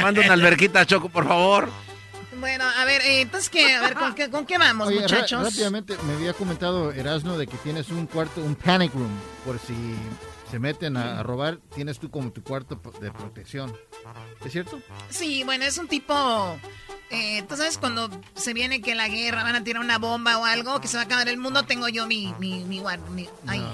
manda 0.00 0.20
una 0.20 0.32
alberquita, 0.34 0.84
Choco, 0.86 1.08
por 1.08 1.26
favor. 1.26 1.68
Bueno, 2.38 2.64
a 2.64 2.84
ver, 2.84 3.00
eh, 3.02 3.20
entonces, 3.20 3.48
¿qué? 3.48 3.74
A 3.74 3.80
ver, 3.82 3.94
¿con 3.94 4.14
qué, 4.14 4.28
con 4.28 4.44
qué 4.44 4.58
vamos, 4.58 4.88
Oye, 4.88 5.00
muchachos? 5.00 5.44
rápidamente, 5.44 5.96
me 6.06 6.14
había 6.14 6.32
comentado 6.32 6.90
Erasno 6.90 7.38
de 7.38 7.46
que 7.46 7.56
tienes 7.58 7.88
un 7.90 8.06
cuarto, 8.06 8.40
un 8.40 8.56
panic 8.56 8.92
room, 8.94 9.16
por 9.44 9.60
si 9.60 9.74
se 10.52 10.58
meten 10.58 10.98
a, 10.98 11.18
a 11.20 11.22
robar, 11.22 11.56
tienes 11.74 11.98
tú 11.98 12.10
como 12.10 12.30
tu 12.30 12.42
cuarto 12.42 12.78
de 13.00 13.10
protección. 13.10 13.74
¿Es 14.44 14.52
cierto? 14.52 14.78
Sí, 15.08 15.44
bueno, 15.44 15.64
es 15.64 15.78
un 15.78 15.88
tipo... 15.88 16.58
eh, 17.10 17.42
Tú 17.48 17.56
sabes, 17.56 17.78
cuando 17.78 18.10
se 18.34 18.52
viene 18.52 18.82
que 18.82 18.94
la 18.94 19.08
guerra, 19.08 19.44
van 19.44 19.56
a 19.56 19.64
tirar 19.64 19.82
una 19.82 19.96
bomba 19.96 20.36
o 20.36 20.44
algo, 20.44 20.78
que 20.82 20.88
se 20.88 20.98
va 20.98 21.04
a 21.04 21.06
acabar 21.06 21.26
el 21.30 21.38
mundo, 21.38 21.62
tengo 21.62 21.88
yo 21.88 22.06
mi... 22.06 22.34
mi, 22.38 22.64
mi, 22.64 22.82
mi- 23.14 23.28
ay. 23.46 23.64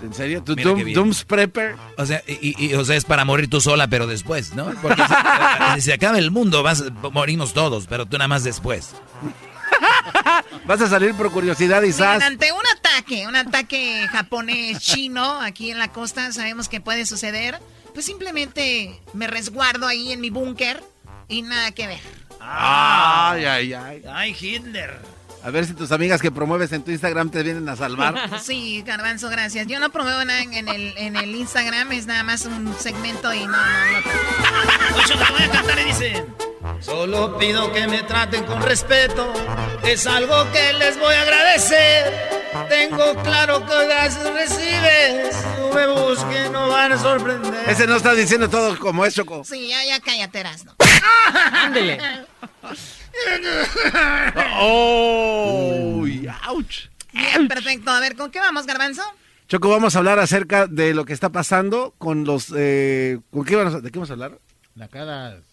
¿En 0.00 0.14
serio? 0.14 0.44
¿Tu 0.44 0.54
Mira 0.54 0.74
qué 0.76 0.84
Doom-. 0.84 0.94
Doom's 0.94 1.24
Prepper? 1.24 1.74
O 1.96 2.06
sea, 2.06 2.22
y, 2.28 2.66
y- 2.66 2.74
o 2.74 2.84
sea, 2.84 2.94
es 2.94 3.04
para 3.04 3.24
morir 3.24 3.50
tú 3.50 3.60
sola, 3.60 3.88
pero 3.88 4.06
después, 4.06 4.54
¿no? 4.54 4.66
Porque 4.80 5.02
si, 5.02 5.14
si 5.74 5.80
se 5.80 5.92
acaba 5.92 6.18
el 6.18 6.30
mundo, 6.30 6.62
vas, 6.62 6.84
morimos 7.12 7.52
todos, 7.52 7.88
pero 7.88 8.06
tú 8.06 8.16
nada 8.16 8.28
más 8.28 8.44
después. 8.44 8.90
Vas 10.66 10.80
a 10.82 10.88
salir 10.88 11.14
por 11.14 11.30
curiosidad 11.30 11.82
y 11.82 11.86
Miren, 11.92 12.22
ante 12.22 12.52
un 12.52 12.60
ataque 12.98 13.26
un 13.26 13.36
ataque 13.36 14.06
japonés 14.10 14.80
chino 14.80 15.40
aquí 15.40 15.70
en 15.70 15.78
la 15.78 15.88
costa, 15.88 16.32
sabemos 16.32 16.68
que 16.68 16.80
puede 16.80 17.06
suceder. 17.06 17.60
Pues 17.94 18.06
simplemente 18.06 19.00
me 19.12 19.26
resguardo 19.26 19.86
ahí 19.86 20.12
en 20.12 20.20
mi 20.20 20.30
búnker 20.30 20.82
y 21.28 21.42
nada 21.42 21.70
que 21.72 21.86
ver. 21.86 22.00
Ay, 22.40 23.44
ay, 23.44 23.72
ay. 23.72 24.02
Ay, 24.08 24.36
Hitler. 24.38 24.98
A 25.44 25.50
ver 25.50 25.64
si 25.66 25.74
tus 25.74 25.92
amigas 25.92 26.20
que 26.20 26.32
promueves 26.32 26.72
en 26.72 26.82
tu 26.82 26.90
Instagram 26.90 27.30
te 27.30 27.42
vienen 27.42 27.68
a 27.68 27.76
salvar. 27.76 28.14
Sí, 28.42 28.82
Garbanzo, 28.84 29.28
gracias. 29.30 29.66
Yo 29.68 29.78
no 29.78 29.90
promuevo 29.90 30.24
nada 30.24 30.42
en 30.42 30.68
el, 30.68 30.94
en 30.96 31.16
el 31.16 31.34
Instagram, 31.34 31.92
es 31.92 32.06
nada 32.06 32.24
más 32.24 32.46
un 32.46 32.74
segmento 32.78 33.32
y 33.32 33.46
no, 33.46 33.52
no, 33.52 33.56
no. 33.56 34.96
Ocho, 34.96 35.14
te 35.16 35.32
voy 35.32 35.42
a 35.42 35.50
cantar 35.50 35.78
y 35.78 35.84
dice... 35.84 36.24
Solo 36.80 37.38
pido 37.38 37.72
que 37.72 37.86
me 37.86 38.02
traten 38.02 38.44
con 38.44 38.62
respeto, 38.62 39.32
es 39.82 40.06
algo 40.06 40.50
que 40.52 40.72
les 40.74 40.98
voy 40.98 41.14
a 41.14 41.22
agradecer. 41.22 42.38
Tengo 42.68 43.14
claro 43.22 43.64
que 43.66 43.86
gracias 43.86 44.32
recibes, 44.32 45.36
no 45.58 45.74
me 45.74 45.86
busquen, 45.86 46.52
no 46.52 46.68
van 46.68 46.92
a 46.92 46.98
sorprender. 46.98 47.68
Ese 47.68 47.86
no 47.86 47.96
está 47.96 48.14
diciendo 48.14 48.48
todo 48.48 48.78
como 48.78 49.04
es, 49.04 49.14
Choco. 49.14 49.44
Sí, 49.44 49.68
ya, 49.68 49.84
ya 49.84 50.00
cállate, 50.00 50.40
Erasno. 50.40 50.74
Ándele. 51.52 51.98
¡Oh! 54.60 56.04
¡Ouch! 56.48 56.88
Bien, 57.12 57.48
perfecto. 57.48 57.90
A 57.90 58.00
ver, 58.00 58.16
¿con 58.16 58.30
qué 58.30 58.38
vamos, 58.40 58.66
Garbanzo? 58.66 59.02
Choco, 59.48 59.68
vamos 59.68 59.96
a 59.96 59.98
hablar 59.98 60.18
acerca 60.18 60.66
de 60.66 60.94
lo 60.94 61.04
que 61.04 61.12
está 61.12 61.30
pasando 61.30 61.94
con 61.98 62.24
los... 62.24 62.52
Eh, 62.56 63.18
¿con 63.30 63.44
qué 63.44 63.56
vamos 63.56 63.74
a, 63.74 63.80
¿De 63.80 63.90
qué 63.90 63.98
vamos 63.98 64.10
a 64.10 64.12
hablar? 64.12 64.38
Nacadas. 64.74 65.47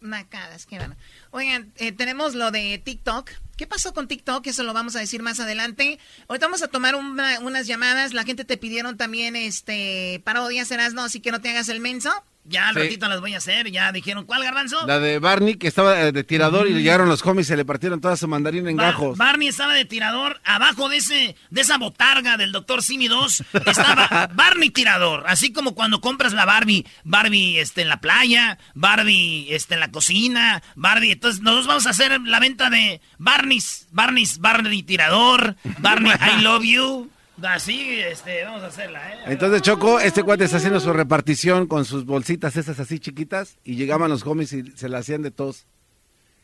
Nacadas, 0.00 0.66
qué 0.66 0.76
bueno. 0.78 0.94
Oigan, 1.32 1.72
eh, 1.76 1.92
tenemos 1.92 2.34
lo 2.34 2.50
de 2.50 2.80
TikTok. 2.84 3.30
¿Qué 3.56 3.66
pasó 3.66 3.92
con 3.92 4.06
TikTok? 4.06 4.46
Eso 4.46 4.62
lo 4.62 4.72
vamos 4.72 4.94
a 4.94 5.00
decir 5.00 5.22
más 5.22 5.40
adelante. 5.40 5.98
Ahorita 6.28 6.46
vamos 6.46 6.62
a 6.62 6.68
tomar 6.68 6.94
una- 6.94 7.40
unas 7.40 7.66
llamadas. 7.66 8.12
La 8.14 8.24
gente 8.24 8.44
te 8.44 8.56
pidieron 8.56 8.96
también 8.96 9.34
este 9.34 10.20
parodias, 10.24 10.68
serás 10.68 10.94
no, 10.94 11.02
así 11.02 11.18
que 11.20 11.32
no 11.32 11.40
te 11.40 11.50
hagas 11.50 11.68
el 11.68 11.80
menso. 11.80 12.12
Ya 12.48 12.68
al 12.68 12.74
Sí. 12.74 12.80
ratito 12.80 13.08
las 13.08 13.20
voy 13.20 13.34
a 13.34 13.38
hacer, 13.38 13.70
ya 13.70 13.92
dijeron, 13.92 14.24
¿cuál 14.24 14.42
garbanzo? 14.42 14.86
La 14.86 14.98
de 14.98 15.18
Barney, 15.18 15.56
que 15.56 15.68
estaba 15.68 15.94
de 15.94 16.24
tirador 16.24 16.66
y 16.68 16.72
le 16.72 16.82
llegaron 16.82 17.08
los 17.08 17.24
homies 17.24 17.46
y 17.46 17.48
se 17.48 17.56
le 17.56 17.64
partieron 17.64 18.00
toda 18.00 18.16
su 18.16 18.26
mandarina 18.26 18.70
en 18.70 18.76
Bar- 18.76 18.92
gajos. 18.92 19.18
Barney 19.18 19.48
estaba 19.48 19.74
de 19.74 19.84
tirador, 19.84 20.40
abajo 20.44 20.88
de 20.88 20.96
ese, 20.96 21.36
de 21.50 21.60
esa 21.60 21.78
botarga 21.78 22.36
del 22.36 22.52
Dr. 22.52 22.82
Simi 22.82 23.06
2, 23.08 23.44
estaba 23.66 24.30
Barney 24.34 24.70
tirador, 24.70 25.24
así 25.26 25.52
como 25.52 25.74
cuando 25.74 26.00
compras 26.00 26.32
la 26.32 26.44
Barbie, 26.46 26.86
Barbie 27.04 27.58
este, 27.60 27.82
en 27.82 27.88
la 27.88 28.00
playa, 28.00 28.58
Barbie 28.74 29.48
este, 29.54 29.74
en 29.74 29.80
la 29.80 29.90
cocina, 29.90 30.62
Barbie, 30.74 31.12
entonces 31.12 31.42
nosotros 31.42 31.66
vamos 31.66 31.86
a 31.86 31.90
hacer 31.90 32.20
la 32.22 32.40
venta 32.40 32.70
de 32.70 33.00
Barney's, 33.18 33.86
Barney's, 33.90 34.38
Barney 34.38 34.82
tirador, 34.82 35.56
Barney 35.78 36.12
I 36.12 36.42
love 36.42 36.64
you, 36.64 37.10
así, 37.42 38.00
este, 38.00 38.44
vamos 38.44 38.62
a 38.62 38.66
hacerla, 38.66 39.12
¿eh? 39.12 39.18
Entonces, 39.26 39.62
Choco, 39.62 40.00
este 40.00 40.22
cuate 40.22 40.44
está 40.44 40.56
haciendo 40.58 40.80
su 40.80 40.92
repartición 40.92 41.66
con 41.66 41.84
sus 41.84 42.04
bolsitas 42.04 42.56
esas 42.56 42.80
así 42.80 42.98
chiquitas 42.98 43.54
y 43.64 43.76
llegaban 43.76 44.10
los 44.10 44.26
homies 44.26 44.52
y 44.52 44.70
se 44.72 44.88
la 44.88 44.98
hacían 44.98 45.22
de 45.22 45.30
tos. 45.30 45.64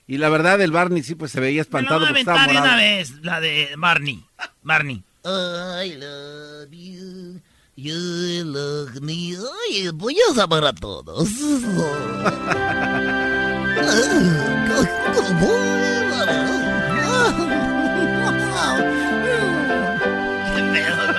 Y 0.06 0.18
la 0.18 0.28
verdad, 0.28 0.60
el 0.60 0.70
Barney 0.70 1.02
sí, 1.02 1.14
pues 1.14 1.32
se 1.32 1.40
veía 1.40 1.52
Me 1.52 1.56
la 1.56 1.62
espantado 1.62 2.00
voy 2.00 2.04
a 2.04 2.08
porque 2.08 2.20
estaba 2.20 2.44
aventar 2.44 2.54
de 2.54 2.60
una 2.68 2.76
morado. 2.76 2.96
vez, 2.98 3.10
la 3.22 3.40
de 3.40 3.68
Barney, 3.78 4.24
Barney. 4.62 5.02
I 5.24 5.94
love 5.96 6.70
you, 6.70 7.40
you 7.76 8.44
love 8.44 9.00
me. 9.00 9.34
Oye, 9.38 9.90
voy 9.94 10.16
a 10.30 10.34
llamar 10.34 10.66
a 10.66 10.72
todos. 10.74 11.28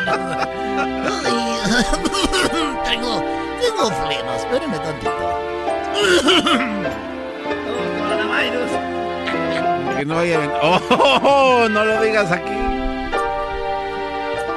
¿Qué 0.05 0.11
pedo 1.13 2.47
con 2.49 2.83
tengo, 2.83 3.13
tengo 3.61 3.85
flemas, 4.05 4.37
espérenme 4.39 4.77
tantito. 4.79 5.11
Coronavirus. 8.09 8.71
Que 9.97 10.05
no 10.05 10.15
vaya 10.15 10.43
a 10.43 10.47
¡Oh, 10.61 10.79
oh, 10.89 11.19
oh! 11.23 11.69
No 11.69 11.85
lo 11.85 12.01
digas 12.01 12.31
aquí. 12.31 12.51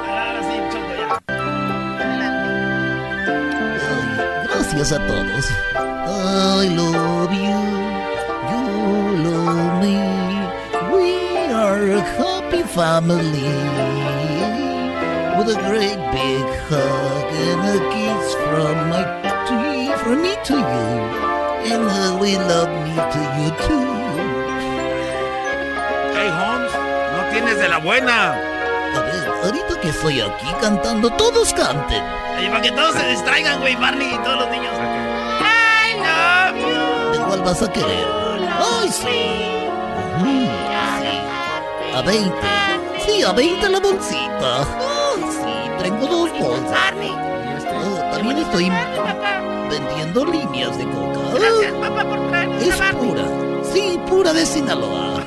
Ahora 0.07 0.41
sí, 0.43 0.55
Choco, 0.71 0.93
ya. 0.99 1.07
Gracias 4.43 4.91
a 4.91 4.97
todos. 5.07 5.45
I 6.11 6.67
love 6.75 7.31
you, 7.31 7.61
you 8.51 8.63
love 9.23 9.73
me. 9.81 9.97
We 10.91 11.07
are 11.53 11.85
a 11.93 12.01
happy 12.01 12.63
family. 12.63 13.98
A 15.49 15.55
great 15.67 15.97
big 16.13 16.45
hug 16.69 17.33
and 17.33 17.61
a 17.73 17.77
kiss 17.89 18.35
from 18.35 18.89
my 18.91 19.01
to 19.47 19.55
you, 19.81 19.97
from 19.97 20.21
me 20.21 20.37
to 20.45 20.53
you. 20.53 20.85
And 21.73 21.89
uh, 21.89 22.19
we 22.21 22.37
love 22.37 22.69
me 22.85 22.93
to 22.93 23.21
you 23.33 23.49
too. 23.65 23.89
Hey, 26.13 26.29
Holmes, 26.29 26.71
no 27.15 27.21
tienes 27.31 27.57
de 27.57 27.67
la 27.67 27.79
buena. 27.79 28.33
A 28.93 29.01
ver, 29.01 29.27
ahorita 29.43 29.81
que 29.81 29.89
estoy 29.89 30.21
aquí 30.21 30.53
cantando, 30.61 31.09
todos 31.09 31.51
canten. 31.53 32.03
Oye, 32.37 32.49
para 32.49 32.61
que 32.61 32.71
todos 32.71 32.93
se 32.93 33.07
distraigan, 33.07 33.59
güey, 33.59 33.75
Barney 33.75 34.13
y 34.13 34.17
todos 34.19 34.41
los 34.41 34.49
niños. 34.51 34.73
I 35.41 35.97
love 35.97 36.57
you. 36.61 37.11
¿De 37.11 37.25
cuál 37.25 37.41
vas 37.41 37.63
a 37.63 37.73
querer? 37.73 38.07
¡Ay, 38.77 38.89
sí! 38.91 39.57
Ujú, 40.15 40.47
sí. 41.01 41.95
A 41.95 42.01
20. 42.03 42.35
Sí, 43.03 43.23
a 43.23 43.31
20 43.31 43.67
la 43.67 43.79
bolsita. 43.79 44.98
Tengo 45.81 46.07
dos 46.07 46.31
bolsas. 46.39 46.93
Oh, 47.71 48.11
también 48.15 48.37
estoy 48.39 48.71
vendiendo 49.69 50.25
líneas 50.25 50.77
de 50.77 50.83
coca. 50.85 51.19
Gracias, 51.33 51.73
papá, 51.73 52.03
por 52.03 52.29
traernos 52.29 52.63
Es 52.63 52.79
Barney. 52.79 53.07
pura. 53.09 53.23
Sí, 53.73 53.99
pura 54.07 54.33
de 54.33 54.45
Sinaloa. 54.45 55.23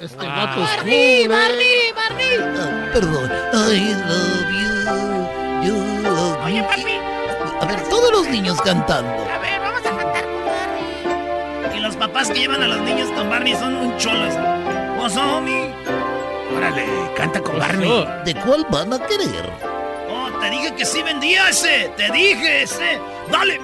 Este 0.00 0.26
vato 0.26 0.62
es 0.64 0.68
cool, 0.70 0.76
Barney, 0.76 1.22
eh. 1.22 1.28
Barney, 1.28 1.92
Barney. 1.94 2.38
Ah, 2.58 2.90
perdón. 2.92 3.30
I 3.52 3.94
love 4.08 4.50
you. 4.52 5.66
You 5.66 6.02
love 6.02 6.38
Oye, 6.44 6.62
me. 6.62 6.68
papi, 6.68 6.84
A 7.60 7.64
ver, 7.66 7.80
todos 7.88 8.10
los 8.12 8.28
niños 8.28 8.60
cantando. 8.62 9.10
a 9.12 9.38
ver, 9.38 9.60
vamos 9.60 9.80
a 9.80 9.90
cantar 9.96 10.24
con 10.24 10.44
Barney. 10.46 11.76
Y 11.76 11.80
los 11.80 11.96
papás 11.96 12.28
que 12.30 12.40
llevan 12.40 12.62
a 12.62 12.68
los 12.68 12.80
niños 12.80 13.10
con 13.10 13.28
Barney 13.30 13.54
son 13.54 13.74
un 13.76 13.96
cholo. 13.98 14.26
What's 14.98 15.16
up, 15.16 15.22
homie? 15.36 15.73
Órale, 16.56 16.86
canta 17.16 17.40
con 17.40 17.58
Barney. 17.58 18.06
¿De 18.24 18.34
cuál 18.34 18.66
van 18.70 18.92
a 18.92 19.06
querer? 19.06 19.50
Oh, 20.08 20.30
te 20.40 20.50
dije 20.50 20.74
que 20.74 20.84
sí 20.84 21.02
vendía 21.02 21.48
ese. 21.48 21.92
Te 21.96 22.10
dije 22.12 22.62
ese. 22.62 23.00
Dale. 23.30 23.60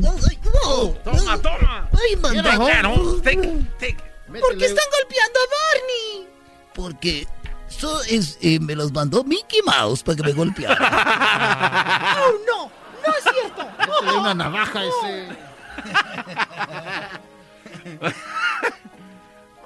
No. 0.00 0.90
Toma, 1.04 1.38
toma. 1.38 1.88
Ay, 1.92 2.16
manda. 2.16 2.42
Claro, 2.42 3.20
take, 3.22 3.48
take. 3.78 3.96
¿Por 4.40 4.56
qué 4.58 4.66
están 4.66 4.84
golpeando 4.98 5.38
a 5.40 5.46
Barney? 5.54 6.28
Porque 6.74 7.26
eso 7.68 8.02
es, 8.02 8.38
eh, 8.40 8.58
me 8.60 8.74
los 8.74 8.92
mandó 8.92 9.22
Mickey 9.24 9.60
Mouse 9.62 10.02
para 10.02 10.16
que 10.16 10.22
me 10.22 10.32
golpeara. 10.32 10.78
Oh, 12.26 12.32
no, 12.46 12.70
no 13.06 13.14
es 13.16 13.24
cierto. 13.24 13.66
Métele 13.78 14.18
una 14.18 14.34
navaja 14.34 14.82
ese. 14.84 15.28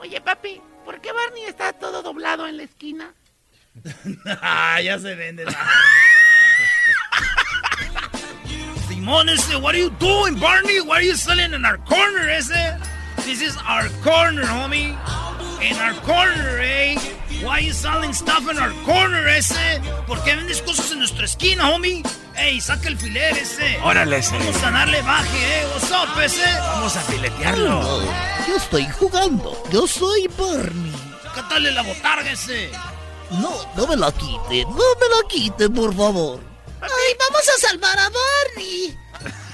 Oye, 0.01 0.21
papi, 0.21 0.61
¿por 0.99 1.01
qué 1.01 1.13
Barney 1.13 1.45
está 1.45 1.73
todo 1.73 2.03
doblado 2.03 2.47
en 2.47 2.57
la 2.57 2.65
esquina? 2.65 3.13
ah, 4.43 4.81
ya 4.81 4.99
se 4.99 5.15
vende. 5.15 5.45
Simón 8.89 9.29
ese, 9.29 9.57
what 9.57 9.75
are 9.75 9.79
you 9.79 9.91
doing, 10.01 10.35
Barney? 10.41 10.81
What 10.81 10.99
are 10.99 11.07
you 11.07 11.15
selling 11.15 11.55
in 11.55 11.65
our 11.65 11.79
corner, 11.79 12.29
ese? 12.29 12.77
This 13.25 13.43
is 13.43 13.57
our 13.59 13.89
corner, 14.03 14.43
homie. 14.43 14.97
In 15.63 15.77
our 15.77 15.95
corner, 16.03 16.59
eh? 16.61 16.97
Why 17.43 17.61
you 17.61 17.73
selling 17.73 18.13
stuff 18.13 18.51
in 18.51 18.59
our 18.59 18.73
corner, 18.85 19.27
ese? 19.29 19.81
¿Por 20.07 20.23
qué 20.25 20.35
vendes 20.35 20.61
cosas 20.63 20.91
en 20.93 20.99
nuestra 20.99 21.25
esquina, 21.25 21.71
homie? 21.71 22.03
Ey, 22.37 22.61
saca 22.61 22.89
el 22.89 22.97
filer 22.99 23.37
ese. 23.37 23.79
Órale, 23.83 24.19
ese. 24.19 24.37
Vamos 24.37 24.63
a 24.63 24.71
darle 24.71 25.03
baje, 25.03 25.61
eh. 25.61 25.67
What's 25.73 25.91
up, 25.91 26.21
ese? 26.21 26.45
Vamos 26.61 26.97
a 26.97 27.01
filetearlo. 27.03 27.69
No, 27.81 28.03
yo 28.47 28.57
estoy 28.57 28.87
jugando. 28.99 29.63
Yo 29.71 29.87
soy 29.87 30.29
Barney. 30.39 30.93
Cátale 31.35 31.71
la 31.73 31.83
botarga 31.83 32.31
ese. 32.33 32.71
No, 33.31 33.53
no 33.77 33.87
me 33.87 33.97
la 33.97 34.11
quite. 34.13 34.65
No 34.65 34.73
me 34.75 35.09
la 35.09 35.29
quite, 35.29 35.69
por 35.71 35.95
favor. 35.95 36.41
Ay, 36.81 37.17
vamos 37.19 37.49
a 37.57 37.69
salvar 37.69 37.99
a 37.99 38.09
Barney. 38.11 38.99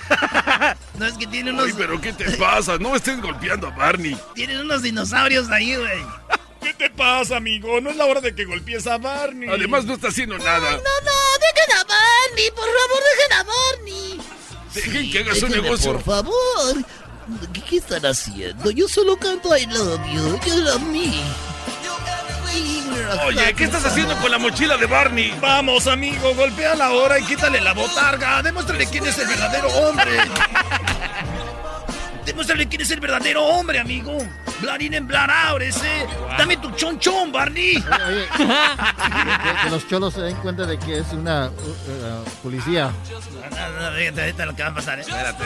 No 0.98 1.06
es 1.06 1.15
que 1.15 1.27
tiene 1.27 1.51
unos, 1.51 1.66
Ay, 1.66 1.74
pero 1.77 2.01
¿qué 2.01 2.12
te 2.12 2.31
pasa? 2.36 2.78
No 2.78 2.94
estés 2.94 3.20
golpeando 3.20 3.66
a 3.66 3.70
Barney. 3.70 4.16
tienen 4.35 4.61
unos 4.61 4.82
dinosaurios 4.82 5.51
ahí, 5.51 5.74
güey. 5.74 6.02
¿Qué 6.65 6.74
te 6.74 6.91
pasa, 6.91 7.36
amigo? 7.36 7.81
No 7.81 7.91
es 7.91 7.97
la 7.97 8.07
hora 8.07 8.20
de 8.20 8.35
que 8.35 8.45
golpees 8.45 8.86
a 8.86 8.99
Barney. 8.99 9.49
Además, 9.49 9.85
no 9.85 9.95
está 9.95 10.09
haciendo 10.09 10.39
nada. 10.39 10.70
No, 10.70 10.77
no, 10.77 10.81
dejen 11.41 11.77
a 11.78 11.85
Barney. 11.85 12.51
Por 12.51 12.65
favor, 12.65 13.03
dejen 13.12 13.32
a 13.32 13.45
Barney. 13.45 14.20
Dejen 14.74 15.11
que 15.11 15.19
haga 15.20 15.35
su 15.35 15.49
negocio. 15.49 15.93
Por 15.93 16.03
favor. 16.03 16.85
¿Qué, 17.53 17.62
qué 17.62 17.77
están 17.77 18.05
haciendo? 18.07 18.70
Yo 18.70 18.89
solo 18.89 19.16
canto 19.16 19.57
I 19.57 19.66
love 19.66 20.01
you. 20.12 20.41
You 20.47 20.61
love 20.62 20.82
me. 20.82 21.12
Oye, 23.27 23.55
¿qué 23.55 23.65
estás 23.65 23.85
haciendo 23.85 24.16
con 24.19 24.31
la 24.31 24.39
mochila 24.39 24.77
de 24.77 24.86
Barney? 24.86 25.35
Vamos, 25.41 25.86
amigo, 25.86 26.35
golpea 26.35 26.74
la 26.74 26.93
hora 26.93 27.19
y 27.19 27.24
quítale 27.24 27.61
la 27.61 27.73
botarga. 27.73 28.43
Demuéstrale 28.43 28.86
quién 28.86 29.07
es 29.07 29.19
el 29.19 29.27
verdadero 29.28 29.69
hombre. 29.69 30.19
Demuéstrale 32.25 32.69
quién 32.69 32.83
es 32.83 32.91
el 32.91 33.01
verdadero 33.01 33.45
hombre, 33.45 33.79
amigo. 33.79 34.19
Blarin 34.61 34.95
en 34.95 35.07
Blood 35.07 35.63
ese. 35.63 36.07
Dame 36.39 36.57
tu 36.57 36.71
chonchón, 36.73 37.33
Barney. 37.33 37.77
Oye, 37.77 38.27
que, 38.37 39.65
que 39.65 39.71
los 39.71 39.87
cholos 39.89 40.15
se 40.15 40.23
den 40.23 40.37
cuenta 40.37 40.65
de 40.65 40.79
que 40.79 40.99
es 40.99 41.13
una 41.13 41.49
uh, 41.49 41.51
uh, 41.51 42.25
policía. 42.43 42.91
No, 43.51 43.91
no, 43.91 43.97
fíjate 43.97 44.21
ahorita 44.21 44.47
lo 44.47 44.57
que 44.57 44.63
va 44.63 44.69
a 44.69 44.75
pasar, 44.75 44.99
¿eh? 44.99 45.03
Espérate. 45.03 45.45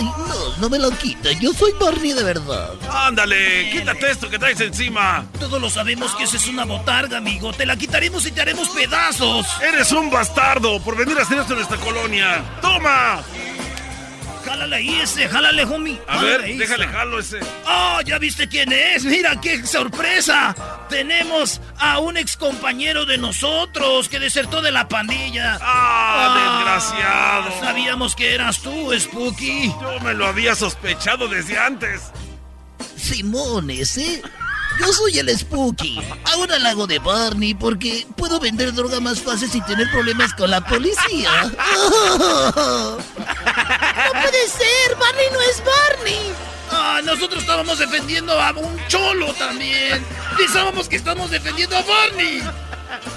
No, 0.00 0.56
no 0.58 0.68
me 0.70 0.78
lo 0.78 0.90
quita. 0.92 1.32
Yo 1.32 1.52
soy 1.52 1.72
Barney 1.78 2.12
de 2.12 2.22
verdad. 2.22 2.70
Ándale, 2.90 3.70
quítate 3.70 4.10
esto 4.10 4.30
que 4.30 4.38
traes 4.38 4.60
encima. 4.60 5.26
Todos 5.38 5.60
lo 5.60 5.68
sabemos 5.68 6.14
que 6.16 6.24
esa 6.24 6.36
es 6.36 6.46
una 6.48 6.64
botarga, 6.64 7.18
amigo. 7.18 7.52
Te 7.52 7.66
la 7.66 7.76
quitaremos 7.76 8.26
y 8.26 8.32
te 8.32 8.40
haremos 8.40 8.68
pedazos. 8.70 9.46
Eres 9.60 9.92
un 9.92 10.10
bastardo 10.10 10.80
por 10.80 10.96
venir 10.96 11.18
a 11.18 11.22
hacer 11.22 11.38
esto 11.38 11.54
en 11.54 11.60
esta 11.60 11.76
colonia. 11.76 12.42
¡Toma! 12.60 13.22
Jálale 14.44 14.76
ahí 14.76 15.00
ese, 15.00 15.28
jálale, 15.28 15.64
homie. 15.64 15.98
A 16.06 16.14
Jálale 16.14 16.30
ver, 16.30 16.40
ahí, 16.42 16.58
déjale 16.58 16.84
ese. 16.84 16.92
jalo 16.92 17.18
ese. 17.18 17.40
¡Oh, 17.66 18.00
ya 18.04 18.18
viste 18.18 18.48
quién 18.48 18.72
es! 18.72 19.04
¡Mira 19.04 19.40
qué 19.40 19.64
sorpresa! 19.66 20.54
Tenemos 20.88 21.60
a 21.78 21.98
un 21.98 22.16
ex 22.16 22.36
compañero 22.36 23.06
de 23.06 23.16
nosotros 23.18 24.08
que 24.08 24.18
desertó 24.20 24.60
de 24.62 24.70
la 24.72 24.86
pandilla. 24.88 25.58
¡Ah, 25.62 26.56
desgraciado! 26.56 27.60
Sabíamos 27.60 28.14
que 28.14 28.34
eras 28.34 28.60
tú, 28.60 28.92
Spooky. 28.98 29.68
Yo 29.80 30.00
me 30.00 30.14
lo 30.14 30.26
había 30.26 30.54
sospechado 30.54 31.26
desde 31.28 31.58
antes. 31.58 32.02
Simones, 32.96 33.96
¿eh? 33.98 34.22
Yo 34.80 34.92
soy 34.92 35.18
el 35.18 35.36
Spooky. 35.38 36.00
Ahora 36.24 36.58
la 36.58 36.70
hago 36.70 36.86
de 36.86 36.98
Barney 36.98 37.54
porque 37.54 38.06
puedo 38.16 38.40
vender 38.40 38.72
droga 38.72 39.00
más 39.00 39.20
fácil 39.20 39.48
sin 39.48 39.64
tener 39.64 39.90
problemas 39.90 40.34
con 40.34 40.50
la 40.50 40.60
policía. 40.60 41.30
¡No 41.48 42.96
puede 44.20 44.48
ser! 44.48 44.96
¡Barney 44.98 45.26
no 45.32 45.40
es 45.42 45.62
Barney! 45.64 46.32
Ah, 46.70 47.00
nosotros 47.04 47.42
estábamos 47.42 47.78
defendiendo 47.78 48.32
a 48.40 48.52
un 48.52 48.76
cholo 48.88 49.32
también. 49.34 50.04
Pensábamos 50.36 50.88
que 50.88 50.96
estamos 50.96 51.30
defendiendo 51.30 51.76
a 51.76 51.82
Barney. 51.82 52.42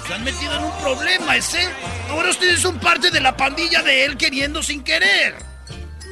Se 0.06 0.14
han 0.14 0.24
metido 0.24 0.54
en 0.56 0.64
un 0.64 0.78
problema 0.78 1.36
ese. 1.36 1.68
Ahora 2.08 2.30
ustedes 2.30 2.60
son 2.60 2.78
parte 2.78 3.10
de 3.10 3.20
la 3.20 3.36
pandilla 3.36 3.82
de 3.82 4.04
él 4.04 4.16
queriendo 4.16 4.62
sin 4.62 4.82
querer. 4.82 5.36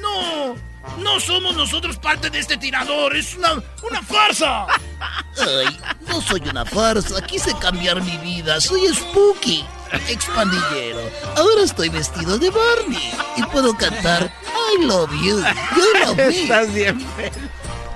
No, 0.01 0.57
no 0.99 1.21
somos 1.21 1.57
nosotros 1.57 1.97
parte 1.99 2.31
de 2.31 2.39
este 2.39 2.57
tirador. 2.57 3.17
Es 3.17 3.35
una, 3.37 3.63
una 3.83 4.03
farsa. 4.03 4.67
Ay, 5.39 5.79
no 6.09 6.21
soy 6.21 6.43
una 6.49 6.65
farsa. 6.65 7.21
Quise 7.23 7.57
cambiar 7.59 8.01
mi 8.03 8.17
vida. 8.19 8.61
Soy 8.61 8.87
Spooky, 8.95 9.65
expandillero. 10.09 11.01
Ahora 11.37 11.63
estoy 11.63 11.89
vestido 11.89 12.39
de 12.39 12.51
Barney 12.51 13.13
y 13.37 13.43
puedo 13.45 13.77
cantar 13.77 14.31
I 14.79 14.85
love 14.85 15.11
you. 15.23 15.39
You 15.39 16.05
love 16.05 16.17
me. 16.17 16.29
Estás 16.29 16.73
bien, 16.73 17.01
Fel. 17.17 17.33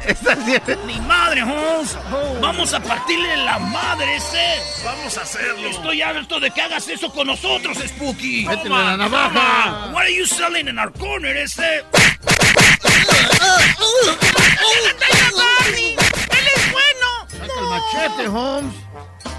Estás 0.06 0.44
bien. 0.46 0.62
Ni 0.86 0.98
madre, 1.00 1.42
Holmes. 1.42 1.96
Vamos 2.40 2.72
a 2.72 2.80
partirle 2.80 3.36
la 3.38 3.58
madre 3.58 4.16
ese. 4.16 4.82
Vamos 4.84 5.16
a 5.18 5.22
hacerlo. 5.22 5.68
Estoy 5.68 6.02
harto 6.02 6.40
de 6.40 6.50
que 6.50 6.60
hagas 6.62 6.88
eso 6.88 7.10
con 7.12 7.26
nosotros, 7.26 7.78
Spooky. 7.78 8.46
Métele 8.46 8.70
la 8.70 8.96
navaja. 8.96 9.90
What 9.92 10.02
are 10.02 10.14
you 10.14 10.26
selling 10.26 10.68
in 10.68 10.78
our 10.78 10.92
corner, 10.92 11.36
ese? 11.36 11.84
¡Barney! 15.36 15.96
¡Él 15.96 16.46
es 16.56 16.72
bueno! 16.72 17.08
Saca 17.28 17.60
el 17.60 17.66
machete, 17.66 18.28
Holmes. 18.28 18.74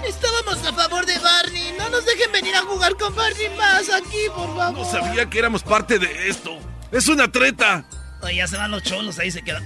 Estábamos 0.06 0.66
a 0.66 0.72
favor 0.72 1.06
de 1.06 1.18
Barney. 1.18 1.74
No 1.78 1.88
nos 1.90 2.04
dejen 2.04 2.32
venir 2.32 2.54
a 2.56 2.62
jugar 2.62 2.96
con 2.96 3.14
Barney 3.14 3.48
más 3.56 3.88
aquí, 3.90 4.26
por 4.34 4.56
favor. 4.56 4.72
No 4.78 4.84
sabía 4.90 5.28
que 5.28 5.38
éramos 5.38 5.62
parte 5.62 5.98
de 5.98 6.28
esto. 6.28 6.58
Es 6.90 7.08
una 7.08 7.30
treta. 7.30 7.84
Ay, 8.22 8.36
ya 8.36 8.46
se 8.46 8.56
van 8.56 8.70
los 8.70 8.82
cholos, 8.82 9.18
ahí 9.18 9.30
se 9.30 9.42
quedan. 9.42 9.64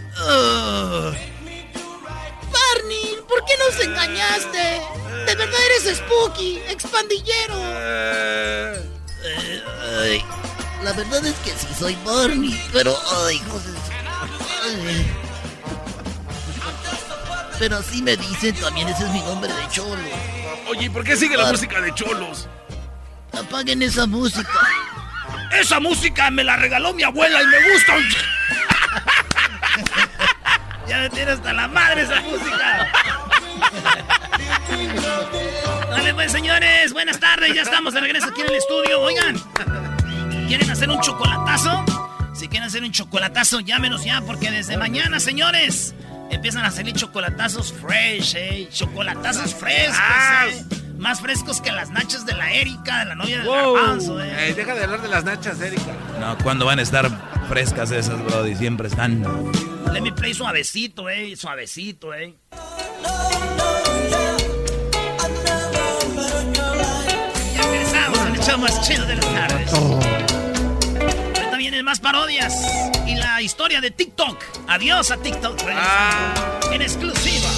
Barney, 2.53 3.17
¿por 3.29 3.45
qué 3.45 3.53
nos 3.59 3.79
engañaste? 3.85 4.81
De 5.27 5.35
verdad 5.35 5.61
eres 5.71 5.97
Spooky, 5.99 6.61
expandillero. 6.69 7.55
Eh, 7.59 8.93
Eh, 9.29 9.63
ay, 10.03 10.25
la 10.87 10.93
verdad 10.93 11.27
es 11.27 11.35
que 11.41 11.51
sí 11.51 11.67
soy 11.77 11.99
Barney, 12.05 12.57
pero 12.73 12.97
ay, 13.27 13.43
ay. 14.63 15.05
Pero 17.59 17.79
así 17.79 18.01
me 18.03 18.17
dicen, 18.17 18.55
también 18.55 18.89
ese 18.89 19.03
es 19.03 19.11
mi 19.11 19.19
nombre 19.23 19.53
de 19.53 19.69
cholo. 19.69 20.01
Oye, 20.69 20.85
¿y 20.85 20.89
por 20.89 21.03
qué 21.03 21.17
sigue 21.17 21.37
la 21.37 21.51
música 21.51 21.81
de 21.81 21.93
cholos? 21.93 22.49
Apaguen 23.33 23.83
esa 23.83 24.07
música. 24.07 24.49
Esa 25.61 25.81
música 25.81 26.31
me 26.31 26.45
la 26.45 26.55
regaló 26.55 26.95
mi 26.95 27.03
abuela 27.03 27.43
y 27.43 27.47
me 27.47 27.73
gusta. 27.73 27.97
ya 30.89 30.99
me 30.99 31.11
tiene 31.11 31.33
hasta 31.33 31.53
la 31.53 31.67
madre 31.67 32.03
esa 32.03 32.21
música. 32.21 32.93
Dale 35.91 36.15
pues, 36.15 36.31
señores. 36.31 36.93
Buenas 36.93 37.19
tardes. 37.19 37.53
Ya 37.57 37.63
estamos 37.63 37.93
de 37.93 38.03
regreso 38.03 38.29
aquí 38.29 38.43
en 38.43 38.47
el 38.47 38.55
estudio. 38.55 39.01
Oigan, 39.01 39.37
¿quieren 40.47 40.71
hacer 40.71 40.91
un 40.91 41.01
chocolatazo? 41.01 41.85
Si 42.35 42.49
quieren 42.49 42.69
hacer 42.69 42.83
un 42.83 42.93
chocolatazo, 42.93 43.61
llámenos 43.61 44.05
ya, 44.05 44.21
porque 44.21 44.51
desde 44.51 44.77
mañana, 44.77 45.21
señores, 45.21 45.95
empiezan 46.31 46.65
a 46.65 46.71
salir 46.71 46.95
chocolatazos 46.95 47.73
fresh, 47.73 48.35
¿eh? 48.37 48.69
Chocolatazos 48.71 49.55
frescos, 49.55 49.97
¿eh? 50.51 50.65
Más 50.99 51.21
frescos 51.21 51.61
que 51.61 51.73
las 51.73 51.91
nachas 51.91 52.25
de 52.27 52.35
la 52.35 52.53
Erika, 52.53 53.01
de 53.01 53.05
la 53.07 53.15
novia 53.15 53.39
del 53.39 53.49
garbanzo, 53.49 54.23
¿eh? 54.23 54.47
Ey, 54.49 54.55
deja 54.55 54.75
de 54.75 54.85
hablar 54.85 55.03
de 55.03 55.09
las 55.09 55.25
nachas, 55.25 55.61
Erika. 55.61 55.93
No, 56.21 56.37
¿cuándo 56.39 56.67
van 56.67 56.79
a 56.79 56.83
estar 56.83 57.11
frescas 57.49 57.91
esas, 57.91 58.23
Brody? 58.25 58.55
Siempre 58.55 58.89
están. 58.89 59.23
Let 59.93 60.01
me 60.03 60.13
play 60.13 60.35
suavecito, 60.35 61.09
eh. 61.09 61.37
Suavecito, 61.37 62.13
eh. 62.13 62.35
Ya 67.55 67.63
regresamos 67.71 68.19
al 68.19 68.41
show 68.41 68.59
más 68.59 68.87
chido 68.87 69.07
de 69.07 69.17
las 69.17 69.27
tardes. 69.27 70.06
Más 71.87 72.01
parodias 72.01 72.53
y 73.07 73.15
la 73.15 73.41
historia 73.41 73.81
de 73.81 73.93
TikTok. 73.93 74.43
Adiós 74.67 75.13
a 75.13 75.19
TikTok. 75.19 75.57
regresando 75.63 76.73
En 76.73 76.83
exclusiva. 76.83 77.49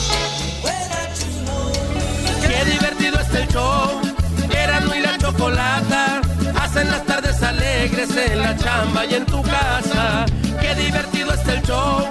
Qué 2.46 2.64
divertido 2.70 3.18
es 3.20 3.34
el 3.34 3.48
show. 3.48 4.02
Erasmo 4.50 4.94
y 4.94 5.00
la 5.00 5.16
chocolata 5.16 6.20
hacen 6.60 6.90
las 6.90 7.06
tardes 7.06 7.42
alegres 7.42 8.10
en 8.14 8.40
la 8.40 8.54
chamba 8.54 9.06
y 9.06 9.14
en 9.14 9.24
tu 9.24 9.40
casa. 9.42 10.26
Qué 10.60 10.74
divertido 10.74 11.32
es 11.32 11.48
el 11.48 11.62
show. 11.62 12.06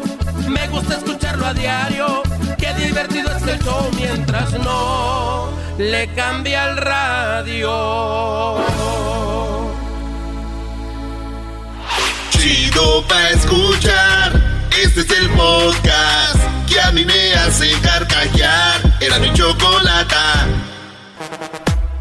Me 0.47 0.67
gusta 0.69 0.95
escucharlo 0.95 1.45
a 1.45 1.53
diario. 1.53 2.23
Qué 2.57 2.73
divertido 2.73 3.29
es 3.37 3.43
el 3.43 3.59
show 3.63 3.91
mientras 3.95 4.53
no 4.53 5.51
le 5.77 6.11
cambia 6.15 6.65
el 6.71 6.77
radio. 6.77 8.17
Chido 12.39 13.05
pa' 13.07 13.29
escuchar. 13.31 14.67
Este 14.83 15.01
es 15.01 15.11
el 15.11 15.29
podcast 15.31 16.39
que 16.67 16.79
a 16.79 16.91
mí 16.91 17.03
me 17.05 17.33
hace 17.33 17.71
carcajear. 17.81 18.97
Era 19.01 19.19
mi 19.19 19.33
chocolata. 19.33 20.47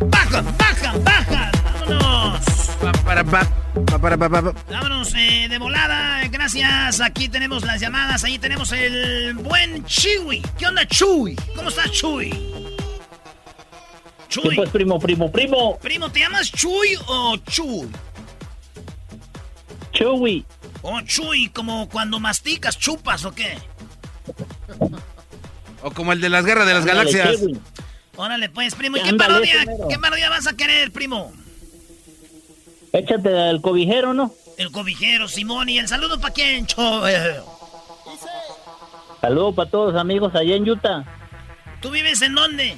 ¡Baja, 0.00 0.42
baja, 0.58 0.92
baja! 0.98 1.50
¡Vámonos! 1.80 2.40
Pa, 2.80 2.92
para, 2.92 3.24
pa, 3.24 3.46
pa, 3.86 3.98
para, 3.98 4.16
pa, 4.16 4.28
pa, 4.28 4.42
pa. 4.42 4.52
Vámonos 4.70 5.14
eh, 5.16 5.46
de 5.48 5.58
volada, 5.58 6.26
gracias. 6.28 7.00
Aquí 7.00 7.28
tenemos 7.28 7.64
las 7.64 7.80
llamadas, 7.80 8.22
ahí 8.24 8.38
tenemos 8.38 8.70
el 8.72 9.34
buen 9.34 9.84
Chuy. 9.86 10.42
¿Qué 10.58 10.66
onda, 10.66 10.86
Chuy? 10.86 11.36
¿Cómo 11.54 11.70
estás, 11.70 11.90
Chuy? 11.92 12.30
Chuy. 14.28 14.56
pues, 14.56 14.70
primo, 14.70 14.98
primo, 14.98 15.32
primo? 15.32 15.78
Primo, 15.78 16.10
¿te 16.10 16.20
llamas 16.20 16.50
Chuy 16.52 16.98
o 17.06 17.36
Chuy? 17.38 17.88
Chuy. 19.96 20.44
Oh, 20.82 21.00
Chuy, 21.00 21.48
como 21.48 21.88
cuando 21.88 22.20
masticas, 22.20 22.78
chupas 22.78 23.24
o 23.24 23.34
qué? 23.34 23.58
O 25.82 25.90
como 25.90 26.12
el 26.12 26.20
de 26.20 26.28
las 26.28 26.44
guerras 26.44 26.66
de 26.66 26.74
las 26.74 26.82
Ándale, 26.82 27.12
galaxias. 27.12 27.40
Chuy. 27.40 27.60
Órale, 28.16 28.48
pues, 28.48 28.74
primo, 28.74 28.96
¿y 28.96 29.02
qué 29.02 29.10
Ándale, 29.10 29.32
parodia, 29.32 29.64
qué 29.88 29.98
parodia 29.98 30.30
vas 30.30 30.46
a 30.46 30.54
querer, 30.54 30.92
primo? 30.92 31.32
Échate 32.92 33.50
el 33.50 33.60
cobijero, 33.60 34.14
¿no? 34.14 34.32
El 34.56 34.70
cobijero, 34.70 35.28
Simón, 35.28 35.68
y 35.68 35.78
el 35.78 35.88
saludo 35.88 36.18
para 36.18 36.32
quién, 36.32 36.66
Chuy. 36.66 37.12
Saludos 39.20 39.54
para 39.54 39.70
todos 39.70 39.92
los 39.92 40.00
amigos 40.00 40.34
allá 40.34 40.54
en 40.54 40.68
Utah. 40.68 41.04
¿Tú 41.80 41.90
vives 41.90 42.22
en 42.22 42.34
dónde? 42.34 42.76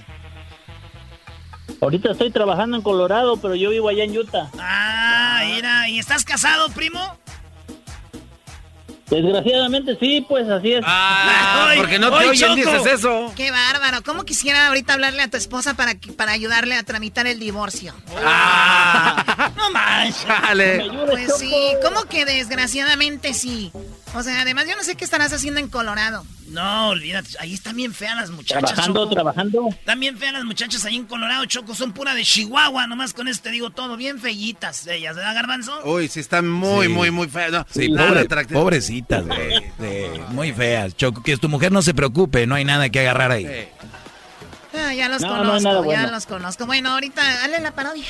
Ahorita 1.80 2.10
estoy 2.10 2.30
trabajando 2.30 2.76
en 2.76 2.82
Colorado, 2.82 3.36
pero 3.36 3.54
yo 3.54 3.70
vivo 3.70 3.88
allá 3.88 4.04
en 4.04 4.16
Utah. 4.18 4.50
Ah, 4.58 5.42
mira, 5.46 5.88
¿y 5.88 5.98
estás 5.98 6.24
casado, 6.24 6.68
primo? 6.70 7.16
Desgraciadamente 9.08 9.96
sí, 9.98 10.24
pues 10.28 10.46
así 10.50 10.74
es. 10.74 10.82
Ah, 10.86 11.72
porque 11.78 11.98
no 11.98 12.10
te 12.10 12.26
oyen, 12.26 12.56
dices 12.56 12.84
eso. 12.84 13.32
Qué 13.36 13.50
bárbaro. 13.50 14.02
¿Cómo 14.04 14.24
quisiera 14.24 14.66
ahorita 14.68 14.92
hablarle 14.94 15.22
a 15.22 15.30
tu 15.30 15.38
esposa 15.38 15.74
para, 15.74 15.94
que- 15.94 16.12
para 16.12 16.32
ayudarle 16.32 16.74
a 16.74 16.82
tramitar 16.82 17.26
el 17.26 17.38
divorcio? 17.38 17.94
No 19.56 19.70
manches. 19.70 20.24
Pues 21.10 21.36
sí, 21.38 21.52
¿cómo 21.82 22.04
que 22.04 22.24
desgraciadamente 22.24 23.34
sí? 23.34 23.70
O 24.14 24.22
sea, 24.22 24.40
además 24.40 24.66
yo 24.66 24.74
no 24.74 24.82
sé 24.82 24.94
qué 24.96 25.04
estarás 25.04 25.32
haciendo 25.32 25.60
en 25.60 25.68
Colorado. 25.68 26.24
No, 26.48 26.88
olvídate. 26.88 27.28
Ahí 27.40 27.52
están 27.52 27.76
bien 27.76 27.92
feas 27.92 28.16
las 28.16 28.30
muchachas. 28.30 28.64
Trabajando, 28.70 29.02
Choco. 29.04 29.14
trabajando. 29.14 29.68
Están 29.68 30.00
bien 30.00 30.16
feas 30.16 30.32
las 30.32 30.44
muchachas 30.44 30.82
ahí 30.86 30.96
en 30.96 31.04
Colorado, 31.04 31.44
Choco. 31.44 31.74
Son 31.74 31.92
pura 31.92 32.14
de 32.14 32.24
Chihuahua. 32.24 32.86
Nomás 32.86 33.12
con 33.12 33.28
eso 33.28 33.42
te 33.42 33.50
digo 33.50 33.68
todo. 33.70 33.98
Bien 33.98 34.18
fellitas 34.18 34.86
ellas, 34.86 35.14
¿verdad, 35.14 35.34
Garbanzo? 35.34 35.78
Uy, 35.84 36.08
sí, 36.08 36.20
están 36.20 36.48
muy, 36.50 36.86
Sí. 36.86 36.92
muy, 36.92 37.10
muy 37.10 37.28
feas. 37.28 37.52
No, 37.52 37.66
Sí, 37.70 37.88
pobre- 37.90 38.20
atractivo. 38.20 38.60
pobrecitas, 38.60 39.26
güey. 39.26 39.58
Sí, 39.78 40.20
muy 40.30 40.52
feas. 40.52 40.96
Choco, 40.96 41.22
que 41.22 41.36
tu 41.36 41.50
mujer 41.50 41.70
no 41.70 41.82
se 41.82 41.92
preocupe, 41.92 42.46
no 42.46 42.54
hay 42.54 42.64
nada 42.64 42.88
que 42.88 43.00
agarrar 43.00 43.30
ahí. 43.30 43.68
Ah, 44.74 44.94
ya 44.94 45.08
los 45.10 45.20
No, 45.20 45.28
conozco, 45.28 45.68
ya 45.68 45.80
bueno. 45.82 46.10
los 46.10 46.24
conozco. 46.26 46.64
Bueno, 46.66 46.90
ahorita 46.92 47.22
dale 47.22 47.60
la 47.60 47.72
parodia. 47.72 48.06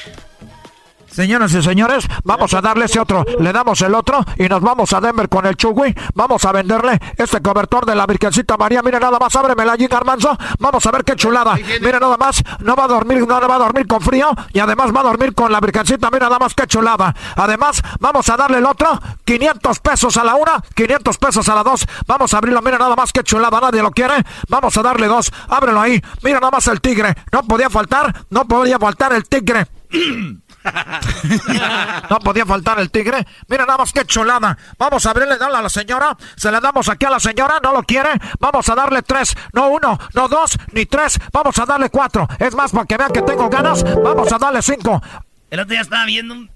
Señoras 1.11 1.53
y 1.55 1.63
señores, 1.63 2.07
vamos 2.25 2.55
a 2.55 2.61
darle 2.61 2.85
ese 2.85 3.01
otro. 3.01 3.25
Le 3.41 3.53
damos 3.53 3.81
el 3.83 3.95
otro 3.95 4.25
y 4.37 4.49
nos 4.49 4.61
vamos 4.61 4.93
a 4.93 5.01
Denver 5.01 5.29
con 5.29 5.47
el 5.47 5.57
Chugui. 5.57 5.95
Vamos 6.15 6.45
a 6.45 6.53
venderle 6.53 6.99
este 7.17 7.41
cobertor 7.41 7.87
de 7.87 7.95
la 7.95 8.07
Virgencita 8.07 8.57
María. 8.57 8.83
Mire 8.83 9.01
nada 9.01 9.19
más, 9.19 9.35
ábremela 9.35 9.73
allí, 9.73 9.87
Garbanzo. 9.87 10.37
Vamos 10.59 10.85
a 10.87 10.91
ver 10.91 11.05
qué 11.05 11.17
chulada. 11.17 11.57
Mire 11.57 11.99
nada 11.99 12.17
más, 12.17 12.43
no 12.61 12.77
va 12.77 12.85
a 12.85 12.89
dormir, 12.89 13.27
no 13.27 13.49
va 13.49 13.55
a 13.55 13.59
dormir 13.59 13.87
con 13.87 14.01
frío 14.01 14.31
y 14.53 14.61
además 14.61 14.95
va 14.95 15.01
a 15.01 15.05
dormir 15.05 15.35
con 15.35 15.51
la 15.51 15.61
Virgencita. 15.61 16.11
Mira 16.11 16.27
nada 16.27 16.39
más 16.39 16.55
qué 16.55 16.67
chulada. 16.67 17.15
Además, 17.37 17.83
vamos 18.01 18.29
a 18.29 18.37
darle 18.37 18.59
el 18.59 18.67
otro, 18.67 19.01
500 19.25 19.81
pesos 19.81 20.17
a 20.19 20.25
la 20.25 20.35
una, 20.35 20.63
500 20.75 21.19
pesos 21.19 21.49
a 21.49 21.55
la 21.55 21.63
dos. 21.63 21.87
Vamos 22.07 22.33
a 22.35 22.39
abrirlo, 22.39 22.63
mira 22.63 22.79
nada 22.79 22.95
más 22.95 23.13
qué 23.13 23.23
chulada. 23.23 23.61
Nadie 23.61 23.83
lo 23.83 23.91
quiere. 23.91 24.25
Vamos 24.49 24.77
a 24.77 24.83
darle 24.83 25.07
dos. 25.07 25.33
Ábrelo 25.49 25.81
ahí. 25.81 26.01
Mira 26.23 26.39
nada 26.39 26.51
más 26.51 26.67
el 26.69 26.81
tigre. 26.81 27.15
No 27.33 27.43
podía 27.43 27.71
faltar, 27.71 28.25
no 28.31 28.45
podía 28.47 28.79
faltar 28.79 29.13
el 29.13 29.29
tigre. 29.29 29.67
No 32.11 32.19
podía 32.21 32.47
faltar 32.47 32.79
el 32.79 32.91
tigre. 32.91 33.27
Mira 33.49 33.65
nada 33.67 33.79
más 33.79 33.93
qué 33.93 34.05
chulada. 34.05 34.57
Vamos 34.79 35.05
a 35.07 35.11
abrirle, 35.11 35.37
darle 35.37 35.59
a 35.59 35.63
la 35.63 35.69
señora. 35.69 36.17
Se 36.37 36.51
le 36.51 36.61
damos 36.61 36.89
aquí 36.89 37.07
a 37.07 37.11
la 37.11 37.21
señora, 37.21 37.61
no 37.63 37.73
lo 37.73 37.83
quiere. 37.83 38.11
Vamos 38.39 38.69
a 38.69 38.75
darle 38.75 39.03
tres, 39.03 39.37
no 39.53 39.69
uno, 39.69 39.99
no 40.15 40.29
dos, 40.29 40.57
ni 40.73 40.87
tres. 40.87 41.19
Vamos 41.33 41.59
a 41.59 41.67
darle 41.67 41.91
cuatro. 41.91 42.29
Es 42.39 42.55
más, 42.55 42.73
para 42.73 42.87
que 42.87 42.97
vean 42.97 43.13
que 43.13 43.23
tengo 43.23 43.49
ganas, 43.49 43.83
vamos 44.03 44.33
a 44.33 44.39
darle 44.39 44.63
cinco. 44.63 45.03
El 45.51 45.61
otro 45.61 45.73
día 45.73 45.81
estaba 45.81 46.05
viendo 46.05 46.35
un... 46.35 46.51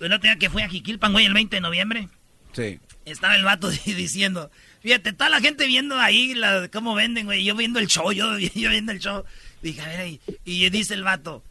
El 0.00 0.12
otro 0.12 0.22
día 0.22 0.36
que 0.36 0.48
fui 0.50 0.62
a 0.62 0.68
Jiquilpan, 0.68 1.12
güey, 1.12 1.26
el 1.26 1.34
20 1.34 1.56
de 1.56 1.60
noviembre. 1.60 2.08
Sí. 2.52 2.78
Estaba 3.04 3.36
el 3.36 3.44
vato 3.44 3.68
diciendo... 3.84 4.50
Fíjate, 4.80 5.12
toda 5.12 5.28
la 5.28 5.40
gente 5.40 5.66
viendo 5.66 5.98
ahí 5.98 6.34
la, 6.34 6.68
cómo 6.68 6.94
venden, 6.94 7.26
güey. 7.26 7.44
Yo 7.44 7.56
viendo 7.56 7.80
el 7.80 7.88
show, 7.88 8.12
yo, 8.12 8.38
yo 8.54 8.70
viendo 8.70 8.92
el 8.92 9.00
show. 9.00 9.24
Dije, 9.60 9.80
a 9.80 9.88
ver 9.88 10.00
ahí. 10.00 10.20
Y 10.44 10.68
dice 10.70 10.94
el 10.94 11.02
vato... 11.02 11.42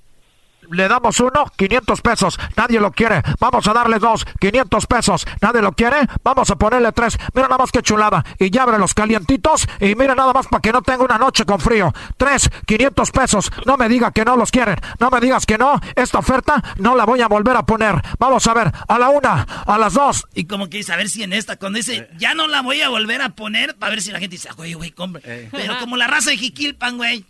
Le 0.71 0.87
damos 0.87 1.19
uno, 1.19 1.45
500 1.55 2.01
pesos. 2.01 2.39
Nadie 2.55 2.79
lo 2.79 2.91
quiere. 2.91 3.21
Vamos 3.39 3.67
a 3.67 3.73
darle 3.73 3.99
dos, 3.99 4.25
500 4.39 4.85
pesos. 4.87 5.25
Nadie 5.41 5.61
lo 5.61 5.71
quiere. 5.71 5.97
Vamos 6.23 6.49
a 6.51 6.55
ponerle 6.55 6.91
tres. 6.91 7.17
Mira 7.33 7.47
nada 7.47 7.59
más 7.59 7.71
que 7.71 7.81
chulada. 7.81 8.23
Y 8.39 8.49
ya 8.49 8.63
abre 8.63 8.77
los 8.77 8.93
calientitos. 8.93 9.67
Y 9.79 9.95
mira 9.95 10.15
nada 10.15 10.33
más 10.33 10.47
para 10.47 10.61
que 10.61 10.71
no 10.71 10.81
tenga 10.81 11.03
una 11.03 11.17
noche 11.17 11.45
con 11.45 11.59
frío. 11.59 11.93
Tres, 12.17 12.49
500 12.65 13.11
pesos. 13.11 13.51
No 13.65 13.77
me 13.77 13.87
diga 13.89 14.11
que 14.11 14.25
no 14.25 14.35
los 14.35 14.51
quieren. 14.51 14.75
No 14.99 15.09
me 15.09 15.19
digas 15.19 15.45
que 15.45 15.57
no. 15.57 15.79
Esta 15.95 16.19
oferta 16.19 16.63
no 16.77 16.95
la 16.95 17.05
voy 17.05 17.21
a 17.21 17.27
volver 17.27 17.55
a 17.57 17.65
poner. 17.65 17.95
Vamos 18.19 18.45
a 18.47 18.53
ver. 18.53 18.71
A 18.87 18.99
la 18.99 19.09
una, 19.09 19.41
a 19.65 19.77
las 19.77 19.93
dos. 19.93 20.25
Y 20.33 20.45
como 20.45 20.69
que 20.69 20.77
dice, 20.77 20.93
a 20.93 20.97
ver 20.97 21.09
si 21.09 21.23
en 21.23 21.33
esta, 21.33 21.57
cuando 21.57 21.77
dice, 21.77 22.09
ya 22.17 22.33
no 22.33 22.47
la 22.47 22.61
voy 22.61 22.81
a 22.81 22.89
volver 22.89 23.21
a 23.21 23.29
poner, 23.29 23.75
para 23.75 23.91
ver 23.91 24.01
si 24.01 24.11
la 24.11 24.19
gente 24.19 24.35
dice, 24.35 24.49
"Ah, 24.49 24.53
güey, 24.55 24.73
güey, 24.73 24.91
compre. 24.91 25.49
Pero 25.51 25.79
como 25.79 25.97
la 25.97 26.07
raza 26.07 26.29
de 26.31 26.37
Jiquilpan, 26.37 26.97
güey, 26.97 27.25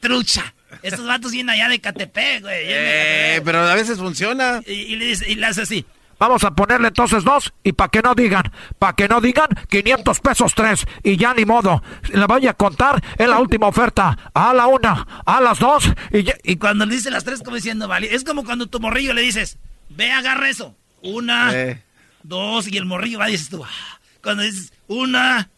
trucha. 0.00 0.54
Estos 0.82 1.06
vatos 1.06 1.32
vienen 1.32 1.50
allá 1.50 1.68
de 1.68 1.80
Catepec, 1.80 2.42
güey. 2.42 2.56
Eh, 2.66 3.42
pero 3.44 3.60
a 3.60 3.74
veces 3.74 3.98
funciona. 3.98 4.60
Y, 4.66 4.72
y 4.72 4.96
le 4.96 5.06
dice, 5.06 5.30
y 5.30 5.34
le 5.36 5.46
hace 5.46 5.62
así. 5.62 5.84
Vamos 6.18 6.44
a 6.44 6.52
ponerle 6.52 6.88
entonces 6.88 7.24
dos 7.24 7.52
y 7.64 7.72
para 7.72 7.88
que 7.90 8.00
no 8.00 8.14
digan, 8.14 8.44
para 8.78 8.92
que 8.94 9.08
no 9.08 9.20
digan 9.20 9.48
500 9.68 10.20
pesos 10.20 10.54
tres 10.54 10.84
y 11.02 11.16
ya 11.16 11.34
ni 11.34 11.44
modo. 11.44 11.82
Le 12.12 12.24
voy 12.26 12.46
a 12.46 12.54
contar 12.54 13.02
en 13.18 13.28
la 13.30 13.40
última 13.40 13.66
oferta. 13.66 14.16
A 14.32 14.54
la 14.54 14.68
una, 14.68 15.04
a 15.26 15.40
las 15.40 15.58
dos 15.58 15.84
y 16.12 16.22
ya- 16.22 16.36
Y 16.44 16.56
cuando 16.56 16.86
le 16.86 16.94
dice 16.94 17.10
las 17.10 17.24
tres, 17.24 17.40
como 17.42 17.56
diciendo, 17.56 17.88
vale, 17.88 18.14
es 18.14 18.22
como 18.22 18.44
cuando 18.44 18.68
tu 18.68 18.78
morrillo 18.78 19.14
le 19.14 19.22
dices, 19.22 19.58
ve, 19.88 20.12
agarra 20.12 20.48
eso. 20.48 20.76
Una, 21.02 21.50
Eh. 21.52 21.82
dos, 22.22 22.68
y 22.68 22.76
el 22.76 22.84
morrillo 22.84 23.18
va 23.18 23.28
y 23.28 23.32
dices 23.32 23.48
tú, 23.48 23.64
"Ah". 23.64 23.98
cuando 24.22 24.44
dices, 24.44 24.72
una, 24.86 25.48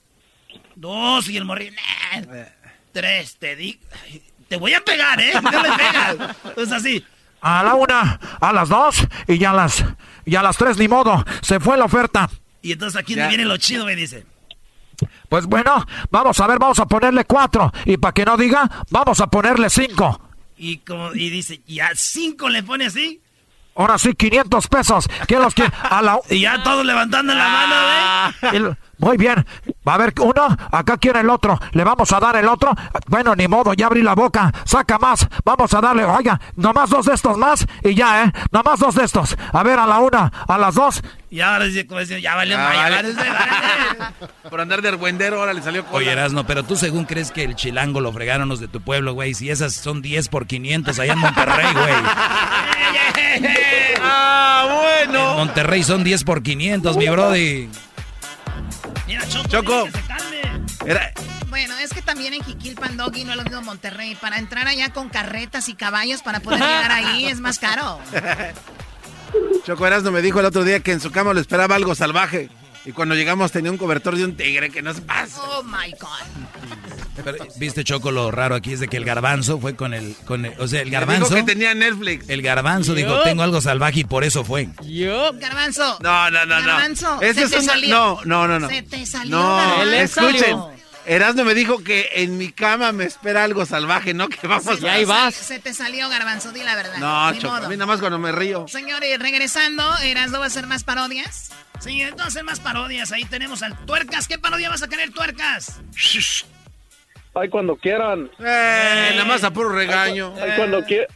dos, 0.76 1.28
y 1.28 1.36
el 1.36 1.44
morrillo, 1.44 1.72
"Nah". 1.72 2.44
tres, 2.92 3.36
te 3.38 3.54
di, 3.56 3.78
ay, 4.04 4.22
te 4.54 4.60
voy 4.60 4.74
a 4.74 4.80
pegar, 4.84 5.20
¿eh? 5.20 5.32
No 5.42 5.50
me 5.50 5.68
pegas. 5.72 6.36
Pues 6.54 6.72
así. 6.72 7.04
a 7.40 7.62
la 7.62 7.74
una, 7.74 8.18
a 8.40 8.52
las 8.52 8.68
dos 8.68 8.96
y 9.28 9.36
ya 9.38 9.50
a 9.50 9.54
las 9.54 9.84
y 10.24 10.36
a 10.36 10.42
las 10.42 10.56
tres 10.56 10.78
ni 10.78 10.88
modo. 10.88 11.24
Se 11.42 11.60
fue 11.60 11.76
la 11.76 11.84
oferta. 11.84 12.30
Y 12.62 12.72
entonces 12.72 12.98
aquí 13.00 13.14
Ya. 13.14 13.28
viene 13.28 13.44
lo 13.44 13.56
chido, 13.58 13.84
me 13.84 13.94
dice. 13.96 14.24
Pues 15.28 15.46
bueno, 15.46 15.84
vamos 16.10 16.38
a 16.40 16.46
ver, 16.46 16.58
vamos 16.58 16.78
a 16.78 16.86
ponerle 16.86 17.24
cuatro 17.24 17.72
y 17.84 17.96
para 17.96 18.12
que 18.12 18.24
no 18.24 18.36
diga, 18.36 18.70
vamos 18.90 19.20
a 19.20 19.26
ponerle 19.26 19.68
cinco. 19.68 20.20
Y 20.56 20.78
como, 20.78 21.12
y 21.14 21.30
dice, 21.30 21.60
y 21.66 21.80
a 21.80 21.90
cinco 21.94 22.48
le 22.48 22.62
pone 22.62 22.86
así. 22.86 23.20
Ahora 23.76 23.98
sí, 23.98 24.14
500 24.14 24.68
pesos. 24.68 25.08
¿Quién 25.26 25.42
los 25.42 25.52
quiere? 25.52 25.72
A 25.82 26.00
la 26.00 26.20
Y 26.30 26.42
ya 26.42 26.62
todos 26.62 26.86
levantando 26.86 27.34
la 27.34 27.48
mano, 27.48 28.52
güey. 28.52 28.76
Muy 28.98 29.16
bien. 29.16 29.44
Va 29.86 29.92
a 29.92 29.94
haber 29.96 30.14
uno, 30.20 30.56
acá 30.72 30.96
quiere 30.96 31.20
el 31.20 31.30
otro. 31.30 31.58
Le 31.72 31.84
vamos 31.84 32.10
a 32.12 32.20
dar 32.20 32.36
el 32.36 32.48
otro. 32.48 32.72
Bueno, 33.08 33.34
ni 33.34 33.48
modo, 33.48 33.74
ya 33.74 33.86
abrí 33.86 34.02
la 34.02 34.14
boca. 34.14 34.52
Saca 34.64 34.98
más. 34.98 35.26
Vamos 35.44 35.72
a 35.74 35.80
darle, 35.80 36.04
oiga, 36.04 36.40
nomás 36.56 36.90
dos 36.90 37.06
de 37.06 37.14
estos 37.14 37.36
más 37.36 37.66
y 37.82 37.94
ya, 37.94 38.24
¿eh? 38.24 38.32
Nomás 38.50 38.80
dos 38.80 38.94
de 38.94 39.04
estos. 39.04 39.36
A 39.52 39.62
ver, 39.62 39.78
a 39.78 39.86
la 39.86 39.98
una, 40.00 40.32
a 40.48 40.58
las 40.58 40.74
dos. 40.74 41.02
Y 41.30 41.40
ahora 41.40 41.66
ya 41.66 42.34
valió, 42.36 42.56
Ah, 42.56 42.72
ya 42.74 42.90
vale. 42.90 43.14
Por 44.50 44.60
andar 44.60 44.82
de 44.82 44.88
argüendero, 44.88 45.40
ahora 45.40 45.52
le 45.52 45.62
salió 45.62 45.84
cola. 45.84 45.96
Oye, 45.98 46.12
Erasno, 46.12 46.46
pero 46.46 46.62
tú 46.62 46.76
según 46.76 47.06
crees 47.06 47.32
que 47.32 47.42
el 47.42 47.56
chilango 47.56 48.00
lo 48.00 48.12
fregaron 48.12 48.48
los 48.48 48.60
de 48.60 48.68
tu 48.68 48.80
pueblo, 48.80 49.14
güey. 49.14 49.34
Si 49.34 49.50
esas 49.50 49.74
son 49.74 50.00
10 50.00 50.28
por 50.28 50.46
500 50.46 50.96
allá 50.98 51.12
en 51.14 51.18
Monterrey, 51.18 51.66
güey. 51.72 51.94
Ah, 54.00 54.66
En 55.04 55.10
bueno. 55.12 55.34
Monterrey 55.34 55.82
son 55.82 56.04
10 56.04 56.24
por 56.24 56.42
500, 56.42 56.96
mi 56.96 57.08
brody. 57.08 57.68
Mira, 59.06 59.26
Choco, 59.28 59.48
Choco. 59.48 59.88
Era, 60.86 61.12
Bueno, 61.48 61.76
es 61.78 61.90
que 61.90 62.02
también 62.02 62.34
en 62.34 62.42
Jiquilpan, 62.42 62.96
Doggy, 62.96 63.24
no 63.24 63.32
es 63.32 63.36
lo 63.36 63.44
mismo 63.44 63.62
Monterrey. 63.62 64.14
Para 64.16 64.38
entrar 64.38 64.66
allá 64.66 64.92
con 64.92 65.08
carretas 65.08 65.68
y 65.68 65.74
caballos 65.74 66.22
para 66.22 66.40
poder 66.40 66.60
llegar 66.60 66.90
ahí 66.90 67.26
es 67.26 67.40
más 67.40 67.58
caro. 67.58 68.00
Choco 69.66 69.86
Erasmo 69.86 70.10
me 70.10 70.22
dijo 70.22 70.40
el 70.40 70.46
otro 70.46 70.62
día 70.64 70.80
que 70.80 70.92
en 70.92 71.00
su 71.00 71.10
cama 71.10 71.32
lo 71.32 71.40
esperaba 71.40 71.74
algo 71.74 71.94
salvaje. 71.94 72.50
Y 72.84 72.92
cuando 72.92 73.14
llegamos 73.14 73.50
tenía 73.50 73.70
un 73.70 73.78
cobertor 73.78 74.14
de 74.16 74.24
un 74.24 74.36
tigre 74.36 74.70
que 74.70 74.82
no 74.82 74.92
se 74.92 75.00
pasa. 75.02 75.40
Oh 75.42 75.62
my 75.62 75.90
God. 75.92 76.93
Pero, 77.22 77.46
Viste, 77.56 77.84
Choco, 77.84 78.10
lo 78.10 78.30
raro 78.30 78.54
aquí 78.54 78.72
es 78.72 78.80
de 78.80 78.88
que 78.88 78.96
el 78.96 79.04
garbanzo 79.04 79.60
fue 79.60 79.76
con 79.76 79.94
el... 79.94 80.16
Con 80.26 80.44
el- 80.46 80.54
o 80.58 80.66
sea, 80.66 80.80
el 80.80 80.86
Me 80.86 80.90
dijo 80.96 81.06
garbanzo... 81.06 81.34
que 81.34 81.42
tenía 81.42 81.74
Netflix. 81.74 82.28
El 82.28 82.42
garbanzo 82.42 82.94
dijo, 82.94 83.20
tengo 83.22 83.42
algo 83.42 83.60
salvaje 83.60 84.00
y 84.00 84.04
por 84.04 84.24
eso 84.24 84.44
fue. 84.44 84.68
Yo. 84.84 85.32
Garbanzo. 85.34 85.98
No, 86.00 86.30
no, 86.30 86.44
no, 86.46 86.60
no. 86.60 86.66
Garbanzo, 86.66 87.20
Ese 87.22 87.34
se 87.34 87.44
es 87.44 87.50
te 87.50 87.58
una- 87.58 87.72
salió. 87.72 87.88
No, 87.94 88.20
no, 88.24 88.48
no, 88.48 88.58
no. 88.60 88.68
Se 88.68 88.82
te 88.82 89.06
salió, 89.06 89.36
No, 89.36 89.56
Garbanzo. 89.56 89.92
escuchen. 89.94 90.40
salió. 90.40 90.74
Erasmo 91.06 91.44
me 91.44 91.52
dijo 91.52 91.84
que 91.84 92.08
en 92.14 92.38
mi 92.38 92.50
cama 92.50 92.90
me 92.92 93.04
espera 93.04 93.44
algo 93.44 93.66
salvaje, 93.66 94.14
¿no? 94.14 94.26
Que 94.28 94.46
vamos 94.46 94.80
Y 94.80 94.86
a... 94.88 94.94
ahí 94.94 95.04
vas. 95.04 95.34
Se 95.34 95.58
te 95.58 95.74
salió, 95.74 96.08
Garbanzo, 96.08 96.50
di 96.50 96.62
la 96.62 96.74
verdad. 96.76 96.96
No, 96.96 97.30
Ni 97.30 97.38
Choco, 97.40 97.52
a 97.54 97.58
modo. 97.58 97.68
mí 97.68 97.76
nada 97.76 97.84
más 97.86 98.00
cuando 98.00 98.18
me 98.18 98.32
río. 98.32 98.64
Señores, 98.68 99.18
regresando, 99.18 99.84
Erasmo 99.98 100.38
va 100.38 100.44
a 100.44 100.48
hacer 100.48 100.66
más 100.66 100.82
parodias. 100.82 101.50
Sí, 101.80 102.00
entonces 102.00 102.42
más 102.42 102.58
parodias. 102.60 103.12
Ahí 103.12 103.26
tenemos 103.26 103.62
al 103.62 103.76
Tuercas. 103.84 104.26
¿Qué 104.28 104.38
parodia 104.38 104.70
vas 104.70 104.82
a 104.82 104.88
querer, 104.88 105.10
Tuercas? 105.12 105.78
Ay, 107.34 107.48
cuando 107.48 107.76
quieran. 107.76 108.30
Eh, 108.38 109.10
nada 109.12 109.24
más 109.24 109.42
a 109.44 109.50
puro 109.50 109.68
regaño. 109.74 110.32
Ay, 110.40 110.52
cuando 110.56 110.82
quieran. 110.84 111.08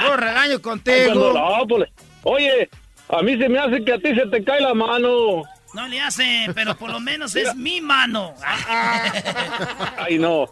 Puro 0.00 0.16
regaño 0.16 0.62
Cuando, 0.62 0.84
contigo. 0.84 1.32
no, 1.34 1.66
pues, 1.68 1.90
oye, 2.22 2.70
a 3.08 3.22
mí 3.22 3.36
se 3.38 3.48
me 3.48 3.58
hace 3.58 3.84
que 3.84 3.92
a 3.92 3.98
ti 3.98 4.14
se 4.14 4.26
te 4.26 4.42
cae 4.42 4.60
la 4.60 4.72
mano. 4.74 5.42
No 5.74 5.88
le 5.88 6.00
hace, 6.00 6.46
pero 6.54 6.74
por 6.76 6.90
lo 6.90 7.00
menos 7.00 7.34
es 7.36 7.54
mi 7.56 7.80
mano. 7.80 8.34
Ay, 9.98 10.18
no. 10.18 10.46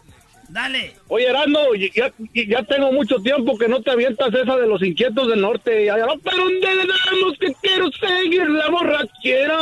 Dale. 0.53 0.93
Oye, 1.07 1.27
Erasmo, 1.27 1.73
ya, 1.73 2.13
ya 2.31 2.61
tengo 2.61 2.91
mucho 2.91 3.15
tiempo 3.17 3.57
que 3.57 3.67
no 3.67 3.81
te 3.81 3.89
avientas 3.89 4.31
esa 4.31 4.55
de 4.55 4.67
los 4.67 4.83
inquietos 4.83 5.27
del 5.27 5.41
norte. 5.41 5.85
Ya, 5.85 5.97
no, 5.97 6.13
pero 6.23 6.43
tenemos 6.61 7.37
que 7.39 7.55
quiero 7.59 7.89
seguir 7.93 8.47
la 8.47 8.69
borrachera. 8.69 9.57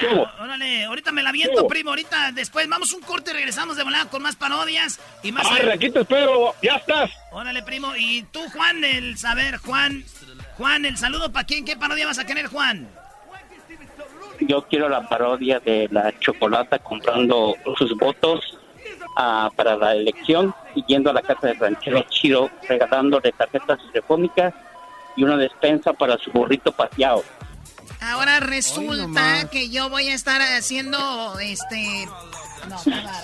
¿Cómo? 0.00 0.26
Órale, 0.40 0.84
ahorita 0.84 1.12
me 1.12 1.22
la 1.22 1.32
viento, 1.32 1.56
¿Cómo? 1.56 1.68
primo. 1.68 1.90
Ahorita 1.90 2.32
después 2.32 2.66
vamos 2.66 2.94
un 2.94 3.02
corte 3.02 3.32
y 3.32 3.34
regresamos 3.34 3.76
de 3.76 3.84
volada 3.84 4.06
con 4.06 4.22
más 4.22 4.36
parodias 4.36 4.98
y 5.22 5.32
más. 5.32 5.46
Arre, 5.46 5.74
aquí 5.74 5.90
te 5.90 6.00
espero. 6.00 6.54
Ya 6.62 6.76
estás. 6.76 7.10
Órale, 7.30 7.62
primo. 7.62 7.94
Y 7.98 8.22
tú, 8.32 8.40
Juan, 8.54 8.82
el 8.84 9.18
saber, 9.18 9.58
Juan. 9.58 10.02
Juan, 10.56 10.86
el 10.86 10.96
saludo 10.96 11.30
para 11.30 11.44
quién. 11.44 11.66
¿Qué 11.66 11.76
parodia 11.76 12.06
vas 12.06 12.18
a 12.18 12.24
querer, 12.24 12.46
Juan? 12.46 12.88
yo 14.40 14.62
quiero 14.62 14.88
la 14.88 15.06
parodia 15.06 15.60
de 15.60 15.86
la 15.90 16.18
chocolata 16.18 16.78
comprando 16.78 17.54
sus 17.76 17.94
votos 17.98 18.56
ah, 19.16 19.50
para 19.54 19.76
la 19.76 19.94
elección 19.94 20.54
y 20.74 20.84
yendo 20.86 21.10
a 21.10 21.12
la 21.12 21.22
casa 21.22 21.48
de 21.48 21.54
ranchero 21.54 22.02
chido 22.08 22.50
regalándole 22.68 23.32
tarjetas 23.32 23.78
telefónicas 23.92 24.54
y 25.16 25.24
una 25.24 25.36
despensa 25.36 25.92
para 25.92 26.16
su 26.18 26.30
burrito 26.30 26.72
paseado. 26.72 27.24
Ahora 28.00 28.40
resulta 28.40 29.48
que 29.50 29.68
yo 29.68 29.90
voy 29.90 30.08
a 30.08 30.14
estar 30.14 30.40
haciendo 30.40 31.38
este 31.40 32.08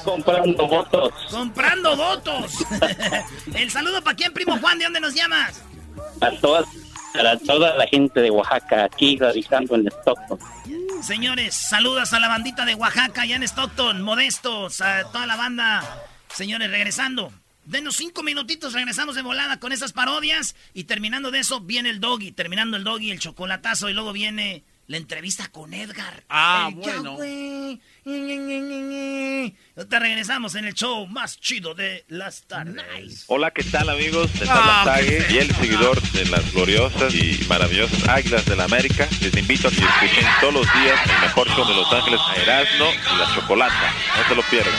comprando 0.04 0.66
votos. 0.66 1.12
Comprando 1.30 1.96
votos. 1.96 2.52
El 3.54 3.70
saludo 3.70 4.02
para 4.02 4.16
quién, 4.16 4.32
primo 4.32 4.58
Juan, 4.58 4.78
¿de 4.78 4.84
dónde 4.84 5.00
nos 5.00 5.14
llamas? 5.14 5.62
A 6.20 6.30
todas, 6.40 6.66
para 7.16 7.38
toda 7.38 7.76
la 7.76 7.86
gente 7.86 8.20
de 8.20 8.30
Oaxaca, 8.30 8.84
aquí 8.84 9.16
radicando 9.18 9.74
en 9.74 9.86
Stockton. 9.88 10.38
Señores, 11.02 11.54
saludos 11.54 12.12
a 12.12 12.20
la 12.20 12.28
bandita 12.28 12.64
de 12.64 12.74
Oaxaca, 12.74 13.22
allá 13.22 13.36
en 13.36 13.42
Stockton, 13.42 14.02
modestos, 14.02 14.80
a 14.80 15.04
toda 15.10 15.26
la 15.26 15.36
banda. 15.36 15.82
Señores, 16.32 16.70
regresando. 16.70 17.32
Denos 17.64 17.96
cinco 17.96 18.22
minutitos, 18.22 18.72
regresamos 18.72 19.16
de 19.16 19.22
volada 19.22 19.58
con 19.58 19.72
esas 19.72 19.92
parodias. 19.92 20.54
Y 20.72 20.84
terminando 20.84 21.30
de 21.30 21.40
eso, 21.40 21.60
viene 21.60 21.90
el 21.90 22.00
doggy. 22.00 22.32
Terminando 22.32 22.76
el 22.76 22.84
doggy, 22.84 23.10
el 23.10 23.18
chocolatazo. 23.18 23.88
Y 23.88 23.92
luego 23.92 24.12
viene 24.12 24.62
la 24.86 24.96
entrevista 24.96 25.48
con 25.48 25.74
Edgar. 25.74 26.24
Ah, 26.28 26.70
bueno. 26.72 27.16
Te 27.18 27.80
regresamos 29.98 30.54
en 30.54 30.66
el 30.66 30.74
show 30.74 31.06
más 31.06 31.40
chido 31.40 31.74
de 31.74 32.04
las 32.08 32.42
tardes. 32.42 33.24
Hola, 33.26 33.50
¿qué 33.50 33.64
tal 33.64 33.88
amigos? 33.88 34.30
Les 34.38 34.48
Ah, 34.48 35.00
y 35.02 35.38
el 35.38 35.52
seguidor 35.54 36.00
de 36.12 36.26
las 36.26 36.52
gloriosas 36.52 37.12
y 37.14 37.44
maravillosas 37.48 38.06
Águilas 38.08 38.44
del 38.46 38.58
la 38.58 38.64
América. 38.64 39.08
Les 39.20 39.36
invito 39.36 39.68
a 39.68 39.70
que 39.70 39.84
escuchen 39.84 40.26
todos 40.40 40.54
los 40.54 40.66
días 40.74 40.98
el 41.04 41.20
mejor 41.20 41.48
show 41.48 41.66
de 41.66 41.74
Los 41.74 41.92
Ángeles, 41.92 42.20
a 42.20 42.34
Erasmo 42.36 42.86
y 43.14 43.18
la 43.18 43.34
Chocolata. 43.34 43.92
No 44.16 44.28
se 44.28 44.34
lo 44.34 44.42
pierdan. 44.42 44.74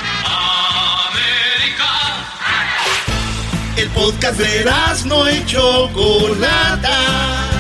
El 3.76 3.90
podcast 3.90 4.40
de 4.40 4.66
no 5.06 5.30
y 5.30 5.46
Chocolata. 5.46 7.57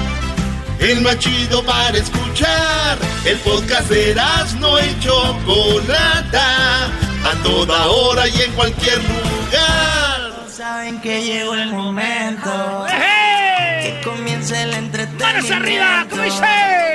El 0.80 1.02
más 1.02 1.18
chido 1.20 1.64
para 1.64 1.98
escuchar. 1.98 2.98
El 3.26 3.38
podcast 3.40 3.90
de 3.90 4.16
no 4.60 4.80
y 4.80 5.00
Chocolata. 5.00 6.86
A 7.26 7.44
toda 7.44 7.88
hora 7.88 8.28
y 8.28 8.42
en 8.42 8.52
cualquier 8.54 8.98
lugar. 8.98 10.46
Saben 10.48 11.02
que 11.02 11.24
llegó 11.24 11.56
el 11.56 11.72
momento. 11.72 12.86
Que 12.88 14.02
comience 14.04 14.62
el 14.62 14.74
entretenimiento. 14.74 15.26
¡Manos 15.26 15.52
arriba! 15.52 16.06
¿Cómo 16.10 16.24
dice? 16.24 16.46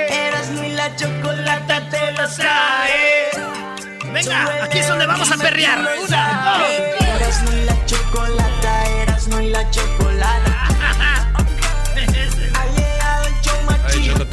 Erasmo 0.09 0.63
y 0.63 0.69
la 0.73 0.95
chocolata 0.95 1.89
te 1.89 2.11
lo 2.13 2.29
trae. 2.29 3.29
Venga, 4.13 4.63
aquí 4.63 4.77
es 4.77 4.87
donde 4.87 5.05
vamos 5.05 5.31
a 5.31 5.37
perrear. 5.37 5.79
Una, 6.07 6.57
dos, 6.57 7.07
Erasmo 7.07 7.51
y 7.51 7.65
la 7.65 7.85
chocolata, 7.85 8.85
Erasmo 9.01 9.39
y 9.39 9.49
la 9.49 9.69
chocolata. 9.71 10.52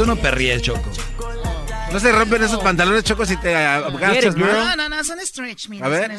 Tú 0.00 0.06
no 0.06 0.16
perríes, 0.16 0.62
Choco. 0.62 0.90
No 1.92 2.00
se 2.00 2.10
rompen 2.12 2.42
esos 2.42 2.60
pantalones 2.62 3.04
chocos 3.04 3.28
si 3.28 3.36
te 3.36 3.54
agachas, 3.54 4.34
No, 4.34 4.46
¿no? 4.46 4.76
no, 4.76 4.88
no, 4.88 5.04
son 5.04 5.18
stretch, 5.20 5.68
mira. 5.68 5.84
A 5.84 5.88
ver. 5.90 6.10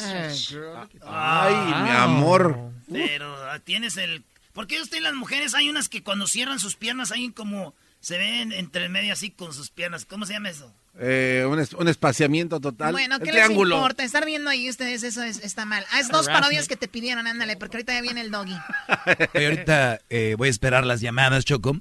Ay, 1.07 1.55
mi 1.83 1.89
amor. 1.89 2.57
Pero 2.91 3.33
ah, 3.49 3.57
tienes 3.63 3.97
el. 3.97 4.21
¿Por 4.53 4.67
qué 4.67 4.81
usted 4.81 4.97
y 4.97 4.99
las 4.99 5.13
mujeres 5.13 5.55
hay 5.55 5.69
unas 5.69 5.89
que 5.89 6.03
cuando 6.03 6.27
cierran 6.27 6.59
sus 6.59 6.75
piernas 6.75 7.11
hay 7.11 7.31
como. 7.31 7.73
Se 8.01 8.17
ven 8.17 8.51
entre 8.51 8.89
medio 8.89 9.13
así 9.13 9.29
con 9.31 9.53
sus 9.53 9.69
piernas. 9.69 10.05
¿Cómo 10.05 10.25
se 10.25 10.33
llama 10.33 10.49
eso? 10.49 10.71
Eh, 10.99 11.45
un, 11.47 11.59
es- 11.59 11.73
un 11.73 11.87
espaciamiento 11.87 12.59
total. 12.59 12.91
Bueno, 12.91 13.15
el 13.15 13.21
¿qué 13.21 13.31
les 13.31 13.43
triángulo. 13.45 13.75
importa? 13.77 14.03
Estar 14.03 14.25
viendo 14.25 14.49
ahí 14.49 14.69
ustedes, 14.69 15.03
eso 15.03 15.21
es- 15.23 15.37
está 15.43 15.65
mal. 15.65 15.85
Haz 15.91 16.07
dos 16.09 16.27
Harassment. 16.27 16.39
parodias 16.39 16.67
que 16.67 16.75
te 16.75 16.87
pidieron, 16.87 17.27
ándale, 17.27 17.55
porque 17.57 17.77
ahorita 17.77 17.93
ya 17.93 18.01
viene 18.01 18.21
el 18.21 18.31
doggy. 18.31 18.57
Ahorita 19.35 19.99
eh, 20.09 20.35
voy 20.37 20.47
a 20.47 20.51
esperar 20.51 20.85
las 20.85 20.99
llamadas, 20.99 21.45
Choco. 21.45 21.77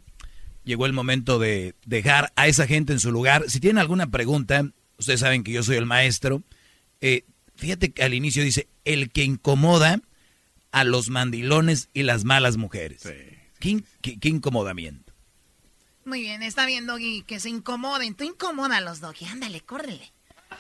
Llegó 0.71 0.87
el 0.87 0.93
momento 0.93 1.41
de 1.41 1.75
dejar 1.85 2.33
a 2.37 2.47
esa 2.47 2.65
gente 2.69 2.93
en 2.93 3.01
su 3.01 3.11
lugar. 3.11 3.45
Si 3.49 3.59
tienen 3.59 3.79
alguna 3.79 4.07
pregunta, 4.07 4.65
ustedes 4.99 5.19
saben 5.19 5.43
que 5.43 5.51
yo 5.51 5.65
soy 5.65 5.75
el 5.75 5.85
maestro. 5.85 6.45
Eh, 7.01 7.25
fíjate 7.57 7.91
que 7.91 8.05
al 8.05 8.15
inicio 8.15 8.45
dice, 8.45 8.69
el 8.85 9.11
que 9.11 9.25
incomoda 9.25 10.01
a 10.71 10.85
los 10.85 11.09
mandilones 11.11 11.89
y 11.93 12.05
las 12.05 12.23
malas 12.23 12.57
mujeres. 12.57 13.03
¿Qué, 13.59 13.69
in- 13.69 13.85
qué- 14.01 14.21
qué 14.21 14.29
incomodamiento? 14.29 15.13
Muy 16.05 16.21
bien, 16.21 16.41
está 16.45 16.67
bien, 16.67 16.87
doggy, 16.87 17.23
que 17.27 17.41
se 17.41 17.49
incomoden. 17.49 18.15
Tú 18.15 18.23
incomódalos, 18.23 19.01
doggy, 19.01 19.25
ándale, 19.25 19.63
córrele. 19.63 20.13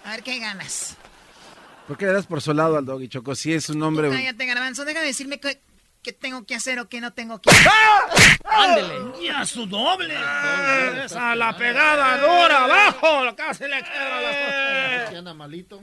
A 0.05 0.11
ver 0.11 0.25
qué 0.25 0.41
ganas. 0.41 0.97
¿Por 1.87 1.97
qué 1.99 2.07
le 2.07 2.15
das 2.15 2.27
por 2.27 2.43
su 2.43 2.53
lado 2.53 2.77
al 2.77 2.85
doggy, 2.85 3.07
Choco? 3.07 3.37
Si 3.37 3.53
es 3.53 3.69
un 3.71 3.81
hombre... 3.85 4.11
Cállate, 4.11 4.45
garbanzo, 4.45 4.85
deja 4.85 4.99
de 5.03 5.07
decirme 5.07 5.39
qué 6.03 6.13
tengo 6.13 6.45
que 6.45 6.55
hacer 6.55 6.79
o 6.81 6.89
qué 6.89 7.01
no 7.01 7.13
tengo 7.13 7.41
que 7.41 7.51
hacer. 7.51 7.71
¡Ándele! 8.45 9.25
¡Ya 9.25 9.45
su 9.47 9.67
doble! 9.67 10.15
Esa 11.05 11.35
la 11.35 11.57
pegada 11.57 12.19
dura 12.19 12.65
abajo, 12.65 13.37
casi 13.37 13.65
le 13.65 13.83
queda 13.83 14.21
las 14.21 15.15
anda 15.15 15.35
malito. 15.35 15.83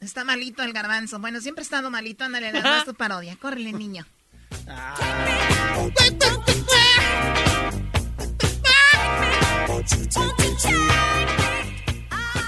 Está 0.00 0.24
malito 0.24 0.62
el 0.62 0.72
garbanzo. 0.72 1.18
Bueno, 1.18 1.40
siempre 1.40 1.62
ha 1.62 1.64
estado 1.64 1.90
malito. 1.90 2.24
Ándale, 2.24 2.52
le 2.52 2.60
das 2.60 2.84
tu 2.84 2.94
parodia. 2.94 3.36
Córrele, 3.40 3.72
niño. 3.72 4.04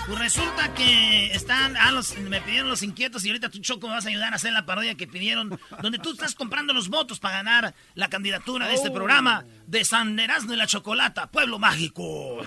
Pues 0.06 0.18
resulta 0.20 0.72
que 0.74 1.32
están, 1.32 1.76
ah, 1.76 1.90
los, 1.90 2.16
me 2.18 2.40
pidieron 2.40 2.68
los 2.68 2.84
inquietos 2.84 3.24
y 3.24 3.28
ahorita 3.28 3.48
tú, 3.48 3.58
Choco, 3.58 3.88
me 3.88 3.94
vas 3.94 4.06
a 4.06 4.08
ayudar 4.08 4.32
a 4.32 4.36
hacer 4.36 4.52
la 4.52 4.64
parodia 4.64 4.94
que 4.94 5.08
pidieron, 5.08 5.58
donde 5.82 5.98
tú 5.98 6.12
estás 6.12 6.36
comprando 6.36 6.72
los 6.72 6.88
votos 6.88 7.18
para 7.18 7.38
ganar 7.38 7.74
la 7.94 8.08
candidatura 8.08 8.68
de 8.68 8.74
este 8.74 8.90
Oh. 8.90 8.92
programa 8.94 9.44
de 9.66 9.84
San 9.84 10.16
Erasmo 10.18 10.52
y 10.54 10.56
la 10.56 10.68
Chocolata, 10.68 11.26
Pueblo 11.26 11.58
Mágico. 11.58 12.38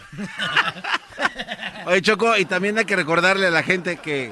Oye, 1.86 2.02
Choco, 2.02 2.38
y 2.38 2.46
también 2.46 2.78
hay 2.78 2.86
que 2.86 2.96
recordarle 2.96 3.48
a 3.48 3.52
la 3.52 3.62
gente 3.64 3.98
que 3.98 4.32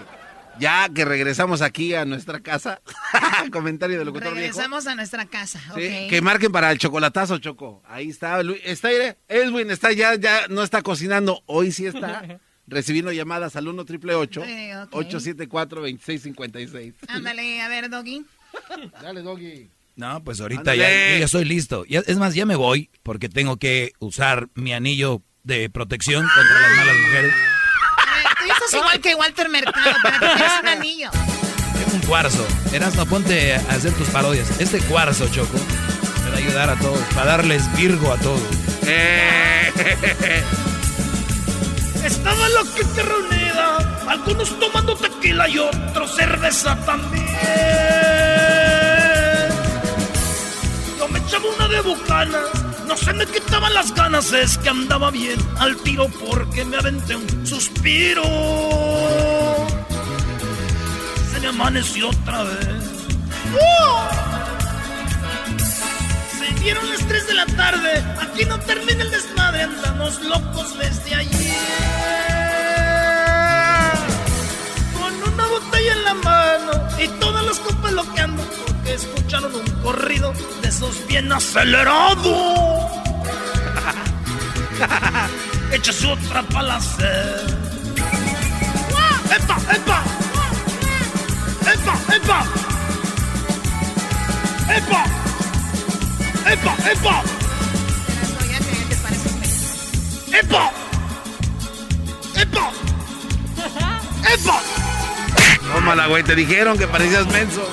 ya 0.57 0.87
que 0.89 1.03
regresamos 1.03 1.61
aquí 1.61 1.93
a 1.95 2.05
nuestra 2.05 2.39
casa, 2.39 2.79
comentario 3.51 3.97
del 3.97 4.07
locutor 4.07 4.33
viejo, 4.33 4.39
Regresamos 4.39 4.87
a 4.87 4.95
nuestra 4.95 5.25
casa. 5.25 5.59
sí, 5.75 6.05
ok. 6.05 6.09
que 6.09 6.21
marquen 6.21 6.51
para 6.53 6.71
el 6.71 6.77
chocolatazo, 6.77 7.39
Choco. 7.39 7.83
Ahí 7.87 8.09
está, 8.09 8.41
Luis, 8.41 8.61
está, 8.63 8.89
Edwin 9.27 9.69
está 9.69 9.91
ya, 9.91 10.15
ya 10.15 10.47
no 10.47 10.63
está 10.63 10.81
cocinando, 10.81 11.43
hoy 11.45 11.73
sí 11.73 11.85
está 11.87 12.23
recibiendo 12.68 13.11
llamadas 13.11 13.56
al 13.56 13.68
1 13.68 13.85
triple 13.85 14.14
Eh, 14.14 14.18
ok. 14.77 14.94
874 14.95 15.81
2656 15.81 16.94
Ándale, 17.07 17.61
a 17.61 17.68
ver, 17.69 17.89
Doggy. 17.89 18.23
Dale, 19.02 19.22
Doggy. 19.22 19.68
No, 19.95 20.23
pues 20.23 20.39
ahorita 20.41 20.76
ya, 20.76 20.88
yo 20.89 21.18
ya 21.19 21.26
estoy 21.26 21.45
listo. 21.45 21.84
Ya- 21.85 22.03
es 22.06 22.18
más, 22.18 22.35
ya 22.35 22.45
me 22.45 22.56
voy 22.56 22.89
porque 23.03 23.30
tengo 23.30 23.57
que 23.57 23.94
usar 23.99 24.48
mi 24.53 24.73
anillo 24.73 25.22
de 25.44 25.69
protección 25.69 26.27
contra 26.35 26.60
las 26.61 26.77
malas 26.77 26.95
mujeres. 27.07 27.34
Tú 28.39 28.45
ya 28.48 28.53
estás 28.53 28.73
igual 28.73 29.02
que 29.02 29.15
Walter 29.15 29.49
Mercado, 29.49 29.95
pero 30.03 30.19
te 30.19 30.26
quieres 30.35 30.52
un 30.61 30.68
anillo. 30.68 31.10
Tengo 31.11 31.95
un 31.95 32.02
cuarzo. 32.07 32.45
Erasmo, 32.73 33.06
ponte 33.07 33.53
a 33.56 33.57
hacer 33.72 33.91
tus 33.94 34.07
parodias. 34.10 34.60
Este 34.61 34.80
cuarzo, 34.81 35.27
Choco, 35.30 35.57
me 36.26 36.30
va 36.30 36.35
a 36.35 36.39
ayudar 36.39 36.69
a 36.69 36.76
todos, 36.76 36.99
para 37.15 37.31
darles 37.38 37.64
virgo 37.76 38.11
a 38.14 38.18
todos. 38.18 38.41
Estaba 42.07 42.47
la 42.47 42.63
gente 42.73 43.03
reunida, 43.03 43.77
algunos 44.07 44.57
tomando 44.61 44.95
tequila 44.95 45.49
y 45.49 45.59
otros 45.59 46.15
cerveza 46.15 46.73
también. 46.85 47.25
Yo 50.97 51.07
me 51.09 51.19
echaba 51.19 51.45
una 51.53 51.67
de 51.67 51.81
bucanas, 51.81 52.63
no 52.88 52.95
se 52.95 53.11
me 53.11 53.25
quitaban 53.25 53.73
las 53.73 53.93
ganas, 53.93 54.31
es 54.31 54.57
que 54.57 54.69
andaba 54.69 55.11
bien 55.11 55.38
al 55.59 55.75
tiro 55.84 56.07
porque 56.25 56.63
me 56.63 56.77
aventé 56.77 57.17
un 57.17 57.45
suspiro. 57.45 58.23
Se 61.34 61.41
me 61.41 61.47
amaneció 61.47 62.09
otra 62.09 62.43
vez. 62.43 62.88
Se 64.61 64.66
dieron 66.68 66.89
las 66.89 66.99
3 67.07 67.27
de 67.27 67.34
la 67.34 67.45
tarde, 67.45 68.03
aquí 68.19 68.44
no 68.44 68.60
termina 68.60 69.02
el 69.02 69.10
desmadre, 69.10 69.64
andamos 69.64 70.22
locos 70.22 70.77
desde 70.77 71.15
ayer. 71.15 71.56
Con 74.99 75.34
una 75.34 75.45
botella 75.48 75.94
en 75.94 76.03
la 76.03 76.14
mano 76.15 76.72
y 76.99 77.07
todas 77.22 77.45
las 77.45 77.60
copas 77.60 77.94
loqueando 77.94 78.44
porque 78.65 78.95
escucharon 78.95 79.56
un 79.56 79.81
corrido 79.81 80.34
de 80.61 80.68
esos 80.68 81.07
bien 81.07 81.31
acelerados. 81.31 82.91
Échase 85.72 86.06
otra 86.06 86.44
para 86.44 86.68
la 86.68 86.81
sed. 86.81 87.48
¡Epa, 89.38 89.57
epa! 89.73 90.03
¡Epa, 94.76 95.26
¡Epa! 96.49 96.75
¡Epa! 96.89 97.23
¡Epa! 100.31 100.71
¡Epa! 102.35 102.71
¡Epa! 104.33 104.61
Tómala, 105.73 106.07
güey, 106.07 106.23
te 106.23 106.35
dijeron 106.35 106.77
que 106.77 106.87
parecías 106.87 107.27
menso. 107.27 107.67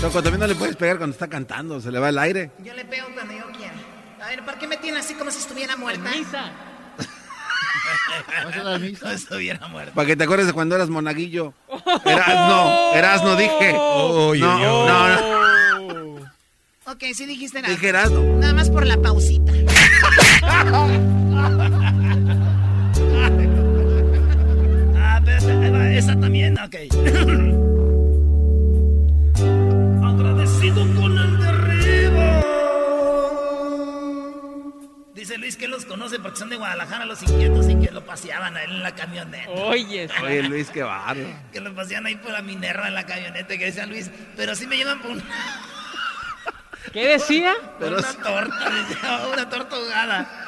Loco, 0.00 0.22
también 0.22 0.40
no 0.40 0.46
le 0.46 0.54
puedes 0.54 0.76
pegar 0.76 0.96
cuando 0.96 1.12
está 1.12 1.28
cantando, 1.28 1.78
se 1.78 1.92
le 1.92 1.98
va 1.98 2.08
el 2.08 2.18
aire. 2.18 2.50
Yo 2.64 2.72
le 2.72 2.86
pego 2.86 3.08
cuando 3.12 3.34
yo 3.34 3.52
quiera. 3.52 3.74
A 4.24 4.28
ver, 4.28 4.42
¿por 4.42 4.58
qué 4.58 4.66
me 4.66 4.78
tiene 4.78 5.00
así 5.00 5.12
como 5.12 5.30
si 5.30 5.40
estuviera 5.40 5.76
muerta? 5.76 6.10
Misa. 6.10 6.50
la 8.64 8.78
misa? 8.78 9.12
estuviera 9.12 9.68
muerta. 9.68 9.92
Para 9.92 10.06
que 10.06 10.16
te 10.16 10.24
acuerdes 10.24 10.46
de 10.46 10.54
cuando 10.54 10.74
eras 10.74 10.88
monaguillo. 10.88 11.52
Erasno, 12.04 12.94
Erasno 12.94 13.36
dije. 13.36 13.74
Oh, 13.76 14.34
no, 14.34 14.54
oh, 14.54 14.88
no, 14.88 15.08
no. 15.08 15.55
Ok, 16.88 17.02
sí 17.14 17.26
dijiste 17.26 17.60
nada. 17.60 17.74
Dije 17.74 17.88
Erasno. 17.88 18.22
Nada 18.38 18.54
más 18.54 18.70
por 18.70 18.86
la 18.86 18.96
pausita. 18.96 19.52
Ah, 24.98 25.20
pero 25.24 25.82
esa 25.82 26.18
también, 26.20 26.56
ok. 26.58 26.76
Agradecido 30.04 30.86
con 30.94 31.18
el 31.18 31.38
de 31.38 31.48
arriba. 31.48 32.42
Dice 35.14 35.38
Luis 35.38 35.56
que 35.56 35.66
los 35.66 35.86
conoce 35.86 36.20
porque 36.20 36.38
son 36.38 36.50
de 36.50 36.56
Guadalajara 36.56 37.04
los 37.04 37.20
inquietos 37.22 37.68
y 37.68 37.74
que 37.76 37.90
lo 37.90 38.06
paseaban 38.06 38.56
a 38.56 38.62
él 38.62 38.70
en 38.70 38.82
la 38.84 38.94
camioneta. 38.94 39.50
Oye, 39.50 40.08
Oye, 40.22 40.42
Luis, 40.44 40.70
qué 40.70 40.84
barro. 40.84 41.26
Que 41.52 41.60
lo 41.60 41.74
paseaban 41.74 42.06
ahí 42.06 42.14
por 42.14 42.30
la 42.30 42.42
Minerva 42.42 42.86
en 42.86 42.94
la 42.94 43.06
camioneta 43.06 43.58
que 43.58 43.64
decía 43.64 43.86
Luis, 43.86 44.08
pero 44.36 44.54
sí 44.54 44.68
me 44.68 44.76
llevan 44.76 45.00
por 45.00 45.10
una, 45.10 45.24
¿qué 46.92 47.08
decía? 47.08 47.54
por 47.78 47.92
una 47.92 48.12
torta, 48.12 49.28
una 49.32 49.48
torta 49.48 49.76
ahogada. 49.76 50.46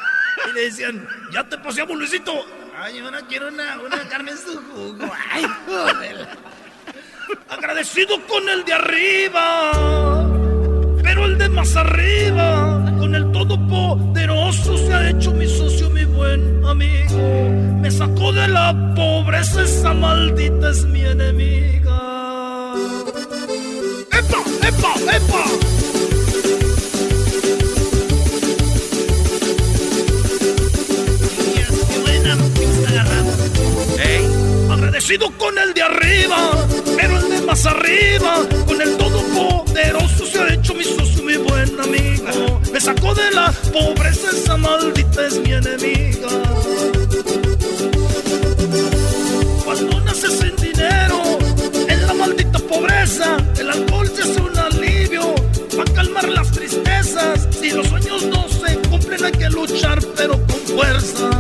Y 0.49 0.53
le 0.53 0.61
decían, 0.63 1.09
ya 1.33 1.45
te 1.45 1.59
paseamos 1.59 1.97
Luisito. 1.97 2.33
Ay, 2.81 3.01
no 3.01 3.11
quiero 3.29 3.49
una, 3.49 3.79
una 3.81 4.09
carne 4.09 4.31
en 4.31 4.39
su 4.39 4.57
jugo. 4.57 5.13
Ay, 5.33 5.45
joder. 5.67 6.29
Agradecido 7.49 8.25
con 8.27 8.49
el 8.49 8.65
de 8.65 8.73
arriba, 8.73 9.73
pero 11.03 11.25
el 11.25 11.37
de 11.39 11.49
más 11.49 11.75
arriba, 11.77 12.85
con 12.99 13.15
el 13.15 13.31
todopoderoso 13.33 14.79
se 14.79 14.95
ha 14.95 15.11
hecho 15.11 15.33
mi 15.33 15.47
socio, 15.49 15.91
mi 15.91 16.05
buen 16.05 16.65
amigo. 16.65 17.51
Me 17.81 17.91
sacó 17.91 18.33
de 18.33 18.49
la 18.49 18.73
pobreza, 18.95 19.63
esa 19.63 19.93
maldita 19.93 20.71
es 20.71 20.85
mi 20.85 21.03
enemiga. 21.03 22.75
¡Epa, 24.13 24.69
epa, 24.69 25.17
epa! 25.17 25.68
Agradecido 35.09 35.39
con 35.39 35.57
el 35.57 35.73
de 35.73 35.81
arriba, 35.81 36.67
pero 36.95 37.17
el 37.17 37.31
de 37.31 37.41
más 37.41 37.65
arriba, 37.65 38.47
con 38.67 38.83
el 38.83 38.95
todopoderoso 38.99 40.27
se 40.27 40.39
ha 40.39 40.53
hecho 40.53 40.75
mi 40.75 40.85
socio, 40.85 41.23
mi 41.23 41.39
buen 41.39 41.81
amigo. 41.81 42.61
Me 42.71 42.79
sacó 42.79 43.15
de 43.15 43.31
la 43.31 43.51
pobreza, 43.73 44.29
esa 44.31 44.59
maldita 44.59 45.27
es 45.27 45.39
mi 45.41 45.53
enemiga. 45.53 46.29
Cuando 49.65 49.99
naces 50.03 50.41
sin 50.41 50.55
dinero, 50.57 51.39
en 51.89 52.07
la 52.07 52.13
maldita 52.13 52.59
pobreza, 52.59 53.39
el 53.59 53.71
alcohol 53.71 54.13
se 54.15 54.25
hace 54.25 54.43
un 54.43 54.59
alivio 54.59 55.35
para 55.75 55.91
calmar 55.95 56.29
las 56.29 56.53
tristezas. 56.53 57.49
Si 57.59 57.71
los 57.71 57.87
sueños 57.87 58.25
no 58.25 58.47
se 58.51 58.77
cumplen, 58.91 59.25
hay 59.25 59.33
que 59.33 59.49
luchar, 59.49 60.01
pero 60.19 60.33
con 60.47 60.77
fuerza. 60.77 61.31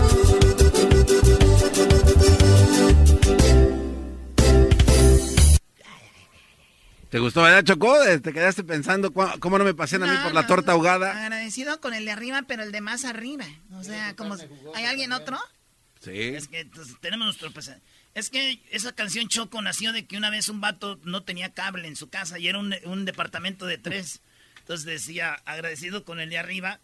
¿Te 7.11 7.19
gustó, 7.19 7.43
verdad, 7.43 7.65
Chocó? 7.65 7.97
¿Te 8.23 8.33
quedaste 8.33 8.65
pensando 8.65 9.13
cómo 9.13 9.59
no 9.59 9.65
me 9.65 9.73
pasean 9.73 10.03
a 10.03 10.07
mí 10.07 10.13
No, 10.15 10.23
por 10.25 10.35
la 10.35 10.43
no, 10.43 10.47
torta 10.47 10.67
no. 10.67 10.73
ahogada? 10.73 11.23
Agradecido 11.25 11.81
con 11.81 11.95
el 11.95 12.05
de 12.05 12.11
arriba, 12.11 12.43
pero 12.47 12.63
el 12.63 12.71
de 12.73 12.83
más 12.83 13.05
arriba. 13.07 13.47
O 13.75 13.83
sea, 13.83 14.15
como... 14.15 14.37
¿Hay 14.75 14.85
alguien 14.85 15.13
otro? 15.13 15.39
Sí. 16.05 16.11
Es 16.13 16.49
que 16.49 16.61
entonces, 16.61 16.97
tenemos 17.01 17.25
nuestro 17.27 17.51
Es 18.15 18.29
que 18.29 18.61
esa 18.71 18.93
canción 18.93 19.29
Choco 19.29 19.63
nació 19.63 19.93
de 19.93 20.05
que 20.05 20.19
una 20.19 20.29
vez 20.29 20.51
un 20.51 20.61
vato 20.61 21.01
no 21.05 21.23
tenía 21.23 21.53
cable 21.53 21.89
en 21.89 21.97
su 21.97 22.11
casa 22.11 22.39
y 22.39 22.49
era 22.49 22.59
un, 22.59 22.75
un 22.85 23.05
departamento 23.07 23.65
de 23.65 23.79
tres. 23.79 24.21
Entonces 24.61 24.85
decía, 24.85 25.41
agradecido 25.47 26.05
con 26.05 26.21
el 26.21 26.29
de 26.29 26.37
arriba, 26.37 26.79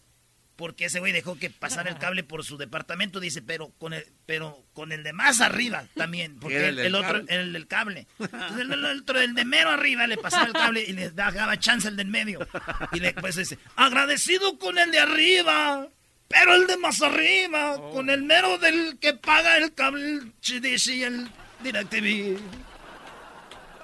porque 0.55 0.85
ese 0.85 0.99
güey 0.99 1.11
dejó 1.11 1.37
que 1.37 1.49
pasara 1.49 1.89
el 1.89 1.97
cable 1.97 2.23
por 2.23 2.43
su 2.43 2.57
departamento. 2.57 3.19
Dice, 3.19 3.41
pero 3.41 3.69
con 3.77 3.93
el, 3.93 4.05
pero 4.25 4.63
con 4.73 4.91
el 4.91 5.03
de 5.03 5.13
más 5.13 5.41
arriba 5.41 5.85
también, 5.95 6.35
porque 6.39 6.69
el, 6.69 6.79
el 6.79 6.95
otro, 6.95 7.13
cable. 7.13 7.35
el 7.35 7.53
del 7.53 7.67
cable. 7.67 8.07
Entonces 8.19 8.59
el, 8.59 8.71
el 8.73 8.85
otro, 8.85 9.19
el 9.19 9.35
de 9.35 9.45
mero 9.45 9.69
arriba, 9.69 10.07
le 10.07 10.17
pasaba 10.17 10.45
el 10.45 10.53
cable 10.53 10.83
y 10.87 10.93
le 10.93 11.11
daba 11.11 11.57
chance 11.59 11.87
el 11.87 11.95
del 11.95 12.07
medio. 12.07 12.47
Y 12.91 12.99
le 12.99 13.13
pues 13.13 13.35
dice, 13.35 13.57
agradecido 13.75 14.57
con 14.57 14.77
el 14.77 14.91
de 14.91 14.99
arriba. 14.99 15.87
Pero 16.27 16.55
el 16.55 16.65
de 16.65 16.77
más 16.77 17.01
arriba, 17.03 17.75
con 17.91 18.09
el 18.09 18.23
mero 18.23 18.57
del 18.57 18.97
que 18.99 19.13
paga 19.13 19.57
el 19.57 19.73
cable, 19.75 20.03
el 20.03 20.33
y 20.43 21.03
el 21.03 21.29
DirecTV. 21.61 22.39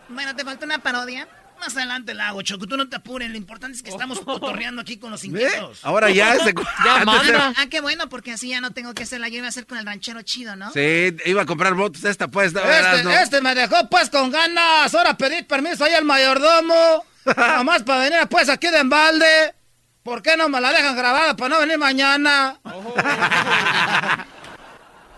Bueno, 0.09 0.35
te 0.35 0.43
falta 0.43 0.65
una 0.65 0.79
parodia. 0.79 1.27
Más 1.61 1.77
adelante 1.77 2.15
la 2.15 2.29
hago, 2.29 2.41
Choco. 2.41 2.65
Tú 2.65 2.75
no 2.75 2.89
te 2.89 2.95
apures. 2.95 3.29
Lo 3.29 3.37
importante 3.37 3.77
es 3.77 3.83
que 3.83 3.91
estamos 3.91 4.19
cotorreando 4.21 4.81
aquí 4.81 4.97
con 4.97 5.11
los 5.11 5.21
¿Ve? 5.21 5.27
inquietos. 5.27 5.79
Ahora 5.83 6.09
ya 6.09 6.33
ese... 6.33 6.55
Ya, 6.83 7.05
manda. 7.05 7.53
Ah, 7.55 7.67
qué 7.69 7.81
bueno, 7.81 8.09
porque 8.09 8.31
así 8.31 8.49
ya 8.49 8.61
no 8.61 8.71
tengo 8.71 8.95
que 8.95 9.03
hacerla. 9.03 9.29
Yo 9.29 9.37
iba 9.37 9.45
a 9.45 9.49
hacer 9.49 9.67
con 9.67 9.77
el 9.77 9.85
ranchero 9.85 10.23
chido, 10.23 10.55
¿no? 10.55 10.71
Sí, 10.71 11.15
iba 11.23 11.43
a 11.43 11.45
comprar 11.45 11.75
votos 11.75 12.03
esta 12.03 12.29
pues. 12.29 12.53
no, 12.53 12.61
Erasno. 12.61 13.11
Este, 13.11 13.23
este 13.23 13.41
me 13.41 13.53
dejó 13.53 13.87
pues 13.89 14.09
con 14.09 14.31
ganas. 14.31 14.95
Ahora 14.95 15.15
pedí 15.15 15.43
permiso 15.43 15.83
ahí 15.83 15.93
al 15.93 16.03
mayordomo. 16.03 17.05
Nomás 17.37 17.83
para 17.83 18.05
venir 18.05 18.27
pues 18.27 18.49
aquí 18.49 18.67
de 18.69 18.79
embalde. 18.79 19.53
¿Por 20.01 20.23
qué 20.23 20.35
no 20.35 20.49
me 20.49 20.59
la 20.59 20.71
dejan 20.71 20.95
grabada 20.95 21.35
para 21.35 21.49
no 21.49 21.59
venir 21.59 21.77
mañana? 21.77 22.57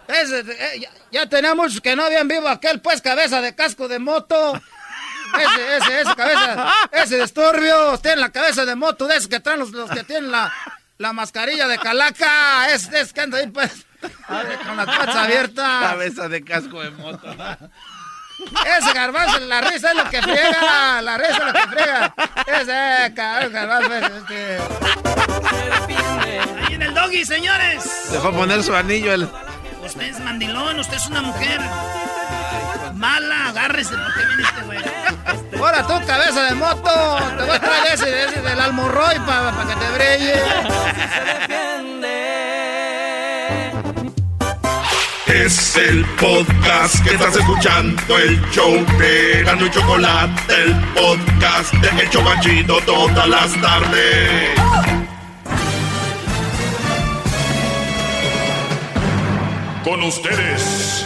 Ese, 0.10 0.40
eh, 0.42 0.80
ya, 0.82 0.90
ya 1.10 1.30
tenía 1.30 1.56
muchos 1.56 1.80
que 1.80 1.96
no 1.96 2.04
habían 2.04 2.28
vivo 2.28 2.50
aquel 2.50 2.82
pues 2.82 3.02
cabeza 3.02 3.40
de 3.40 3.56
casco 3.56 3.88
de 3.88 4.00
moto. 4.00 4.62
Ese, 5.34 5.78
ese, 5.78 6.02
ese 6.02 6.16
cabeza, 6.16 6.74
ese 6.92 7.22
disturbio. 7.22 7.98
Tiene 8.00 8.22
la 8.22 8.32
cabeza 8.32 8.66
de 8.66 8.76
moto 8.76 9.08
de 9.08 9.18
esos 9.18 9.28
que 9.28 9.40
traen 9.40 9.60
los, 9.60 9.72
los 9.72 9.90
que 9.90 10.04
tienen 10.04 10.32
la, 10.32 10.54
la 10.98 11.14
mascarilla 11.14 11.68
de 11.68 11.78
calaca. 11.78 12.70
Es, 12.70 12.92
es 12.94 13.14
que 13.14 13.22
anda 13.22 13.40
ahí 13.40 13.48
pues 13.48 13.86
con 14.66 14.78
las 14.78 14.86
patas 14.86 15.16
abiertas. 15.16 15.82
Cabeza 15.82 16.28
de 16.28 16.44
casco 16.44 16.82
de 16.82 16.92
moto. 16.92 17.36
Ese 18.66 18.94
garbanzo, 18.94 19.40
la 19.40 19.62
risa 19.62 19.92
es 19.92 19.98
lo 19.98 20.10
que 20.10 20.22
friega, 20.22 21.02
la 21.02 21.18
risa 21.18 21.38
es 21.38 21.46
lo 21.46 21.54
que 21.54 21.68
friega. 21.68 22.14
Ese 22.48 23.14
cabrón, 23.14 23.54
garbanzo, 23.54 23.94
este. 24.18 24.58
Ahí 26.68 26.74
en 26.74 26.82
el 26.82 26.94
doggy, 26.94 27.24
señores. 27.26 27.84
Se 27.84 28.20
fue 28.20 28.32
a 28.32 28.34
poner 28.34 28.64
su 28.64 28.76
anillo 28.76 29.14
el... 29.14 29.30
Usted 29.84 30.02
es 30.02 30.20
mandilón, 30.20 30.80
usted 30.80 30.98
es 30.98 31.08
una 31.08 31.22
mujer 31.22 31.62
mala. 32.96 33.50
Agárrese 33.50 33.96
porque 33.96 34.26
viene. 34.26 34.44
Ahora 35.64 35.82
tú, 35.88 35.94
cabeza 36.06 36.44
de 36.44 36.56
moto, 36.56 37.18
te 37.38 37.44
voy 37.44 37.56
a 37.56 37.60
traer 37.60 37.94
ese, 37.94 38.26
ese 38.26 38.42
del 38.42 38.60
almorroy 38.60 39.18
para 39.26 39.66
que 39.66 39.76
te 39.78 39.92
brille. 39.96 40.34
Es 45.26 45.78
el 45.78 46.04
podcast 46.20 47.02
que 47.06 47.14
estás 47.14 47.38
escuchando, 47.38 48.18
el 48.18 48.42
show 48.52 48.86
de 49.00 49.44
Gano 49.46 49.66
y 49.66 49.72
Chocolate, 49.72 50.54
el 50.54 50.76
podcast 50.94 51.74
de 51.76 52.02
El 52.02 52.10
Chocachito 52.10 52.82
todas 52.86 53.30
las 53.30 53.54
tardes. 53.62 54.60
Con 59.86 60.04
ustedes. 60.04 61.06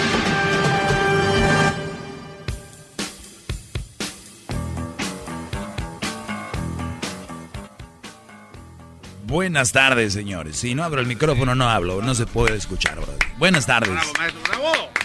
Buenas 9.31 9.71
tardes, 9.71 10.11
señores. 10.11 10.57
Si 10.57 10.75
no 10.75 10.83
abro 10.83 10.99
el 10.99 11.07
micrófono, 11.07 11.55
no 11.55 11.69
hablo. 11.69 12.01
No 12.01 12.15
se 12.15 12.25
puede 12.25 12.57
escuchar, 12.57 12.95
brother. 12.95 13.15
Buenas 13.37 13.65
tardes. 13.65 13.97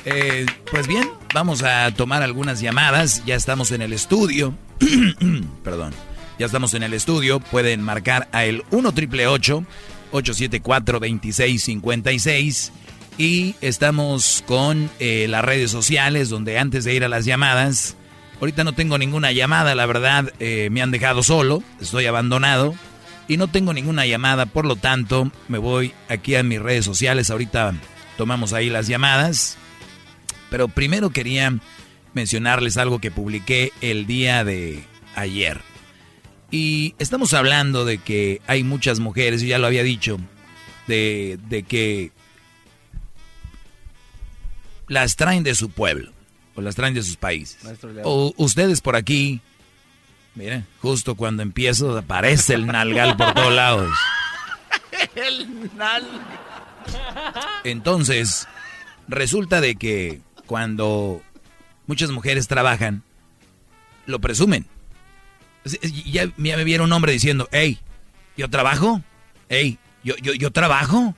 Eh, 0.05 0.45
pues 0.69 0.89
bien, 0.89 1.09
vamos 1.33 1.63
a 1.63 1.93
tomar 1.93 2.25
algunas 2.25 2.61
llamadas. 2.61 3.25
Ya 3.25 3.37
estamos 3.37 3.71
en 3.71 3.83
el 3.83 3.93
estudio. 3.93 4.53
Perdón. 5.63 5.95
Ya 6.41 6.47
estamos 6.47 6.75
en 6.75 6.83
el 6.83 6.93
estudio. 6.93 7.39
Pueden 7.39 7.83
marcar 7.83 8.27
a 8.33 8.45
el 8.45 8.65
1 8.73 8.93
triple 8.95 9.29
874 9.29 10.99
2656 10.99 12.73
Y 13.19 13.55
estamos 13.61 14.43
con 14.45 14.91
eh, 14.99 15.27
las 15.29 15.45
redes 15.45 15.71
sociales, 15.71 16.31
donde 16.31 16.59
antes 16.59 16.83
de 16.83 16.95
ir 16.95 17.05
a 17.05 17.09
las 17.09 17.27
llamadas, 17.27 17.97
ahorita 18.41 18.65
no 18.65 18.73
tengo 18.73 18.99
ninguna 18.99 19.31
llamada, 19.31 19.77
la 19.77 19.87
verdad, 19.87 20.33
eh, 20.41 20.69
me 20.73 20.83
han 20.83 20.91
dejado 20.91 21.23
solo, 21.23 21.63
estoy 21.81 22.07
abandonado 22.07 22.75
y 23.29 23.37
no 23.37 23.49
tengo 23.49 23.73
ninguna 23.73 24.07
llamada, 24.07 24.47
por 24.47 24.65
lo 24.65 24.77
tanto, 24.77 25.31
me 25.49 25.59
voy 25.59 25.93
aquí 26.09 26.35
a 26.35 26.43
mis 26.43 26.61
redes 26.61 26.85
sociales, 26.85 27.31
ahorita 27.31 27.75
tomamos 28.17 28.53
ahí 28.53 28.71
las 28.71 28.87
llamadas, 28.87 29.57
pero 30.51 30.69
primero 30.69 31.11
quería 31.11 31.59
mencionarles 32.15 32.77
algo 32.77 33.01
que 33.01 33.11
publiqué 33.11 33.73
el 33.81 34.07
día 34.07 34.45
de 34.45 34.85
ayer. 35.15 35.61
Y 36.51 36.95
estamos 36.99 37.35
hablando 37.35 37.85
de 37.85 37.99
que 37.99 38.41
hay 38.47 38.63
muchas 38.63 39.01
mujeres, 39.01 39.43
y 39.43 39.49
ya 39.49 39.59
lo 39.59 39.67
había 39.67 39.83
dicho, 39.83 40.19
de, 40.87 41.39
de 41.49 41.65
que 41.65 42.13
las 44.89 45.17
traen 45.17 45.43
de 45.43 45.55
su 45.55 45.71
pueblo 45.71 46.13
o 46.55 46.61
las 46.61 46.75
traen 46.75 46.95
de 46.95 47.03
sus 47.03 47.17
países. 47.17 47.59
O 48.05 48.33
ustedes 48.37 48.81
por 48.81 48.97
aquí, 48.97 49.41
miren, 50.37 50.67
justo 50.81 51.15
cuando 51.17 51.43
empiezo 51.43 51.97
aparece 51.97 52.55
el 52.55 52.67
nalgal 52.67 53.17
por 53.17 53.35
todos 53.35 53.53
lados. 53.53 53.91
El 55.15 55.71
nal. 55.77 56.07
Entonces, 57.65 58.47
resulta 59.09 59.61
de 59.61 59.77
que 59.77 60.21
cuando 60.47 61.23
muchas 61.87 62.11
mujeres 62.11 62.49
trabajan, 62.49 63.03
lo 64.07 64.21
presumen. 64.21 64.67
Ya, 66.07 66.31
me 66.37 66.65
vieron 66.65 66.87
un 66.87 66.93
hombre 66.93 67.13
diciendo, 67.13 67.49
hey, 67.51 67.79
yo 68.37 68.49
trabajo, 68.49 69.03
hey, 69.49 69.79
yo, 70.05 70.17
yo, 70.17 70.33
yo 70.35 70.53
trabajo, 70.53 71.15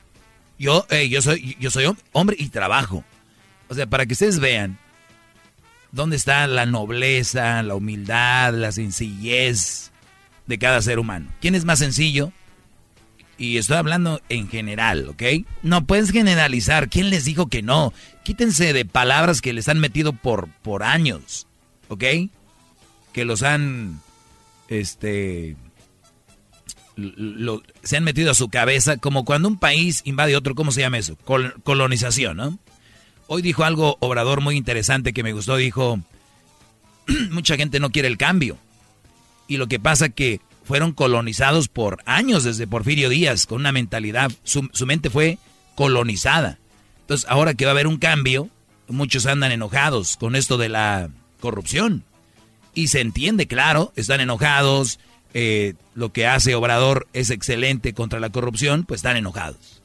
yo, 0.58 0.86
hey, 0.90 1.08
yo 1.08 1.20
soy, 1.20 1.56
yo 1.60 1.70
soy 1.70 1.94
hombre 2.12 2.36
y 2.38 2.48
trabajo. 2.48 3.04
O 3.68 3.74
sea, 3.74 3.86
para 3.86 4.06
que 4.06 4.14
ustedes 4.14 4.38
vean 4.38 4.78
dónde 5.92 6.16
está 6.16 6.46
la 6.46 6.66
nobleza, 6.66 7.62
la 7.62 7.74
humildad, 7.74 8.54
la 8.54 8.72
sencillez 8.72 9.90
de 10.46 10.58
cada 10.58 10.82
ser 10.82 10.98
humano. 10.98 11.28
¿Quién 11.40 11.54
es 11.54 11.64
más 11.64 11.78
sencillo? 11.78 12.32
Y 13.36 13.56
estoy 13.56 13.76
hablando 13.76 14.20
en 14.28 14.48
general, 14.48 15.08
¿ok? 15.08 15.22
No 15.62 15.86
puedes 15.86 16.10
generalizar. 16.10 16.88
¿Quién 16.88 17.08
les 17.10 17.24
dijo 17.24 17.46
que 17.46 17.62
no? 17.62 17.92
Quítense 18.24 18.72
de 18.72 18.84
palabras 18.84 19.40
que 19.40 19.52
les 19.52 19.68
han 19.68 19.78
metido 19.78 20.12
por, 20.12 20.48
por 20.62 20.82
años, 20.82 21.46
¿ok? 21.88 22.04
Que 23.12 23.24
los 23.24 23.44
han, 23.44 24.00
este, 24.68 25.56
se 27.84 27.96
han 27.96 28.04
metido 28.04 28.32
a 28.32 28.34
su 28.34 28.48
cabeza 28.48 28.96
como 28.96 29.24
cuando 29.24 29.48
un 29.48 29.58
país 29.58 30.02
invade 30.04 30.36
otro, 30.36 30.54
¿cómo 30.56 30.72
se 30.72 30.80
llama 30.80 30.98
eso? 30.98 31.16
colonización, 31.62 32.36
¿no? 32.36 32.58
Hoy 33.28 33.42
dijo 33.42 33.62
algo 33.62 33.98
Obrador 34.00 34.40
muy 34.40 34.56
interesante 34.56 35.12
que 35.12 35.22
me 35.22 35.34
gustó. 35.34 35.56
Dijo, 35.56 36.00
mucha 37.30 37.56
gente 37.56 37.78
no 37.78 37.90
quiere 37.90 38.08
el 38.08 38.16
cambio. 38.16 38.56
Y 39.46 39.58
lo 39.58 39.66
que 39.66 39.78
pasa 39.78 40.08
que 40.08 40.40
fueron 40.64 40.92
colonizados 40.92 41.68
por 41.68 42.02
años 42.06 42.42
desde 42.42 42.66
Porfirio 42.66 43.10
Díaz, 43.10 43.46
con 43.46 43.60
una 43.60 43.72
mentalidad, 43.72 44.32
su, 44.44 44.68
su 44.72 44.86
mente 44.86 45.10
fue 45.10 45.38
colonizada. 45.74 46.58
Entonces, 47.02 47.28
ahora 47.28 47.54
que 47.54 47.66
va 47.66 47.70
a 47.70 47.72
haber 47.72 47.86
un 47.86 47.98
cambio, 47.98 48.48
muchos 48.88 49.26
andan 49.26 49.52
enojados 49.52 50.16
con 50.16 50.34
esto 50.34 50.56
de 50.56 50.70
la 50.70 51.10
corrupción. 51.40 52.04
Y 52.74 52.88
se 52.88 53.00
entiende, 53.00 53.46
claro, 53.46 53.92
están 53.94 54.20
enojados, 54.20 55.00
eh, 55.34 55.74
lo 55.94 56.12
que 56.12 56.26
hace 56.26 56.54
Obrador 56.54 57.06
es 57.12 57.28
excelente 57.28 57.92
contra 57.92 58.20
la 58.20 58.30
corrupción, 58.30 58.84
pues 58.84 59.00
están 59.00 59.18
enojados. 59.18 59.82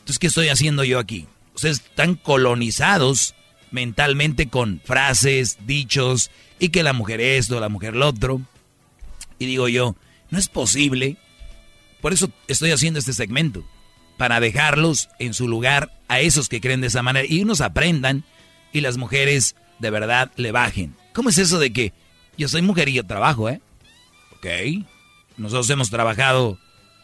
Entonces, 0.00 0.18
¿qué 0.20 0.28
estoy 0.28 0.48
haciendo 0.48 0.84
yo 0.84 1.00
aquí? 1.00 1.26
Ustedes 1.58 1.78
están 1.80 2.14
colonizados 2.14 3.34
mentalmente 3.72 4.48
con 4.48 4.80
frases, 4.84 5.58
dichos, 5.66 6.30
y 6.60 6.68
que 6.68 6.84
la 6.84 6.92
mujer 6.92 7.20
esto, 7.20 7.58
la 7.58 7.68
mujer 7.68 7.96
lo 7.96 8.06
otro. 8.06 8.40
Y 9.40 9.46
digo 9.46 9.68
yo, 9.68 9.96
no 10.30 10.38
es 10.38 10.48
posible. 10.48 11.16
Por 12.00 12.12
eso 12.12 12.30
estoy 12.46 12.70
haciendo 12.70 13.00
este 13.00 13.12
segmento, 13.12 13.64
para 14.16 14.38
dejarlos 14.38 15.08
en 15.18 15.34
su 15.34 15.48
lugar 15.48 15.92
a 16.06 16.20
esos 16.20 16.48
que 16.48 16.60
creen 16.60 16.80
de 16.80 16.86
esa 16.86 17.02
manera 17.02 17.26
y 17.28 17.42
unos 17.42 17.60
aprendan 17.60 18.22
y 18.72 18.80
las 18.80 18.96
mujeres 18.96 19.56
de 19.80 19.90
verdad 19.90 20.30
le 20.36 20.52
bajen. 20.52 20.94
¿Cómo 21.12 21.28
es 21.28 21.38
eso 21.38 21.58
de 21.58 21.72
que 21.72 21.92
yo 22.36 22.46
soy 22.46 22.62
mujer 22.62 22.88
y 22.88 22.94
yo 22.94 23.04
trabajo, 23.04 23.48
eh? 23.48 23.60
Ok, 24.36 24.46
nosotros 25.36 25.68
hemos 25.70 25.90
trabajado 25.90 26.56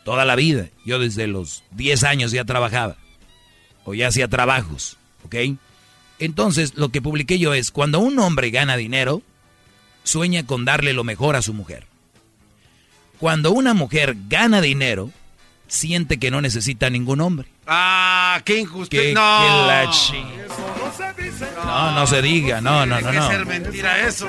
toda 0.05 0.25
la 0.25 0.37
vida. 0.37 0.69
Yo 0.87 1.01
desde 1.01 1.27
los 1.27 1.65
10 1.73 2.05
años 2.05 2.31
ya 2.31 2.45
trabajaba 2.45 2.97
o 3.85 3.95
ya 3.95 4.09
hacía 4.09 4.29
trabajos, 4.29 4.97
¿ok? 5.25 5.35
Entonces, 6.19 6.75
lo 6.75 6.91
que 6.91 7.03
publiqué 7.03 7.39
yo 7.39 7.55
es, 7.55 7.71
cuando 7.71 7.99
un 7.99 8.19
hombre 8.19 8.51
gana 8.51 8.77
dinero, 8.77 9.23
sueña 10.05 10.47
con 10.47 10.65
darle 10.65 10.93
lo 10.93 11.05
mejor 11.05 11.37
a 11.37 11.43
su 11.43 11.55
mujer. 11.55 11.87
Cuando 13.19 13.53
una 13.53 13.75
mujer 13.75 14.17
gana 14.29 14.61
dinero, 14.61 15.11
siente 15.67 16.19
que 16.19 16.31
no 16.31 16.41
necesita 16.41 16.91
ningún 16.91 17.21
hombre. 17.21 17.49
Ah, 17.67 18.41
qué 18.45 18.61
injusticia. 18.61 19.15
No. 19.15 19.87
no, 21.65 21.93
no 21.93 22.07
se 22.07 22.23
diga, 22.23 22.61
no, 22.61 22.87
no, 22.87 23.01
no, 23.01 23.13
no. 23.13 23.29
ser 23.31 23.47
mentira 23.47 24.07
eso. 24.07 24.29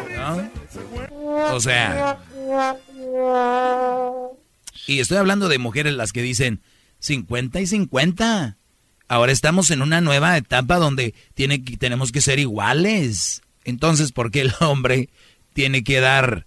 O 1.51 1.59
sea. 1.59 2.17
Y 4.87 4.99
estoy 4.99 5.17
hablando 5.17 5.49
de 5.49 5.57
mujeres 5.57 5.93
las 5.93 6.13
que 6.13 6.21
dicen 6.21 6.61
50 6.99 7.59
y 7.61 7.67
50. 7.67 8.57
Ahora 9.07 9.31
estamos 9.31 9.69
en 9.71 9.81
una 9.81 10.01
nueva 10.01 10.35
etapa 10.37 10.77
donde 10.77 11.13
tiene, 11.35 11.59
tenemos 11.59 12.11
que 12.11 12.21
ser 12.21 12.39
iguales. 12.39 13.41
Entonces, 13.63 14.11
¿por 14.11 14.31
qué 14.31 14.41
el 14.41 14.53
hombre 14.59 15.09
tiene 15.53 15.83
que 15.83 15.99
dar, 15.99 16.45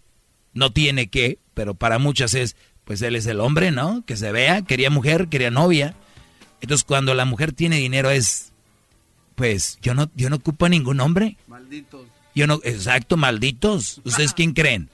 no 0.54 0.72
tiene 0.72 1.08
que, 1.08 1.38
pero 1.54 1.74
para 1.74 1.98
muchas 1.98 2.34
es, 2.34 2.56
pues 2.84 3.00
él 3.02 3.16
es 3.16 3.26
el 3.26 3.40
hombre, 3.40 3.70
¿no? 3.70 4.02
Que 4.06 4.16
se 4.16 4.32
vea, 4.32 4.62
quería 4.62 4.90
mujer, 4.90 5.28
quería 5.28 5.50
novia. 5.50 5.94
Entonces, 6.60 6.84
cuando 6.84 7.14
la 7.14 7.24
mujer 7.24 7.52
tiene 7.52 7.76
dinero 7.76 8.10
es, 8.10 8.50
pues 9.34 9.78
yo 9.80 9.94
no, 9.94 10.10
yo 10.14 10.30
no 10.30 10.36
ocupo 10.36 10.66
a 10.66 10.68
ningún 10.68 11.00
hombre. 11.00 11.36
Malditos. 11.46 12.06
Yo 12.34 12.46
no, 12.46 12.60
exacto, 12.64 13.16
malditos. 13.16 14.00
¿Ustedes 14.04 14.32
quién 14.32 14.52
creen? 14.52 14.88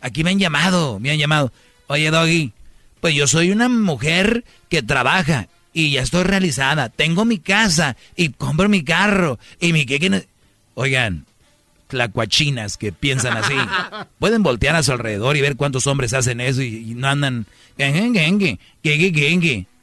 Aquí 0.00 0.24
me 0.24 0.30
han 0.30 0.38
llamado, 0.38 0.98
me 0.98 1.10
han 1.10 1.18
llamado. 1.18 1.52
Oye, 1.86 2.10
Doggy, 2.10 2.52
pues 3.00 3.14
yo 3.14 3.26
soy 3.26 3.50
una 3.50 3.68
mujer 3.68 4.44
que 4.68 4.82
trabaja 4.82 5.48
y 5.72 5.92
ya 5.92 6.02
estoy 6.02 6.24
realizada. 6.24 6.88
Tengo 6.88 7.24
mi 7.24 7.38
casa 7.38 7.96
y 8.16 8.30
compro 8.30 8.68
mi 8.68 8.84
carro 8.84 9.38
y 9.60 9.72
mi 9.72 9.86
que 9.86 10.26
Oigan, 10.74 11.26
tlacuachinas 11.88 12.76
que 12.76 12.92
piensan 12.92 13.36
así. 13.36 13.54
Pueden 14.18 14.42
voltear 14.42 14.76
a 14.76 14.82
su 14.82 14.92
alrededor 14.92 15.36
y 15.36 15.40
ver 15.40 15.56
cuántos 15.56 15.86
hombres 15.86 16.14
hacen 16.14 16.40
eso 16.40 16.62
y, 16.62 16.94
no 16.94 17.08
andan 17.08 17.46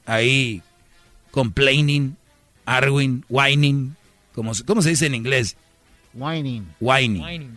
ahí 0.05 0.61
complaining, 1.31 2.15
arguing, 2.65 3.23
whining, 3.29 3.95
¿cómo, 4.33 4.53
¿cómo 4.65 4.81
se 4.81 4.89
dice 4.89 5.05
en 5.05 5.15
inglés? 5.15 5.55
Whining. 6.13 6.67
Whining. 6.79 7.51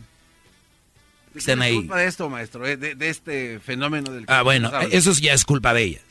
Están 1.34 1.62
ahí. 1.62 1.74
Es 1.74 1.80
culpa 1.80 1.98
de 1.98 2.06
esto, 2.06 2.28
maestro, 2.28 2.66
eh, 2.66 2.76
de, 2.76 3.08
este 3.08 3.60
fenómeno 3.60 4.12
del 4.12 4.24
Ah, 4.26 4.42
bueno, 4.42 4.70
eso 4.90 5.12
ya 5.12 5.32
es 5.32 5.44
culpa 5.44 5.72
de 5.72 5.84
ellas. 5.84 6.02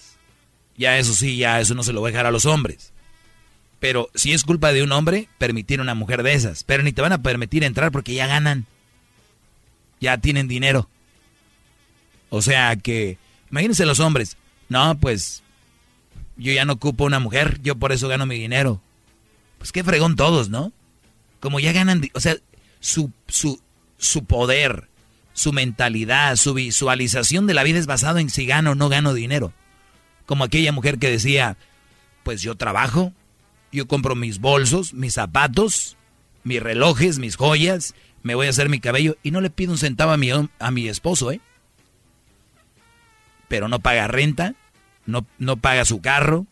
Ya 0.79 0.97
eso 0.97 1.13
sí, 1.13 1.35
ya 1.35 1.59
eso 1.59 1.75
no 1.75 1.83
se 1.83 1.91
lo 1.91 2.01
va 2.01 2.07
a 2.07 2.11
dejar 2.11 2.25
a 2.25 2.31
los 2.31 2.45
hombres. 2.45 2.93
Pero 3.81 4.09
si 4.15 4.31
es 4.31 4.45
culpa 4.45 4.71
de 4.71 4.81
un 4.81 4.93
hombre, 4.93 5.27
permitir 5.37 5.81
una 5.81 5.93
mujer 5.93 6.23
de 6.23 6.33
esas. 6.33 6.63
Pero 6.63 6.83
ni 6.83 6.93
te 6.93 7.01
van 7.01 7.11
a 7.11 7.21
permitir 7.21 7.65
entrar 7.65 7.91
porque 7.91 8.13
ya 8.13 8.27
ganan. 8.27 8.65
Ya 9.99 10.17
tienen 10.19 10.47
dinero. 10.47 10.87
O 12.29 12.41
sea 12.41 12.77
que, 12.77 13.17
imagínense 13.51 13.85
los 13.85 13.99
hombres. 13.99 14.37
No, 14.69 14.97
pues 14.97 15.43
yo 16.37 16.53
ya 16.53 16.63
no 16.63 16.73
ocupo 16.73 17.03
una 17.03 17.19
mujer, 17.19 17.59
yo 17.61 17.75
por 17.75 17.91
eso 17.91 18.07
gano 18.07 18.25
mi 18.25 18.39
dinero. 18.39 18.79
Pues 19.57 19.73
qué 19.73 19.83
fregón 19.83 20.15
todos, 20.15 20.47
¿no? 20.47 20.71
Como 21.41 21.59
ya 21.59 21.73
ganan, 21.73 22.09
o 22.13 22.21
sea, 22.21 22.37
su, 22.79 23.11
su, 23.27 23.59
su 23.97 24.23
poder, 24.23 24.87
su 25.33 25.51
mentalidad, 25.51 26.37
su 26.37 26.53
visualización 26.53 27.47
de 27.47 27.53
la 27.53 27.63
vida 27.63 27.79
es 27.79 27.85
basado 27.85 28.19
en 28.19 28.29
si 28.29 28.45
gano 28.45 28.71
o 28.71 28.75
no 28.75 28.87
gano 28.87 29.13
dinero. 29.13 29.51
Como 30.29 30.43
aquella 30.43 30.71
mujer 30.71 30.99
que 30.99 31.09
decía, 31.09 31.57
pues 32.21 32.43
yo 32.43 32.53
trabajo, 32.53 33.11
yo 33.71 33.87
compro 33.87 34.13
mis 34.13 34.37
bolsos, 34.37 34.93
mis 34.93 35.15
zapatos, 35.15 35.97
mis 36.43 36.61
relojes, 36.61 37.17
mis 37.17 37.35
joyas, 37.35 37.95
me 38.21 38.35
voy 38.35 38.45
a 38.45 38.51
hacer 38.51 38.69
mi 38.69 38.79
cabello 38.79 39.17
y 39.23 39.31
no 39.31 39.41
le 39.41 39.49
pido 39.49 39.71
un 39.71 39.79
centavo 39.79 40.11
a 40.11 40.17
mi, 40.17 40.29
a 40.29 40.69
mi 40.69 40.87
esposo, 40.87 41.31
¿eh? 41.31 41.41
Pero 43.47 43.69
no 43.69 43.79
paga 43.79 44.07
renta, 44.07 44.53
no, 45.07 45.25
no 45.39 45.57
paga 45.57 45.83
su 45.83 45.99
carro, 45.99 46.45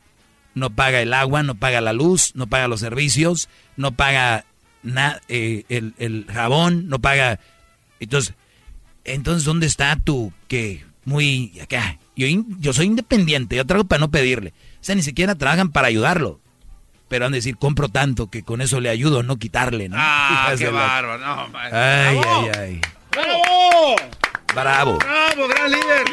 no 0.56 0.72
paga 0.72 0.99
el 0.99 1.14
agua, 1.14 1.44
no 1.44 1.54
paga 1.54 1.80
la 1.80 1.94
luz, 1.94 2.32
no 2.34 2.48
paga 2.48 2.68
los 2.68 2.80
servicios, 2.80 3.48
no 3.76 3.91
paga 3.91 4.44
eh, 5.28 5.66
el, 5.70 5.94
el, 5.99 6.26
jabón, 6.26 6.90
no 6.90 6.98
paga... 6.98 7.40
Entonces, 7.99 8.34
entonces, 9.04 9.44
¿dónde 9.44 9.68
está 9.68 9.95
tu 9.98 10.34
que 10.48 10.84
muy 11.06 11.60
acá? 11.62 11.99
Yo, 12.18 12.27
yo 12.60 12.73
soy 12.73 12.88
independiente, 12.88 13.56
yo 13.56 13.65
trabajo 13.65 13.88
para 13.88 13.99
no 13.99 14.10
pedirle. 14.11 14.49
O 14.81 14.84
sea, 14.84 14.95
ni 14.95 15.03
siquiera 15.03 15.35
trabajan 15.35 15.72
para 15.72 15.88
ayudarlo. 15.88 16.39
pero 17.07 17.26
han 17.26 17.31
de 17.31 17.38
decir, 17.38 17.56
compro 17.57 17.88
tanto 17.89 18.30
que 18.30 18.44
con 18.44 18.60
eso 18.61 18.80
le 18.81 18.89
ayudo 18.89 19.19
a 19.22 19.23
no 19.23 19.38
quitarle, 19.38 19.88
¿no? 19.88 19.95
Ah, 19.99 20.53
qué 20.57 20.68
bárbaro. 20.69 21.18
No, 21.19 21.57
Ay, 21.72 22.18
¡Bravo! 22.18 22.31
ay, 22.41 22.60
ay. 22.60 22.81
¡Bravo! 23.11 23.95
Bravo. 24.53 24.98
¡Bravo, 24.98 25.48
gran 25.48 25.72
líder! 25.72 26.06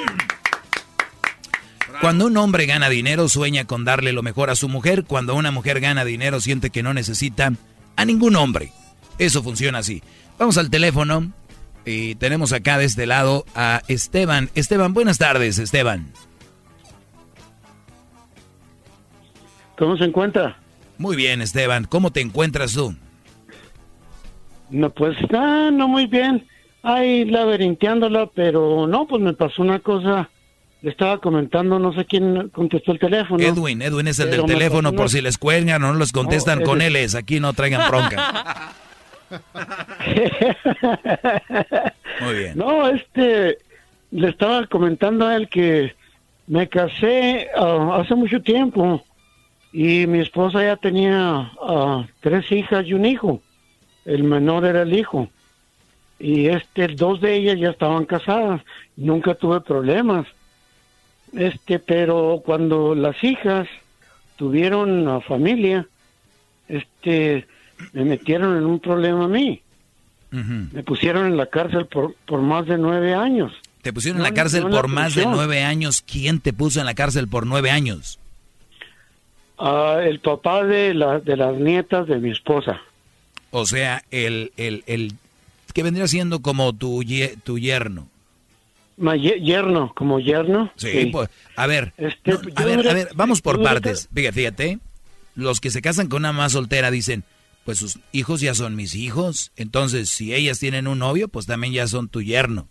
Cuando 2.00 2.26
un 2.26 2.36
hombre 2.36 2.66
gana 2.66 2.88
dinero, 2.88 3.28
sueña 3.28 3.64
con 3.64 3.84
darle 3.84 4.12
lo 4.12 4.22
mejor 4.22 4.50
a 4.50 4.56
su 4.56 4.68
mujer. 4.68 5.04
Cuando 5.04 5.34
una 5.34 5.50
mujer 5.50 5.80
gana 5.80 6.04
dinero, 6.04 6.40
siente 6.40 6.70
que 6.70 6.82
no 6.82 6.92
necesita 6.92 7.52
a 7.96 8.04
ningún 8.04 8.36
hombre. 8.36 8.72
Eso 9.18 9.42
funciona 9.42 9.78
así. 9.78 10.02
Vamos 10.38 10.58
al 10.58 10.70
teléfono 10.70 11.30
y 11.84 12.14
tenemos 12.16 12.52
acá 12.52 12.78
de 12.78 12.84
este 12.84 13.06
lado 13.06 13.44
a 13.54 13.82
Esteban. 13.88 14.50
Esteban, 14.54 14.94
buenas 14.94 15.18
tardes, 15.18 15.58
Esteban. 15.58 16.12
¿Cómo 19.76 19.96
se 19.96 20.04
encuentra? 20.04 20.56
Muy 20.98 21.16
bien, 21.16 21.42
Esteban. 21.42 21.84
¿Cómo 21.84 22.10
te 22.10 22.20
encuentras 22.20 22.74
tú? 22.74 22.94
No, 24.70 24.90
pues 24.90 25.16
está 25.20 25.70
no 25.70 25.88
muy 25.88 26.06
bien. 26.06 26.46
Ahí 26.82 27.24
laberinteándola, 27.24 28.28
pero 28.34 28.86
no, 28.86 29.06
pues 29.06 29.22
me 29.22 29.32
pasó 29.32 29.62
una 29.62 29.78
cosa. 29.80 30.28
Le 30.82 30.90
estaba 30.90 31.18
comentando, 31.18 31.78
no 31.78 31.94
sé 31.94 32.04
quién 32.04 32.50
contestó 32.50 32.92
el 32.92 32.98
teléfono. 32.98 33.42
Edwin, 33.42 33.80
Edwin 33.80 34.06
es 34.06 34.18
el 34.18 34.28
Pero 34.28 34.42
del 34.42 34.52
teléfono 34.52 34.92
por 34.92 35.08
si 35.08 35.22
les 35.22 35.38
cuelgan 35.38 35.82
o 35.82 35.92
no 35.92 35.98
les 35.98 36.12
contestan 36.12 36.58
No, 36.58 36.66
con 36.66 36.82
él 36.82 36.94
es. 36.96 37.14
Aquí 37.14 37.40
no 37.40 37.54
traigan 37.54 37.88
bronca. 37.88 38.72
Muy 42.20 42.34
bien. 42.34 42.56
No, 42.56 42.88
este, 42.88 43.58
le 44.10 44.28
estaba 44.28 44.66
comentando 44.66 45.26
a 45.26 45.36
él 45.36 45.48
que 45.48 45.94
me 46.46 46.68
casé 46.68 47.48
ah, 47.56 47.98
hace 48.00 48.14
mucho 48.14 48.42
tiempo 48.42 49.02
y 49.72 50.06
mi 50.06 50.20
esposa 50.20 50.62
ya 50.62 50.76
tenía 50.76 51.50
ah, 51.60 52.06
tres 52.20 52.50
hijas 52.52 52.86
y 52.86 52.94
un 52.94 53.06
hijo. 53.06 53.40
El 54.04 54.24
menor 54.24 54.66
era 54.66 54.82
el 54.82 54.96
hijo. 54.96 55.28
Y 56.18 56.46
este, 56.46 56.88
dos 56.88 57.20
de 57.20 57.34
ellas 57.34 57.58
ya 57.58 57.70
estaban 57.70 58.04
casadas. 58.04 58.62
Nunca 58.96 59.34
tuve 59.34 59.60
problemas. 59.60 60.26
Este, 61.32 61.80
pero 61.80 62.40
cuando 62.44 62.94
las 62.94 63.22
hijas 63.24 63.66
tuvieron 64.36 65.20
familia, 65.22 65.86
este, 66.68 67.46
me 67.92 68.04
metieron 68.04 68.56
en 68.56 68.64
un 68.64 68.78
problema 68.80 69.24
a 69.24 69.28
mí. 69.28 69.60
Me 70.30 70.82
pusieron 70.82 71.26
en 71.26 71.36
la 71.36 71.46
cárcel 71.46 71.86
por, 71.86 72.14
por 72.26 72.40
más 72.40 72.66
de 72.66 72.76
nueve 72.76 73.14
años. 73.14 73.52
Te 73.82 73.92
pusieron 73.92 74.18
en 74.18 74.24
la 74.24 74.30
No, 74.30 74.34
cárcel 74.34 74.62
no 74.62 74.66
en 74.68 74.74
la 74.74 74.80
por 74.80 74.90
más 74.90 75.14
de 75.14 75.26
nueve 75.26 75.62
años. 75.62 76.02
¿Quién 76.04 76.40
te 76.40 76.52
puso 76.52 76.80
en 76.80 76.86
la 76.86 76.94
cárcel 76.94 77.28
por 77.28 77.46
nueve 77.46 77.70
años? 77.70 78.18
Ah, 79.58 80.00
el 80.02 80.18
papá 80.18 80.64
de, 80.64 80.94
la, 80.94 81.20
de 81.20 81.36
las 81.36 81.54
nietas 81.56 82.08
de 82.08 82.18
mi 82.18 82.30
esposa. 82.32 82.80
O 83.52 83.64
sea, 83.66 84.02
el, 84.10 84.50
el, 84.56 84.82
el 84.86 85.12
que 85.72 85.84
vendría 85.84 86.08
siendo 86.08 86.40
como 86.40 86.72
tu, 86.72 87.04
tu 87.44 87.58
yerno. 87.58 88.08
Ma- 88.96 89.14
ye- 89.16 89.40
yerno, 89.40 89.92
como 89.94 90.18
yerno. 90.18 90.72
Sí, 90.76 91.06
pues, 91.12 91.28
a 91.54 91.66
ver, 91.68 91.92
Este, 91.96 92.32
no, 92.32 92.40
a 92.56 92.64
ver, 92.64 92.88
a 92.88 92.94
ver, 92.94 93.08
vamos 93.14 93.40
por 93.40 93.62
partes. 93.62 94.08
Fíjate, 94.12 94.32
fíjate, 94.34 94.78
los 95.36 95.60
que 95.60 95.70
se 95.70 95.80
casan 95.82 96.08
con 96.08 96.22
una 96.22 96.32
más 96.32 96.52
soltera 96.52 96.90
dicen, 96.90 97.22
pues 97.64 97.78
sus 97.78 97.98
hijos 98.12 98.40
ya 98.40 98.54
son 98.54 98.76
mis 98.76 98.94
hijos, 98.94 99.50
entonces 99.56 100.10
si 100.10 100.34
ellas 100.34 100.58
tienen 100.58 100.86
un 100.86 100.98
novio, 100.98 101.28
pues 101.28 101.46
también 101.46 101.72
ya 101.72 101.86
son 101.86 102.08
tu 102.08 102.20
yerno. 102.22 102.68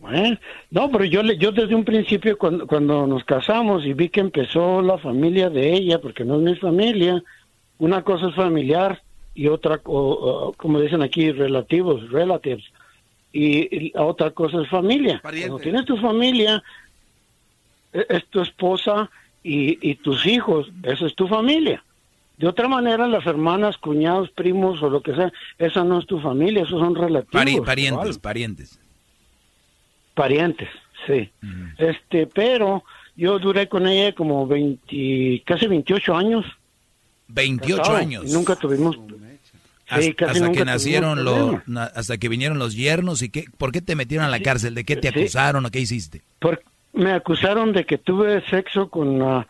Bueno, 0.00 0.36
no, 0.70 0.90
pero 0.90 1.04
yo, 1.04 1.22
le- 1.22 1.38
yo 1.38 1.52
desde 1.52 1.74
un 1.76 1.84
principio 1.84 2.36
cuando, 2.36 2.66
cuando 2.66 3.06
nos 3.06 3.24
casamos 3.24 3.84
y 3.86 3.92
vi 3.92 4.08
que 4.08 4.20
empezó 4.20 4.82
la 4.82 4.98
familia 4.98 5.48
de 5.48 5.72
ella, 5.74 6.00
porque 6.00 6.24
no 6.24 6.36
es 6.36 6.42
mi 6.42 6.56
familia, 6.56 7.22
una 7.78 8.02
cosa 8.02 8.28
es 8.28 8.34
familiar 8.34 9.00
y 9.34 9.46
otra, 9.46 9.80
o- 9.84 10.10
o, 10.48 10.52
como 10.54 10.80
dicen 10.80 11.02
aquí, 11.02 11.30
relativos, 11.30 12.10
relatives, 12.10 12.64
y, 13.32 13.92
otra 13.96 14.32
cosa 14.32 14.60
es 14.62 14.68
familia. 14.68 15.20
Cuando 15.42 15.58
tienes 15.62 15.84
tu 15.86 15.96
familia, 15.96 16.62
e- 17.92 18.06
es 18.08 18.26
tu 18.26 18.40
esposa 18.42 19.08
y, 19.42 19.88
y 19.88 19.94
tus 19.96 20.26
hijos, 20.26 20.68
eso 20.82 21.06
es 21.06 21.14
tu 21.14 21.28
familia. 21.28 21.82
De 22.42 22.48
otra 22.48 22.66
manera, 22.66 23.06
las 23.06 23.24
hermanas, 23.24 23.78
cuñados, 23.78 24.28
primos 24.30 24.82
o 24.82 24.90
lo 24.90 25.00
que 25.00 25.14
sea, 25.14 25.32
esa 25.58 25.84
no 25.84 26.00
es 26.00 26.06
tu 26.06 26.18
familia, 26.18 26.64
esos 26.64 26.80
son 26.80 26.96
relativos. 26.96 27.32
Pari- 27.32 27.64
parientes, 27.64 28.18
parientes. 28.18 28.78
Parientes, 30.14 30.68
sí. 31.06 31.30
Este, 31.78 32.26
pero 32.26 32.82
yo 33.16 33.38
duré 33.38 33.68
con 33.68 33.86
ella 33.86 34.12
como 34.14 34.46
20, 34.46 35.42
casi 35.46 35.66
28 35.68 36.16
años. 36.16 36.44
28 37.28 37.76
casado, 37.80 37.96
años. 37.96 38.24
y 38.26 38.32
nunca 38.32 38.56
tuvimos. 38.56 38.98
Hasta, 39.88 40.02
sí, 40.02 40.12
casi 40.14 40.32
hasta 40.32 40.46
nunca 40.46 40.58
que 40.58 40.64
nacieron 40.64 41.24
los, 41.24 41.68
na- 41.68 41.84
hasta 41.94 42.18
que 42.18 42.28
vinieron 42.28 42.58
los 42.58 42.74
yernos 42.74 43.22
y 43.22 43.28
qué, 43.30 43.44
¿por 43.56 43.72
qué 43.72 43.80
te 43.80 43.94
metieron 43.94 44.26
a 44.26 44.30
la 44.30 44.40
cárcel? 44.40 44.74
¿De 44.74 44.84
qué 44.84 44.96
te 44.96 45.10
sí. 45.12 45.18
acusaron 45.20 45.64
o 45.64 45.70
qué 45.70 45.80
hiciste? 45.80 46.22
Por- 46.40 46.62
me 46.92 47.12
acusaron 47.12 47.72
de 47.72 47.86
que 47.86 47.96
tuve 47.98 48.42
sexo 48.50 48.88
con 48.90 49.22
ah, 49.22 49.46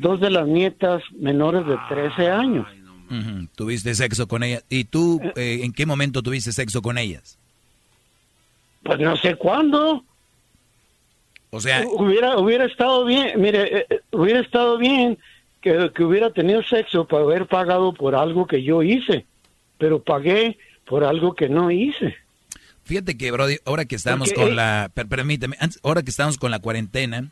dos 0.00 0.20
de 0.20 0.30
las 0.30 0.46
nietas 0.46 1.02
menores 1.18 1.66
de 1.66 1.76
13 1.88 2.30
años. 2.30 2.66
Tuviste 3.56 3.94
sexo 3.94 4.28
con 4.28 4.42
ellas. 4.44 4.64
¿Y 4.68 4.84
tú 4.84 5.20
eh, 5.36 5.60
en 5.64 5.72
qué 5.72 5.84
momento 5.84 6.22
tuviste 6.22 6.52
sexo 6.52 6.80
con 6.80 6.96
ellas? 6.96 7.36
Pues 8.84 8.98
no 9.00 9.16
sé 9.16 9.34
cuándo. 9.34 10.04
O 11.50 11.60
sea, 11.60 11.84
Hubiera, 11.86 12.38
hubiera 12.38 12.64
estado 12.66 13.04
bien, 13.04 13.40
mire, 13.40 13.78
eh, 13.78 13.86
eh, 13.90 14.00
hubiera 14.12 14.38
estado 14.38 14.78
bien 14.78 15.18
que, 15.60 15.90
que 15.94 16.04
hubiera 16.04 16.30
tenido 16.32 16.62
sexo 16.62 17.04
para 17.06 17.24
haber 17.24 17.46
pagado 17.46 17.92
por 17.92 18.14
algo 18.14 18.46
que 18.46 18.62
yo 18.62 18.82
hice, 18.84 19.26
pero 19.76 20.00
pagué 20.00 20.56
por 20.84 21.02
algo 21.02 21.34
que 21.34 21.48
no 21.48 21.72
hice. 21.72 22.14
Fíjate 22.84 23.16
que, 23.18 23.32
Brody, 23.32 23.56
ahora 23.64 23.84
que 23.84 23.96
estamos 23.96 24.28
Porque, 24.28 24.42
con 24.42 24.52
eh, 24.52 24.54
la... 24.56 24.90
per- 24.94 25.08
permíteme, 25.08 25.56
antes- 25.58 25.80
ahora 25.82 26.02
que 26.04 26.10
estamos 26.10 26.38
con 26.38 26.52
la 26.52 26.60
cuarentena, 26.60 27.28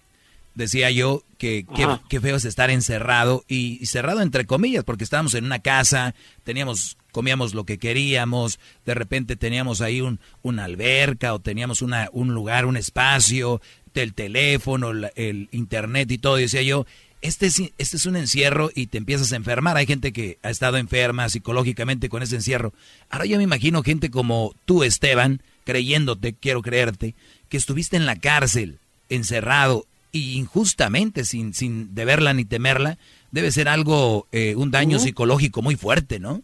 decía 0.58 0.90
yo 0.90 1.22
que 1.38 1.64
qué 2.10 2.20
feo 2.20 2.36
es 2.36 2.44
estar 2.44 2.68
encerrado 2.70 3.44
y, 3.48 3.78
y 3.80 3.86
cerrado 3.86 4.20
entre 4.20 4.44
comillas, 4.44 4.84
porque 4.84 5.04
estábamos 5.04 5.34
en 5.34 5.44
una 5.44 5.60
casa, 5.60 6.14
teníamos, 6.44 6.96
comíamos 7.12 7.54
lo 7.54 7.64
que 7.64 7.78
queríamos, 7.78 8.58
de 8.84 8.94
repente 8.94 9.36
teníamos 9.36 9.80
ahí 9.80 10.00
un, 10.02 10.18
una 10.42 10.64
alberca 10.64 11.32
o 11.32 11.38
teníamos 11.38 11.80
una, 11.80 12.08
un 12.12 12.34
lugar, 12.34 12.66
un 12.66 12.76
espacio, 12.76 13.62
el 13.94 14.14
teléfono, 14.14 14.92
la- 14.92 15.10
el 15.16 15.48
internet 15.50 16.08
y 16.12 16.18
todo, 16.18 16.38
y 16.38 16.42
decía 16.42 16.62
yo, 16.62 16.86
este 17.20 17.46
es, 17.46 17.60
este 17.78 17.96
es 17.96 18.06
un 18.06 18.14
encierro 18.14 18.70
y 18.72 18.86
te 18.86 18.98
empiezas 18.98 19.32
a 19.32 19.36
enfermar. 19.36 19.76
Hay 19.76 19.86
gente 19.86 20.12
que 20.12 20.38
ha 20.44 20.50
estado 20.50 20.76
enferma 20.76 21.28
psicológicamente 21.28 22.08
con 22.08 22.22
ese 22.22 22.36
encierro. 22.36 22.72
Ahora 23.10 23.26
yo 23.26 23.38
me 23.38 23.42
imagino 23.42 23.82
gente 23.82 24.08
como 24.08 24.54
tú, 24.66 24.84
Esteban, 24.84 25.40
creyéndote, 25.64 26.32
quiero 26.32 26.62
creerte, 26.62 27.14
que 27.48 27.56
estuviste 27.56 27.96
en 27.96 28.06
la 28.06 28.14
cárcel, 28.14 28.78
encerrado, 29.08 29.84
y 30.12 30.36
injustamente, 30.38 31.24
sin, 31.24 31.54
sin 31.54 31.94
deberla 31.94 32.32
ni 32.34 32.44
temerla, 32.44 32.98
debe 33.30 33.50
ser 33.50 33.68
algo, 33.68 34.26
eh, 34.32 34.54
un 34.56 34.70
daño 34.70 34.98
psicológico 34.98 35.62
muy 35.62 35.76
fuerte, 35.76 36.18
¿no? 36.18 36.40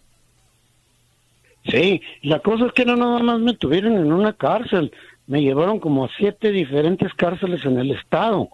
Sí, 1.66 2.02
la 2.22 2.40
cosa 2.40 2.66
es 2.66 2.72
que 2.72 2.84
no 2.84 2.94
nada 2.96 3.20
más 3.20 3.40
me 3.40 3.54
tuvieron 3.54 3.94
en 3.94 4.12
una 4.12 4.34
cárcel, 4.34 4.92
me 5.26 5.40
llevaron 5.40 5.80
como 5.80 6.04
a 6.04 6.10
siete 6.18 6.50
diferentes 6.50 7.12
cárceles 7.14 7.64
en 7.64 7.78
el 7.78 7.90
estado. 7.92 8.48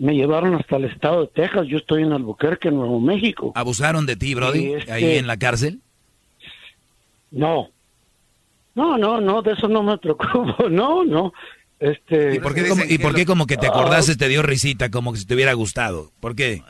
Me 0.00 0.14
llevaron 0.14 0.54
hasta 0.54 0.76
el 0.76 0.84
estado 0.84 1.22
de 1.22 1.26
Texas, 1.28 1.66
yo 1.68 1.78
estoy 1.78 2.02
en 2.02 2.12
Albuquerque, 2.12 2.70
Nuevo 2.70 3.00
México. 3.00 3.52
¿Abusaron 3.54 4.06
de 4.06 4.16
ti, 4.16 4.34
Brody, 4.34 4.74
este- 4.74 4.92
ahí 4.92 5.16
en 5.18 5.26
la 5.26 5.36
cárcel? 5.36 5.80
No. 7.30 7.68
No, 8.74 8.96
no, 8.96 9.20
no, 9.20 9.42
de 9.42 9.52
eso 9.52 9.68
no 9.68 9.82
me 9.82 9.98
preocupo. 9.98 10.68
No, 10.70 11.04
no. 11.04 11.32
Este 11.80 12.34
¿Y 12.36 12.40
por 12.40 12.54
qué, 12.54 12.68
como, 12.68 12.82
y 12.84 12.98
por 12.98 13.14
qué 13.14 13.24
como 13.24 13.46
que 13.46 13.56
te 13.56 13.66
Ah, 13.66 13.70
acordaste, 13.70 14.16
te 14.16 14.28
dio 14.28 14.42
risita, 14.42 14.90
como 14.90 15.12
que 15.12 15.20
si 15.20 15.26
te 15.26 15.34
hubiera 15.34 15.52
gustado? 15.52 16.10
¿Por 16.20 16.34
qué? 16.34 16.62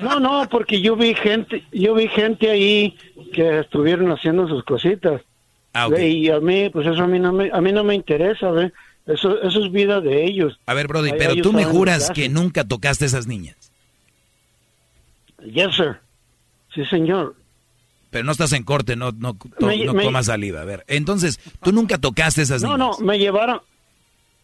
No, 0.00 0.20
no, 0.20 0.48
porque 0.48 0.80
yo 0.80 0.94
vi 0.94 1.12
gente, 1.14 1.64
yo 1.72 1.94
vi 1.94 2.06
gente 2.06 2.48
ahí 2.50 2.96
que 3.32 3.58
estuvieron 3.60 4.12
haciendo 4.12 4.46
sus 4.46 4.62
cositas. 4.64 5.22
Ah. 5.74 5.88
Y 5.98 6.28
a 6.30 6.38
mí, 6.38 6.68
pues 6.70 6.86
eso 6.86 7.02
a 7.02 7.06
mí 7.08 7.18
no 7.18 7.32
me, 7.32 7.50
a 7.52 7.60
mí 7.60 7.72
no 7.72 7.82
me 7.82 7.94
interesa, 7.96 8.50
¿ve? 8.52 8.70
Eso, 9.06 9.42
eso 9.42 9.64
es 9.64 9.72
vida 9.72 10.00
de 10.00 10.24
ellos. 10.24 10.60
A 10.66 10.74
ver, 10.74 10.86
Brody, 10.86 11.10
Ahí 11.10 11.16
pero 11.18 11.34
tú 11.36 11.52
me 11.52 11.64
juras 11.64 12.12
que 12.14 12.28
nunca 12.28 12.62
tocaste 12.62 13.04
a 13.04 13.08
esas 13.08 13.26
niñas. 13.26 13.56
Yes, 15.44 15.74
sir. 15.74 15.96
Sí, 16.74 16.84
señor. 16.86 17.34
Pero 18.10 18.24
no 18.24 18.32
estás 18.32 18.52
en 18.52 18.62
corte, 18.62 18.94
no, 18.94 19.10
no, 19.12 19.34
to- 19.58 19.66
Me- 19.66 19.84
no 19.84 19.94
me- 19.94 20.04
comas 20.04 20.26
saliva. 20.26 20.60
A 20.60 20.64
ver, 20.64 20.84
entonces, 20.86 21.40
tú 21.62 21.72
nunca 21.72 21.98
tocaste 21.98 22.42
a 22.42 22.44
esas 22.44 22.62
No, 22.62 22.76
niñas. 22.76 22.98
no, 23.00 23.04
me 23.06 23.18
llevaron, 23.18 23.60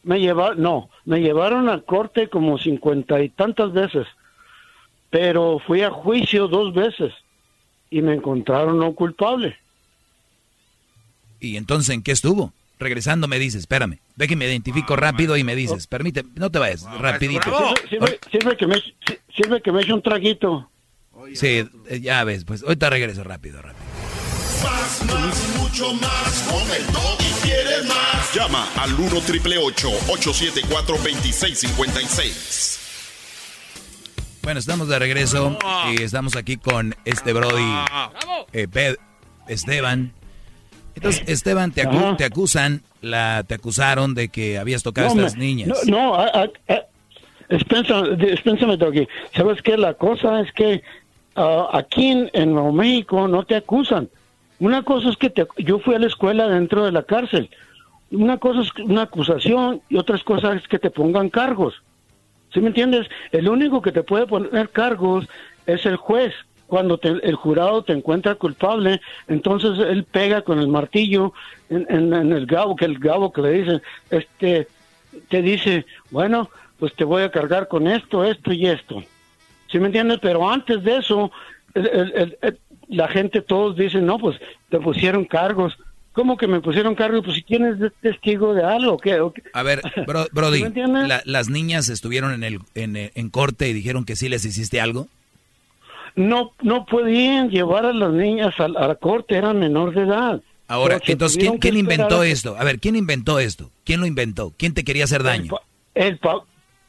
me 0.08 0.20
llevaron, 0.20 0.62
no, 0.62 0.88
me 1.04 1.20
llevaron 1.20 1.68
al 1.68 1.84
corte 1.84 2.30
como 2.30 2.56
cincuenta 2.56 3.20
y 3.20 3.28
tantas 3.28 3.74
veces, 3.74 4.06
pero 5.10 5.58
fui 5.58 5.82
a 5.82 5.90
juicio 5.90 6.48
dos 6.48 6.72
veces 6.72 7.12
y 7.90 8.00
me 8.00 8.14
encontraron 8.14 8.78
no 8.78 8.94
culpable. 8.94 9.58
¿Y 11.40 11.58
entonces 11.58 11.94
en 11.94 12.02
qué 12.02 12.12
estuvo? 12.12 12.54
Regresando 12.78 13.28
me 13.28 13.38
dices, 13.38 13.60
espérame, 13.60 13.98
ve 14.16 14.26
que 14.26 14.34
me 14.34 14.46
identifico 14.46 14.96
rápido 14.96 15.36
y 15.36 15.44
me 15.44 15.54
dices, 15.54 15.86
permíteme, 15.86 16.30
no 16.36 16.50
te 16.50 16.58
vayas, 16.58 16.84
rapidito. 16.98 17.74
Sirve, 17.90 18.18
sirve 18.30 18.56
que 18.56 18.66
me, 18.66 18.82
sirve 19.36 19.60
que 19.60 19.72
me 19.72 19.82
eche 19.82 19.92
un 19.92 20.00
traguito. 20.00 20.70
Sí, 21.34 21.68
eh, 21.88 22.00
ya 22.00 22.24
ves, 22.24 22.46
pues 22.46 22.62
ahorita 22.62 22.88
regreso 22.88 23.24
rápido, 23.24 23.60
rápido. 23.60 23.87
Más, 24.62 25.04
más, 25.04 25.56
mucho 25.58 25.92
más. 25.94 26.48
Con 26.50 26.62
el 26.74 26.82
y 27.20 27.32
quieres 27.46 27.84
más. 27.86 28.34
Llama 28.34 28.66
al 28.76 28.94
1 28.94 29.20
triple 29.20 29.58
874 29.58 30.96
2656. 30.96 32.78
Bueno, 34.42 34.58
estamos 34.60 34.88
de 34.88 34.98
regreso 34.98 35.58
y 35.92 36.02
estamos 36.02 36.34
aquí 36.34 36.56
con 36.56 36.94
este 37.04 37.32
Brody, 37.32 37.70
eh, 38.52 38.66
Esteban. 39.46 40.12
Entonces, 40.94 41.22
Esteban, 41.28 41.70
te, 41.72 41.86
te, 42.16 42.24
acusan, 42.24 42.82
la, 43.02 43.44
te 43.46 43.54
acusaron 43.54 44.14
de 44.14 44.30
que 44.30 44.58
habías 44.58 44.82
tocado 44.82 45.08
a 45.08 45.12
estas 45.12 45.36
niñas. 45.36 45.68
No, 45.86 46.14
no, 46.14 46.14
aquí. 48.88 49.06
¿Sabes 49.36 49.62
qué? 49.62 49.76
La 49.76 49.94
cosa 49.94 50.40
es 50.40 50.50
que 50.52 50.82
ah, 51.36 51.68
aquí 51.72 52.08
en, 52.08 52.30
en 52.32 52.74
México 52.74 53.28
no 53.28 53.44
te 53.44 53.54
acusan 53.54 54.08
una 54.60 54.82
cosa 54.82 55.10
es 55.10 55.16
que 55.16 55.32
yo 55.58 55.78
fui 55.78 55.94
a 55.94 55.98
la 55.98 56.06
escuela 56.06 56.48
dentro 56.48 56.84
de 56.84 56.92
la 56.92 57.02
cárcel. 57.02 57.48
Una 58.10 58.38
cosa 58.38 58.62
es 58.62 58.74
una 58.84 59.02
acusación 59.02 59.82
y 59.88 59.96
otras 59.96 60.22
cosas 60.24 60.62
es 60.62 60.68
que 60.68 60.78
te 60.78 60.90
pongan 60.90 61.28
cargos. 61.28 61.82
¿Sí 62.52 62.60
me 62.60 62.68
entiendes? 62.68 63.06
El 63.30 63.48
único 63.48 63.82
que 63.82 63.92
te 63.92 64.02
puede 64.02 64.26
poner 64.26 64.70
cargos 64.70 65.28
es 65.66 65.84
el 65.86 65.96
juez. 65.96 66.34
Cuando 66.66 67.00
el 67.02 67.34
jurado 67.34 67.82
te 67.82 67.94
encuentra 67.94 68.34
culpable, 68.34 69.00
entonces 69.26 69.78
él 69.78 70.04
pega 70.04 70.42
con 70.42 70.58
el 70.58 70.68
martillo 70.68 71.32
en, 71.70 72.12
el 72.12 72.44
gabo, 72.44 72.76
que 72.76 72.84
el 72.84 72.98
gabo 72.98 73.32
que 73.32 73.40
le 73.40 73.52
dice, 73.52 73.80
este, 74.10 74.68
te 75.28 75.40
dice, 75.40 75.86
bueno, 76.10 76.50
pues 76.78 76.94
te 76.94 77.04
voy 77.04 77.22
a 77.22 77.30
cargar 77.30 77.68
con 77.68 77.86
esto, 77.86 78.22
esto 78.22 78.52
y 78.52 78.66
esto. 78.66 79.02
¿Sí 79.70 79.78
me 79.78 79.86
entiendes? 79.86 80.18
Pero 80.20 80.46
antes 80.48 80.82
de 80.82 80.98
eso, 80.98 81.30
el, 81.74 82.36
la 82.88 83.08
gente, 83.08 83.42
todos 83.42 83.76
dicen, 83.76 84.06
no, 84.06 84.18
pues 84.18 84.38
te 84.70 84.78
pusieron 84.78 85.24
cargos. 85.24 85.76
¿Cómo 86.12 86.36
que 86.36 86.48
me 86.48 86.60
pusieron 86.60 86.94
cargos? 86.94 87.22
Pues 87.24 87.36
si 87.36 87.42
tienes 87.42 87.76
testigo 88.00 88.54
de 88.54 88.64
algo. 88.64 88.98
¿qué? 88.98 89.20
A 89.52 89.62
ver, 89.62 89.82
Brody, 90.32 90.64
¿las 91.24 91.48
niñas 91.48 91.88
estuvieron 91.88 92.32
en, 92.32 92.42
el, 92.42 92.60
en, 92.74 93.30
corte 93.30 93.68
y 93.68 93.72
dijeron 93.72 94.04
que 94.04 94.16
sí 94.16 94.28
les 94.28 94.44
hiciste 94.44 94.80
algo? 94.80 95.06
No, 96.16 96.52
no 96.62 96.86
podían 96.86 97.50
llevar 97.50 97.86
a 97.86 97.92
las 97.92 98.12
niñas 98.12 98.58
a, 98.58 98.66
la 98.66 98.94
corte, 98.96 99.36
eran 99.36 99.60
menor 99.60 99.94
de 99.94 100.02
edad. 100.02 100.40
Ahora, 100.66 101.00
entonces, 101.06 101.38
¿quién, 101.38 101.58
¿quién 101.58 101.76
inventó 101.76 102.22
esto? 102.22 102.56
A 102.58 102.64
ver, 102.64 102.80
¿quién 102.80 102.96
inventó 102.96 103.38
esto? 103.38 103.70
¿Quién 103.84 104.00
lo 104.00 104.06
inventó? 104.06 104.52
¿Quién 104.56 104.74
te 104.74 104.84
quería 104.84 105.04
hacer 105.04 105.22
daño? 105.22 105.52
El, 105.94 106.18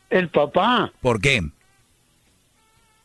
el 0.10 0.30
papá. 0.30 0.92
¿Por 1.02 1.22
qué? 1.22 1.44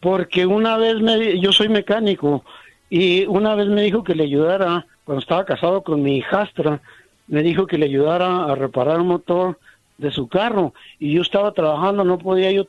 Porque 0.00 0.46
una 0.46 0.76
vez 0.76 0.96
me, 1.00 1.38
yo 1.38 1.52
soy 1.52 1.68
mecánico 1.68 2.44
y 2.90 3.26
una 3.26 3.54
vez 3.54 3.68
me 3.68 3.82
dijo 3.82 4.04
que 4.04 4.14
le 4.14 4.24
ayudara, 4.24 4.86
cuando 5.04 5.20
estaba 5.20 5.44
casado 5.44 5.82
con 5.82 6.02
mi 6.02 6.18
hijastra, 6.18 6.80
me 7.28 7.42
dijo 7.42 7.66
que 7.66 7.78
le 7.78 7.86
ayudara 7.86 8.44
a 8.44 8.54
reparar 8.54 8.96
el 8.96 9.04
motor 9.04 9.58
de 9.98 10.10
su 10.10 10.28
carro. 10.28 10.74
Y 10.98 11.12
yo 11.12 11.22
estaba 11.22 11.52
trabajando, 11.52 12.04
no 12.04 12.18
podía 12.18 12.50
yo 12.50 12.66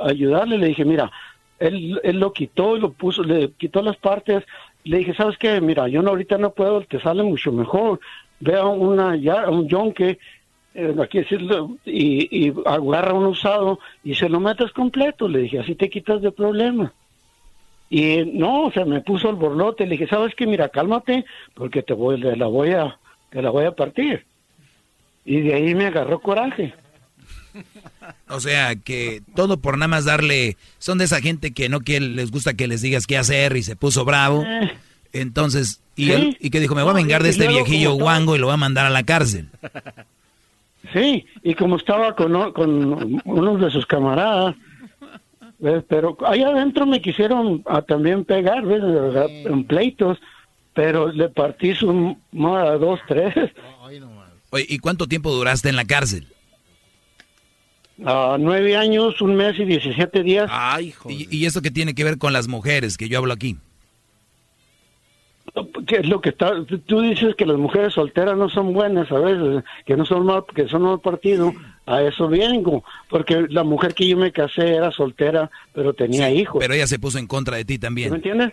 ayudarle. 0.00 0.58
Le 0.58 0.68
dije, 0.68 0.84
mira, 0.84 1.10
él, 1.58 2.00
él 2.02 2.20
lo 2.20 2.32
quitó 2.32 2.76
y 2.76 2.80
lo 2.80 2.92
puso, 2.92 3.22
le 3.22 3.50
quitó 3.52 3.82
las 3.82 3.96
partes. 3.96 4.44
Le 4.84 4.98
dije, 4.98 5.14
¿sabes 5.14 5.36
qué? 5.38 5.60
Mira, 5.60 5.88
yo 5.88 6.02
no, 6.02 6.10
ahorita 6.10 6.38
no 6.38 6.50
puedo, 6.50 6.80
te 6.82 7.00
sale 7.00 7.22
mucho 7.22 7.50
mejor. 7.52 8.00
Ve 8.38 8.56
a 8.56 8.66
una, 8.66 9.16
ya, 9.16 9.48
un 9.48 9.66
yonque, 9.68 10.18
eh, 10.74 10.94
aquí 11.02 11.18
decirlo, 11.18 11.76
y, 11.84 12.46
y 12.48 12.54
agarra 12.66 13.14
un 13.14 13.26
usado 13.26 13.78
y 14.04 14.14
se 14.14 14.28
lo 14.28 14.40
metes 14.40 14.72
completo. 14.72 15.26
Le 15.26 15.40
dije, 15.40 15.58
así 15.58 15.74
te 15.74 15.90
quitas 15.90 16.22
de 16.22 16.30
problema. 16.30 16.92
Y 17.88 18.24
no, 18.24 18.64
o 18.64 18.72
sea, 18.72 18.84
me 18.84 19.00
puso 19.00 19.30
el 19.30 19.36
borlote, 19.36 19.84
le 19.84 19.92
dije, 19.92 20.08
¿sabes 20.08 20.34
qué? 20.34 20.46
Mira, 20.46 20.68
cálmate, 20.68 21.24
porque 21.54 21.82
te 21.82 21.92
voy, 21.92 22.18
la 22.18 22.46
voy 22.46 22.72
a, 22.72 22.98
te 23.30 23.42
la 23.42 23.50
voy 23.50 23.64
a 23.64 23.72
partir. 23.72 24.24
Y 25.24 25.40
de 25.40 25.54
ahí 25.54 25.74
me 25.74 25.86
agarró 25.86 26.20
coraje. 26.20 26.74
O 28.28 28.40
sea, 28.40 28.76
que 28.76 29.22
todo 29.34 29.56
por 29.56 29.78
nada 29.78 29.88
más 29.88 30.04
darle, 30.04 30.56
son 30.78 30.98
de 30.98 31.04
esa 31.04 31.20
gente 31.20 31.52
que 31.52 31.68
no 31.68 31.80
quiere, 31.80 32.06
les 32.06 32.30
gusta 32.30 32.54
que 32.54 32.68
les 32.68 32.82
digas 32.82 33.06
qué 33.06 33.16
hacer 33.16 33.56
y 33.56 33.62
se 33.62 33.76
puso 33.76 34.04
bravo. 34.04 34.44
Eh. 34.44 34.72
Entonces, 35.12 35.80
y, 35.96 36.12
y 36.40 36.50
que 36.50 36.60
dijo, 36.60 36.74
me 36.74 36.82
voy 36.82 36.90
a 36.90 36.94
vengar 36.94 37.22
de 37.22 37.30
este 37.30 37.48
viejillo 37.48 37.94
guango 37.94 38.36
y 38.36 38.38
lo 38.38 38.46
voy 38.46 38.54
a 38.54 38.58
mandar 38.58 38.86
a 38.86 38.90
la 38.90 39.04
cárcel. 39.04 39.48
Sí, 40.92 41.26
y 41.42 41.54
como 41.54 41.76
estaba 41.76 42.14
con, 42.14 42.52
con 42.52 43.20
unos 43.24 43.60
de 43.60 43.70
sus 43.70 43.86
camaradas, 43.86 44.54
pero 45.88 46.16
ahí 46.26 46.42
adentro 46.42 46.86
me 46.86 47.00
quisieron 47.00 47.62
a, 47.66 47.82
también 47.82 48.24
pegar, 48.24 48.64
¿ves? 48.64 48.82
En 49.46 49.64
pleitos, 49.64 50.18
pero 50.74 51.10
le 51.10 51.28
partí 51.28 51.74
su 51.74 52.16
a 52.34 52.72
dos, 52.72 53.00
tres. 53.08 53.34
Oye, 54.50 54.66
¿y 54.68 54.78
cuánto 54.78 55.06
tiempo 55.06 55.32
duraste 55.32 55.68
en 55.68 55.76
la 55.76 55.84
cárcel? 55.84 56.28
Uh, 57.98 58.36
nueve 58.38 58.76
años, 58.76 59.22
un 59.22 59.36
mes 59.36 59.58
y 59.58 59.64
diecisiete 59.64 60.22
días. 60.22 60.50
Ay, 60.52 60.92
¿Y, 61.08 61.34
¿Y 61.34 61.46
eso 61.46 61.62
qué 61.62 61.70
tiene 61.70 61.94
que 61.94 62.04
ver 62.04 62.18
con 62.18 62.34
las 62.34 62.46
mujeres 62.46 62.98
que 62.98 63.08
yo 63.08 63.18
hablo 63.18 63.32
aquí? 63.32 63.56
¿Qué 65.86 65.96
es 65.96 66.06
lo 66.06 66.20
que 66.20 66.30
está? 66.30 66.52
Tú 66.86 67.00
dices 67.00 67.34
que 67.34 67.46
las 67.46 67.56
mujeres 67.56 67.94
solteras 67.94 68.36
no 68.36 68.50
son 68.50 68.74
buenas 68.74 69.10
a 69.10 69.18
veces, 69.18 69.64
que 69.86 69.96
no 69.96 70.04
son 70.04 70.26
mal, 70.26 70.44
que 70.54 70.68
son 70.68 70.82
mal 70.82 71.00
partido. 71.00 71.54
A 71.86 72.02
eso 72.02 72.28
vengo, 72.28 72.84
porque 73.08 73.46
la 73.48 73.62
mujer 73.62 73.94
que 73.94 74.08
yo 74.08 74.16
me 74.16 74.32
casé 74.32 74.74
era 74.74 74.90
soltera, 74.90 75.50
pero 75.72 75.94
tenía 75.94 76.30
hijos. 76.30 76.58
Pero 76.58 76.74
ella 76.74 76.88
se 76.88 76.98
puso 76.98 77.18
en 77.18 77.28
contra 77.28 77.56
de 77.56 77.64
ti 77.64 77.78
también. 77.78 78.10
¿Me 78.10 78.16
entiendes? 78.16 78.52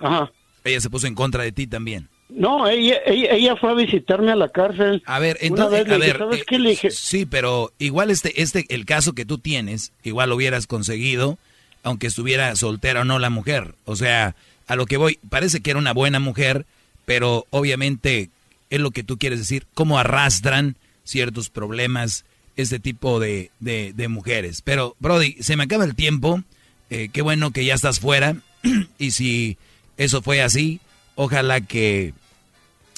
Ajá. 0.00 0.30
Ella 0.64 0.80
se 0.80 0.90
puso 0.90 1.06
en 1.06 1.14
contra 1.14 1.44
de 1.44 1.52
ti 1.52 1.68
también. 1.68 2.08
No, 2.28 2.66
ella, 2.66 2.96
ella, 3.06 3.54
fue 3.54 3.70
a 3.70 3.74
visitarme 3.74 4.32
a 4.32 4.36
la 4.36 4.48
cárcel. 4.48 5.02
A 5.06 5.20
ver, 5.20 5.38
entonces, 5.40 5.88
a 5.88 5.96
ver, 5.96 6.18
¿sabes 6.18 6.44
qué 6.44 6.58
le 6.58 6.70
dije? 6.70 6.90
Sí, 6.90 7.24
pero 7.24 7.72
igual 7.78 8.10
este, 8.10 8.42
este, 8.42 8.66
el 8.68 8.84
caso 8.84 9.12
que 9.12 9.24
tú 9.24 9.38
tienes, 9.38 9.92
igual 10.02 10.30
lo 10.30 10.36
hubieras 10.36 10.66
conseguido, 10.66 11.38
aunque 11.84 12.08
estuviera 12.08 12.56
soltera 12.56 13.02
o 13.02 13.04
no 13.04 13.20
la 13.20 13.30
mujer. 13.30 13.76
O 13.84 13.94
sea, 13.94 14.34
a 14.66 14.74
lo 14.74 14.86
que 14.86 14.96
voy, 14.96 15.20
parece 15.30 15.60
que 15.60 15.70
era 15.70 15.78
una 15.78 15.92
buena 15.92 16.18
mujer, 16.18 16.66
pero 17.04 17.46
obviamente 17.50 18.30
es 18.70 18.80
lo 18.80 18.90
que 18.90 19.04
tú 19.04 19.18
quieres 19.18 19.38
decir, 19.38 19.64
cómo 19.74 19.98
arrastran 19.98 20.74
ciertos 21.06 21.48
problemas 21.48 22.24
este 22.56 22.78
tipo 22.78 23.20
de, 23.20 23.50
de, 23.60 24.08
mujeres. 24.08 24.62
Pero, 24.62 24.96
Brody, 24.98 25.36
se 25.40 25.56
me 25.56 25.64
acaba 25.64 25.84
el 25.84 25.94
tiempo. 25.94 26.42
Eh, 26.90 27.08
qué 27.12 27.22
bueno 27.22 27.50
que 27.50 27.64
ya 27.64 27.74
estás 27.74 28.00
fuera. 28.00 28.36
y 28.98 29.10
si 29.12 29.56
eso 29.96 30.22
fue 30.22 30.42
así, 30.42 30.80
ojalá 31.14 31.60
que 31.60 32.12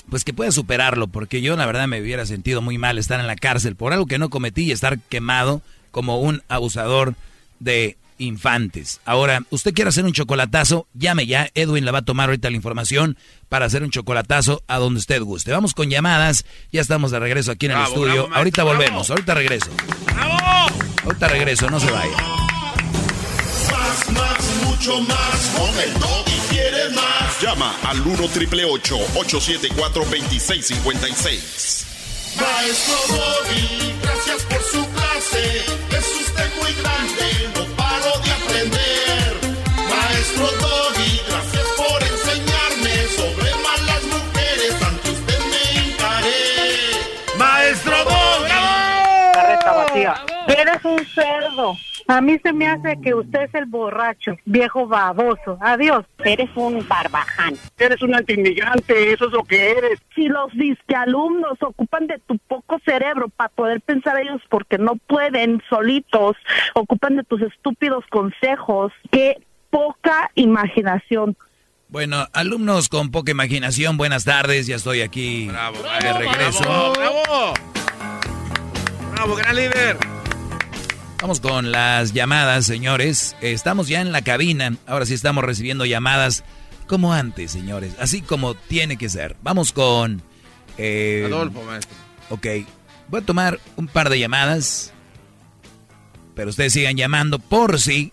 pues 0.08 0.24
que 0.24 0.32
puedas 0.32 0.54
superarlo, 0.54 1.06
porque 1.06 1.42
yo 1.42 1.54
la 1.54 1.66
verdad 1.66 1.86
me 1.86 2.00
hubiera 2.00 2.24
sentido 2.24 2.62
muy 2.62 2.78
mal 2.78 2.96
estar 2.96 3.20
en 3.20 3.26
la 3.26 3.36
cárcel 3.36 3.76
por 3.76 3.92
algo 3.92 4.06
que 4.06 4.18
no 4.18 4.30
cometí 4.30 4.62
y 4.62 4.72
estar 4.72 4.98
quemado 4.98 5.60
como 5.90 6.18
un 6.20 6.42
abusador 6.48 7.14
de 7.60 7.98
infantes. 8.18 9.00
Ahora, 9.04 9.42
usted 9.50 9.72
quiere 9.74 9.88
hacer 9.88 10.04
un 10.04 10.12
chocolatazo, 10.12 10.86
llame 10.94 11.26
ya. 11.26 11.48
Edwin 11.54 11.84
le 11.84 11.90
va 11.90 11.98
a 11.98 12.04
tomar 12.04 12.28
ahorita 12.28 12.50
la 12.50 12.56
información 12.56 13.16
para 13.48 13.66
hacer 13.66 13.82
un 13.82 13.90
chocolatazo 13.90 14.62
a 14.68 14.78
donde 14.78 15.00
usted 15.00 15.22
guste. 15.22 15.52
Vamos 15.52 15.74
con 15.74 15.90
llamadas. 15.90 16.44
Ya 16.72 16.80
estamos 16.80 17.10
de 17.10 17.18
regreso 17.18 17.52
aquí 17.52 17.66
en 17.66 17.72
el 17.72 17.82
estudio. 17.82 18.28
ahorita 18.34 18.62
volvemos, 18.64 19.10
ahorita 19.10 19.34
regreso. 19.34 19.70
¡Bravo! 20.06 20.68
Ahorita 21.04 21.28
regreso, 21.28 21.70
no 21.70 21.80
se 21.80 21.90
vaya. 21.90 22.16
Más, 23.70 24.10
más, 24.10 24.38
mucho 24.64 25.00
más. 25.02 25.52
Con 25.56 25.78
el 25.80 25.90
y 26.26 26.38
quieres 26.50 26.92
más. 26.94 27.40
Llama 27.42 27.74
al 27.84 28.00
1 28.00 28.28
triple 28.28 28.64
874 28.64 30.04
2656. 30.04 31.86
Maestro 32.40 32.94
Doggy, 33.08 33.94
gracias 34.02 34.42
por 34.44 34.62
su 34.62 34.86
clase. 34.90 35.64
Es 35.90 36.06
usted 36.20 36.50
muy 36.62 36.72
grande, 36.74 37.17
Eres 50.78 51.00
un 51.00 51.06
cerdo. 51.06 51.76
A 52.06 52.20
mí 52.20 52.38
se 52.42 52.52
me 52.52 52.66
hace 52.66 52.98
que 53.02 53.14
usted 53.14 53.42
es 53.42 53.54
el 53.54 53.66
borracho, 53.66 54.36
viejo 54.44 54.86
baboso. 54.86 55.58
Adiós. 55.60 56.04
Eres 56.24 56.48
un 56.54 56.86
barbaján. 56.88 57.54
Eres 57.76 58.00
un 58.02 58.14
antimigrante, 58.14 59.12
eso 59.12 59.26
es 59.26 59.32
lo 59.32 59.44
que 59.44 59.72
eres. 59.72 60.00
Si 60.14 60.28
los 60.28 60.50
alumnos 60.96 61.58
ocupan 61.60 62.06
de 62.06 62.18
tu 62.26 62.38
poco 62.38 62.78
cerebro 62.84 63.28
para 63.28 63.50
poder 63.50 63.80
pensar 63.80 64.18
ellos 64.18 64.40
porque 64.48 64.78
no 64.78 64.96
pueden 64.96 65.62
solitos, 65.68 66.36
ocupan 66.74 67.16
de 67.16 67.24
tus 67.24 67.42
estúpidos 67.42 68.04
consejos, 68.10 68.92
qué 69.10 69.36
poca 69.70 70.30
imaginación. 70.34 71.36
Bueno, 71.88 72.26
alumnos 72.32 72.88
con 72.88 73.10
poca 73.10 73.30
imaginación, 73.30 73.96
buenas 73.96 74.24
tardes, 74.24 74.66
ya 74.66 74.76
estoy 74.76 75.00
aquí 75.00 75.48
bravo, 75.48 75.78
de 76.00 76.12
regreso. 76.12 76.60
Bravo, 76.60 76.92
bravo, 76.94 77.54
bravo, 79.12 79.36
gran 79.36 79.56
líder. 79.56 80.17
Vamos 81.20 81.40
con 81.40 81.72
las 81.72 82.12
llamadas, 82.12 82.64
señores. 82.64 83.34
Estamos 83.40 83.88
ya 83.88 84.00
en 84.00 84.12
la 84.12 84.22
cabina. 84.22 84.76
Ahora 84.86 85.04
sí 85.04 85.14
estamos 85.14 85.42
recibiendo 85.42 85.84
llamadas 85.84 86.44
como 86.86 87.12
antes, 87.12 87.50
señores. 87.50 87.94
Así 87.98 88.22
como 88.22 88.54
tiene 88.54 88.96
que 88.96 89.08
ser. 89.08 89.36
Vamos 89.42 89.72
con... 89.72 90.22
Eh, 90.78 91.24
Adolfo, 91.26 91.60
maestro. 91.64 91.96
Ok. 92.30 92.46
Voy 93.08 93.20
a 93.20 93.26
tomar 93.26 93.58
un 93.74 93.88
par 93.88 94.10
de 94.10 94.20
llamadas. 94.20 94.92
Pero 96.36 96.50
ustedes 96.50 96.72
sigan 96.72 96.96
llamando 96.96 97.40
por 97.40 97.80
si 97.80 98.12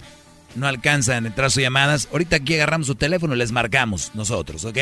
no 0.56 0.68
alcanzan 0.68 1.26
a 1.26 1.28
entrar 1.28 1.52
sus 1.52 1.62
llamadas. 1.62 2.10
Ahorita 2.12 2.38
aquí 2.38 2.56
agarramos 2.56 2.88
su 2.88 2.96
teléfono 2.96 3.36
y 3.36 3.38
les 3.38 3.52
marcamos 3.52 4.12
nosotros, 4.16 4.66
¿ok? 4.66 4.80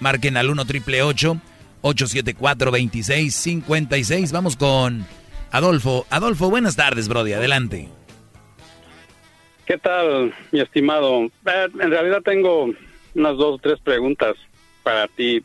Marquen 0.00 0.38
al 0.38 0.48
1 0.48 0.64
triple 0.64 1.02
874 1.02 2.70
2656. 2.70 4.32
Vamos 4.32 4.56
con 4.56 5.06
Adolfo. 5.50 6.06
Adolfo, 6.10 6.50
buenas 6.50 6.76
tardes, 6.76 7.08
Brody. 7.08 7.32
Adelante. 7.32 7.88
¿Qué 9.66 9.78
tal, 9.78 10.34
mi 10.50 10.60
estimado? 10.60 11.24
Eh, 11.24 11.68
en 11.80 11.90
realidad 11.90 12.22
tengo 12.22 12.70
unas 13.14 13.36
dos 13.36 13.56
o 13.56 13.58
tres 13.58 13.78
preguntas 13.80 14.36
para 14.82 15.08
ti. 15.08 15.42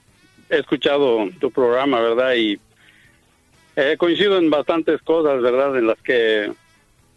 He 0.49 0.59
escuchado 0.59 1.29
tu 1.39 1.51
programa, 1.51 1.99
¿verdad? 1.99 2.35
Y 2.35 2.59
he 3.75 3.97
coincido 3.97 4.37
en 4.37 4.49
bastantes 4.49 5.01
cosas, 5.01 5.41
¿verdad? 5.41 5.77
En 5.77 5.87
las 5.87 5.99
que 6.01 6.51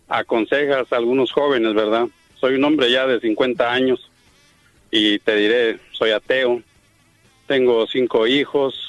aconsejas 0.08 0.92
a 0.92 0.96
algunos 0.96 1.30
jóvenes, 1.32 1.74
¿verdad? 1.74 2.08
Soy 2.40 2.54
un 2.54 2.64
hombre 2.64 2.90
ya 2.90 3.06
de 3.06 3.20
50 3.20 3.72
años 3.72 4.10
y 4.90 5.18
te 5.20 5.36
diré, 5.36 5.78
soy 5.92 6.10
ateo. 6.10 6.62
Tengo 7.46 7.86
cinco 7.86 8.26
hijos, 8.26 8.85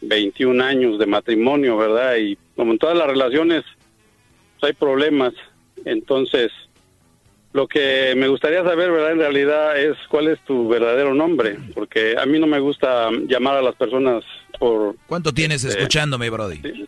21 0.00 0.62
años 0.62 0.98
de 0.98 1.06
matrimonio, 1.06 1.76
¿verdad? 1.76 2.16
Y 2.16 2.38
como 2.56 2.72
en 2.72 2.78
todas 2.78 2.96
las 2.96 3.06
relaciones, 3.06 3.64
pues, 4.58 4.70
hay 4.70 4.72
problemas. 4.74 5.34
Entonces, 5.84 6.50
lo 7.52 7.66
que 7.66 8.14
me 8.16 8.28
gustaría 8.28 8.62
saber, 8.62 8.90
¿verdad? 8.90 9.12
En 9.12 9.18
realidad 9.18 9.78
es 9.78 9.96
cuál 10.08 10.28
es 10.28 10.38
tu 10.44 10.68
verdadero 10.68 11.14
nombre, 11.14 11.58
porque 11.74 12.16
a 12.18 12.26
mí 12.26 12.38
no 12.38 12.46
me 12.46 12.60
gusta 12.60 13.10
llamar 13.26 13.56
a 13.56 13.62
las 13.62 13.74
personas 13.74 14.24
por... 14.58 14.96
¿Cuánto 15.06 15.32
tienes 15.32 15.64
este, 15.64 15.78
escuchándome, 15.78 16.30
Brody? 16.30 16.86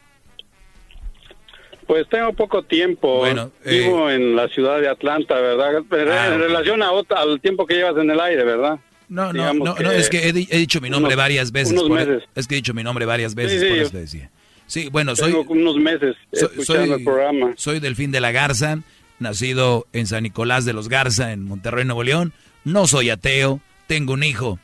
Pues 1.86 2.08
tengo 2.08 2.32
poco 2.34 2.62
tiempo. 2.62 3.18
Bueno, 3.18 3.50
Vivo 3.64 4.08
en 4.10 4.36
la 4.36 4.46
ciudad 4.48 4.80
de 4.80 4.88
Atlanta, 4.88 5.40
¿verdad? 5.40 5.78
En, 5.78 6.08
Ah, 6.08 6.28
en 6.28 6.38
relación 6.38 6.82
a 6.82 6.90
al 7.16 7.40
tiempo 7.40 7.66
que 7.66 7.74
llevas 7.74 7.96
en 7.96 8.10
el 8.10 8.20
aire, 8.20 8.44
¿verdad? 8.44 8.78
No, 9.10 9.32
no, 9.32 9.52
no, 9.52 9.74
no, 9.74 9.90
es 9.90 10.08
que 10.08 10.28
he, 10.28 10.32
di- 10.32 10.48
he 10.50 10.56
dicho 10.58 10.80
mi 10.80 10.88
nombre 10.88 11.08
unos- 11.14 11.18
varias 11.18 11.52
veces. 11.52 11.72
unos 11.72 11.88
por- 11.88 11.98
meses. 11.98 12.22
es 12.34 12.46
que 12.46 12.54
he 12.54 12.56
dicho 12.56 12.72
mi 12.72 12.82
nombre 12.82 13.04
varias 13.04 13.34
veces, 13.34 13.60
Sí, 13.60 13.66
sí, 13.66 13.72
por 13.72 13.78
eso 13.82 13.90
te 13.90 13.98
decía. 13.98 14.30
Sí, 14.66 14.88
bueno, 14.88 15.16
soy, 15.16 15.32
Tengo 15.32 15.52
unos 15.52 15.76
meses 15.76 16.16
escuchando 16.32 16.64
soy- 16.86 16.90
el 17.00 17.04
programa. 17.04 17.52
soy 17.56 17.80
Delfín 17.80 18.12
de 18.12 18.20
la 18.20 18.30
Garza, 18.32 18.78
nacido 19.18 19.86
en 19.92 20.06
San 20.06 20.22
Nicolás 20.22 20.64
de 20.64 20.72
los 20.72 20.88
Garza, 20.88 21.32
en 21.32 21.42
Monterrey, 21.44 21.84
Nuevo 21.84 22.04
León. 22.04 22.32
No 22.64 22.86
soy 22.86 23.10
ateo, 23.10 23.60
tengo 23.88 24.12
un 24.14 24.22
hijo. 24.22 24.58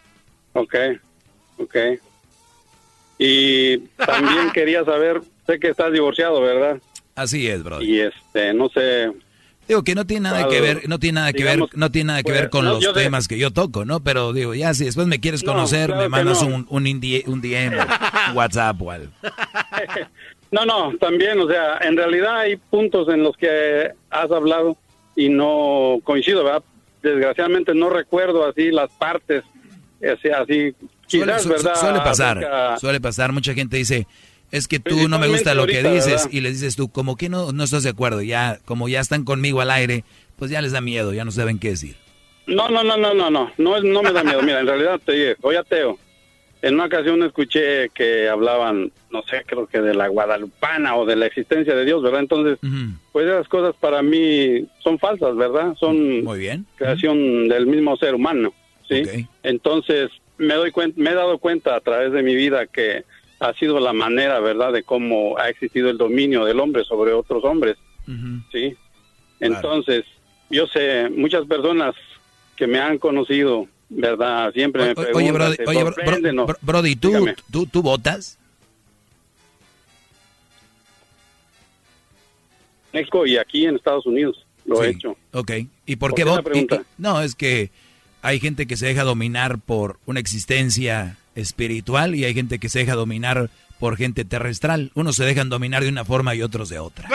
Ok, 0.53 0.75
ok. 1.59 1.77
Y 3.19 3.79
también 3.97 4.51
quería 4.55 4.85
saber, 4.85 5.23
sé 5.47 5.59
que 5.59 5.69
estás 5.71 5.93
divorciado, 5.93 6.41
¿verdad? 6.41 6.81
Así 7.15 7.47
es, 7.49 7.63
brother. 7.63 7.87
Y 7.89 8.01
este, 8.01 8.53
no 8.55 8.69
sé, 8.69 9.11
Digo 9.69 9.83
que 9.83 9.95
no 9.97 10.07
tiene 10.07 10.29
nada 10.29 10.49
que 10.49 10.61
ver, 10.61 10.89
no 10.89 10.99
tiene 10.99 11.17
nada 11.21 11.33
que 11.33 11.39
digamos, 11.39 11.71
ver, 11.71 11.79
no 11.79 11.91
tiene 11.91 12.07
nada 12.09 12.19
que 12.23 12.31
pues, 12.31 12.41
ver 12.41 12.51
con 12.51 12.65
no, 12.65 12.75
los 12.81 12.93
temas 12.95 13.27
que 13.27 13.37
yo 13.39 13.51
toco, 13.51 13.85
¿no? 13.85 13.99
Pero 14.01 14.33
digo, 14.33 14.55
ya 14.55 14.73
si 14.75 14.85
después 14.85 15.07
me 15.09 15.19
quieres 15.21 15.43
No, 15.45 15.53
conocer, 15.55 15.87
claro 15.87 16.03
me 16.03 16.09
mandas 16.09 16.43
no. 16.43 16.55
un, 16.55 16.67
un, 16.71 16.85
indie- 16.85 17.25
un 17.27 17.41
DM, 17.41 17.75
un 18.31 18.37
WhatsApp 18.37 18.81
o 18.81 18.91
algo. 18.91 19.09
No, 20.53 20.65
no, 20.65 20.97
también, 20.99 21.41
o 21.41 21.49
sea, 21.49 21.79
en 21.83 21.97
realidad 21.97 22.39
hay 22.39 22.57
puntos 22.57 23.09
en 23.09 23.25
los 23.25 23.37
que 23.37 23.91
has 24.11 24.31
hablado 24.31 24.77
y 25.17 25.29
no 25.29 25.99
coincido, 26.05 26.45
¿verdad? 26.45 26.63
Desgraciadamente 27.03 27.75
no 27.75 27.91
recuerdo 27.91 28.47
así 28.49 28.71
las 28.71 28.89
partes, 28.93 29.43
así, 30.01 30.29
así 30.29 30.75
Suele, 31.09 31.27
quizás, 31.33 31.43
su- 31.43 31.49
¿verdad? 31.49 31.75
suele 31.75 31.99
pasar, 31.99 32.39
acerca- 32.39 32.79
suele 32.79 33.01
pasar. 33.01 33.33
Mucha 33.33 33.55
gente 33.55 33.77
dice, 33.77 34.07
es 34.51 34.69
que 34.69 34.79
tú 34.79 35.09
no 35.09 35.19
me 35.19 35.29
gusta 35.29 35.55
lo 35.55 35.67
que 35.67 35.83
dices 35.83 36.29
y 36.31 36.41
les 36.41 36.61
dices 36.61 36.77
tú, 36.77 36.89
como 36.89 37.17
que 37.17 37.29
no, 37.29 37.53
no 37.53 37.65
estás 37.65 37.83
de 37.83 37.91
acuerdo. 37.91 38.23
Ya, 38.23 38.59
como 38.65 38.89
ya 38.89 39.01
están 39.01 39.25
conmigo 39.25 39.61
al 39.61 39.71
aire, 39.71 40.05
pues 40.37 40.51
ya 40.51 40.63
les 40.63 40.73
da 40.73 40.81
miedo, 40.81 41.13
ya 41.13 41.25
no 41.25 41.31
saben 41.31 41.59
qué 41.59 41.71
decir. 41.71 41.97
No, 42.47 42.69
no, 42.69 42.85
no, 42.85 42.97
no, 42.97 43.13
no, 43.13 43.31
no, 43.31 43.51
no, 43.59 43.81
no 43.81 44.03
me 44.03 44.13
da 44.13 44.23
miedo. 44.23 44.43
Mira, 44.43 44.61
en 44.61 44.67
realidad 44.67 45.01
te 45.05 45.13
dije, 45.13 45.37
soy 45.41 45.57
ateo. 45.57 45.99
En 46.63 46.75
una 46.75 46.87
ocasión 46.87 47.23
escuché 47.23 47.91
que 47.91 48.29
hablaban, 48.29 48.91
no 49.11 49.23
sé, 49.23 49.43
creo 49.47 49.67
que 49.67 49.81
de 49.81 49.95
la 49.95 50.09
guadalupana 50.09 50.97
o 50.97 51.05
de 51.05 51.17
la 51.17 51.27
existencia 51.27 51.75
de 51.75 51.85
Dios, 51.85 52.03
¿verdad? 52.03 52.21
Entonces, 52.21 52.59
pues 53.13 53.27
esas 53.27 53.47
cosas 53.49 53.75
para 53.79 54.03
mí 54.03 54.67
son 54.83 54.99
falsas, 54.99 55.37
¿verdad? 55.37 55.75
Son 55.79 56.25
Muy 56.25 56.39
bien. 56.39 56.67
creación 56.77 57.49
del 57.49 57.67
mismo 57.67 57.97
ser 57.97 58.15
humano, 58.15 58.55
¿sí? 58.89 59.29
Entonces, 59.43 60.11
me 60.39 60.55
doy 60.55 60.71
cuenta, 60.71 61.01
me 61.01 61.11
he 61.11 61.15
dado 61.15 61.39
cuenta 61.39 61.77
a 61.77 61.81
través 61.81 62.13
de 62.13 62.23
mi 62.23 62.35
vida 62.35 62.67
que 62.67 63.05
ha 63.41 63.53
sido 63.55 63.79
la 63.81 63.93
manera, 63.93 64.41
¿verdad?, 64.41 64.73
de 64.73 64.83
cómo 64.83 65.37
ha 65.39 65.49
existido 65.49 65.91
el 65.91 65.99
dominio 65.99 66.45
del 66.45 66.59
hombre 66.61 66.85
sobre 66.85 67.13
otros 67.13 67.45
hombres, 67.45 67.77
¿sí? 68.53 68.75
Entonces, 69.41 70.05
yo 70.49 70.67
sé, 70.69 71.11
muchas 71.11 71.45
personas 71.47 71.95
que 72.57 72.67
me 72.67 72.79
han 72.79 72.99
conocido, 72.99 73.67
¿verdad? 73.91 74.53
Siempre 74.55 74.87
me 74.87 74.95
preguntan, 74.95 75.17
Oye, 75.23 75.33
Brody, 75.33 75.57
¿se 75.57 75.65
oye, 75.67 75.85
bro- 75.85 75.95
sorprenden 75.95 76.39
o- 76.39 76.47
bro- 76.47 76.59
Brody, 76.63 76.97
¿tú, 76.97 77.09
Dígame. 77.09 77.35
tú, 77.51 77.67
¿tú 77.67 77.83
votas? 77.83 78.39
Y 83.27 83.37
aquí 83.37 83.67
en 83.67 83.77
Estados 83.77 84.07
Unidos 84.07 84.43
lo 84.65 84.83
he 84.83 84.89
hecho. 84.91 85.17
Ok. 85.33 85.53
¿Y 85.85 85.97
por 85.97 86.11
¿Por 86.11 86.17
qué 86.17 86.25
qué 86.25 86.29
votas? 86.65 86.81
No, 86.97 87.21
es 87.21 87.35
que 87.35 87.71
hay 88.23 88.41
gente 88.41 88.67
que 88.67 88.77
se 88.79 88.87
deja 88.87 89.05
dominar 89.05 89.59
por 89.59 89.99
una 90.07 90.19
existencia 90.19 91.19
espiritual 91.37 92.15
y 92.15 92.25
hay 92.25 92.35
gente 92.35 92.59
que 92.59 92.69
se 92.69 92.81
deja 92.81 92.95
dominar 92.95 93.49
por 93.79 93.97
gente 93.97 94.25
terrestral. 94.25 94.91
Unos 94.95 95.17
se 95.17 95.25
dejan 95.25 95.49
dominar 95.49 95.83
de 95.83 95.89
una 95.91 96.05
forma 96.05 96.35
y 96.35 96.43
otros 96.43 96.69
de 96.69 96.79
otra. 96.79 97.09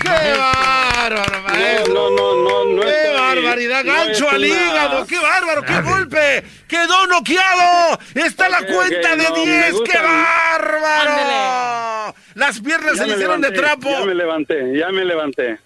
¡Qué 0.00 0.08
bárbaro, 0.38 1.42
maestro! 1.42 1.94
No, 1.94 2.10
no, 2.10 2.34
no, 2.42 2.64
no 2.74 2.82
¡Qué 2.82 2.88
estoy- 2.90 3.14
barbaridad! 3.16 3.84
¡Gancho 3.84 4.28
al 4.30 4.44
hígado! 4.44 5.06
¡Qué 5.06 5.18
bárbaro! 5.18 5.62
¡Qué 5.62 5.80
golpe! 5.80 6.44
¡Quedó 6.68 7.06
noqueado! 7.06 7.98
¡Está 8.14 8.48
la 8.48 8.58
cuenta 8.66 9.16
de 9.16 9.24
no, 9.24 9.36
me 9.36 9.44
10! 9.46 9.74
¡Qué 9.90 9.98
bárbaro! 9.98 12.14
Las 12.34 12.60
piernas 12.60 12.96
Ya 12.96 13.02
se 13.02 13.06
le 13.08 13.14
hicieron 13.14 13.40
de 13.40 13.50
trapo. 13.52 13.88
Ya 13.90 14.04
me 14.04 14.14
levanté, 14.14 14.78
ya 14.78 14.88
me 14.90 15.04
levanté. 15.04 15.58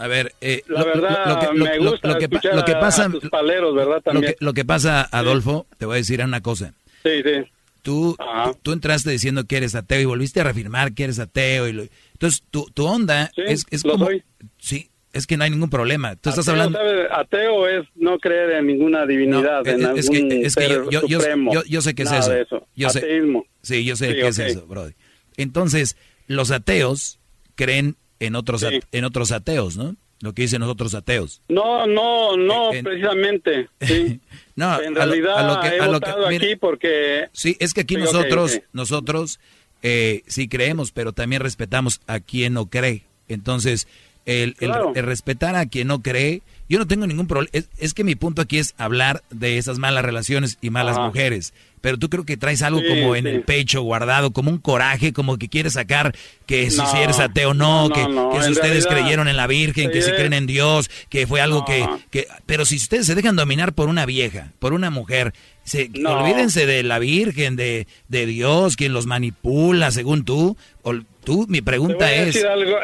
A 0.00 0.06
ver, 0.08 0.32
eh, 0.40 0.62
La 0.66 0.82
verdad, 0.84 1.52
me 1.52 1.78
gusta 1.78 2.08
lo 2.08 2.18
que, 2.18 2.28
pa- 2.28 2.36
escuchar 2.36 2.54
lo 2.56 2.64
que 2.64 2.72
a- 2.72 2.80
pasa, 2.80 3.04
a 3.04 3.10
tus 3.10 3.28
paleros, 3.28 3.74
¿verdad? 3.74 3.96
lo 3.96 4.00
También. 4.02 4.32
que, 4.38 4.44
lo 4.44 4.54
que 4.54 4.64
pasa, 4.64 5.02
Adolfo, 5.12 5.66
te 5.78 5.84
voy 5.86 5.94
a 5.94 5.96
decir 5.98 6.22
una 6.24 6.40
cosa. 6.40 6.72
Sí, 7.02 7.22
sí. 7.22 7.44
Tú, 7.82 8.16
tú, 8.18 8.58
tú 8.62 8.72
entraste 8.72 9.10
diciendo 9.10 9.44
que 9.44 9.56
eres 9.58 9.74
ateo 9.74 10.00
y 10.00 10.04
volviste 10.06 10.40
a 10.40 10.44
reafirmar 10.44 10.92
que 10.94 11.04
eres 11.04 11.18
ateo. 11.18 11.68
Y 11.68 11.72
lo- 11.72 11.82
entonces, 12.12 12.42
tu, 12.50 12.64
tu 12.72 12.86
onda 12.86 13.30
Sí, 13.34 13.42
es, 13.46 13.64
es 13.70 13.84
lo 13.84 13.92
como... 13.92 14.06
soy. 14.06 14.22
Sí, 14.58 14.88
es 15.12 15.26
que 15.26 15.36
no 15.36 15.44
hay 15.44 15.50
ningún 15.50 15.70
problema. 15.70 16.16
Tú 16.16 16.30
estás 16.30 16.46
Ateo, 16.48 16.52
hablando... 16.62 16.78
¿sabe? 16.78 17.06
Ateo 17.10 17.66
es 17.68 17.86
no 17.96 18.18
creer 18.18 18.52
en 18.52 18.66
ninguna 18.68 19.04
divinidad, 19.06 19.64
No, 19.64 19.70
en 19.70 19.80
es- 19.80 19.84
algún 19.86 19.98
es 19.98 20.10
que, 20.10 20.40
es 20.46 20.54
que 20.54 20.66
ser 20.66 20.84
yo, 20.90 21.06
yo, 21.06 21.20
supremo. 21.20 21.52
yo- 21.52 21.64
yo 21.64 21.80
sé 21.82 21.94
que 21.94 22.02
es 22.04 22.12
eso. 22.12 22.32
eso. 22.34 22.66
Yo 22.76 22.88
sé, 22.90 22.98
Ateísmo. 23.00 23.44
sí, 23.62 23.84
yo 23.84 23.96
sé 23.96 24.08
Sí, 24.08 24.14
que 24.14 24.28
es 24.28 24.38
ok. 24.38 24.44
eso, 24.46 24.66
Brody. 24.66 24.92
Entonces, 25.36 25.96
los 26.26 26.50
ateos 26.50 27.18
creen 27.54 27.96
en 28.20 28.36
otros, 28.36 28.64
en 28.92 29.04
otros 29.04 29.32
ateos, 29.32 29.76
¿no? 29.76 29.96
Lo 30.20 30.34
que 30.34 30.42
dicen 30.42 30.60
los 30.60 30.68
otros 30.68 30.94
ateos. 30.94 31.40
No, 31.48 31.86
no, 31.86 32.36
no, 32.36 32.72
En- 32.72 32.84
precisamente. 32.84 33.68
Sí. 33.80 34.20
No, 34.56 34.78
en 34.78 34.88
a 34.88 35.06
lo- 35.06 35.12
realidad 35.12 35.38
a 35.38 35.54
lo 35.54 35.60
que- 35.62 35.68
he 35.68 35.80
a 35.80 35.86
lo 35.86 36.00
que- 36.00 36.10
votado 36.10 36.28
mira, 36.28 36.44
aquí 36.44 36.56
porque... 36.56 37.28
Sí, 37.32 37.56
es 37.60 37.72
que 37.72 37.80
aquí 37.80 37.94
Sí, 37.94 38.00
nosotros, 38.02 38.60
nosotros 38.74 39.40
eh, 39.82 40.22
sí 40.26 40.48
creemos, 40.48 40.92
pero 40.92 41.12
también 41.14 41.40
respetamos 41.40 42.02
a 42.06 42.20
quien 42.20 42.52
no 42.52 42.66
cree. 42.66 43.02
Entonces, 43.28 43.88
el, 44.26 44.54
el 44.60 45.02
respetar 45.02 45.56
a 45.56 45.64
quien 45.64 45.88
no 45.88 46.02
cree, 46.02 46.42
yo 46.70 46.78
no 46.78 46.86
tengo 46.86 47.06
ningún 47.06 47.26
problema. 47.26 47.50
Es, 47.52 47.68
es 47.76 47.92
que 47.92 48.04
mi 48.04 48.14
punto 48.14 48.40
aquí 48.40 48.56
es 48.58 48.74
hablar 48.78 49.22
de 49.30 49.58
esas 49.58 49.78
malas 49.78 50.04
relaciones 50.04 50.56
y 50.62 50.70
malas 50.70 50.96
Ajá. 50.96 51.06
mujeres. 51.08 51.52
Pero 51.82 51.98
tú 51.98 52.08
creo 52.10 52.24
que 52.26 52.36
traes 52.36 52.60
algo 52.62 52.80
Sí, 52.80 52.86
como 52.88 53.16
en 53.16 53.24
sí. 53.24 53.30
el 53.30 53.42
pecho 53.42 53.80
guardado, 53.82 54.32
como 54.32 54.50
un 54.50 54.58
coraje, 54.58 55.12
como 55.14 55.36
que 55.38 55.48
quieres 55.48 55.72
sacar 55.74 56.14
que 56.46 56.70
si, 56.70 56.76
No, 56.76 56.90
si 56.90 56.98
eres 56.98 57.18
ateo 57.18 57.54
no, 57.54 57.88
no, 57.88 57.94
que, 57.94 58.02
no, 58.06 58.30
que 58.32 58.42
si 58.42 58.50
ustedes 58.52 58.84
realidad, 58.84 58.90
creyeron 59.02 59.28
en 59.28 59.36
la 59.36 59.46
Virgen, 59.46 59.90
que 59.90 60.02
si 60.02 60.10
creen 60.12 60.32
en 60.34 60.46
Dios, 60.46 60.90
que 61.08 61.26
fue 61.26 61.40
algo 61.40 61.64
que, 61.64 61.86
que... 62.10 62.26
Pero 62.46 62.64
si 62.66 62.76
ustedes 62.76 63.06
se 63.06 63.14
dejan 63.14 63.34
dominar 63.36 63.72
por 63.72 63.88
una 63.88 64.04
vieja, 64.06 64.52
por 64.58 64.72
una 64.74 64.90
mujer, 64.90 65.32
se, 65.64 65.88
No. 65.88 66.18
olvídense 66.20 66.66
de 66.66 66.82
la 66.82 66.98
Virgen, 66.98 67.56
de, 67.56 67.86
de 68.08 68.26
Dios, 68.26 68.76
quien 68.76 68.92
los 68.92 69.06
manipula, 69.06 69.90
según 69.90 70.24
tú. 70.26 70.56
Ol- 70.82 71.06
tú 71.24 71.46
mi 71.48 71.62
pregunta 71.62 72.12
es, 72.12 72.36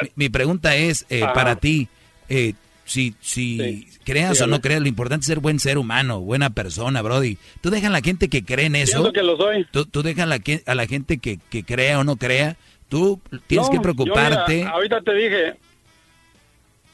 mi, 0.02 0.24
mi 0.24 0.28
pregunta 0.30 0.74
es 0.74 1.04
eh, 1.10 1.20
para 1.34 1.56
ti, 1.56 1.88
eh, 2.30 2.54
si, 2.86 3.14
si 3.20 3.86
creas 4.04 4.40
o 4.40 4.46
no 4.46 4.60
creas, 4.62 4.80
lo 4.80 4.88
importante 4.88 5.22
es 5.24 5.26
ser 5.26 5.40
buen 5.40 5.60
ser 5.60 5.76
humano, 5.76 6.20
buena 6.20 6.50
persona, 6.50 7.02
Brody. 7.02 7.36
Tú 7.60 7.68
dejas 7.70 7.90
a 7.90 7.92
la 7.92 8.00
gente 8.00 8.28
que 8.28 8.42
cree 8.44 8.66
en 8.66 8.76
eso. 8.76 9.12
Que 9.12 9.22
lo 9.22 9.36
soy. 9.36 9.66
Tú, 9.70 9.84
tú 9.84 10.02
dejas 10.02 10.22
a 10.22 10.26
la, 10.26 10.38
que- 10.38 10.62
a 10.66 10.74
la 10.74 10.86
gente 10.86 11.18
que, 11.18 11.38
que 11.50 11.62
crea 11.64 11.98
o 12.00 12.04
no 12.04 12.16
crea, 12.16 12.56
Tú 12.88 13.20
tienes 13.48 13.68
que 13.68 13.76
No, 13.78 13.82
yo, 13.82 13.82
preocuparte. 13.82 14.58
mira, 14.58 14.70
ahorita 14.70 15.00
te 15.00 15.12
dije, 15.12 15.54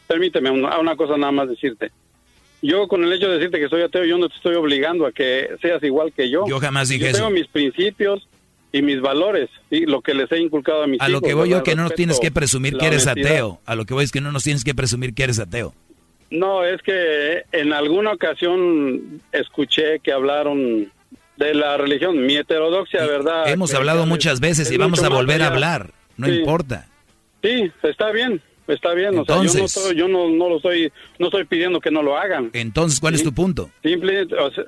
permíteme 0.06 0.51
una, 0.51 0.78
una 0.78 0.97
cosa 0.97 1.16
nada 1.16 1.32
más 1.32 1.48
decirte. 1.48 1.90
Yo 2.62 2.86
con 2.86 3.02
el 3.05 3.12
hecho 3.12 3.28
de 3.28 3.35
decirte 3.39 3.59
que 3.59 3.69
soy 3.69 3.82
ateo, 3.82 4.05
yo 4.05 4.19
no 4.19 4.28
te 4.28 4.36
estoy 4.36 4.55
obligando 4.55 5.05
a 5.06 5.12
que 5.12 5.48
seas 5.60 5.82
igual 5.82 6.12
que 6.12 6.31
yo. 6.31 6.47
Yo 6.48 6.60
jamás 6.60 6.89
dije 6.89 7.05
yo 7.05 7.09
eso. 7.10 7.16
tengo 7.19 7.31
mis 7.31 7.47
principios 7.48 8.27
y 8.72 8.82
mis 8.82 9.00
valores, 9.00 9.50
¿sí? 9.70 9.84
lo 9.86 10.00
que 10.00 10.14
les 10.14 10.30
he 10.32 10.38
inculcado 10.40 10.82
a 10.84 10.86
mis 10.86 11.00
A 11.00 11.08
lo 11.08 11.18
hijos, 11.18 11.28
que 11.28 11.34
voy 11.34 11.48
yo 11.50 11.62
que 11.62 11.74
no 11.76 11.82
nos 11.82 11.94
tienes 11.94 12.18
que 12.18 12.30
presumir 12.30 12.76
que 12.78 12.86
eres 12.86 13.06
honestidad. 13.06 13.32
ateo. 13.32 13.60
A 13.66 13.74
lo 13.74 13.84
que 13.84 13.92
voy 13.94 14.04
es 14.04 14.12
que 14.12 14.20
no 14.22 14.32
nos 14.32 14.44
tienes 14.44 14.64
que 14.64 14.74
presumir 14.74 15.12
que 15.14 15.24
eres 15.24 15.38
ateo. 15.38 15.74
No, 16.30 16.64
es 16.64 16.80
que 16.80 17.42
en 17.52 17.72
alguna 17.74 18.12
ocasión 18.12 19.20
escuché 19.32 20.00
que 20.00 20.12
hablaron 20.12 20.90
de 21.36 21.54
la 21.54 21.76
religión, 21.76 22.24
mi 22.24 22.36
heterodoxia, 22.36 23.04
¿verdad? 23.06 23.48
Hemos 23.48 23.74
hablado 23.74 24.02
es- 24.02 24.08
muchas 24.08 24.40
veces 24.40 24.68
es 24.68 24.72
y 24.72 24.78
vamos 24.78 25.02
a 25.02 25.08
volver 25.10 25.42
a 25.42 25.48
hablar. 25.48 25.90
No 26.16 26.26
Sí. 26.28 26.34
importa. 26.34 26.86
Sí, 27.42 27.70
está 27.82 28.10
bien, 28.12 28.40
está 28.68 28.94
bien. 28.94 29.18
o 29.18 29.24
sea, 29.24 29.34
yo 29.36 29.42
no, 29.42 29.48
Entonces- 29.50 29.76
estoy- 29.76 29.96
yo 29.96 30.08
no, 30.08 30.30
no 30.30 30.48
lo 30.48 30.56
estoy, 30.56 30.90
no 31.18 31.26
estoy 31.26 31.44
pidiendo 31.44 31.80
que 31.80 31.90
no 31.90 32.02
lo 32.02 32.16
hagan. 32.16 32.50
Entonces, 32.54 33.00
¿cuál 33.00 33.12
es 33.14 33.20
Sí. 33.20 33.26
tu 33.26 33.34
punto? 33.34 33.68
Simple, 33.82 34.22
o 34.22 34.50
sea, 34.50 34.64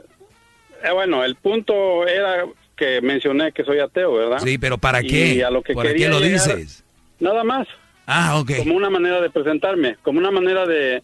eh, 0.85 0.93
bueno, 0.93 1.25
el 1.25 1.37
punto 1.37 2.07
era 2.07 2.45
que 2.77 3.01
mencioné 3.01 3.53
que 3.53 3.65
soy 3.65 3.79
ateo, 3.79 4.15
¿verdad? 4.15 4.39
Sí, 4.43 4.59
pero 4.59 4.79
¿para 4.79 5.03
Y 5.03 5.07
qué? 5.07 5.45
a 5.45 5.51
lo 5.51 5.63
que 5.63 5.75
¿Para 5.75 5.93
qué 5.95 6.09
lo 6.09 6.19
llegar- 6.21 6.57
dices? 6.57 6.85
Nada 7.21 7.45
más. 7.45 7.67
Ah, 8.07 8.39
ok. 8.39 8.57
Como 8.59 8.75
una 8.75 8.91
manera 8.91 9.21
de 9.21 9.31
presentarme, 9.31 9.97
como 10.03 10.19
una 10.19 10.31
manera 10.31 10.67
de, 10.67 11.03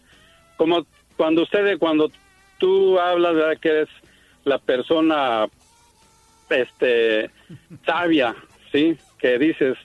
como 0.57 0.85
cuando 1.17 1.43
ustedes, 1.43 1.77
cuando 1.79 2.11
tú 2.57 2.99
hablas, 2.99 3.33
¿verdad? 3.35 3.57
Que 3.59 3.69
eres 3.69 3.89
la 4.43 4.59
persona, 4.59 5.47
este, 6.49 7.29
sabia, 7.85 8.35
¿sí? 8.71 8.97
Que 9.19 9.37
dices, 9.39 9.77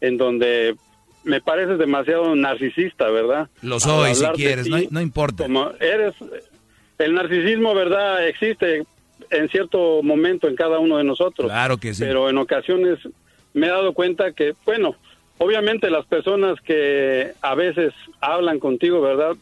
en 0.00 0.16
donde 0.16 0.76
me 1.24 1.40
pareces 1.40 1.78
demasiado 1.78 2.34
narcisista, 2.34 3.08
¿verdad? 3.10 3.48
Lo 3.62 3.80
soy 3.80 4.14
si 4.14 4.24
quieres, 4.34 4.64
ti, 4.64 4.70
no, 4.70 4.78
no 4.90 5.00
importa. 5.00 5.44
como 5.44 5.70
eres 5.80 6.14
el 6.98 7.14
narcisismo 7.14 7.74
verdad 7.74 8.26
existe 8.26 8.84
en 9.30 9.48
cierto 9.48 10.02
momento 10.02 10.48
en 10.48 10.56
cada 10.56 10.78
uno 10.78 10.96
de 10.98 11.04
nosotros 11.04 11.50
Claro 11.50 11.76
que 11.78 11.94
sí. 11.94 12.02
pero 12.04 12.28
en 12.30 12.38
ocasiones 12.38 12.98
me 13.54 13.66
he 13.66 13.70
dado 13.70 13.92
cuenta 13.92 14.32
que 14.32 14.54
bueno 14.64 14.94
obviamente 15.38 15.90
las 15.90 16.04
personas 16.06 16.60
que 16.60 17.32
a 17.42 17.54
veces 17.54 17.92
hablan 18.20 18.58
contigo 18.58 19.00
verdad 19.00 19.34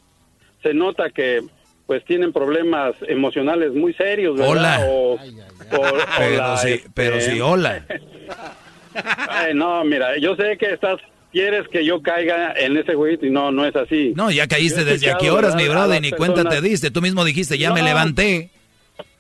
se 0.62 0.74
nota 0.74 1.10
que 1.10 1.42
pues 1.86 2.04
tienen 2.04 2.32
problemas 2.32 2.94
emocionales 3.06 3.72
muy 3.74 3.92
serios 3.94 4.36
verdad 4.36 4.50
Hola. 4.50 4.86
o, 4.88 5.12
o- 5.14 5.16
o 5.16 5.98
Pero 6.18 6.36
la, 6.38 6.56
sí, 6.58 6.68
este, 6.72 6.90
pero 6.94 7.20
sí, 7.20 7.40
hola. 7.40 7.84
ay, 9.28 9.54
no 9.54 9.84
mira 9.84 10.16
yo 10.18 10.36
sé 10.36 10.56
que 10.58 10.72
estás 10.72 10.98
quieres 11.32 11.68
que 11.68 11.84
yo 11.84 12.00
caiga 12.02 12.52
en 12.56 12.76
ese 12.76 12.94
jueguito 12.94 13.26
y 13.26 13.30
no 13.30 13.50
no 13.52 13.66
es 13.66 13.76
así 13.76 14.12
No, 14.16 14.30
ya 14.30 14.46
caíste 14.46 14.84
desde 14.84 15.10
a 15.10 15.18
qué 15.18 15.30
horas, 15.30 15.54
mi 15.54 15.68
brother, 15.68 16.00
ni 16.00 16.10
cuenta 16.12 16.48
te 16.48 16.60
diste. 16.62 16.90
Tú 16.90 17.02
mismo 17.02 17.24
dijiste, 17.24 17.58
ya 17.58 17.72
me 17.72 17.82
levanté. 17.82 18.50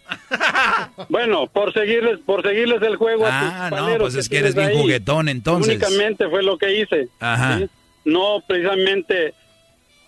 Bueno, 1.08 1.46
por 1.46 1.72
seguirles, 1.72 2.18
por 2.24 2.42
seguirles 2.42 2.82
el 2.82 2.96
juego 2.96 3.26
a 3.26 3.66
Ah, 3.66 3.70
tus 3.70 3.78
no, 3.80 3.98
pues 3.98 4.14
es 4.14 4.28
que 4.28 4.38
eres 4.38 4.54
bien 4.54 4.68
ahí. 4.68 4.76
juguetón, 4.76 5.28
entonces. 5.28 5.76
Únicamente 5.76 6.28
fue 6.28 6.42
lo 6.42 6.56
que 6.58 6.80
hice. 6.80 7.08
Ajá. 7.20 7.58
¿sí? 7.58 7.68
No 8.04 8.42
precisamente 8.46 9.34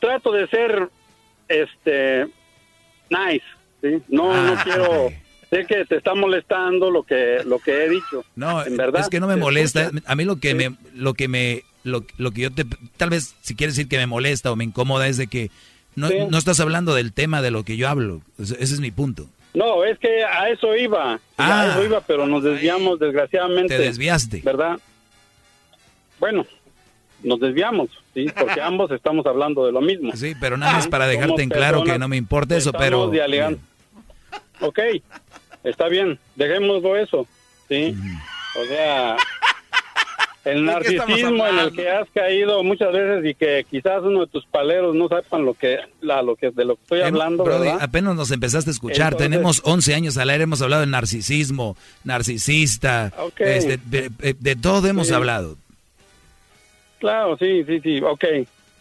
trato 0.00 0.32
de 0.32 0.46
ser 0.48 0.88
este 1.48 2.26
nice, 3.10 3.44
¿sí? 3.82 4.02
No 4.08 4.32
Ah, 4.32 4.54
no 4.56 4.62
quiero 4.64 5.10
sé 5.50 5.64
que 5.66 5.84
te 5.86 5.96
está 5.96 6.14
molestando 6.14 6.90
lo 6.90 7.02
que 7.02 7.40
lo 7.44 7.58
que 7.58 7.84
he 7.84 7.88
dicho. 7.88 8.24
No, 8.36 8.64
en 8.64 8.76
verdad. 8.76 9.00
es 9.02 9.08
que 9.08 9.20
no 9.20 9.26
me 9.26 9.36
molesta. 9.36 9.84
escucha. 9.84 10.04
A 10.06 10.14
mí 10.14 10.24
lo 10.24 10.36
que 10.36 10.54
me, 10.54 10.74
lo 10.94 11.14
que 11.14 11.26
me, 11.28 11.64
lo, 11.84 12.04
lo 12.18 12.30
que 12.32 12.42
yo 12.42 12.52
te, 12.52 12.64
tal 12.96 13.10
vez 13.10 13.34
si 13.42 13.54
quieres 13.56 13.74
decir 13.76 13.88
que 13.88 13.96
me 13.98 14.06
molesta 14.06 14.52
o 14.52 14.56
me 14.56 14.64
incomoda 14.64 15.06
es 15.08 15.16
de 15.16 15.26
que 15.26 15.50
no, 15.96 16.08
Sí. 16.08 16.16
no 16.30 16.38
estás 16.38 16.60
hablando 16.60 16.94
del 16.94 17.12
tema 17.12 17.40
de 17.42 17.50
lo 17.50 17.64
que 17.64 17.76
yo 17.76 17.88
hablo. 17.88 18.20
Ese 18.38 18.62
es 18.62 18.80
mi 18.80 18.90
punto. 18.90 19.26
No, 19.54 19.84
es 19.84 19.98
que 19.98 20.24
a 20.24 20.50
eso 20.50 20.76
iba. 20.76 21.18
Ah. 21.36 21.62
a 21.62 21.70
eso 21.70 21.84
iba, 21.84 22.00
pero 22.00 22.26
nos 22.26 22.42
desviamos 22.42 22.98
desgraciadamente. 22.98 23.76
Te 23.76 23.82
desviaste. 23.82 24.42
¿Verdad? 24.44 24.78
Bueno, 26.20 26.46
nos 27.22 27.40
desviamos, 27.40 27.88
sí, 28.14 28.26
porque 28.36 28.60
ambos 28.62 28.90
estamos 28.90 29.26
hablando 29.26 29.66
de 29.66 29.72
lo 29.72 29.80
mismo. 29.80 30.12
Sí, 30.14 30.34
pero 30.40 30.56
nada 30.56 30.72
más 30.72 30.88
para 30.88 31.06
Somos 31.06 31.20
dejarte 31.20 31.42
en 31.42 31.48
claro 31.48 31.84
que 31.84 31.98
no 31.98 32.08
me 32.08 32.16
importa 32.16 32.56
eso, 32.56 32.72
pero 32.72 33.08
dialogando. 33.10 33.58
Ok, 34.60 34.80
está 35.64 35.88
bien, 35.88 36.18
dejémoslo 36.34 36.96
eso, 36.96 37.26
¿sí? 37.68 37.94
O 38.60 38.64
sea, 38.64 39.16
el 40.52 40.66
¿De 40.66 40.72
qué 40.80 40.88
estamos 40.88 41.08
narcisismo 41.08 41.46
en 41.46 41.58
el 41.58 41.72
que 41.72 41.90
has 41.90 42.08
caído 42.10 42.62
muchas 42.64 42.92
veces 42.92 43.24
y 43.24 43.34
que 43.34 43.64
quizás 43.70 44.02
uno 44.02 44.20
de 44.20 44.26
tus 44.28 44.44
paleros 44.46 44.94
no 44.94 45.08
sepan 45.08 45.44
lo 45.44 45.54
que, 45.54 45.78
la, 46.00 46.22
lo 46.22 46.36
que 46.36 46.50
de 46.50 46.64
lo 46.64 46.76
que 46.76 46.82
estoy 46.82 47.00
hablando, 47.02 47.44
Brody, 47.44 47.66
¿verdad? 47.66 47.78
apenas 47.82 48.16
nos 48.16 48.30
empezaste 48.30 48.70
a 48.70 48.72
escuchar. 48.72 49.12
Entonces- 49.12 49.30
Tenemos 49.30 49.60
11 49.64 49.94
años 49.94 50.16
al 50.18 50.30
aire, 50.30 50.44
hemos 50.44 50.62
hablado 50.62 50.80
de 50.80 50.86
narcisismo, 50.88 51.76
narcisista, 52.04 53.12
este, 53.38 53.78
de, 53.86 54.08
de- 54.10 54.34
de 54.38 54.56
todo 54.56 54.88
hemos 54.88 55.08
Sí. 55.08 55.14
hablado. 55.14 55.56
Claro, 56.98 57.36
sí, 57.38 57.64
sí, 57.64 57.80
sí, 57.80 58.00
ok. 58.02 58.24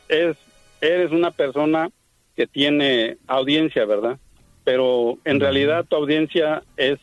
Es, 0.09 0.37
eres 0.81 1.11
una 1.11 1.31
persona 1.31 1.89
que 2.35 2.47
tiene 2.47 3.17
audiencia, 3.27 3.85
¿verdad? 3.85 4.17
Pero 4.63 5.17
en 5.25 5.39
realidad 5.39 5.85
tu 5.87 5.95
audiencia 5.95 6.63
es 6.77 6.99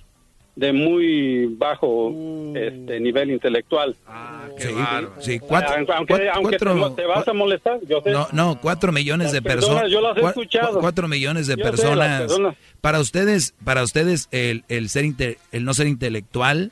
de 0.57 0.73
muy 0.73 1.47
bajo 1.57 2.13
este 2.55 3.01
nivel 3.01 3.31
intelectual. 3.31 3.97
Sí, 4.57 4.69
sí, 5.21 5.39
cuatro, 5.41 5.75
aunque 5.77 5.93
aunque, 5.93 6.13
cuatro- 6.15 6.33
aunque 6.35 6.59
te, 6.59 6.65
cuatro- 6.65 6.93
te 6.95 7.07
vas 7.07 7.27
a 7.27 7.33
molestar, 7.33 7.81
yo 7.89 8.01
sé. 8.03 8.11
No, 8.13 8.29
no, 8.33 8.61
cuatro 8.61 8.93
millones 8.93 9.33
de 9.33 9.43
personas. 9.43 9.83
personas, 9.83 9.91
yo 9.93 10.01
las 10.01 10.17
he 10.17 10.29
escuchado. 10.29 10.79
cua- 10.79 10.81
Cuatro 10.81 11.09
millones 11.09 11.47
de 11.49 11.57
personas. 11.57 12.21
personas. 12.23 12.55
Para 12.81 13.01
ustedes, 13.01 13.55
para 13.65 13.83
ustedes 13.83 14.29
el, 14.31 14.63
el 14.69 14.89
ser 14.91 15.05
inte- 15.05 15.39
el 15.51 15.65
no 15.65 15.75
ser 15.75 15.89
intelectual 15.89 16.71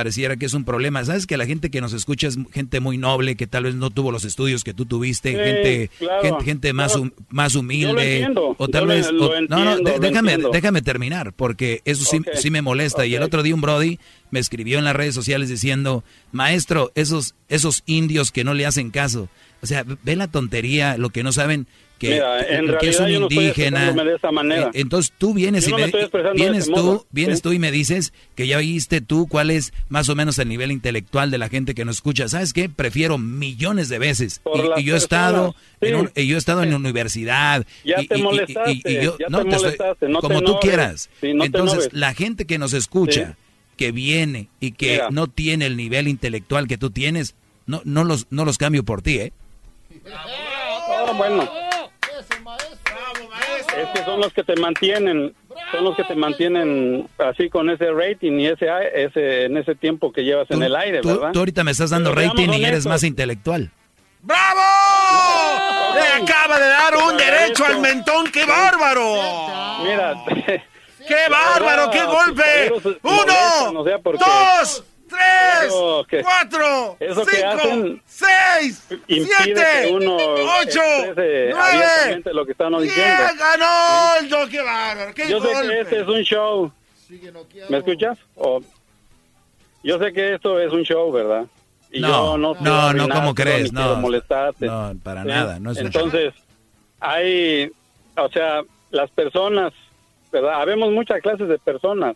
pareciera 0.00 0.36
que 0.38 0.46
es 0.46 0.54
un 0.54 0.64
problema. 0.64 1.04
Sabes 1.04 1.26
que 1.26 1.36
la 1.36 1.44
gente 1.44 1.70
que 1.70 1.82
nos 1.82 1.92
escucha 1.92 2.26
es 2.26 2.38
gente 2.52 2.80
muy 2.80 2.96
noble, 2.96 3.36
que 3.36 3.46
tal 3.46 3.64
vez 3.64 3.74
no 3.74 3.90
tuvo 3.90 4.10
los 4.12 4.24
estudios 4.24 4.64
que 4.64 4.72
tú 4.72 4.86
tuviste, 4.86 5.32
Sí, 5.32 5.36
gente, 5.36 5.90
claro. 5.98 6.22
gente, 6.22 6.44
gente 6.44 6.72
más, 6.72 6.92
Claro. 6.92 7.02
hum- 7.02 7.12
más 7.28 7.54
humilde. 7.54 7.86
Yo 7.88 7.92
lo 7.94 8.00
entiendo, 8.00 8.54
O 8.56 8.68
tal 8.68 8.84
yo 8.84 8.88
vez. 8.88 9.12
lo 9.12 9.26
o- 9.26 9.40
no, 9.42 9.64
no, 9.64 9.70
entiendo, 9.72 9.90
de- 9.90 9.96
lo 9.96 10.00
déjame, 10.00 10.32
entiendo. 10.32 10.50
déjame 10.52 10.80
terminar, 10.82 11.32
porque 11.34 11.82
eso 11.84 12.04
sí, 12.06 12.20
sí 12.34 12.50
me 12.50 12.62
molesta. 12.62 13.04
Y 13.04 13.14
el 13.14 13.22
otro 13.22 13.42
día 13.42 13.54
un 13.54 13.60
Brody 13.60 13.98
me 14.30 14.40
escribió 14.40 14.78
en 14.78 14.84
las 14.84 14.96
redes 14.96 15.14
sociales 15.14 15.50
diciendo, 15.50 16.02
maestro, 16.32 16.90
esos, 16.94 17.34
esos 17.50 17.82
indios 17.84 18.32
que 18.32 18.42
no 18.44 18.54
le 18.54 18.64
hacen 18.64 18.90
caso. 18.90 19.28
O 19.62 19.66
sea, 19.66 19.84
ve 20.02 20.16
la 20.16 20.28
tontería, 20.28 20.96
lo 20.96 21.10
que 21.10 21.22
no 21.22 21.32
saben 21.32 21.66
que, 22.00 22.08
Mira, 22.14 22.40
en 22.40 22.46
que 22.78 22.88
es 22.88 22.98
realidad 22.98 23.04
un 23.04 23.10
yo 23.12 23.20
no 23.20 23.28
estoy 23.28 23.44
indígena. 23.44 23.76
expresándome 23.78 24.10
de 24.10 24.16
esa 24.16 24.32
manera. 24.32 24.66
Eh, 24.68 24.80
Entonces 24.80 25.12
tú 25.18 25.34
vienes 25.34 25.66
Yo 25.66 25.78
y 25.78 25.82
me 25.82 25.92
vienes 26.34 26.64
tú, 26.64 26.70
modo, 26.72 27.06
vienes 27.10 27.36
¿sí? 27.36 27.42
tú 27.42 27.52
y 27.52 27.58
me 27.58 27.70
dices 27.70 28.14
que 28.34 28.46
ya 28.46 28.56
viste 28.56 29.02
tú 29.02 29.28
cuál 29.28 29.50
es 29.50 29.74
más 29.90 30.08
o 30.08 30.14
menos 30.16 30.38
el 30.38 30.48
nivel 30.48 30.72
intelectual 30.72 31.30
de 31.30 31.36
la 31.36 31.50
gente 31.50 31.74
que 31.74 31.84
nos 31.84 31.96
escucha. 31.96 32.26
¿Sabes 32.28 32.54
qué? 32.54 32.70
Prefiero 32.70 33.18
millones 33.18 33.90
de 33.90 33.98
veces. 33.98 34.40
Y, 34.78 34.82
yo 34.82 34.94
he 34.94 34.96
estado 34.98 35.54
personas, 35.78 35.82
en 35.82 35.88
sí. 35.88 35.94
un- 35.94 36.24
y 36.24 36.26
yo 36.26 36.36
he 36.36 36.38
estado 36.38 36.62
en 36.62 36.72
universidad. 36.74 37.66
Ya 37.84 38.00
y, 38.00 38.06
te 38.08 38.16
molestaste, 38.16 38.80
yo- 39.04 39.18
ya 39.18 39.26
no, 39.28 39.44
te 39.44 39.54
estoy- 39.56 39.76
no 40.08 40.20
te 40.20 40.26
como 40.26 40.40
tú 40.40 40.58
quieras. 40.60 41.10
Entonces, 41.20 41.90
la 41.92 42.14
gente 42.14 42.46
que 42.46 42.56
nos 42.56 42.72
escucha, 42.72 43.36
que 43.76 43.92
viene 43.92 44.48
y 44.58 44.72
que 44.72 44.92
Mira. 44.92 45.08
no 45.10 45.26
tiene 45.26 45.66
el 45.66 45.76
nivel 45.76 46.08
intelectual 46.08 46.66
que 46.66 46.78
tú 46.78 46.88
tienes, 46.90 47.34
no, 47.66 47.82
no 47.84 48.04
los, 48.04 48.26
no 48.30 48.46
los 48.46 48.56
cambio 48.56 48.84
por 48.84 49.02
ti, 49.02 49.18
¿eh? 49.18 49.32
Ah, 50.14 51.12
bueno. 51.16 51.48
Es 53.76 53.88
que 53.94 54.04
son 54.04 54.20
los 54.20 54.32
que 54.32 54.42
te 54.42 54.56
mantienen, 54.56 55.34
son 55.72 55.84
los 55.84 55.96
que 55.96 56.04
te 56.04 56.14
mantienen 56.14 57.08
así 57.18 57.48
con 57.48 57.70
ese 57.70 57.90
rating 57.92 58.32
y 58.40 58.46
ese, 58.46 58.66
ese 58.94 59.44
en 59.44 59.56
ese 59.56 59.74
tiempo 59.74 60.12
que 60.12 60.22
llevas 60.24 60.50
en 60.50 60.62
el 60.62 60.74
aire, 60.76 61.00
Tú, 61.00 61.08
¿verdad? 61.08 61.32
tú 61.32 61.38
ahorita 61.40 61.64
me 61.64 61.70
estás 61.70 61.90
dando 61.90 62.12
rating 62.14 62.48
y 62.50 62.64
eres 62.64 62.86
más 62.86 63.02
intelectual. 63.04 63.70
¡Bravo! 64.22 64.60
Le 65.94 66.22
acaba 66.22 66.58
de 66.58 66.68
dar 66.68 66.96
un 66.96 67.16
derecho 67.16 67.64
al 67.64 67.80
mentón, 67.80 68.26
qué 68.32 68.44
bárbaro. 68.44 69.14
Mira, 69.84 70.14
¡Qué 71.08 71.28
bárbaro! 71.28 71.90
¡Qué 71.90 72.04
golpe! 72.04 72.72
¡Uno! 73.02 73.82
¡Dos! 73.82 74.84
¡Tres! 75.10 75.64
eso 75.66 76.06
que- 76.08 76.22
¡Cuatro! 76.22 76.96
eso 77.00 77.26
que 77.26 77.36
¡Cinco! 77.36 77.48
hacen 77.48 78.02
¡Seis! 78.06 78.88
¡Siete! 79.06 79.54
que 79.82 79.90
uno 79.92 80.16
¡Ocho! 80.16 80.80
¡Nueve! 81.04 81.52
abiertamente 81.52 82.32
lo 82.32 82.46
que 82.46 82.52
están 82.52 82.72
diciendo. 82.80 83.22
¡Ganó! 83.38 84.16
el 84.20 84.48
¡Qué 84.50 84.62
bárbaro! 84.62 85.14
¡Qué 85.14 85.28
Yo 85.28 85.40
sé 85.40 85.52
golpe! 85.52 85.68
que 85.68 85.80
este 85.80 86.00
es 86.00 86.08
un 86.08 86.22
show. 86.22 86.72
¿Me 87.68 87.78
escuchas? 87.78 88.18
O- 88.36 88.62
yo 89.82 89.98
sé 89.98 90.12
que 90.12 90.34
esto 90.34 90.60
es 90.60 90.72
un 90.72 90.82
show, 90.84 91.10
¿verdad? 91.10 91.44
Y 91.90 92.00
No, 92.00 92.08
yo 92.08 92.38
no, 92.38 92.54
no, 92.54 92.60
no, 92.60 92.72
arruinártelo, 92.76 93.14
¿cómo 93.14 93.28
ni 93.30 93.34
crees? 93.34 93.72
No. 93.72 93.96
molestarte. 93.96 94.66
No, 94.66 94.92
para 95.02 95.22
¿sí? 95.22 95.28
nada, 95.28 95.58
no 95.58 95.72
es 95.72 95.78
un 95.78 95.86
Entonces, 95.86 96.34
hay, 97.00 97.70
o 98.16 98.28
sea, 98.28 98.60
las 98.90 99.10
personas, 99.10 99.72
¿verdad? 100.30 100.60
Habemos 100.60 100.92
muchas 100.92 101.20
clases 101.20 101.48
de 101.48 101.58
personas 101.58 102.14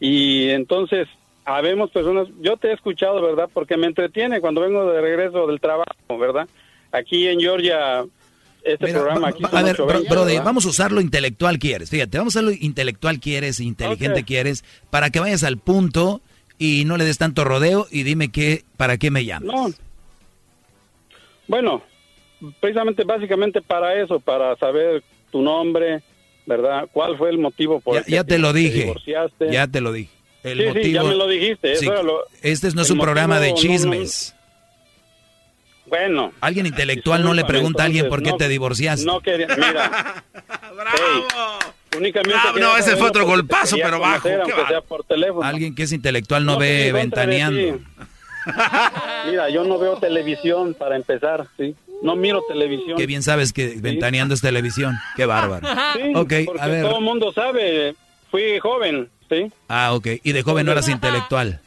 y 0.00 0.50
entonces 0.50 1.08
habemos 1.48 1.90
personas, 1.90 2.28
yo 2.40 2.56
te 2.56 2.68
he 2.68 2.72
escuchado, 2.72 3.22
¿verdad? 3.22 3.48
Porque 3.52 3.76
me 3.76 3.86
entretiene 3.86 4.40
cuando 4.40 4.60
vengo 4.60 4.90
de 4.90 5.00
regreso 5.00 5.46
del 5.46 5.60
trabajo, 5.60 6.18
¿verdad? 6.18 6.46
Aquí 6.92 7.26
en 7.26 7.40
Georgia, 7.40 8.04
este 8.62 8.92
programa 8.92 9.28
aquí... 9.28 9.42
A 9.50 9.62
ver, 9.62 9.76
Brody, 10.08 10.38
vamos 10.38 10.66
a 10.66 10.68
usar 10.68 10.92
lo 10.92 11.00
intelectual 11.00 11.58
quieres, 11.58 11.90
fíjate, 11.90 12.18
vamos 12.18 12.36
a 12.36 12.40
usar 12.40 12.52
lo 12.52 12.64
intelectual 12.64 13.18
quieres, 13.18 13.60
inteligente 13.60 14.24
quieres, 14.24 14.62
para 14.90 15.10
que 15.10 15.20
vayas 15.20 15.42
al 15.42 15.56
punto 15.56 16.20
y 16.58 16.84
no 16.84 16.96
le 16.96 17.04
des 17.04 17.18
tanto 17.18 17.44
rodeo 17.44 17.86
y 17.90 18.02
dime 18.02 18.30
qué, 18.30 18.64
para 18.76 18.98
qué 18.98 19.10
me 19.10 19.24
llamas. 19.24 19.54
No. 19.54 19.70
Bueno, 21.46 21.82
precisamente, 22.60 23.04
básicamente 23.04 23.62
para 23.62 23.94
eso, 23.94 24.20
para 24.20 24.54
saber 24.56 25.02
tu 25.32 25.40
nombre, 25.40 26.02
¿verdad? 26.44 26.88
¿Cuál 26.92 27.16
fue 27.16 27.30
el 27.30 27.38
motivo 27.38 27.80
por 27.80 27.94
ya, 27.94 28.00
el 28.00 28.04
que 28.04 28.12
ya 28.12 28.24
te, 28.24 28.38
lo 28.38 28.52
dije, 28.52 28.82
divorciaste? 28.82 29.50
Ya 29.50 29.66
te 29.66 29.80
lo 29.80 29.92
dije. 29.92 30.17
El 30.44 30.58
sí, 30.58 30.64
motivo, 30.66 30.84
sí, 30.84 30.92
ya 30.92 31.02
me 31.02 31.14
lo 31.14 31.26
dijiste. 31.26 31.76
Sí, 31.76 31.84
eso 31.86 31.92
era 31.92 32.02
lo- 32.02 32.24
este 32.42 32.70
no 32.72 32.82
es 32.82 32.90
un 32.90 32.98
programa 32.98 33.40
de 33.40 33.50
no- 33.50 33.56
chismes. 33.56 34.34
Bueno. 35.86 36.32
Alguien 36.40 36.66
intelectual 36.66 37.22
no 37.24 37.32
le 37.34 37.44
pregunta 37.44 37.82
a 37.82 37.86
alguien 37.86 38.08
por 38.08 38.22
qué 38.22 38.30
no- 38.30 38.36
te 38.36 38.48
divorciaste. 38.48 39.06
No 39.06 39.20
quería, 39.20 39.48
mira. 39.48 40.22
Ey, 40.94 41.98
únicamente 41.98 42.38
Bravo, 42.38 42.54
quería 42.54 42.68
no, 42.68 42.76
ese 42.76 42.96
fue 42.96 43.08
otro 43.08 43.24
golpazo, 43.26 43.76
pero 43.82 43.98
bajo, 43.98 44.22
conocer, 44.22 44.32
qué 44.44 44.52
aunque 44.52 44.62
va. 44.62 44.68
sea 44.68 44.80
por 44.82 45.04
teléfono. 45.04 45.42
Alguien 45.42 45.74
que 45.74 45.84
es 45.84 45.92
intelectual 45.92 46.44
no, 46.44 46.52
No, 46.52 46.58
ve 46.58 46.92
ventaneando. 46.92 47.80
Mira, 49.30 49.48
yo 49.50 49.64
no 49.64 49.78
veo 49.78 49.96
televisión 49.96 50.74
para 50.74 50.96
empezar, 50.96 51.46
¿sí? 51.56 51.74
No 52.02 52.16
miro 52.16 52.42
televisión. 52.48 52.96
Qué 52.96 53.06
bien 53.06 53.22
sabes 53.22 53.52
que 53.52 53.74
ventaneando 53.78 54.34
es 54.34 54.40
televisión. 54.40 54.94
Qué 55.16 55.26
bárbaro. 55.26 55.66
Sí, 55.94 56.12
ok, 56.14 56.32
porque 56.46 56.62
a 56.62 56.66
ver. 56.68 56.82
todo 56.84 56.98
el 56.98 57.04
mundo 57.04 57.32
sabe. 57.32 57.94
Fui 58.30 58.58
joven, 58.60 59.08
¿sí? 59.28 59.50
Ah, 59.68 59.94
ok. 59.94 60.06
Y 60.22 60.32
de 60.32 60.42
joven 60.42 60.66
no 60.66 60.72
eras 60.72 60.88
intelectual. 60.88 61.60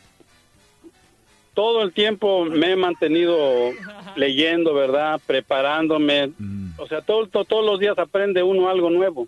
Todo 1.54 1.82
el 1.84 1.92
tiempo 1.92 2.46
me 2.46 2.72
he 2.72 2.76
mantenido 2.76 3.72
leyendo, 4.16 4.74
¿verdad? 4.74 5.20
Preparándome. 5.26 6.28
Mm. 6.38 6.72
O 6.78 6.88
sea, 6.88 7.02
todo, 7.02 7.28
to- 7.28 7.44
todos 7.46 7.66
los 7.66 7.80
días 7.80 7.98
aprende 8.00 8.42
uno 8.42 8.70
algo 8.70 8.90
nuevo, 8.90 9.28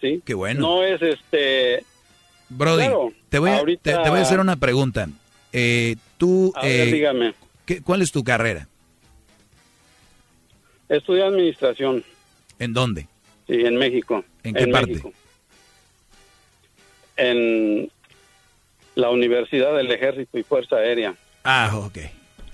¿sí? 0.00 0.20
Qué 0.24 0.34
bueno. 0.34 0.60
No 0.60 0.82
es 0.84 1.00
este... 1.00 1.84
Brody, 2.48 2.82
Claro, 2.82 3.12
te, 3.28 3.38
voy 3.38 3.50
a, 3.50 3.58
ahorita- 3.58 3.82
te, 3.98 4.02
te 4.02 4.10
voy 4.10 4.18
a 4.18 4.22
hacer 4.22 4.40
una 4.40 4.56
pregunta. 4.56 5.08
Eh, 5.52 5.94
tú, 6.18 6.52
A 6.56 6.62
ver, 6.66 6.88
eh, 6.88 6.92
dígame. 6.92 7.34
¿qué- 7.64 7.80
¿cuál 7.80 8.02
es 8.02 8.10
tu 8.10 8.24
carrera? 8.24 8.66
Estudié 10.88 11.22
administración, 11.22 12.02
¿En 12.58 12.72
dónde? 12.72 13.06
sí, 13.46 13.54
en 13.54 13.76
México. 13.76 14.24
¿En 14.42 14.54
qué 14.54 14.66
parte? 14.66 14.88
México. 14.90 15.12
En 17.20 17.90
la 18.94 19.10
Universidad 19.10 19.76
del 19.76 19.90
Ejército 19.90 20.38
y 20.38 20.42
Fuerza 20.42 20.76
Aérea. 20.76 21.14
Ah, 21.44 21.70
ok. 21.76 21.96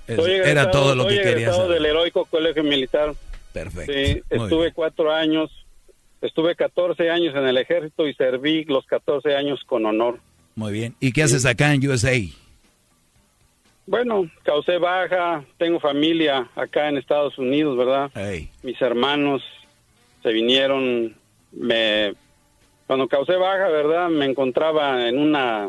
Era 0.08 0.22
egresado- 0.22 0.70
todo 0.70 0.94
lo 0.94 1.04
que 1.06 1.14
querías 1.16 1.32
egresado 1.36 1.56
saber. 1.62 1.74
del 1.74 1.86
heroico 1.86 2.24
colegio 2.26 2.62
militar. 2.62 3.14
Perfecto. 3.52 3.92
Sí, 3.92 4.22
estuve 4.30 4.72
cuatro 4.72 5.12
años, 5.12 5.50
estuve 6.20 6.54
14 6.54 7.10
años 7.10 7.34
en 7.34 7.46
el 7.46 7.56
ejército 7.58 8.06
y 8.06 8.14
serví 8.14 8.64
los 8.64 8.84
14 8.86 9.34
años 9.34 9.60
con 9.64 9.86
honor. 9.86 10.18
Muy 10.54 10.72
bien. 10.72 10.94
¿Y 11.00 11.12
qué 11.12 11.22
haces 11.22 11.44
acá 11.46 11.72
en 11.74 11.86
USA? 11.88 12.12
Bueno, 13.86 14.28
causé 14.42 14.78
baja, 14.78 15.44
tengo 15.58 15.78
familia 15.78 16.48
acá 16.56 16.88
en 16.88 16.96
Estados 16.98 17.38
Unidos, 17.38 17.76
¿verdad? 17.76 18.10
Mis 18.62 18.80
hermanos 18.82 19.42
se 20.22 20.30
vinieron, 20.32 21.14
me 21.52 22.14
cuando 22.86 23.08
causé 23.08 23.36
baja, 23.36 23.68
¿verdad? 23.68 24.08
Me 24.08 24.24
encontraba 24.26 25.08
en 25.08 25.18
una 25.18 25.68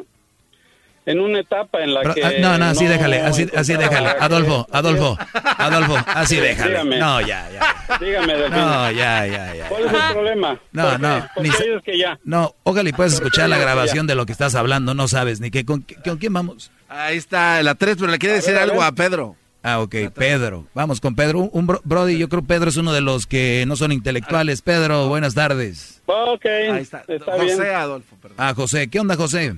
en 1.05 1.21
una 1.21 1.39
etapa 1.39 1.81
en 1.83 1.93
la 1.93 2.01
Pero, 2.01 2.13
que 2.15 2.25
ah, 2.25 2.31
no, 2.41 2.57
no, 2.57 2.65
así 2.65 2.85
déjale, 2.85 3.21
así, 3.21 3.47
así 3.55 3.73
déjale. 3.77 4.09
que- 4.11 4.23
Adolfo, 4.25 4.67
Adolfo, 4.73 5.17
Adolfo, 5.57 5.95
así 6.05 6.35
déjale. 6.37 6.71
Dígame. 6.71 6.99
No, 6.99 7.21
ya, 7.21 7.49
ya. 7.49 7.97
Dígame. 7.97 8.49
No, 8.49 8.91
ya, 8.91 9.25
ya, 9.25 9.55
ya. 9.55 9.69
¿Cuál 9.69 9.85
es 9.85 9.93
el 9.93 9.99
problema? 10.13 10.59
No, 10.73 10.97
no, 10.97 11.25
¿Por 11.33 11.43
ni 11.43 11.49
dices 11.49 11.81
que 11.85 11.97
ya? 11.97 12.19
No, 12.25 12.53
ojalá 12.63 12.89
y 12.89 12.91
puedas 12.91 13.13
¿Por 13.13 13.21
qué 13.21 13.27
escuchar 13.27 13.47
la 13.49 13.57
grabación 13.57 14.05
de 14.05 14.15
lo 14.15 14.25
que 14.25 14.33
estás 14.33 14.53
hablando, 14.55 14.93
no 14.95 15.07
sabes 15.07 15.39
ni 15.39 15.49
qué, 15.49 15.63
con, 15.63 15.81
qué- 15.83 15.95
con 15.95 16.17
quién 16.17 16.33
vamos. 16.33 16.71
Ahí 16.89 17.15
está, 17.15 17.63
la 17.63 17.75
3, 17.75 17.95
pero 17.97 18.11
le 18.11 18.19
quiere 18.19 18.33
A 18.33 18.37
decir 18.37 18.53
ver, 18.55 18.63
algo 18.63 18.83
a 18.83 18.91
Pedro. 18.91 19.37
Ah, 19.69 19.81
ok, 19.81 19.95
Pedro. 20.15 20.65
Vamos 20.73 21.01
con 21.01 21.13
Pedro. 21.13 21.39
Un, 21.39 21.49
un 21.51 21.67
bro- 21.67 21.81
Brody, 21.83 22.17
yo 22.17 22.29
creo 22.29 22.41
que 22.41 22.47
Pedro 22.47 22.69
es 22.69 22.77
uno 22.77 22.93
de 22.93 23.01
los 23.01 23.27
que 23.27 23.65
no 23.67 23.75
son 23.75 23.91
intelectuales. 23.91 24.61
Pedro, 24.61 25.09
buenas 25.09 25.33
tardes. 25.35 26.01
Ok, 26.05 26.45
Ahí 26.45 26.81
está. 26.83 27.03
está 27.05 27.33
José 27.33 27.63
bien. 27.63 27.75
Adolfo, 27.75 28.15
perdón. 28.21 28.37
Ah, 28.39 28.53
José. 28.55 28.87
¿Qué 28.89 28.97
onda, 29.01 29.17
José? 29.17 29.55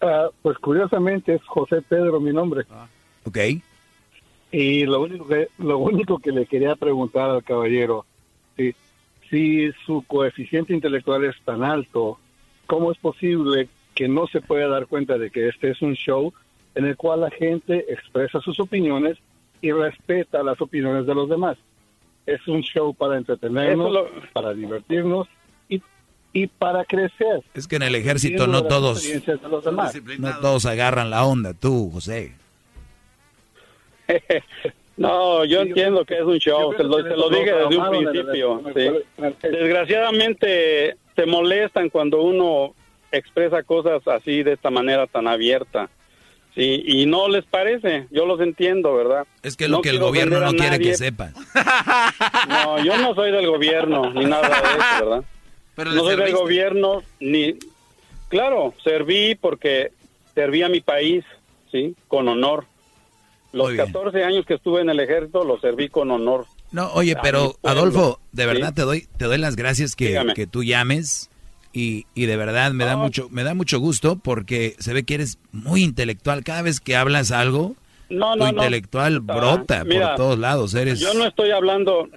Ah, 0.00 0.28
pues 0.42 0.56
curiosamente 0.58 1.34
es 1.34 1.42
José 1.46 1.82
Pedro 1.82 2.20
mi 2.20 2.32
nombre. 2.32 2.62
Ok. 3.24 3.38
Y 4.52 4.84
lo 4.84 5.02
único 5.02 5.26
que 5.26 5.48
lo 5.58 5.78
único 5.78 6.18
que 6.20 6.30
le 6.30 6.46
quería 6.46 6.76
preguntar 6.76 7.28
al 7.30 7.42
caballero, 7.42 8.06
si, 8.56 8.72
si 9.30 9.72
su 9.84 10.04
coeficiente 10.06 10.72
intelectual 10.74 11.24
es 11.24 11.34
tan 11.44 11.64
alto, 11.64 12.20
¿cómo 12.66 12.92
es 12.92 12.98
posible 12.98 13.68
que 13.96 14.06
no 14.06 14.28
se 14.28 14.40
pueda 14.40 14.68
dar 14.68 14.86
cuenta 14.86 15.18
de 15.18 15.30
que 15.30 15.48
este 15.48 15.70
es 15.70 15.82
un 15.82 15.94
show 15.94 16.32
en 16.74 16.84
el 16.86 16.96
cual 16.96 17.20
la 17.22 17.30
gente 17.30 17.86
expresa 17.92 18.40
sus 18.40 18.58
opiniones 18.60 19.16
y 19.60 19.72
respeta 19.72 20.42
las 20.42 20.60
opiniones 20.60 21.06
de 21.06 21.14
los 21.14 21.28
demás? 21.28 21.56
Es 22.26 22.46
un 22.48 22.62
show 22.62 22.94
para 22.94 23.16
entretenernos, 23.16 23.92
lo- 23.92 24.08
para 24.32 24.54
divertirnos 24.54 25.28
y, 25.68 25.80
y 26.32 26.46
para 26.46 26.84
crecer. 26.84 27.42
Es 27.54 27.66
que 27.68 27.76
en 27.76 27.82
el 27.82 27.94
ejército 27.94 28.46
no 28.46 28.64
todos, 28.64 28.98
experiencias 28.98 29.42
de 29.42 29.48
los 29.48 29.64
demás. 29.64 29.94
no 30.18 30.38
todos 30.40 30.64
agarran 30.66 31.10
la 31.10 31.24
onda. 31.26 31.52
Tú, 31.54 31.90
José. 31.92 32.32
No, 34.96 35.44
yo 35.44 35.62
entiendo 35.62 36.04
que 36.04 36.14
es 36.14 36.22
un 36.22 36.38
show, 36.38 36.72
te 36.72 36.84
lo, 36.84 37.02
te 37.02 37.08
dije 37.08 37.52
desde 37.52 37.76
un 37.76 37.90
principio. 37.90 38.62
sí. 38.72 38.90
Desgraciadamente 39.48 40.96
se 41.16 41.26
molestan 41.26 41.90
cuando 41.90 42.22
uno 42.22 42.74
expresa 43.10 43.64
cosas 43.64 44.06
así 44.06 44.44
de 44.44 44.52
esta 44.52 44.70
manera 44.70 45.08
tan 45.08 45.26
abierta. 45.26 45.88
Sí, 46.54 46.84
y 46.86 47.06
no 47.06 47.28
les 47.28 47.44
parece, 47.44 48.06
yo 48.12 48.26
los 48.26 48.40
entiendo, 48.40 48.94
¿verdad? 48.94 49.26
Es 49.42 49.56
que 49.56 49.64
es 49.64 49.70
lo 49.70 49.78
No 49.78 49.82
que 49.82 49.90
el 49.90 49.98
gobierno 49.98 50.38
no 50.38 50.52
quiere 50.52 50.78
que 50.78 50.96
sepan. 50.96 51.34
No, 52.48 52.84
yo 52.84 52.96
no 52.98 53.14
soy 53.14 53.32
del 53.32 53.46
gobierno 53.46 54.12
ni 54.12 54.24
nada 54.26 54.48
de 54.48 54.54
eso, 54.54 55.04
¿verdad? 55.04 55.24
Pero 55.74 55.92
no 55.92 56.04
soy 56.04 56.16
del 56.16 56.32
gobierno 56.32 57.02
ni... 57.18 57.56
Claro, 58.28 58.74
serví 58.84 59.34
porque 59.34 59.90
serví 60.34 60.62
a 60.62 60.68
mi 60.68 60.80
país, 60.80 61.24
¿sí? 61.72 61.96
Con 62.06 62.28
honor. 62.28 62.66
Los 63.52 63.66
Muy 63.66 63.74
bien. 63.74 63.86
14 63.86 64.24
años 64.24 64.46
que 64.46 64.54
estuve 64.54 64.80
en 64.82 64.90
el 64.90 65.00
ejército 65.00 65.44
los 65.44 65.60
serví 65.60 65.88
con 65.88 66.10
honor. 66.10 66.46
No, 66.70 66.92
oye, 66.92 67.16
pero 67.22 67.56
Adolfo, 67.62 68.18
de 68.32 68.46
verdad 68.46 68.68
¿sí? 68.68 68.74
te 68.74 68.82
doy 68.82 69.08
te 69.16 69.24
doy 69.26 69.38
las 69.38 69.56
gracias 69.56 69.94
que, 69.94 70.20
que 70.34 70.46
tú 70.46 70.64
llames 70.64 71.30
y, 71.74 72.06
y 72.14 72.24
de 72.26 72.36
verdad 72.38 72.72
me 72.72 72.84
da 72.86 72.92
No. 72.92 72.98
mucho 73.02 73.28
me 73.30 73.42
da 73.44 73.52
mucho 73.52 73.78
gusto 73.80 74.16
porque 74.16 74.76
se 74.78 74.92
ve 74.94 75.02
que 75.04 75.14
eres 75.14 75.38
muy 75.52 75.82
intelectual. 75.82 76.42
Cada 76.44 76.62
vez 76.62 76.80
que 76.80 76.96
hablas 76.96 77.30
algo, 77.32 77.74
No, 78.08 78.32
tu 78.34 78.38
no, 78.38 78.44
no. 78.44 78.48
intelectual 78.50 79.16
Ah, 79.28 79.34
brota 79.34 79.84
mira, 79.84 80.08
por 80.10 80.16
todos 80.16 80.38
lados. 80.38 80.74
Eres 80.74 81.00
Yo 81.00 81.12
no 81.14 81.26
estoy 81.26 81.50
hablando... 81.50 82.08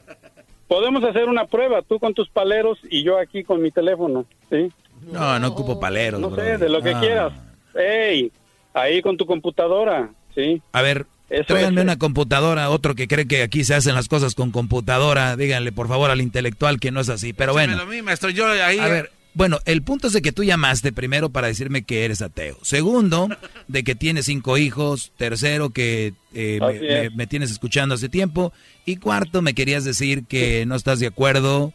Podemos 0.67 1.01
hacer 1.05 1.25
una 1.29 1.45
prueba, 1.45 1.81
tú 1.81 1.97
con 1.97 2.13
tus 2.13 2.27
paleros 2.29 2.77
y 2.91 3.01
yo 3.03 3.17
aquí 3.17 3.43
con 3.45 3.61
mi 3.61 3.71
teléfono, 3.71 4.25
¿sí? 4.49 4.69
no, 5.11 5.39
no 5.39 5.47
ocupo 5.47 5.79
paleros, 5.79 6.19
No 6.19 6.35
sé, 6.35 6.57
de 6.57 6.67
lo 6.69 6.81
que 6.81 6.89
Ah. 6.93 6.99
quieras. 6.99 7.33
Ey, 7.73 8.31
ahí 8.73 9.01
con 9.01 9.15
tu 9.15 9.25
computadora, 9.25 10.09
¿sí? 10.35 10.61
A 10.73 10.81
ver, 10.81 11.05
Eso 11.29 11.45
tráiganme 11.45 11.79
es- 11.81 11.85
una 11.85 11.97
computadora, 11.97 12.69
otro 12.69 12.95
que 12.95 13.07
cree 13.07 13.27
que 13.27 13.43
aquí 13.43 13.63
se 13.63 13.75
hacen 13.75 13.95
las 13.95 14.09
cosas 14.09 14.35
con 14.35 14.51
computadora, 14.51 15.37
díganle 15.37 15.71
por 15.71 15.87
favor 15.87 16.11
al 16.11 16.19
intelectual 16.19 16.79
que 16.81 16.91
no 16.91 16.99
es 16.99 17.07
así. 17.07 17.31
Pero 17.31 17.53
bueno, 17.53 17.79
a 17.81 17.85
mí, 17.85 18.01
maestro, 18.01 18.29
yo 18.29 18.45
ahí... 18.47 18.79
A 18.79 18.87
ver, 18.87 19.11
bueno, 19.37 19.59
el 19.65 19.83
punto 19.83 20.07
es 20.07 20.13
de 20.13 20.23
que 20.23 20.31
tú 20.31 20.43
llamaste 20.43 20.91
primero 20.91 21.29
para 21.29 21.45
decirme 21.45 21.83
que 21.83 22.05
eres 22.05 22.23
ateo. 22.23 22.57
Segundo, 22.63 23.29
de 23.67 23.83
que 23.83 23.93
tienes 23.93 24.25
cinco 24.25 24.57
hijos. 24.57 25.11
Tercero, 25.15 25.69
que 25.69 26.13
eh, 26.33 27.11
me, 27.13 27.27
tienes 27.27 27.51
escuchando 27.51 27.93
hace 27.93 28.09
tiempo. 28.09 28.51
Y 28.83 28.95
cuarto, 28.95 29.43
me 29.43 29.53
querías 29.53 29.85
decir 29.85 30.25
que 30.25 30.65
no 30.65 30.73
estás 30.73 30.99
de 30.99 31.05
acuerdo 31.05 31.71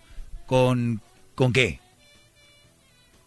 con... 0.46 1.00
¿Con 1.36 1.52
qué? 1.52 1.78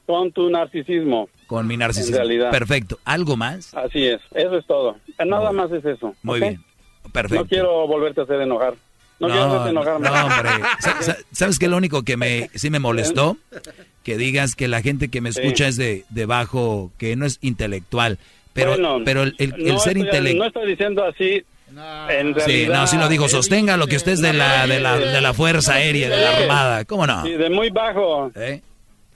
Con 0.06 0.34
tu 0.34 0.50
narcisismo. 0.50 1.30
Con 1.48 1.66
mi 1.66 1.78
narcisismo. 1.78 2.18
En 2.18 2.28
realidad. 2.28 2.52
Perfecto. 2.52 3.00
¿Algo 3.06 3.38
más? 3.38 3.74
Así 3.74 4.06
es, 4.06 4.20
eso 4.34 4.58
es 4.58 4.66
todo. 4.66 4.98
Nada 5.26 5.54
más 5.54 5.72
es 5.72 5.86
eso. 5.86 6.14
Muy 6.24 6.42
bien. 6.42 6.62
Perfecto. 7.14 7.44
No 7.44 7.48
quiero 7.48 7.88
volverte 7.88 8.20
a 8.20 8.24
hacer 8.26 8.42
enojar. 8.42 8.74
No, 9.20 9.28
no, 9.30 9.84
más. 10.00 10.24
hombre. 10.26 10.50
Sa- 10.80 11.02
sa- 11.02 11.18
¿Sabes 11.32 11.58
qué? 11.60 11.68
Lo 11.68 11.78
único 11.78 12.04
que 12.04 12.18
me 12.18 12.50
sí 12.56 12.70
me 12.70 12.80
molestó, 12.80 13.38
que 14.04 14.18
digas 14.18 14.56
que 14.56 14.68
la 14.68 14.82
gente 14.82 15.08
que 15.10 15.22
me 15.22 15.32
Sí. 15.32 15.40
escucha 15.42 15.68
es 15.68 15.78
de, 15.78 16.04
de 16.10 16.26
bajo, 16.26 16.92
que 16.98 17.16
no 17.16 17.26
es 17.26 17.38
intelectual. 17.42 18.20
Pero, 18.54 18.72
Bueno, 18.72 19.00
pero 19.06 19.24
el, 19.24 19.36
el- 19.38 19.54
el 19.58 19.68
no 19.74 19.80
ser 19.80 19.98
intelectual... 19.98 20.38
No 20.38 20.46
estoy 20.46 20.68
diciendo 20.70 21.04
así. 21.06 21.44
En 22.10 22.34
realidad, 22.34 22.46
Sí, 22.46 22.68
no, 22.72 22.88
sí 22.88 22.98
lo 22.98 23.10
dijo. 23.10 23.28
Sostenga 23.28 23.76
lo 23.76 23.88
que 23.88 23.96
usted 23.98 24.14
es 24.14 24.22
de 24.22 24.32
la, 24.34 24.66
de 24.68 24.80
la, 24.80 24.98
de 24.98 25.20
la 25.22 25.34
Fuerza 25.34 25.74
Aérea, 25.74 26.10
de 26.10 26.18
la 26.22 26.38
Armada. 26.38 26.86
¿Cómo 26.86 27.06
no? 27.08 27.24
Sí, 27.24 27.32
de 27.34 27.50
muy 27.50 27.70
bajo. 27.70 28.32
¿Eh? 28.36 28.62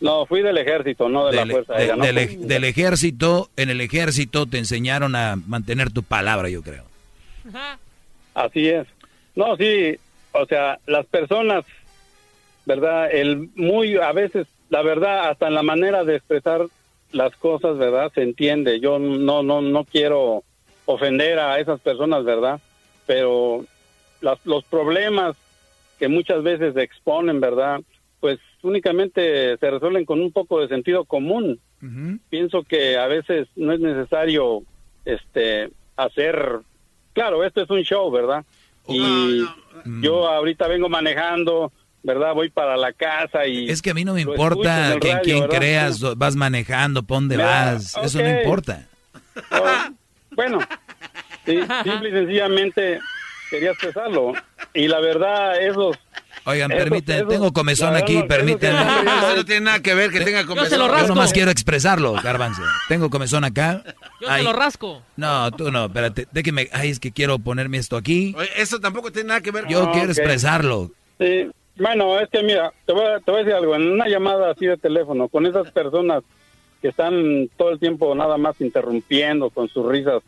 No, 0.02 0.26
fui 0.26 0.42
del 0.42 0.58
ejército, 0.58 1.08
no 1.10 1.28
de 1.28 1.36
la 1.38 1.46
Fuerza 1.46 1.74
Aérea. 1.76 1.96
del, 1.96 2.48
del, 2.48 2.64
ejército, 2.64 3.50
en 3.56 3.70
el 3.70 3.80
ejército 3.82 4.46
te 4.46 4.58
enseñaron 4.58 5.16
a 5.16 5.36
mantener 5.48 5.92
tu 5.92 6.04
palabra, 6.04 6.50
yo 6.50 6.62
creo. 6.62 6.84
Así 8.34 8.68
es. 8.70 8.88
No, 9.40 9.56
sí, 9.56 9.98
o 10.34 10.46
sea, 10.48 10.80
las 10.86 11.06
personas, 11.06 11.64
¿verdad? 12.66 13.10
El 13.10 13.48
muy, 13.56 13.96
a 13.96 14.12
veces, 14.12 14.48
la 14.70 14.82
verdad, 14.82 15.30
hasta 15.30 15.48
en 15.48 15.54
la 15.54 15.64
manera 15.64 16.04
de 16.04 16.18
expresar 16.18 16.66
las 17.14 17.34
cosas, 17.38 17.78
¿verdad? 17.78 18.12
Se 18.14 18.22
entiende. 18.22 18.82
Yo 18.82 19.00
no, 19.00 19.42
no, 19.42 19.62
no 19.62 19.86
quiero 19.86 20.44
ofender 20.84 21.40
a 21.40 21.58
esas 21.58 21.80
personas, 21.80 22.26
¿verdad? 22.26 22.60
Pero 23.06 23.64
los 24.20 24.66
problemas 24.66 25.38
que 26.00 26.10
muchas 26.10 26.44
veces 26.44 26.76
exponen, 26.76 27.40
¿verdad? 27.40 27.80
Pues 28.20 28.40
únicamente 28.62 29.56
se 29.56 29.72
resuelven 29.72 30.04
con 30.04 30.20
un 30.20 30.34
poco 30.34 30.60
de 30.60 30.68
sentido 30.68 31.06
común. 31.06 31.62
Pienso 32.30 32.64
que 32.64 32.98
a 32.98 33.08
veces 33.08 33.48
no 33.56 33.72
es 33.72 33.80
necesario 33.80 34.64
este 35.06 35.70
hacer 35.96 36.60
claro, 37.14 37.46
esto 37.46 37.62
es 37.62 37.70
un 37.70 37.84
show, 37.84 38.12
¿verdad? 38.12 38.44
Y 38.90 39.46
yo 40.02 40.28
ahorita 40.28 40.68
vengo 40.68 40.90
manejando, 40.90 41.72
¿verdad? 42.04 42.34
Voy 42.34 42.50
para 42.50 42.78
la 42.78 42.94
casa 42.94 43.46
y... 43.46 43.70
Es 43.70 43.82
que 43.82 43.92
a 43.92 43.94
mí 43.94 44.06
no 44.06 44.14
me 44.14 44.22
importa 44.22 44.98
que 45.00 45.12
en 45.12 45.20
quién 45.20 45.48
creas, 45.48 46.02
vas 46.18 46.36
manejando, 46.36 47.04
pon 47.04 47.28
dónde 47.28 47.44
vas, 47.44 47.96
eso 48.04 48.22
no 48.22 48.30
importa. 48.30 48.88
Oh, 49.52 49.94
bueno, 50.32 50.60
sí, 51.46 51.60
simple 51.84 52.10
y 52.10 52.12
sencillamente 52.12 53.00
quería 53.50 53.72
expresarlo. 53.72 54.34
Y 54.74 54.88
la 54.88 55.00
verdad, 55.00 55.62
esos 55.62 55.98
Oigan, 56.46 56.70
permítanme, 56.70 57.26
tengo 57.26 57.54
comezón 57.54 57.96
aquí, 57.96 58.24
permítanme. 58.24 58.82
Eso 58.82 59.36
no 59.36 59.46
tiene 59.46 59.62
nada 59.62 59.82
que 59.82 59.94
ver 59.94 60.12
que 60.12 60.22
tenga 60.22 60.46
comezón. 60.46 60.66
Yo, 60.66 60.70
se 60.70 60.78
lo 60.78 60.88
rasco. 60.88 61.08
Yo 61.08 61.16
nomás 61.16 61.34
quiero 61.34 61.52
expresarlo, 61.52 62.14
Garbanzo. 62.14 62.62
Tengo 62.88 63.10
comezón 63.10 63.44
acá. 63.44 63.84
Yo 64.22 64.28
se 64.28 64.44
lo 64.44 64.54
rasco. 64.54 65.02
No, 65.16 65.52
tú 65.52 65.72
no, 65.72 65.86
espérate, 65.86 66.28
déjeme, 66.32 66.70
ay, 66.72 66.90
es 66.90 67.00
que 67.00 67.12
quiero 67.12 67.40
ponerme 67.40 67.78
esto 67.78 67.98
aquí. 67.98 68.36
eso 68.56 68.80
tampoco 68.80 69.12
tiene 69.12 69.30
nada 69.30 69.42
que 69.42 69.52
ver. 69.52 69.68
Yo 69.68 69.92
quiero 69.92 70.12
expresarlo. 70.12 70.92
Sí, 71.20 71.50
bueno, 71.80 72.20
es 72.20 72.30
que 72.30 72.44
mira, 72.44 72.72
te 72.86 72.94
voy, 72.94 73.06
a, 73.06 73.20
te 73.20 73.32
voy 73.32 73.42
a 73.42 73.44
decir 73.44 73.54
algo, 73.54 73.76
en 73.76 73.92
una 73.92 74.08
llamada 74.08 74.52
así 74.52 74.66
de 74.66 74.78
teléfono, 74.78 75.28
con 75.30 75.46
esas 75.46 75.72
personas 75.72 76.24
que 76.82 76.90
están 76.90 77.50
todo 77.58 77.72
el 77.72 77.80
tiempo 77.80 78.14
nada 78.16 78.38
más 78.38 78.60
interrumpiendo 78.60 79.50
con 79.50 79.68
sus 79.70 79.88
risas, 79.88 80.22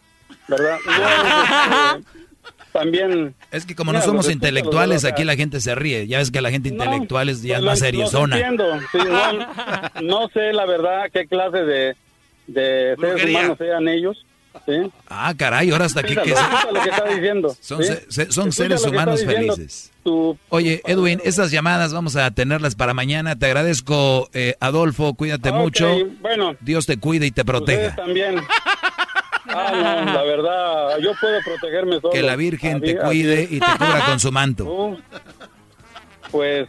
¿verdad? 0.47 0.77
también... 2.71 3.35
Es 3.51 3.65
que 3.65 3.75
como 3.75 3.93
no 3.93 4.01
somos 4.01 4.29
intelectuales, 4.29 5.05
aquí 5.05 5.23
la 5.23 5.35
gente 5.35 5.59
se 5.61 5.75
ríe. 5.75 6.07
Ya 6.07 6.17
ves 6.17 6.31
que 6.31 6.41
la 6.41 6.51
gente 6.51 6.69
intelectual 6.69 7.29
es 7.29 7.41
ya 7.41 7.61
más 7.61 7.79
seriosona. 7.79 8.37
no, 10.01 10.29
sé 10.29 10.53
la 10.53 10.65
verdad 10.65 11.09
qué 11.11 11.27
clase 11.27 11.63
de, 11.63 11.95
de 12.47 12.95
seres 12.99 13.29
humanos 13.29 13.57
sean 13.57 13.87
ellos. 13.87 14.25
Ah, 15.07 15.33
caray, 15.35 15.71
ahora 15.71 15.85
hasta 15.85 16.01
aquí 16.01 16.15
que, 16.15 16.35
son, 18.29 18.51
seres 18.51 18.85
humanos 18.85 19.23
felices. 19.25 19.91
Oye, 20.49 20.81
Edwin, 20.85 21.21
esas 21.23 21.51
llamadas 21.51 21.93
vamos 21.93 22.15
a 22.15 22.31
tenerlas 22.31 22.75
para 22.75 22.93
mañana. 22.93 23.37
Te 23.37 23.45
agradezco, 23.45 24.29
eh, 24.33 24.55
Adolfo, 24.59 25.13
cuídate 25.13 25.51
mucho. 25.51 25.95
Bueno, 26.21 26.55
Dios 26.59 26.85
te 26.85 26.97
cuide 26.97 27.27
y 27.27 27.31
te 27.31 27.45
proteja. 27.45 27.95
también. 27.95 28.41
Ah, 29.53 30.03
la 30.05 30.23
verdad, 30.23 30.97
yo 30.99 31.11
puedo 31.19 31.39
protegerme 31.41 31.99
solo. 31.99 32.13
Que 32.13 32.21
la 32.21 32.35
Virgen 32.35 32.81
te 32.81 32.97
cuide 32.97 33.43
y 33.49 33.59
te 33.59 33.65
cubra 33.77 34.05
con 34.05 34.19
su 34.19 34.31
manto. 34.31 34.97
pues, 36.31 36.67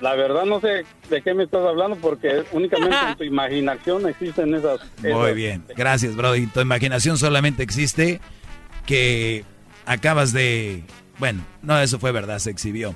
la 0.00 0.14
verdad 0.14 0.44
no 0.44 0.60
sé 0.60 0.84
de 1.10 1.22
qué 1.22 1.34
me 1.34 1.44
estás 1.44 1.66
hablando 1.66 1.96
porque 1.96 2.44
únicamente 2.52 2.96
en 3.08 3.16
tu 3.16 3.24
imaginación 3.24 4.08
existen 4.08 4.54
esas... 4.54 4.80
Muy 5.02 5.32
bien, 5.32 5.64
gracias, 5.76 6.14
Brody. 6.16 6.46
Tu 6.46 6.60
imaginación 6.60 7.18
solamente 7.18 7.62
existe 7.62 8.20
que 8.86 9.44
acabas 9.86 10.32
de... 10.32 10.82
Bueno, 11.18 11.44
no, 11.62 11.80
eso 11.80 11.98
fue 11.98 12.12
verdad, 12.12 12.38
se 12.38 12.50
exhibió. 12.50 12.94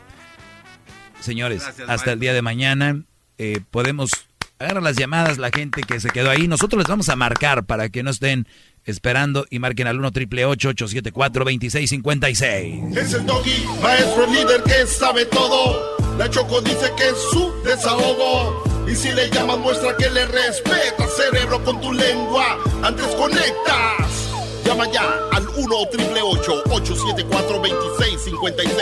Señores, 1.20 1.64
hasta 1.86 2.12
el 2.12 2.20
día 2.20 2.32
de 2.32 2.42
mañana 2.42 3.02
eh, 3.38 3.60
podemos 3.70 4.10
agarrar 4.58 4.82
las 4.82 4.96
llamadas, 4.96 5.38
la 5.38 5.50
gente 5.50 5.82
que 5.82 6.00
se 6.00 6.10
quedó 6.10 6.30
ahí. 6.30 6.48
Nosotros 6.48 6.78
les 6.78 6.88
vamos 6.88 7.08
a 7.08 7.16
marcar 7.16 7.64
para 7.64 7.88
que 7.88 8.02
no 8.02 8.10
estén 8.10 8.46
esperando 8.84 9.46
y 9.50 9.58
marquen 9.58 9.86
al 9.86 9.98
1 9.98 10.10
triple 10.12 10.44
874 10.44 11.44
2656. 11.44 12.96
Es 12.96 13.12
el 13.12 13.26
doggy, 13.26 13.64
maestro 13.82 14.26
líder 14.26 14.62
que 14.62 14.86
sabe 14.86 15.26
todo. 15.26 15.96
La 16.18 16.28
Choco 16.28 16.60
dice 16.60 16.92
que 16.96 17.08
es 17.08 17.16
su 17.30 17.52
desahogo. 17.64 18.62
Y 18.86 18.94
si 18.94 19.12
le 19.12 19.30
llamas, 19.30 19.58
muestra 19.58 19.96
que 19.96 20.10
le 20.10 20.26
respeta, 20.26 21.06
cerebro, 21.08 21.62
con 21.64 21.80
tu 21.80 21.92
lengua. 21.92 22.58
Antes 22.82 23.06
conectas. 23.14 24.30
Llama 24.64 24.90
ya 24.92 25.08
al 25.32 25.48
1 25.48 25.76
triple 25.90 26.22
874 26.22 27.58
2656. 27.58 28.76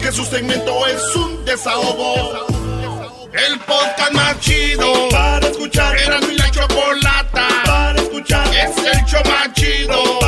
Que 0.00 0.12
su 0.12 0.24
segmento 0.24 0.86
es 0.86 1.16
un 1.16 1.44
desahogo. 1.44 2.46
El 3.32 3.58
podcast 3.60 4.12
más 4.12 4.38
chido 4.40 5.08
para 5.10 5.46
escuchar. 5.48 5.96
Era 5.98 6.20
mi 6.20 6.36
la 6.36 6.50
chocolate 6.50 7.51
show 9.12 9.22
más 9.24 10.21